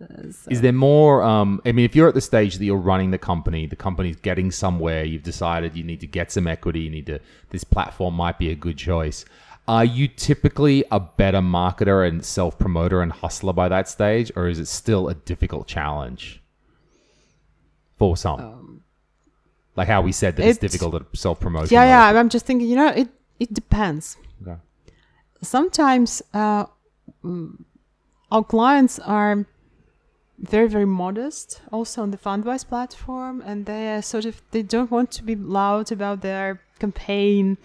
Uh, 0.00 0.30
so- 0.30 0.50
Is 0.50 0.60
there 0.60 0.72
more? 0.72 1.24
Um, 1.24 1.60
I 1.64 1.72
mean, 1.72 1.84
if 1.84 1.96
you're 1.96 2.06
at 2.06 2.14
the 2.14 2.20
stage 2.20 2.58
that 2.58 2.64
you're 2.64 2.76
running 2.76 3.10
the 3.10 3.18
company, 3.18 3.66
the 3.66 3.76
company's 3.76 4.16
getting 4.16 4.52
somewhere, 4.52 5.02
you've 5.04 5.24
decided 5.24 5.76
you 5.76 5.82
need 5.82 6.00
to 6.00 6.06
get 6.06 6.30
some 6.30 6.46
equity, 6.46 6.80
you 6.80 6.90
need 6.90 7.06
to. 7.06 7.18
This 7.50 7.64
platform 7.64 8.14
might 8.14 8.38
be 8.38 8.50
a 8.50 8.54
good 8.54 8.76
choice. 8.76 9.24
Are 9.66 9.84
you 9.84 10.06
typically 10.06 10.84
a 10.92 11.00
better 11.00 11.40
marketer 11.40 12.06
and 12.06 12.24
self 12.24 12.56
promoter 12.56 13.02
and 13.02 13.10
hustler 13.10 13.52
by 13.52 13.68
that 13.68 13.88
stage, 13.88 14.30
or 14.36 14.46
is 14.46 14.60
it 14.60 14.68
still 14.68 15.08
a 15.08 15.14
difficult 15.14 15.66
challenge 15.66 16.40
for 17.98 18.16
some? 18.16 18.82
like 19.76 19.88
how 19.88 20.00
we 20.00 20.12
said 20.12 20.36
that 20.36 20.42
it's, 20.46 20.58
Um, 20.58 20.64
it's- 20.64 20.72
difficult 20.72 21.12
to 21.12 21.18
self 21.18 21.38
promote. 21.40 21.70
yeah, 21.70 21.84
yeah. 21.84 22.18
I'm- 22.18 22.28
just 22.30 22.46
thinking. 22.46 22.68
You 22.68 22.76
know, 22.76 22.88
it 23.02 23.08
it 23.38 23.52
depends. 23.54 24.16
Okay. 24.42 24.56
sometimes 25.42 26.22
uh, 26.34 26.64
mm, 27.24 27.50
our 28.32 28.42
clients 28.44 28.98
are 29.00 29.44
very 30.38 30.68
very 30.68 30.86
modest 30.86 31.60
also 31.72 32.02
on 32.02 32.10
the 32.10 32.18
fundwise 32.18 32.64
platform 32.66 33.42
and 33.48 33.64
they 33.66 33.94
are 33.94 34.02
sort 34.02 34.24
of 34.26 34.34
they 34.50 34.62
don't 34.62 34.90
want 34.90 35.10
to 35.10 35.22
be 35.22 35.34
loud 35.60 35.92
about 35.92 36.20
their 36.20 36.60
campaign 36.78 37.56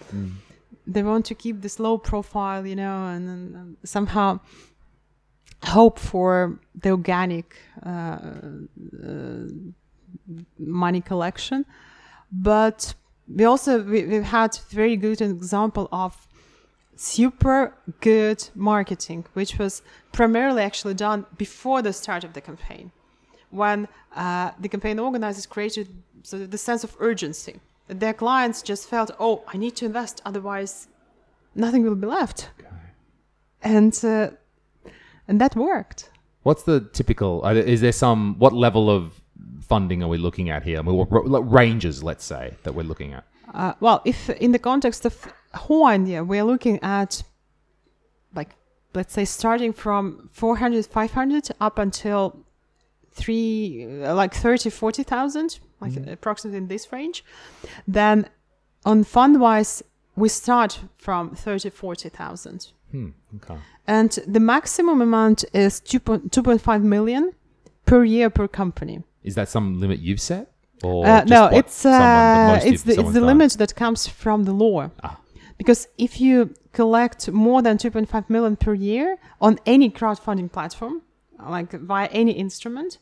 they 0.94 1.04
want 1.04 1.26
to 1.26 1.36
keep 1.36 1.62
this 1.62 1.80
low 1.80 1.98
profile 1.98 2.66
you 2.72 2.76
know 2.76 2.98
and, 3.14 3.24
and, 3.30 3.56
and 3.56 3.78
somehow 3.84 4.40
hope 5.76 5.98
for 6.00 6.60
the 6.84 6.90
organic 6.92 7.56
uh, 7.86 7.90
uh, 7.90 9.48
money 10.58 11.02
collection 11.02 11.66
but 12.32 12.94
we 13.28 13.44
also 13.46 13.84
we, 13.84 14.06
we've 14.06 14.24
had 14.24 14.58
very 14.70 14.96
good 14.96 15.22
example 15.22 15.88
of 15.92 16.28
super 16.96 17.74
good 18.00 18.50
marketing, 18.54 19.26
which 19.34 19.58
was 19.58 19.82
primarily 20.12 20.62
actually 20.62 20.94
done 20.94 21.26
before 21.38 21.82
the 21.82 21.94
start 21.94 22.24
of 22.24 22.34
the 22.34 22.42
campaign, 22.42 22.92
when 23.50 23.88
uh, 24.16 24.52
the 24.60 24.70
campaign 24.70 25.00
organizers 25.00 25.46
created 25.46 25.88
so 26.24 26.46
the 26.46 26.58
sense 26.58 26.84
of 26.84 26.96
urgency. 27.00 27.60
Their 27.88 28.14
clients 28.14 28.62
just 28.62 28.88
felt, 28.88 29.12
oh, 29.20 29.44
I 29.48 29.58
need 29.58 29.76
to 29.78 29.86
invest, 29.86 30.22
otherwise 30.26 30.88
nothing 31.56 31.84
will 31.84 31.96
be 31.96 32.08
left. 32.08 32.50
And 33.64 33.94
uh, 34.04 34.30
and 35.28 35.40
that 35.42 35.56
worked. 35.56 36.10
What's 36.44 36.64
the 36.64 36.82
typical? 36.94 37.46
Is 37.46 37.82
there 37.82 37.92
some? 37.92 38.36
What 38.40 38.54
level 38.54 38.90
of 38.90 39.22
funding 39.62 40.04
are 40.04 40.08
we 40.10 40.18
looking 40.18 40.50
at 40.50 40.64
here? 40.64 40.80
I 40.80 40.82
mean, 40.82 40.96
what 40.96 41.52
ranges, 41.52 42.04
let's 42.04 42.26
say, 42.26 42.56
that 42.64 42.74
we're 42.74 42.84
looking 42.84 43.14
at. 43.14 43.24
Uh, 43.54 43.74
well, 43.80 44.02
if 44.06 44.30
in 44.30 44.52
the 44.52 44.60
context 44.60 45.06
of 45.06 45.28
Hooandja, 45.54 46.26
we're 46.26 46.44
looking 46.44 46.80
at 46.82 47.24
like 48.34 48.56
let's 48.94 49.14
say 49.14 49.26
starting 49.26 49.74
from 49.74 50.30
400 50.32 50.86
500 50.86 51.50
up 51.60 51.78
until 51.80 52.38
three 53.12 53.88
uh, 54.04 54.16
like 54.16 54.34
30 54.34 54.70
40,000 54.70 55.60
like 55.82 55.96
approximately 56.08 56.58
in 56.58 56.68
this 56.68 56.92
range 56.94 57.26
then 57.88 58.26
on 58.86 59.04
fundwise 59.04 59.82
we 60.16 60.30
start 60.30 60.80
from 60.98 61.36
30 61.36 61.70
40,000 61.70 62.68
Hmm. 62.92 63.10
Okay. 63.38 63.58
and 63.88 64.12
the 64.28 64.40
maximum 64.40 65.02
amount 65.02 65.46
is 65.54 65.80
2 65.80 66.00
2.5 66.00 66.84
million 66.84 67.34
per 67.86 68.04
year 68.04 68.30
per 68.30 68.48
company 68.48 69.04
Is 69.24 69.36
that 69.36 69.50
some 69.50 69.80
limit 69.80 70.00
you've 70.00 70.22
set? 70.22 70.52
Or 70.84 71.06
uh, 71.06 71.24
no, 71.26 71.46
it's 71.48 71.74
someone- 71.76 72.02
uh, 72.02 72.54
most 72.56 72.66
it's 72.66 72.84
the, 72.84 72.94
it's 72.94 73.12
the 73.14 73.20
done? 73.20 73.26
limit 73.28 73.52
that 73.54 73.76
comes 73.76 74.08
from 74.08 74.46
the 74.46 74.52
law. 74.52 74.90
Ah. 75.04 75.18
Because 75.58 75.88
if 76.00 76.20
you 76.20 76.56
collect 76.74 77.30
more 77.32 77.62
than 77.62 77.78
2.5 77.78 78.30
million 78.30 78.56
per 78.56 78.74
year 78.74 79.18
on 79.40 79.60
any 79.68 79.92
crowdfunding 79.92 80.52
platform, 80.52 81.04
like 81.48 81.72
via 81.72 82.08
any 82.08 82.32
instrument, 82.32 82.98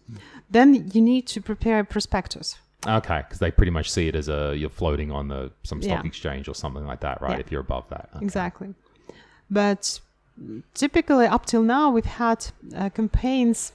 then 0.50 0.90
you 0.94 1.02
need 1.02 1.26
to 1.28 1.42
prepare 1.42 1.80
a 1.80 1.86
prospectus. 1.86 2.58
Okay, 2.88 3.20
because 3.20 3.40
they 3.40 3.52
pretty 3.52 3.72
much 3.72 3.90
see 3.92 4.08
it 4.08 4.16
as 4.16 4.28
a 4.30 4.56
you're 4.58 4.70
floating 4.70 5.12
on 5.12 5.28
the 5.30 5.52
some 5.64 5.82
stock 5.82 6.04
Yeah. 6.04 6.08
exchange 6.08 6.48
or 6.50 6.56
something 6.56 6.86
like 6.86 7.00
that, 7.02 7.22
right? 7.22 7.32
Yeah. 7.34 7.40
If 7.40 7.52
you're 7.52 7.62
above 7.62 7.88
that. 7.90 8.10
Okay. 8.16 8.24
Exactly. 8.26 8.74
But 9.50 10.00
typically, 10.74 11.26
up 11.26 11.46
till 11.46 11.64
now, 11.64 11.90
we've 11.92 12.06
had 12.06 12.48
uh, 12.76 12.90
campaigns 12.90 13.74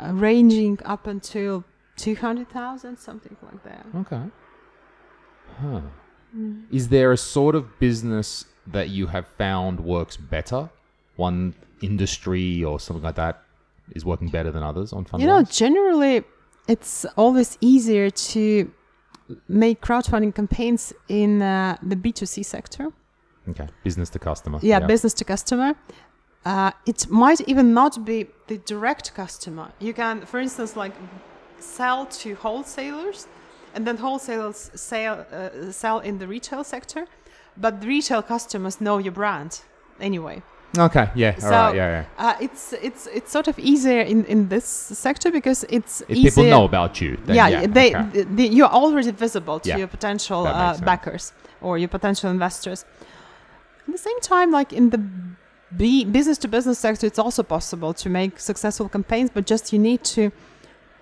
uh, 0.00 0.12
ranging 0.12 0.78
up 0.84 1.06
until 1.06 1.64
200,000, 1.96 2.96
something 2.98 3.36
like 3.42 3.62
that. 3.64 3.86
Okay. 3.94 4.22
Huh. 5.60 5.80
Mm. 6.36 6.64
Is 6.70 6.88
there 6.88 7.12
a 7.12 7.16
sort 7.16 7.54
of 7.54 7.78
business 7.78 8.44
that 8.66 8.88
you 8.88 9.08
have 9.08 9.26
found 9.26 9.80
works 9.80 10.16
better? 10.16 10.70
One 11.16 11.54
industry 11.82 12.64
or 12.64 12.80
something 12.80 13.02
like 13.02 13.16
that 13.16 13.42
is 13.94 14.04
working 14.04 14.28
better 14.28 14.50
than 14.50 14.62
others 14.62 14.92
on 14.92 15.04
funding? 15.04 15.28
You 15.28 15.34
know, 15.34 15.42
generally, 15.42 16.24
it's 16.68 17.04
always 17.16 17.58
easier 17.60 18.10
to 18.10 18.72
make 19.48 19.80
crowdfunding 19.80 20.34
campaigns 20.34 20.92
in 21.08 21.42
uh, 21.42 21.76
the 21.82 21.96
B2C 21.96 22.44
sector. 22.44 22.88
okay, 23.48 23.68
business 23.84 24.08
to 24.10 24.18
customer. 24.18 24.58
Yeah, 24.62 24.80
business 24.80 25.14
to 25.14 25.24
customer. 25.24 25.74
Uh, 26.44 26.70
it 26.86 27.06
might 27.10 27.40
even 27.48 27.74
not 27.74 28.04
be 28.04 28.26
the 28.46 28.58
direct 28.58 29.14
customer. 29.14 29.68
You 29.78 29.92
can, 29.92 30.22
for 30.26 30.40
instance, 30.40 30.74
like 30.74 30.92
sell 31.58 32.06
to 32.06 32.34
wholesalers, 32.34 33.26
and 33.74 33.86
then 33.86 33.96
wholesalers 33.98 34.70
sell 34.74 35.26
uh, 35.32 35.70
sell 35.72 35.98
in 36.00 36.18
the 36.18 36.26
retail 36.26 36.64
sector, 36.64 37.06
but 37.56 37.80
the 37.80 37.86
retail 37.86 38.22
customers 38.22 38.80
know 38.80 38.98
your 38.98 39.12
brand 39.12 39.60
anyway. 40.00 40.42
Okay, 40.78 41.10
yeah, 41.16 41.34
all 41.34 41.40
So, 41.40 41.50
right, 41.50 41.74
yeah, 41.76 42.04
yeah. 42.18 42.26
Uh, 42.28 42.36
it's 42.40 42.72
it's 42.72 43.06
it's 43.12 43.30
sort 43.32 43.48
of 43.48 43.58
easier 43.58 44.00
in 44.00 44.24
in 44.26 44.48
this 44.48 44.64
sector 44.98 45.30
because 45.32 45.66
it's 45.68 46.00
If 46.02 46.10
easier. 46.10 46.30
people 46.30 46.44
know 46.44 46.64
about 46.64 47.00
you, 47.00 47.16
then 47.26 47.36
yeah, 47.36 47.48
yeah, 47.50 47.66
they, 47.66 47.94
okay. 47.94 48.10
th- 48.12 48.26
the- 48.36 48.46
you're 48.56 48.72
already 48.72 49.10
visible 49.10 49.58
to 49.60 49.68
Yeah, 49.68 49.78
your 49.78 49.88
potential 49.88 50.46
uh, 50.46 50.78
backers 50.84 51.32
or 51.60 51.76
your 51.76 51.88
potential 51.88 52.30
investors. 52.30 52.84
At 53.86 53.92
the 53.92 53.98
same 53.98 54.20
time, 54.20 54.52
like 54.58 54.72
in 54.76 54.90
the 54.90 54.98
B- 55.76 56.04
business 56.04 56.38
to 56.38 56.48
business 56.48 56.78
sector, 56.78 57.06
it's 57.06 57.18
also 57.18 57.42
possible 57.42 57.94
to 57.94 58.08
make 58.08 58.40
successful 58.40 58.88
campaigns, 58.88 59.30
but 59.30 59.46
just 59.46 59.72
you 59.72 59.78
need 59.78 60.02
to 60.04 60.32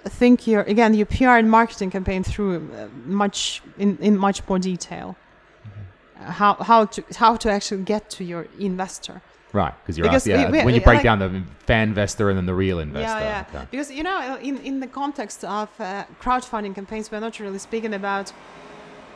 think 0.05 0.47
your 0.47 0.62
again 0.62 0.95
your 0.95 1.07
PR 1.07 1.36
and 1.43 1.51
marketing 1.51 1.90
campaign 1.90 2.23
through 2.23 2.57
uh, 2.77 2.89
much 3.07 3.62
in, 3.78 3.97
in 4.01 4.16
much 4.16 4.47
more 4.49 4.59
detail. 4.59 5.16
Mm-hmm. 5.16 6.28
Uh, 6.28 6.32
how 6.32 6.55
how 6.55 6.85
to 6.85 7.03
how 7.16 7.36
to 7.36 7.51
actually 7.51 7.82
get 7.82 8.11
to 8.11 8.24
your 8.24 8.47
investor. 8.59 9.20
Right, 9.55 9.73
because 9.82 9.97
you're 9.97 10.07
Because 10.07 10.27
asked, 10.28 10.40
yeah, 10.40 10.51
we- 10.51 10.59
we- 10.59 10.65
when 10.66 10.74
you 10.74 10.82
break 10.82 10.97
like- 10.97 11.05
down 11.05 11.19
the 11.20 11.43
fan 11.66 11.89
investor 11.89 12.28
and 12.28 12.36
then 12.36 12.45
the 12.45 12.55
real 12.55 12.81
investor. 12.81 13.19
Yeah, 13.24 13.45
yeah. 13.51 13.59
okay. 13.61 13.66
Because 13.70 13.90
you 13.90 14.03
know, 14.03 14.36
in 14.43 14.59
in 14.59 14.81
the 14.81 14.86
context 14.86 15.43
of 15.45 15.69
uh, 15.81 16.05
crowdfunding 16.20 16.74
campaigns, 16.74 17.11
we're 17.11 17.20
not 17.20 17.40
really 17.40 17.59
speaking 17.59 17.95
about 17.95 18.32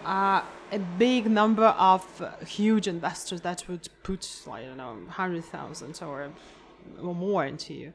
uh, 0.07 0.41
a 0.73 0.79
big 0.99 1.31
number 1.31 1.67
of 1.67 2.03
huge 2.47 2.89
investors 2.89 3.41
that 3.43 3.69
would 3.69 3.89
put, 4.03 4.27
I 4.51 4.63
don't 4.63 4.79
know, 4.79 4.97
hundred 5.09 5.45
thousand 5.45 6.01
or 6.03 6.31
or 7.01 7.15
more 7.15 7.45
into 7.47 7.75
you. 7.75 7.93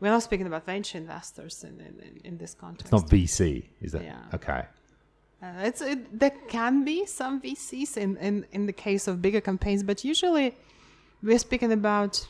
We're 0.00 0.10
not 0.10 0.22
speaking 0.22 0.46
about 0.46 0.64
venture 0.66 0.98
investors 0.98 1.64
in 1.64 1.80
in, 1.80 2.20
in, 2.24 2.38
this 2.38 2.54
context. 2.54 2.92
It's 2.92 3.02
not 3.02 3.10
VC, 3.10 3.64
is 3.80 3.92
that? 3.92 4.04
Yeah. 4.04 4.34
Okay. 4.34 4.62
Uh, 5.42 5.68
it's 5.68 5.80
it, 5.80 6.18
there 6.18 6.36
can 6.48 6.84
be 6.84 7.06
some 7.06 7.40
VCs 7.40 7.96
in, 7.96 8.16
in 8.18 8.46
in 8.52 8.66
the 8.66 8.72
case 8.72 9.08
of 9.08 9.20
bigger 9.22 9.40
campaigns, 9.40 9.82
but 9.82 10.04
usually 10.04 10.56
we're 11.22 11.38
speaking 11.38 11.72
about 11.72 12.28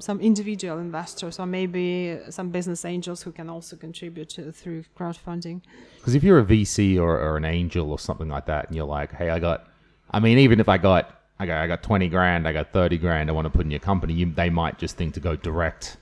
some 0.00 0.20
individual 0.20 0.78
investors 0.78 1.38
or 1.38 1.46
maybe 1.46 2.18
some 2.30 2.50
business 2.50 2.84
angels 2.84 3.22
who 3.22 3.32
can 3.32 3.48
also 3.48 3.76
contribute 3.76 4.28
to, 4.30 4.52
through 4.52 4.84
crowdfunding. 4.98 5.62
Because 5.98 6.14
if 6.14 6.22
you're 6.22 6.38
a 6.38 6.44
VC 6.44 6.98
or, 6.98 7.18
or 7.18 7.36
an 7.36 7.44
angel 7.44 7.90
or 7.90 7.98
something 7.98 8.28
like 8.28 8.46
that, 8.46 8.66
and 8.66 8.76
you're 8.76 8.86
like, 8.86 9.12
hey, 9.14 9.30
I 9.30 9.38
got, 9.38 9.66
I 10.10 10.20
mean, 10.20 10.38
even 10.38 10.60
if 10.60 10.68
I 10.68 10.78
got, 10.78 11.20
I 11.38 11.46
got, 11.46 11.62
I 11.62 11.66
got 11.66 11.82
20 11.82 12.08
grand, 12.08 12.48
I 12.48 12.52
got 12.52 12.72
30 12.72 12.98
grand, 12.98 13.28
I 13.28 13.32
want 13.32 13.46
to 13.46 13.50
put 13.50 13.64
in 13.64 13.70
your 13.70 13.80
company, 13.80 14.14
you, 14.14 14.32
they 14.32 14.50
might 14.50 14.78
just 14.78 14.96
think 14.96 15.14
to 15.14 15.20
go 15.20 15.36
direct 15.36 15.96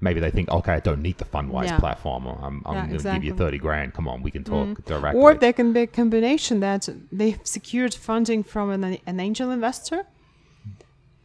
maybe 0.00 0.20
they 0.20 0.30
think, 0.30 0.48
okay, 0.48 0.72
I 0.72 0.80
don't 0.80 1.02
need 1.02 1.18
the 1.18 1.24
Fundwise 1.24 1.66
Yeah. 1.66 1.78
platform. 1.78 2.26
Or 2.26 2.38
I'm, 2.42 2.62
I'm 2.64 2.74
Yeah, 2.74 2.86
going 2.86 2.98
to 2.98 3.12
give 3.12 3.24
you 3.24 3.34
30 3.34 3.58
grand. 3.58 3.94
Come 3.94 4.08
on, 4.08 4.22
we 4.22 4.30
can 4.30 4.44
talk 4.44 4.68
mm-hmm. 4.68 4.88
directly. 4.88 5.20
Or 5.20 5.34
there 5.34 5.52
can 5.52 5.72
be 5.72 5.82
a 5.82 5.86
combination 5.86 6.60
that 6.60 6.88
they've 7.12 7.38
secured 7.44 7.94
funding 7.94 8.42
from 8.42 8.70
an, 8.70 8.98
an 9.06 9.20
angel 9.20 9.50
investor. 9.50 10.04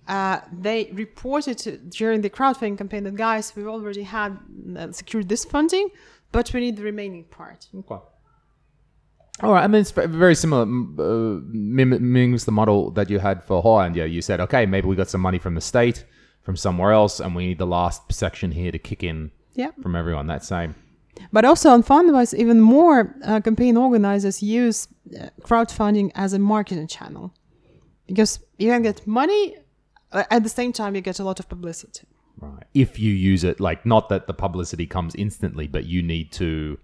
Uh, 0.07 0.39
they 0.51 0.89
reported 0.93 1.89
during 1.89 2.21
the 2.21 2.29
crowdfunding 2.29 2.77
campaign 2.77 3.03
that 3.03 3.15
guys, 3.15 3.53
we've 3.55 3.67
already 3.67 4.03
had 4.03 4.37
uh, 4.77 4.91
secured 4.91 5.27
this 5.27 5.43
funding, 5.45 5.89
but 6.31 6.51
we 6.53 6.59
need 6.59 6.77
the 6.77 6.83
remaining 6.83 7.23
part. 7.23 7.67
All 9.43 9.51
right. 9.51 9.63
I 9.63 9.67
mean, 9.67 9.81
it's 9.81 9.91
very 9.91 10.35
similar. 10.35 10.61
Uh, 10.63 11.41
mimics 11.51 12.45
the 12.45 12.51
model 12.51 12.91
that 12.91 13.09
you 13.09 13.19
had 13.19 13.43
for 13.43 13.61
Hooandja. 13.63 13.95
Yeah, 13.97 14.05
you 14.05 14.21
said, 14.21 14.39
okay, 14.41 14.65
maybe 14.65 14.87
we 14.87 14.95
got 14.95 15.09
some 15.09 15.21
money 15.21 15.39
from 15.39 15.55
the 15.55 15.61
state, 15.61 16.05
from 16.43 16.55
somewhere 16.55 16.91
else, 16.93 17.19
and 17.19 17.35
we 17.35 17.47
need 17.47 17.57
the 17.57 17.67
last 17.67 18.01
section 18.13 18.51
here 18.51 18.71
to 18.71 18.79
kick 18.79 19.03
in 19.03 19.31
Yeah. 19.55 19.71
from 19.81 19.95
everyone. 19.95 20.27
That 20.27 20.43
same. 20.43 20.75
But 21.31 21.45
also 21.45 21.69
on 21.69 21.81
Fundwise, 21.83 22.33
even 22.33 22.61
more 22.61 23.15
uh, 23.23 23.39
campaign 23.41 23.75
organizers 23.77 24.41
use 24.43 24.87
uh, 25.19 25.29
crowdfunding 25.41 26.11
as 26.15 26.33
a 26.33 26.39
marketing 26.39 26.87
channel 26.87 27.33
because 28.07 28.39
you 28.57 28.69
can 28.69 28.83
get 28.83 29.07
money 29.07 29.55
at 30.11 30.43
the 30.43 30.49
same 30.49 30.73
time 30.73 30.95
you 30.95 31.01
get 31.01 31.19
a 31.19 31.23
lot 31.23 31.39
of 31.39 31.49
publicity. 31.49 32.07
Right. 32.39 32.63
If 32.73 32.99
you 32.99 33.13
use 33.13 33.43
it, 33.43 33.59
like, 33.59 33.85
not 33.85 34.09
that 34.09 34.27
the 34.27 34.33
publicity 34.33 34.85
comes 34.85 35.15
instantly, 35.15 35.67
but 35.67 35.85
you 35.85 36.01
need 36.01 36.31
to, 36.33 36.77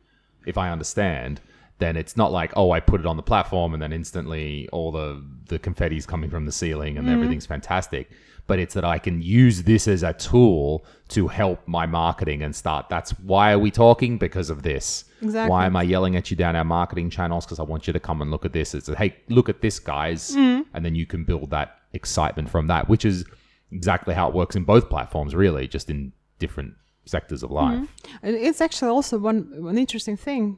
if 0.46 0.58
I 0.58 0.70
understand, 0.70 1.42
then 1.80 1.98
it's 1.98 2.16
not 2.16 2.32
like, 2.32 2.54
oh, 2.56 2.72
I 2.72 2.80
put 2.80 3.00
it 3.00 3.06
on 3.06 3.18
the 3.18 3.24
platform 3.24 3.74
and 3.74 3.82
then 3.82 3.92
instantly 3.92 4.70
all 4.72 4.92
the, 4.92 5.24
the 5.48 5.60
confetti's 5.60 6.06
coming 6.06 6.30
from 6.30 6.46
the 6.46 6.52
ceiling 6.52 6.98
and 6.98 7.08
mm-hmm. 7.08 7.16
everything's 7.16 7.46
fantastic. 7.46 8.10
But 8.48 8.60
it's 8.60 8.74
that 8.76 8.86
I 8.86 9.00
can 9.00 9.22
use 9.22 9.64
this 9.64 9.88
as 9.88 10.04
a 10.04 10.14
tool 10.14 10.86
to 11.10 11.28
help 11.28 11.68
my 11.68 11.86
marketing 11.86 12.44
and 12.44 12.56
start. 12.56 12.88
That's 12.90 13.12
why 13.20 13.52
are 13.52 13.60
we 13.60 13.72
talking? 13.72 14.18
Because 14.18 14.50
of 14.50 14.64
this. 14.64 15.06
Exactly. 15.22 15.50
Why 15.50 15.66
am 15.66 15.76
I 15.76 15.84
yelling 15.84 16.16
at 16.16 16.32
you 16.32 16.38
down 16.38 16.56
our 16.56 16.64
marketing 16.64 17.10
channels? 17.10 17.46
Because 17.46 17.60
I 17.60 17.64
want 17.64 17.88
you 17.88 17.94
to 17.94 18.00
come 18.00 18.22
and 18.22 18.32
look 18.32 18.46
at 18.46 18.54
this. 18.54 18.74
It's 18.74 18.90
a, 18.90 18.96
hey, 18.96 19.16
look 19.30 19.50
at 19.50 19.62
this, 19.62 19.80
guys. 19.80 20.36
And 20.74 20.86
then 20.86 20.96
you 20.96 21.06
can 21.06 21.24
build 21.24 21.50
that 21.52 21.80
excitement 21.94 22.50
from 22.50 22.68
that, 22.68 22.90
which 22.90 23.06
is 23.06 23.26
exactly 23.72 24.14
how 24.14 24.28
it 24.30 24.34
works 24.34 24.56
in 24.56 24.64
both 24.64 24.90
platforms, 24.90 25.36
really, 25.36 25.68
just 25.68 25.90
in 25.90 26.12
different 26.40 26.74
sectors 27.06 27.44
of 27.44 27.52
life. 27.52 27.88
And 28.24 28.36
it's 28.36 28.62
actually 28.62 28.90
also 28.90 29.18
one 29.18 29.64
one 29.64 29.78
interesting 29.78 30.18
thing 30.18 30.58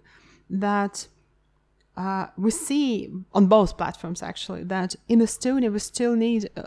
that 0.49 1.07
uh, 1.98 2.27
we 2.38 2.52
see 2.52 3.10
on 3.34 3.48
both 3.48 3.77
platforms 3.77 4.22
actually 4.23 4.64
that 4.64 4.95
in 5.07 5.19
Estonia 5.19 5.72
we 5.72 5.80
still 5.80 6.15
need 6.15 6.49
uh, 6.57 6.64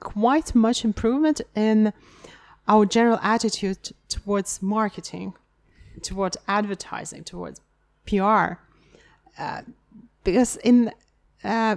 quite 0.00 0.54
much 0.54 0.84
improvement 0.84 1.40
in 1.54 1.92
our 2.66 2.86
general 2.86 3.18
attitude 3.22 3.92
towards 4.08 4.62
marketing, 4.62 5.34
towards 6.04 6.36
advertising, 6.46 7.24
towards 7.24 7.60
PR. 8.06 8.44
Uh, 9.38 9.62
because 10.22 10.56
in 10.58 10.92
uh, 11.42 11.76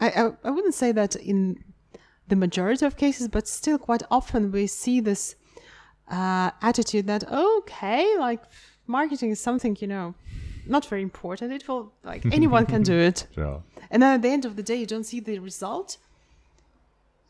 I, 0.00 0.08
I 0.10 0.30
I 0.44 0.50
wouldn't 0.50 0.74
say 0.74 0.92
that 0.92 1.16
in 1.16 1.62
the 2.28 2.36
majority 2.36 2.84
of 2.86 2.96
cases, 2.96 3.28
but 3.28 3.46
still 3.48 3.78
quite 3.78 4.02
often 4.10 4.50
we 4.52 4.66
see 4.66 5.00
this 5.00 5.36
uh, 6.10 6.50
attitude 6.60 7.06
that 7.06 7.22
okay, 7.30 8.04
like 8.18 8.42
marketing 8.86 9.30
is 9.30 9.40
something 9.40 9.76
you 9.80 9.86
know 9.88 10.14
not 10.66 10.84
very 10.86 11.02
important. 11.02 11.52
It 11.52 11.66
will 11.68 11.92
like 12.04 12.24
anyone 12.32 12.66
can 12.66 12.82
do 12.82 12.96
it, 12.98 13.26
Sure. 13.34 13.62
and 13.90 14.02
then 14.02 14.14
at 14.14 14.22
the 14.22 14.28
end 14.28 14.44
of 14.44 14.56
the 14.56 14.62
day, 14.62 14.76
you 14.76 14.86
don't 14.86 15.04
see 15.04 15.20
the 15.20 15.38
result, 15.38 15.98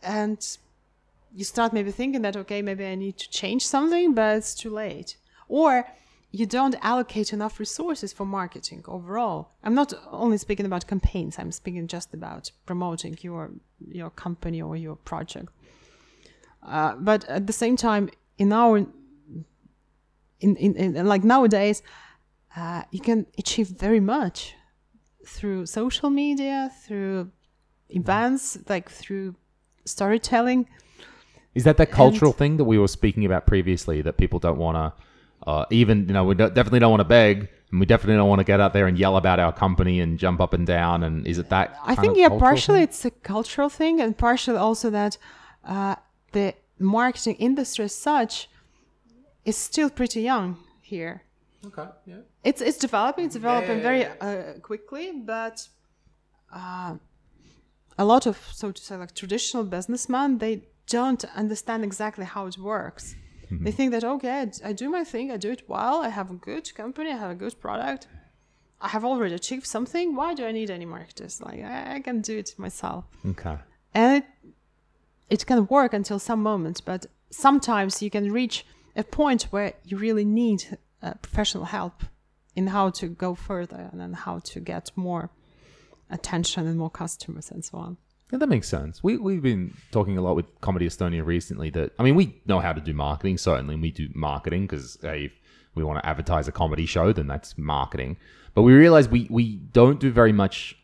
and 0.03 0.39
you 1.35 1.45
start 1.45 1.73
maybe 1.73 1.91
thinking 1.91 2.23
that 2.23 2.37
okay, 2.37 2.63
maybe 2.63 2.85
I 2.87 2.95
need 2.95 3.17
to 3.19 3.31
change 3.31 3.67
something, 3.67 4.15
but 4.15 4.37
it's 4.39 4.55
too 4.55 4.71
late, 4.71 5.17
or 5.49 5.87
you 6.31 6.47
don't 6.47 6.77
allocate 6.81 7.33
enough 7.33 7.61
resources 7.61 8.13
for 8.13 8.25
marketing 8.25 8.83
overall. 8.89 9.51
I'm 9.63 9.75
not 9.75 9.93
only 10.11 10.39
speaking 10.39 10.65
about 10.65 10.87
campaigns. 10.87 11.39
I'm 11.39 11.53
speaking 11.53 11.87
just 11.87 12.15
about 12.15 12.51
promoting 12.65 13.19
your 13.21 13.51
your 13.87 14.11
company 14.11 14.63
or 14.63 14.77
your 14.77 14.97
project. 14.97 15.49
Uh, 16.63 16.95
but 16.97 17.29
at 17.29 17.47
the 17.47 17.53
same 17.53 17.77
time, 17.77 18.09
in 18.39 18.53
our 18.53 18.79
in, 20.41 20.57
in, 20.57 20.97
in 20.97 21.07
like 21.07 21.23
nowadays, 21.23 21.83
uh, 22.57 22.83
you 22.91 23.01
can 23.01 23.27
achieve 23.39 23.69
very 23.69 24.01
much 24.01 24.55
through 25.27 25.67
social 25.67 26.11
media, 26.11 26.71
through 26.85 27.31
events, 27.91 28.59
like 28.69 28.91
through 28.91 29.35
storytelling. 29.85 30.69
Is 31.55 31.65
that 31.65 31.77
that 31.77 31.91
cultural 31.91 32.33
thing 32.33 32.57
that 32.57 32.65
we 32.65 32.79
were 32.79 32.89
speaking 32.89 33.25
about 33.25 33.47
previously 33.47 34.01
that 34.03 34.17
people 34.17 34.39
don't 34.39 34.59
want 34.59 34.77
to, 34.77 35.05
uh, 35.47 35.65
even, 35.71 36.07
you 36.07 36.15
know, 36.15 36.25
we 36.25 36.35
don't, 36.35 36.55
definitely 36.55 36.81
don't 36.81 36.91
want 36.91 37.01
to 37.01 37.05
beg 37.05 37.49
and 37.73 37.81
we 37.81 37.87
definitely 37.87 38.17
don't 38.17 38.29
want 38.29 38.39
to 38.39 38.45
get 38.45 38.61
out 38.61 38.75
there 38.75 38.87
and 38.87 38.99
yell 38.99 39.17
about 39.17 39.41
our 39.41 39.53
company 39.53 40.01
and 40.01 40.19
jump 40.19 40.41
up 40.41 40.53
and 40.53 40.67
down. 40.67 41.03
And 41.03 41.27
is 41.27 41.39
it 41.39 41.49
that? 41.49 41.77
I 41.85 41.95
think 41.95 42.17
yeah, 42.17 42.29
partially 42.29 42.81
thing? 42.81 42.85
it's 42.85 43.05
a 43.05 43.11
cultural 43.11 43.71
thing, 43.71 44.01
and 44.01 44.17
partially 44.17 44.59
also 44.59 44.91
that 44.91 45.17
uh, 45.65 45.97
the 46.33 46.55
marketing 46.79 47.37
industry 47.37 47.87
as 47.87 47.95
such 47.95 48.49
is 49.45 49.57
still 49.57 49.89
pretty 49.89 50.21
young 50.21 50.59
here. 50.83 51.23
Okay. 51.67 51.89
Yeah. 52.05 52.17
It's 52.45 52.61
it's 52.61 52.79
developing. 52.79 53.25
It's 53.25 53.35
developing 53.35 53.81
very 53.81 54.05
uh, 54.21 54.59
quickly, 54.61 55.13
but 55.13 55.67
uh, 56.53 56.97
a 57.97 58.05
lot 58.05 58.27
of 58.27 58.37
so 58.53 58.71
to 58.71 58.83
say 58.83 58.97
like 58.97 59.15
traditional 59.15 59.65
businessmen 59.65 60.39
they 60.39 60.65
don't 60.89 61.25
understand 61.37 61.85
exactly 61.85 62.27
how 62.27 62.47
it 62.47 62.59
works. 62.59 63.15
They 63.61 63.71
think 63.73 63.91
that 63.93 64.05
okay, 64.05 64.51
I 64.65 64.73
do 64.73 64.89
my 64.89 65.05
thing, 65.05 65.31
I 65.31 65.37
do 65.37 65.51
it 65.51 65.63
well, 65.69 66.01
I 66.03 66.09
have 66.09 66.31
a 66.31 66.35
good 66.35 66.75
company, 66.75 67.11
I 67.11 67.17
have 67.17 67.31
a 67.31 67.35
good 67.45 67.61
product, 67.61 68.07
I 68.81 68.89
have 68.89 69.05
already 69.05 69.35
achieved 69.35 69.67
something. 69.67 70.17
Why 70.17 70.35
do 70.35 70.47
I 70.47 70.53
need 70.53 70.71
any 70.71 70.87
marketers? 70.87 71.41
Like 71.41 71.63
I, 71.63 71.97
I 71.97 72.01
can 72.01 72.21
do 72.23 72.39
it 72.39 72.55
myself, 72.59 73.05
Okay. 73.27 73.57
and 73.95 74.23
it, 74.23 74.25
it 75.29 75.47
can 75.47 75.67
work 75.67 75.93
until 75.95 76.19
some 76.19 76.43
moments, 76.43 76.81
but 76.81 77.07
sometimes 77.31 78.03
you 78.03 78.11
can 78.11 78.33
reach 78.33 78.65
a 78.97 79.03
point 79.05 79.43
where 79.53 79.73
you 79.85 79.97
really 79.99 80.25
need 80.25 80.79
uh, 81.03 81.15
professional 81.23 81.65
help 81.65 82.05
in 82.55 82.67
how 82.69 82.91
to 82.91 83.07
go 83.09 83.35
further 83.35 83.89
and 83.91 84.01
then 84.01 84.13
how 84.13 84.39
to 84.41 84.61
get 84.61 84.91
more 84.97 85.31
attention 86.11 86.67
and 86.67 86.79
more 86.79 86.91
customers 86.91 87.51
and 87.51 87.65
so 87.65 87.79
on. 87.79 87.97
Yeah, 88.33 88.39
that 88.39 88.49
makes 88.49 88.67
sense. 88.67 89.03
We 89.03 89.19
we've 89.19 89.43
been 89.43 89.75
talking 89.91 90.17
a 90.17 90.23
lot 90.23 90.35
with 90.37 90.47
Comedy 90.63 90.89
Estonia 90.89 91.25
recently. 91.25 91.69
That 91.69 91.93
I 91.99 92.03
mean, 92.03 92.15
we 92.15 92.41
know 92.47 92.61
how 92.61 92.73
to 92.73 92.81
do 92.81 92.95
marketing. 92.95 93.37
Certainly, 93.37 93.77
we 93.77 93.91
do 93.91 94.09
marketing 94.15 94.63
because 94.63 94.99
hey, 95.03 95.27
if 95.27 95.33
we 95.75 95.85
want 95.85 96.03
to 96.03 96.09
advertise 96.09 96.49
a 96.49 96.53
comedy 96.53 96.87
show, 96.87 97.13
then 97.13 97.27
that's 97.27 97.59
marketing. 97.59 98.17
But 98.55 98.63
we 98.63 98.73
realize 98.73 99.07
we 99.07 99.27
we 99.31 99.57
don't 99.57 100.01
do 100.01 100.11
very 100.11 100.33
much, 100.33 100.77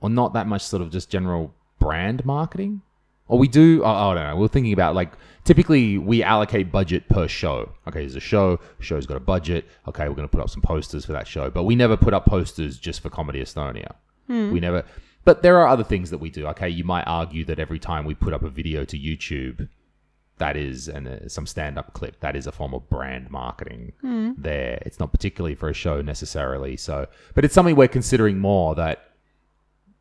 or 0.00 0.08
not 0.08 0.32
that 0.34 0.46
much, 0.46 0.62
sort 0.62 0.80
of 0.80 0.90
just 0.90 1.10
general 1.10 1.52
brand 1.80 2.24
marketing. 2.24 2.82
Or 3.28 3.36
we 3.36 3.48
do. 3.48 3.82
Oh, 3.82 3.90
I 3.90 4.14
don't 4.14 4.22
know. 4.22 4.36
We're 4.36 4.46
thinking 4.46 4.72
about 4.72 4.94
like 4.94 5.12
typically 5.42 5.98
we 5.98 6.22
allocate 6.22 6.70
budget 6.70 7.08
per 7.08 7.26
show. 7.26 7.72
Okay, 7.88 8.00
there's 8.00 8.14
a 8.14 8.20
show. 8.20 8.60
Show's 8.78 9.06
got 9.06 9.16
a 9.16 9.20
budget. 9.20 9.64
Okay, 9.88 10.08
we're 10.08 10.14
going 10.14 10.28
to 10.28 10.32
put 10.32 10.40
up 10.40 10.50
some 10.50 10.62
posters 10.62 11.04
for 11.04 11.12
that 11.14 11.26
show. 11.26 11.50
But 11.50 11.64
we 11.64 11.74
never 11.74 11.96
put 11.96 12.14
up 12.14 12.26
posters 12.26 12.78
just 12.78 13.00
for 13.00 13.10
Comedy 13.10 13.42
Estonia. 13.42 13.94
Hmm. 14.28 14.52
We 14.52 14.60
never. 14.60 14.84
But 15.26 15.42
there 15.42 15.58
are 15.58 15.66
other 15.66 15.84
things 15.84 16.10
that 16.10 16.18
we 16.18 16.30
do. 16.30 16.46
Okay, 16.46 16.68
you 16.68 16.84
might 16.84 17.02
argue 17.02 17.44
that 17.46 17.58
every 17.58 17.80
time 17.80 18.06
we 18.06 18.14
put 18.14 18.32
up 18.32 18.44
a 18.44 18.48
video 18.48 18.84
to 18.84 18.96
YouTube, 18.96 19.68
that 20.38 20.56
is 20.56 20.88
and 20.88 21.08
uh, 21.08 21.28
some 21.28 21.46
stand-up 21.46 21.92
clip 21.94 22.20
that 22.20 22.36
is 22.36 22.46
a 22.46 22.52
form 22.52 22.74
of 22.74 22.88
brand 22.88 23.30
marketing 23.30 23.92
there. 24.38 24.78
It's 24.86 25.00
not 25.00 25.10
particularly 25.10 25.54
for 25.54 25.68
a 25.68 25.74
show 25.74 26.02
necessarily 26.02 26.76
so 26.76 27.06
but 27.34 27.44
it's 27.44 27.54
something 27.54 27.74
we're 27.74 27.88
considering 27.88 28.38
more 28.38 28.74
that 28.74 29.12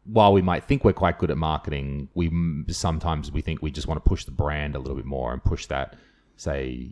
while 0.03 0.33
we 0.33 0.41
might 0.41 0.65
think 0.65 0.83
we're 0.83 0.93
quite 0.93 1.17
good 1.19 1.31
at 1.31 1.37
marketing 1.37 2.09
we 2.15 2.29
sometimes 2.67 3.31
we 3.31 3.41
think 3.41 3.61
we 3.61 3.71
just 3.71 3.87
want 3.87 4.03
to 4.03 4.07
push 4.07 4.25
the 4.25 4.31
brand 4.31 4.75
a 4.75 4.79
little 4.79 4.95
bit 4.95 5.05
more 5.05 5.31
and 5.31 5.41
push 5.41 5.67
that 5.67 5.95
say 6.35 6.89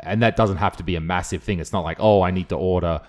and 0.00 0.22
that 0.22 0.36
doesn't 0.36 0.58
have 0.58 0.76
to 0.76 0.82
be 0.82 0.96
a 0.96 1.00
massive 1.00 1.42
thing. 1.42 1.60
It's 1.60 1.72
not 1.72 1.84
like 1.84 1.96
oh 1.98 2.20
i 2.20 2.30
need 2.30 2.50
to 2.50 2.56
order 2.56 3.00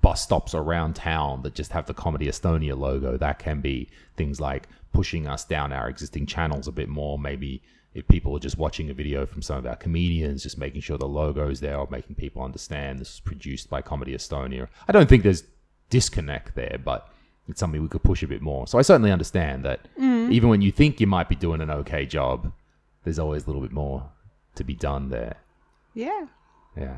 bus 0.00 0.22
stops 0.22 0.54
around 0.54 0.94
town 0.94 1.42
that 1.42 1.54
just 1.54 1.72
have 1.72 1.86
the 1.86 1.94
comedy 1.94 2.26
estonia 2.26 2.76
logo 2.76 3.16
that 3.18 3.38
can 3.38 3.60
be 3.60 3.88
things 4.16 4.40
like 4.40 4.68
pushing 4.92 5.26
us 5.26 5.44
down 5.44 5.72
our 5.72 5.88
existing 5.88 6.24
channels 6.24 6.66
a 6.66 6.72
bit 6.72 6.88
more 6.88 7.18
maybe 7.18 7.62
if 7.94 8.08
people 8.08 8.34
are 8.34 8.40
just 8.40 8.58
watching 8.58 8.90
a 8.90 8.94
video 8.94 9.26
from 9.26 9.42
some 9.42 9.58
of 9.58 9.66
our 9.66 9.76
comedians, 9.76 10.42
just 10.42 10.58
making 10.58 10.80
sure 10.80 10.96
the 10.96 11.06
logo's 11.06 11.60
there 11.60 11.76
or 11.76 11.86
making 11.90 12.16
people 12.16 12.42
understand 12.42 12.98
this 12.98 13.14
is 13.14 13.20
produced 13.20 13.68
by 13.68 13.82
Comedy 13.82 14.14
Estonia. 14.14 14.68
I 14.88 14.92
don't 14.92 15.08
think 15.08 15.22
there's 15.22 15.44
disconnect 15.90 16.54
there, 16.54 16.78
but 16.82 17.12
it's 17.48 17.60
something 17.60 17.82
we 17.82 17.88
could 17.88 18.02
push 18.02 18.22
a 18.22 18.26
bit 18.28 18.40
more. 18.40 18.66
So 18.66 18.78
I 18.78 18.82
certainly 18.82 19.12
understand 19.12 19.64
that 19.64 19.80
mm. 20.00 20.30
even 20.32 20.48
when 20.48 20.62
you 20.62 20.72
think 20.72 21.00
you 21.00 21.06
might 21.06 21.28
be 21.28 21.36
doing 21.36 21.60
an 21.60 21.70
okay 21.70 22.06
job, 22.06 22.52
there's 23.04 23.18
always 23.18 23.44
a 23.44 23.46
little 23.46 23.62
bit 23.62 23.72
more 23.72 24.08
to 24.54 24.64
be 24.64 24.74
done 24.74 25.10
there. 25.10 25.36
Yeah. 25.92 26.26
Yeah. 26.76 26.96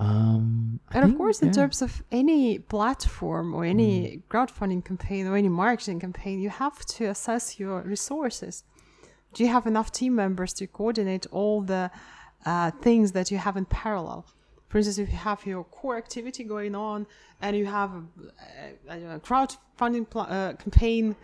Um, 0.00 0.80
And 0.94 1.04
of 1.04 1.10
think- 1.10 1.18
course, 1.18 1.38
in 1.42 1.48
yeah. 1.48 1.60
terms 1.60 1.82
of 1.82 2.02
any 2.10 2.58
platform 2.58 3.54
or 3.54 3.62
any 3.64 4.22
crowdfunding 4.30 4.82
campaign 4.84 5.26
or 5.28 5.36
any 5.36 5.48
marketing 5.64 6.00
campaign, 6.00 6.40
you 6.40 6.50
have 6.50 6.78
to 6.96 7.04
assess 7.14 7.44
your 7.60 7.82
resources. 7.82 8.64
Do 9.34 9.44
you 9.44 9.50
have 9.56 9.66
enough 9.72 9.88
team 10.00 10.14
members 10.14 10.52
to 10.54 10.66
coordinate 10.66 11.26
all 11.30 11.56
the 11.62 11.90
uh, 12.46 12.70
things 12.80 13.12
that 13.12 13.30
you 13.30 13.38
have 13.38 13.56
in 13.56 13.66
parallel. 13.66 14.24
For 14.68 14.78
instance, 14.78 14.98
if 14.98 15.10
you 15.10 15.18
have 15.18 15.44
your 15.44 15.64
core 15.64 15.96
activity 15.98 16.42
going 16.44 16.74
on 16.74 17.06
and 17.42 17.54
you 17.56 17.66
have 17.66 17.90
a, 17.92 18.02
a, 18.94 19.16
a 19.16 19.20
crowdfunding 19.20 20.08
pl- 20.08 20.22
uh, 20.22 20.54
campaign 20.54 21.16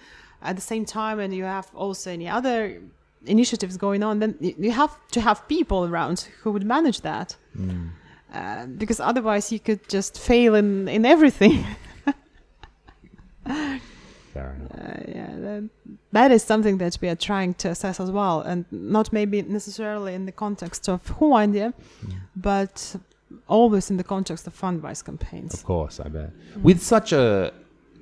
at 0.43 0.57
the 0.57 0.63
same 0.63 0.85
time, 0.85 1.19
and 1.19 1.35
you 1.35 1.45
have 1.45 1.71
also 1.75 2.11
any 2.11 2.29
other 2.29 2.83
initiatives 3.25 3.77
going 3.79 4.03
on, 4.03 4.19
then 4.19 4.37
you 4.41 4.71
have 4.73 4.93
to 5.13 5.21
have 5.21 5.49
people 5.49 5.87
around 5.87 6.29
who 6.43 6.53
would 6.53 6.67
manage 6.67 7.01
that. 7.01 7.37
Uh, 8.33 8.67
because 8.67 9.01
otherwise, 9.01 9.53
you 9.53 9.61
could 9.61 9.89
just 9.89 10.19
fail 10.19 10.55
in, 10.55 10.89
in 10.89 11.05
everything. 11.05 11.65
Uh, 14.37 15.01
yeah, 15.09 15.31
that, 15.37 15.71
that 16.13 16.31
is 16.31 16.43
something 16.43 16.79
that 16.79 16.99
we 17.01 17.09
are 17.09 17.17
trying 17.17 17.55
to 17.55 17.71
assess 17.71 18.01
as 18.01 18.11
well, 18.11 18.41
and 18.41 18.67
not 18.71 19.13
maybe 19.13 19.41
necessarily 19.43 20.15
in 20.15 20.27
the 20.27 20.33
context 20.33 20.89
of 20.89 21.03
Hooandja, 21.19 21.73
but 22.35 22.97
always 23.49 23.91
in 23.91 23.97
the 23.97 24.05
context 24.05 24.47
of 24.47 24.59
Fundwise 24.59 25.05
campaigns. 25.05 25.55
Of 25.55 25.65
course, 25.65 26.01
I 26.01 26.09
bet. 26.09 26.31
With 26.63 26.83
such 26.83 27.13
a 27.13 27.53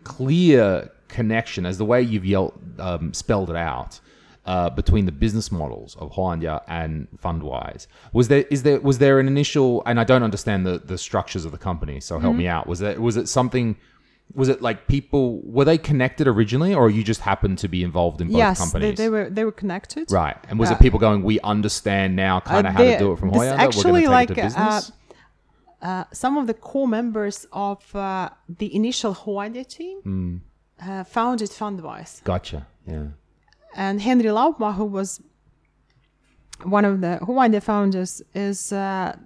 clear 0.02 0.90
connection 1.08 1.66
as 1.66 1.78
the 1.78 1.84
way 1.84 2.02
you've 2.02 2.24
yelled, 2.24 2.58
um, 2.78 3.14
spelled 3.14 3.50
it 3.50 3.56
out 3.56 4.00
uh, 4.46 4.70
between 4.70 5.06
the 5.06 5.12
business 5.12 5.50
models 5.50 5.96
of 5.96 6.12
Hooandja 6.12 6.62
and 6.68 7.08
Fundwise, 7.22 7.86
was 8.12 8.28
there 8.28 8.44
is 8.50 8.62
there 8.62 8.80
was 8.80 8.98
there 8.98 9.18
an 9.20 9.26
initial? 9.26 9.82
And 9.86 9.98
I 9.98 10.04
don't 10.04 10.22
understand 10.22 10.66
the 10.66 10.78
the 10.78 10.98
structures 10.98 11.44
of 11.44 11.52
the 11.52 11.58
company, 11.58 12.00
so 12.00 12.18
help 12.18 12.36
me 12.36 12.46
out. 12.46 12.66
Was 12.66 12.78
there 12.80 13.00
was 13.00 13.16
it 13.16 13.28
something? 13.28 13.76
Was 14.34 14.48
it 14.48 14.62
like 14.62 14.86
people 14.88 15.40
were 15.44 15.66
they 15.66 15.78
connected 15.78 16.26
originally, 16.26 16.74
or 16.74 16.90
you 16.90 17.04
just 17.04 17.20
happened 17.20 17.58
to 17.58 17.68
be 17.68 17.82
involved 17.84 18.20
in 18.22 18.28
both 18.28 18.38
yes, 18.38 18.58
they, 18.58 18.64
companies? 18.64 18.98
they 18.98 19.08
were 19.10 19.28
they 19.30 19.44
were 19.44 19.52
connected. 19.52 20.10
Right, 20.10 20.36
and 20.48 20.58
was 20.58 20.70
Uh, 20.70 20.74
it 20.74 20.80
people 20.80 20.98
going? 20.98 21.22
We 21.22 21.40
understand 21.40 22.16
now, 22.16 22.40
kind 22.40 22.66
of 22.66 22.72
how 22.72 22.82
to 22.82 22.98
do 22.98 23.12
it 23.12 23.18
from. 23.18 23.30
We're 23.30 23.52
actually 23.52 24.06
like, 24.06 24.30
uh. 24.36 24.80
Uh, 25.82 26.04
some 26.12 26.38
of 26.38 26.46
the 26.46 26.54
core 26.54 26.88
members 26.88 27.46
of 27.52 27.94
uh, 27.94 28.30
the 28.48 28.74
initial 28.74 29.14
Hooandja 29.14 29.66
team 29.66 30.40
uh, 30.80 31.04
founded 31.04 31.50
Fundwise. 31.50 32.24
gotcha. 32.24 32.66
Yeah. 32.86 33.08
And 33.74 34.00
Henry 34.00 34.26
Laupma, 34.30 34.74
who 34.74 34.84
was 34.84 35.20
one 36.62 36.84
of 36.84 37.00
the 37.00 37.18
Hooandja 37.22 37.62
founders, 37.62 38.22
is 38.34 38.72
uh, 38.72 39.16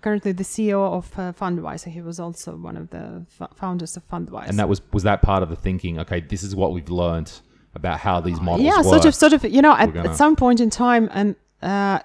currently 0.00 0.32
the 0.32 0.44
CEO 0.44 0.80
of 0.92 1.10
uh, 1.18 1.32
Fundwise. 1.32 1.84
He 1.84 2.00
was 2.00 2.18
also 2.18 2.56
one 2.56 2.76
of 2.76 2.90
the 2.90 3.24
f- 3.40 3.50
founders 3.56 3.96
of 3.96 4.08
Fundwise. 4.08 4.48
And 4.48 4.58
that 4.58 4.68
was 4.68 4.80
was 4.92 5.02
that 5.04 5.22
part 5.22 5.42
of 5.42 5.48
the 5.50 5.56
thinking? 5.56 5.98
Okay, 6.00 6.20
this 6.20 6.42
is 6.42 6.54
what 6.56 6.72
we've 6.72 6.90
learned 6.90 7.32
about 7.74 8.00
how 8.00 8.20
these 8.20 8.40
models 8.40 8.62
yeah, 8.66 8.76
work. 8.78 8.84
sort 8.84 9.04
of, 9.04 9.14
sort 9.14 9.32
of. 9.32 9.44
You 9.44 9.62
know, 9.62 9.74
at, 9.74 9.92
gonna- 9.92 10.10
at 10.10 10.16
some 10.16 10.36
point 10.36 10.60
in 10.60 10.70
time, 10.70 11.08
and 11.12 11.36
uh, 11.62 11.98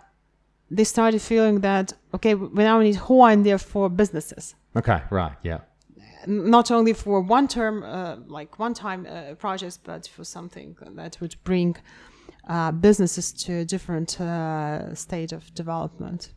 they 0.70 0.84
started 0.84 1.22
feeling 1.22 1.62
that 1.62 1.94
okay, 2.14 2.36
we 2.36 2.64
now 2.64 2.80
need 2.82 2.96
Hooandja 2.96 3.62
for 3.62 3.90
businesses. 3.90 4.56
Okay, 4.76 5.02
right, 5.10 5.34
yeah, 5.44 5.60
not 6.28 6.72
only 6.72 6.94
for 6.94 7.22
one 7.22 7.48
term, 7.48 7.84
uh, 7.84 8.18
like 8.28 8.60
one 8.60 8.74
time 8.74 9.06
uh, 9.10 9.36
projects, 9.36 9.78
but 9.78 10.08
for 10.08 10.24
something 10.24 10.76
that 10.96 11.18
would 11.22 11.36
bring 11.44 11.76
uh, 12.48 12.72
businesses 12.72 13.32
to 13.34 13.54
a 13.60 13.66
different 13.66 14.20
uh, 14.20 14.94
state 14.96 15.32
of 15.32 15.54
development. 15.54 16.34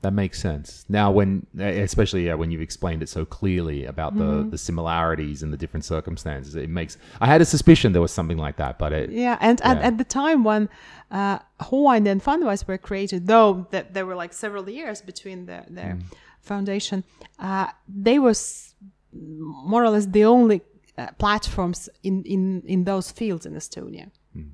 that 0.00 0.12
makes 0.12 0.40
sense. 0.40 0.84
Now, 0.88 1.10
when 1.10 1.46
especially 1.58 2.26
yeah, 2.26 2.34
when 2.34 2.50
you've 2.52 2.62
explained 2.70 3.02
it 3.02 3.08
so 3.08 3.24
clearly 3.24 3.84
about 3.84 4.16
the 4.16 4.24
Mm-hmm. 4.24 4.50
the 4.50 4.58
similarities 4.58 5.42
and 5.42 5.52
the 5.52 5.56
different 5.56 5.84
circumstances, 5.84 6.54
it 6.54 6.70
makes. 6.70 6.96
I 7.20 7.26
had 7.26 7.40
a 7.40 7.44
suspicion 7.44 7.92
there 7.92 8.02
was 8.08 8.12
something 8.12 8.38
like 8.46 8.56
that, 8.58 8.78
but 8.78 8.92
it. 8.92 9.10
Yeah, 9.10 9.36
and 9.40 9.60
At, 9.62 9.76
Yeah. 9.78 9.86
at 9.88 9.98
the 9.98 10.04
time 10.04 10.44
when 10.44 10.68
uh, 11.10 11.38
Hooandja 11.68 12.10
and 12.14 12.22
Fundwise 12.22 12.62
were 12.68 12.78
created, 12.78 13.26
though 13.26 13.66
that 13.72 13.92
there 13.94 14.06
were 14.06 14.14
like 14.22 14.32
several 14.32 14.64
years 14.70 15.02
between 15.02 15.46
their, 15.46 15.64
their 15.68 15.94
Mm. 15.96 16.02
Foundation, 16.40 17.04
uh, 17.38 17.68
they 17.86 18.18
was 18.18 18.74
more 19.12 19.84
or 19.84 19.90
less 19.90 20.06
the 20.06 20.24
only 20.24 20.60
uh, 20.96 21.08
platforms 21.18 21.88
in, 22.02 22.22
in, 22.24 22.62
in 22.66 22.84
those 22.84 23.10
fields 23.10 23.46
in 23.46 23.54
Estonia. 23.54 24.10
Mm. 24.36 24.50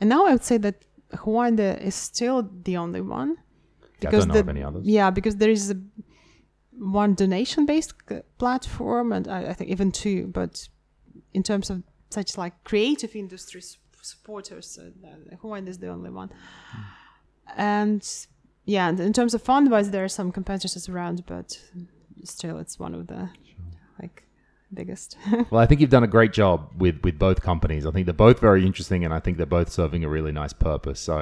And 0.00 0.10
now 0.10 0.26
I 0.26 0.32
would 0.32 0.44
say 0.44 0.58
that 0.58 0.84
Hooandja 1.12 1.80
is 1.80 1.94
still 1.94 2.48
the 2.64 2.76
only 2.76 3.00
one. 3.00 3.36
Yeah, 4.00 4.10
don't 4.10 4.28
know 4.28 4.34
the, 4.34 4.40
of 4.40 4.48
any 4.48 4.62
others. 4.62 4.86
Yeah, 4.86 5.10
because 5.10 5.36
there 5.36 5.50
is 5.50 5.70
a, 5.70 5.76
one 6.78 7.14
donation 7.14 7.66
based 7.66 7.94
platform, 8.38 9.12
and 9.12 9.26
I, 9.26 9.48
I 9.50 9.52
think 9.52 9.70
even 9.70 9.90
two, 9.90 10.28
but 10.28 10.68
in 11.34 11.42
terms 11.42 11.70
of 11.70 11.82
such 12.10 12.38
like 12.38 12.52
creative 12.64 13.16
industry 13.16 13.62
supporters, 14.02 14.78
uh, 14.78 15.36
Hooandja 15.42 15.68
is 15.68 15.78
the 15.78 15.88
only 15.88 16.10
one. 16.10 16.30
And 17.56 18.02
yeah, 18.74 18.88
and 18.90 19.00
in 19.00 19.12
terms 19.12 19.32
of 19.34 19.42
Fundwise, 19.42 19.90
there 19.90 20.04
are 20.04 20.08
some 20.20 20.30
competitors 20.30 20.88
around, 20.88 21.24
but 21.26 21.48
still, 22.24 22.58
it's 22.58 22.78
one 22.78 22.94
of 22.94 23.06
the 23.06 23.30
like 24.00 24.24
biggest. 24.72 25.16
Well, 25.50 25.60
I 25.62 25.66
think 25.66 25.80
you've 25.80 25.90
done 25.98 26.04
a 26.04 26.12
great 26.16 26.32
job 26.32 26.70
with 26.82 26.96
with 27.02 27.18
both 27.18 27.40
companies. 27.50 27.86
I 27.86 27.90
think 27.92 28.04
they're 28.06 28.24
both 28.28 28.38
very 28.40 28.62
interesting, 28.66 29.04
and 29.04 29.12
I 29.14 29.20
think 29.20 29.36
they're 29.38 29.46
both 29.60 29.70
serving 29.72 30.04
a 30.04 30.08
really 30.16 30.32
nice 30.32 30.52
purpose. 30.52 31.00
So, 31.00 31.14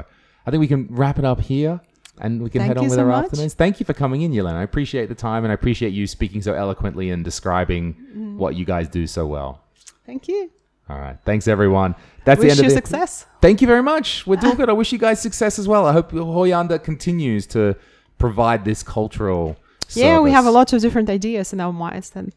I 0.44 0.50
think 0.50 0.60
we 0.60 0.68
can 0.68 0.88
wrap 0.90 1.18
it 1.18 1.24
up 1.24 1.40
here. 1.40 1.80
And 2.18 2.42
we 2.42 2.48
can 2.48 2.60
Thank 2.60 2.68
head 2.70 2.78
on 2.78 2.84
with 2.84 2.94
so 2.94 3.00
our 3.02 3.08
much. 3.08 3.24
afternoons. 3.26 3.52
Thank 3.52 3.78
you 3.78 3.84
for 3.84 3.92
coming 3.92 4.22
in, 4.22 4.32
Yelena. 4.32 4.54
I 4.54 4.62
appreciate 4.62 5.10
the 5.10 5.14
time 5.14 5.44
and 5.44 5.50
I 5.52 5.54
appreciate 5.54 5.92
you 5.92 6.06
speaking 6.06 6.40
so 6.40 6.54
eloquently 6.54 7.10
and 7.10 7.22
describing 7.22 7.92
Mm-hmm. 7.92 8.38
what 8.38 8.54
you 8.56 8.64
guys 8.64 8.88
do 8.88 9.06
so 9.06 9.26
well. 9.26 9.60
Thank 10.06 10.26
you. 10.26 10.50
All 10.88 10.98
right. 10.98 11.16
Thanks, 11.24 11.48
everyone. 11.48 11.94
That's 12.24 12.40
the 12.40 12.46
Wish 12.46 12.52
end 12.52 12.60
you 12.60 12.66
of 12.66 12.70
the 12.70 12.76
success. 12.76 13.26
Thank 13.40 13.60
you 13.60 13.66
very 13.66 13.82
much. 13.82 14.26
We're 14.26 14.36
doing 14.36 14.56
good. 14.60 14.68
I 14.68 14.72
wish 14.72 14.92
you 14.92 14.98
guys 14.98 15.20
success 15.20 15.58
as 15.58 15.66
well. 15.66 15.86
I 15.86 15.92
hope 15.92 16.12
Hooandja 16.12 16.82
continues 16.82 17.46
to 17.48 17.76
provide 18.18 18.64
this 18.64 18.82
cultural. 18.82 19.56
Yeah, 19.90 20.20
we 20.20 20.30
have 20.32 20.46
a 20.46 20.50
lot 20.50 20.72
of 20.72 20.80
different 20.82 21.08
ideas 21.10 21.52
in 21.52 21.60
our 21.60 21.72
minds, 21.72 22.12
and 22.14 22.32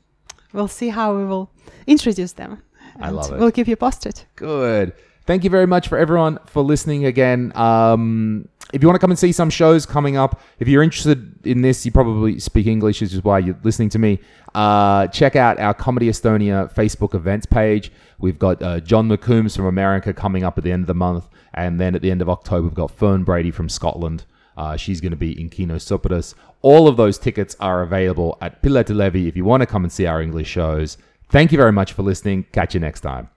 we'll 0.54 0.68
see 0.68 0.90
how 0.90 1.16
we 1.18 1.26
will 1.26 1.52
introduce 1.88 2.34
them. 2.34 2.62
I 3.00 3.10
love 3.10 3.32
it. 3.32 3.40
We'll 3.40 3.52
keep 3.52 3.68
you 3.68 3.76
posted. 3.76 4.22
Good. 4.36 4.94
Thank 5.26 5.44
you 5.44 5.50
very 5.50 5.68
much 5.68 5.88
for 5.88 5.98
everyone 5.98 6.40
for 6.46 6.64
listening 6.64 7.06
again. 7.06 7.52
Um, 7.56 8.48
if 8.74 8.82
you 8.82 8.88
want 8.88 8.96
to 8.96 9.00
come 9.00 9.12
and 9.12 9.20
see 9.20 9.32
some 9.32 9.50
shows 9.50 9.86
coming 9.86 10.18
up, 10.18 10.40
if 10.60 10.68
you're 10.68 10.84
interested 10.84 11.46
in 11.46 11.62
this, 11.62 11.86
you 11.86 11.92
probably 11.92 12.40
speak 12.40 12.68
English, 12.68 13.02
which 13.02 13.14
is 13.14 13.24
why 13.24 13.40
you're 13.40 13.58
listening 13.64 13.90
to 13.90 14.00
me. 14.00 14.20
Uh, 14.54 15.08
check 15.08 15.36
out 15.36 15.60
our 15.60 15.74
Comedy 15.74 16.08
Estonia 16.10 16.72
Facebook 16.74 17.16
events 17.16 17.46
page. 17.46 17.92
We've 18.20 18.40
got 18.40 18.62
uh, 18.62 18.80
John 18.80 19.10
McCombs 19.10 19.56
from 19.56 19.66
America 19.66 20.14
coming 20.14 20.44
up 20.44 20.58
at 20.58 20.64
the 20.64 20.72
end 20.72 20.84
of 20.84 20.88
the 20.88 20.96
month. 20.96 21.28
And 21.54 21.80
then 21.80 21.96
at 21.96 22.02
the 22.02 22.12
end 22.12 22.22
of 22.22 22.30
October, 22.30 22.68
we've 22.68 22.76
got 22.76 22.92
Fern 22.92 23.24
Brady 23.24 23.52
from 23.52 23.70
Scotland. 23.70 24.26
Uh, 24.56 24.76
she's 24.76 25.02
going 25.02 25.12
to 25.12 25.18
be 25.18 25.40
in 25.40 25.50
Kino 25.50 25.76
Sõprus. 25.76 26.36
All 26.62 26.88
of 26.88 26.98
those 26.98 27.18
tickets 27.18 27.56
are 27.60 27.82
available 27.82 28.38
at 28.42 28.62
Piletilevi 28.62 29.28
if 29.28 29.36
you 29.36 29.46
want 29.46 29.62
to 29.62 29.68
come 29.68 29.84
and 29.84 29.92
see 29.92 30.06
our 30.06 30.22
English 30.22 30.50
shows. 30.50 30.98
Thank 31.30 31.52
you 31.52 31.58
very 31.58 31.72
much 31.72 31.94
for 31.94 32.04
listening. 32.04 32.46
Catch 32.52 32.74
you 32.74 32.80
next 32.80 33.02
time. 33.02 33.30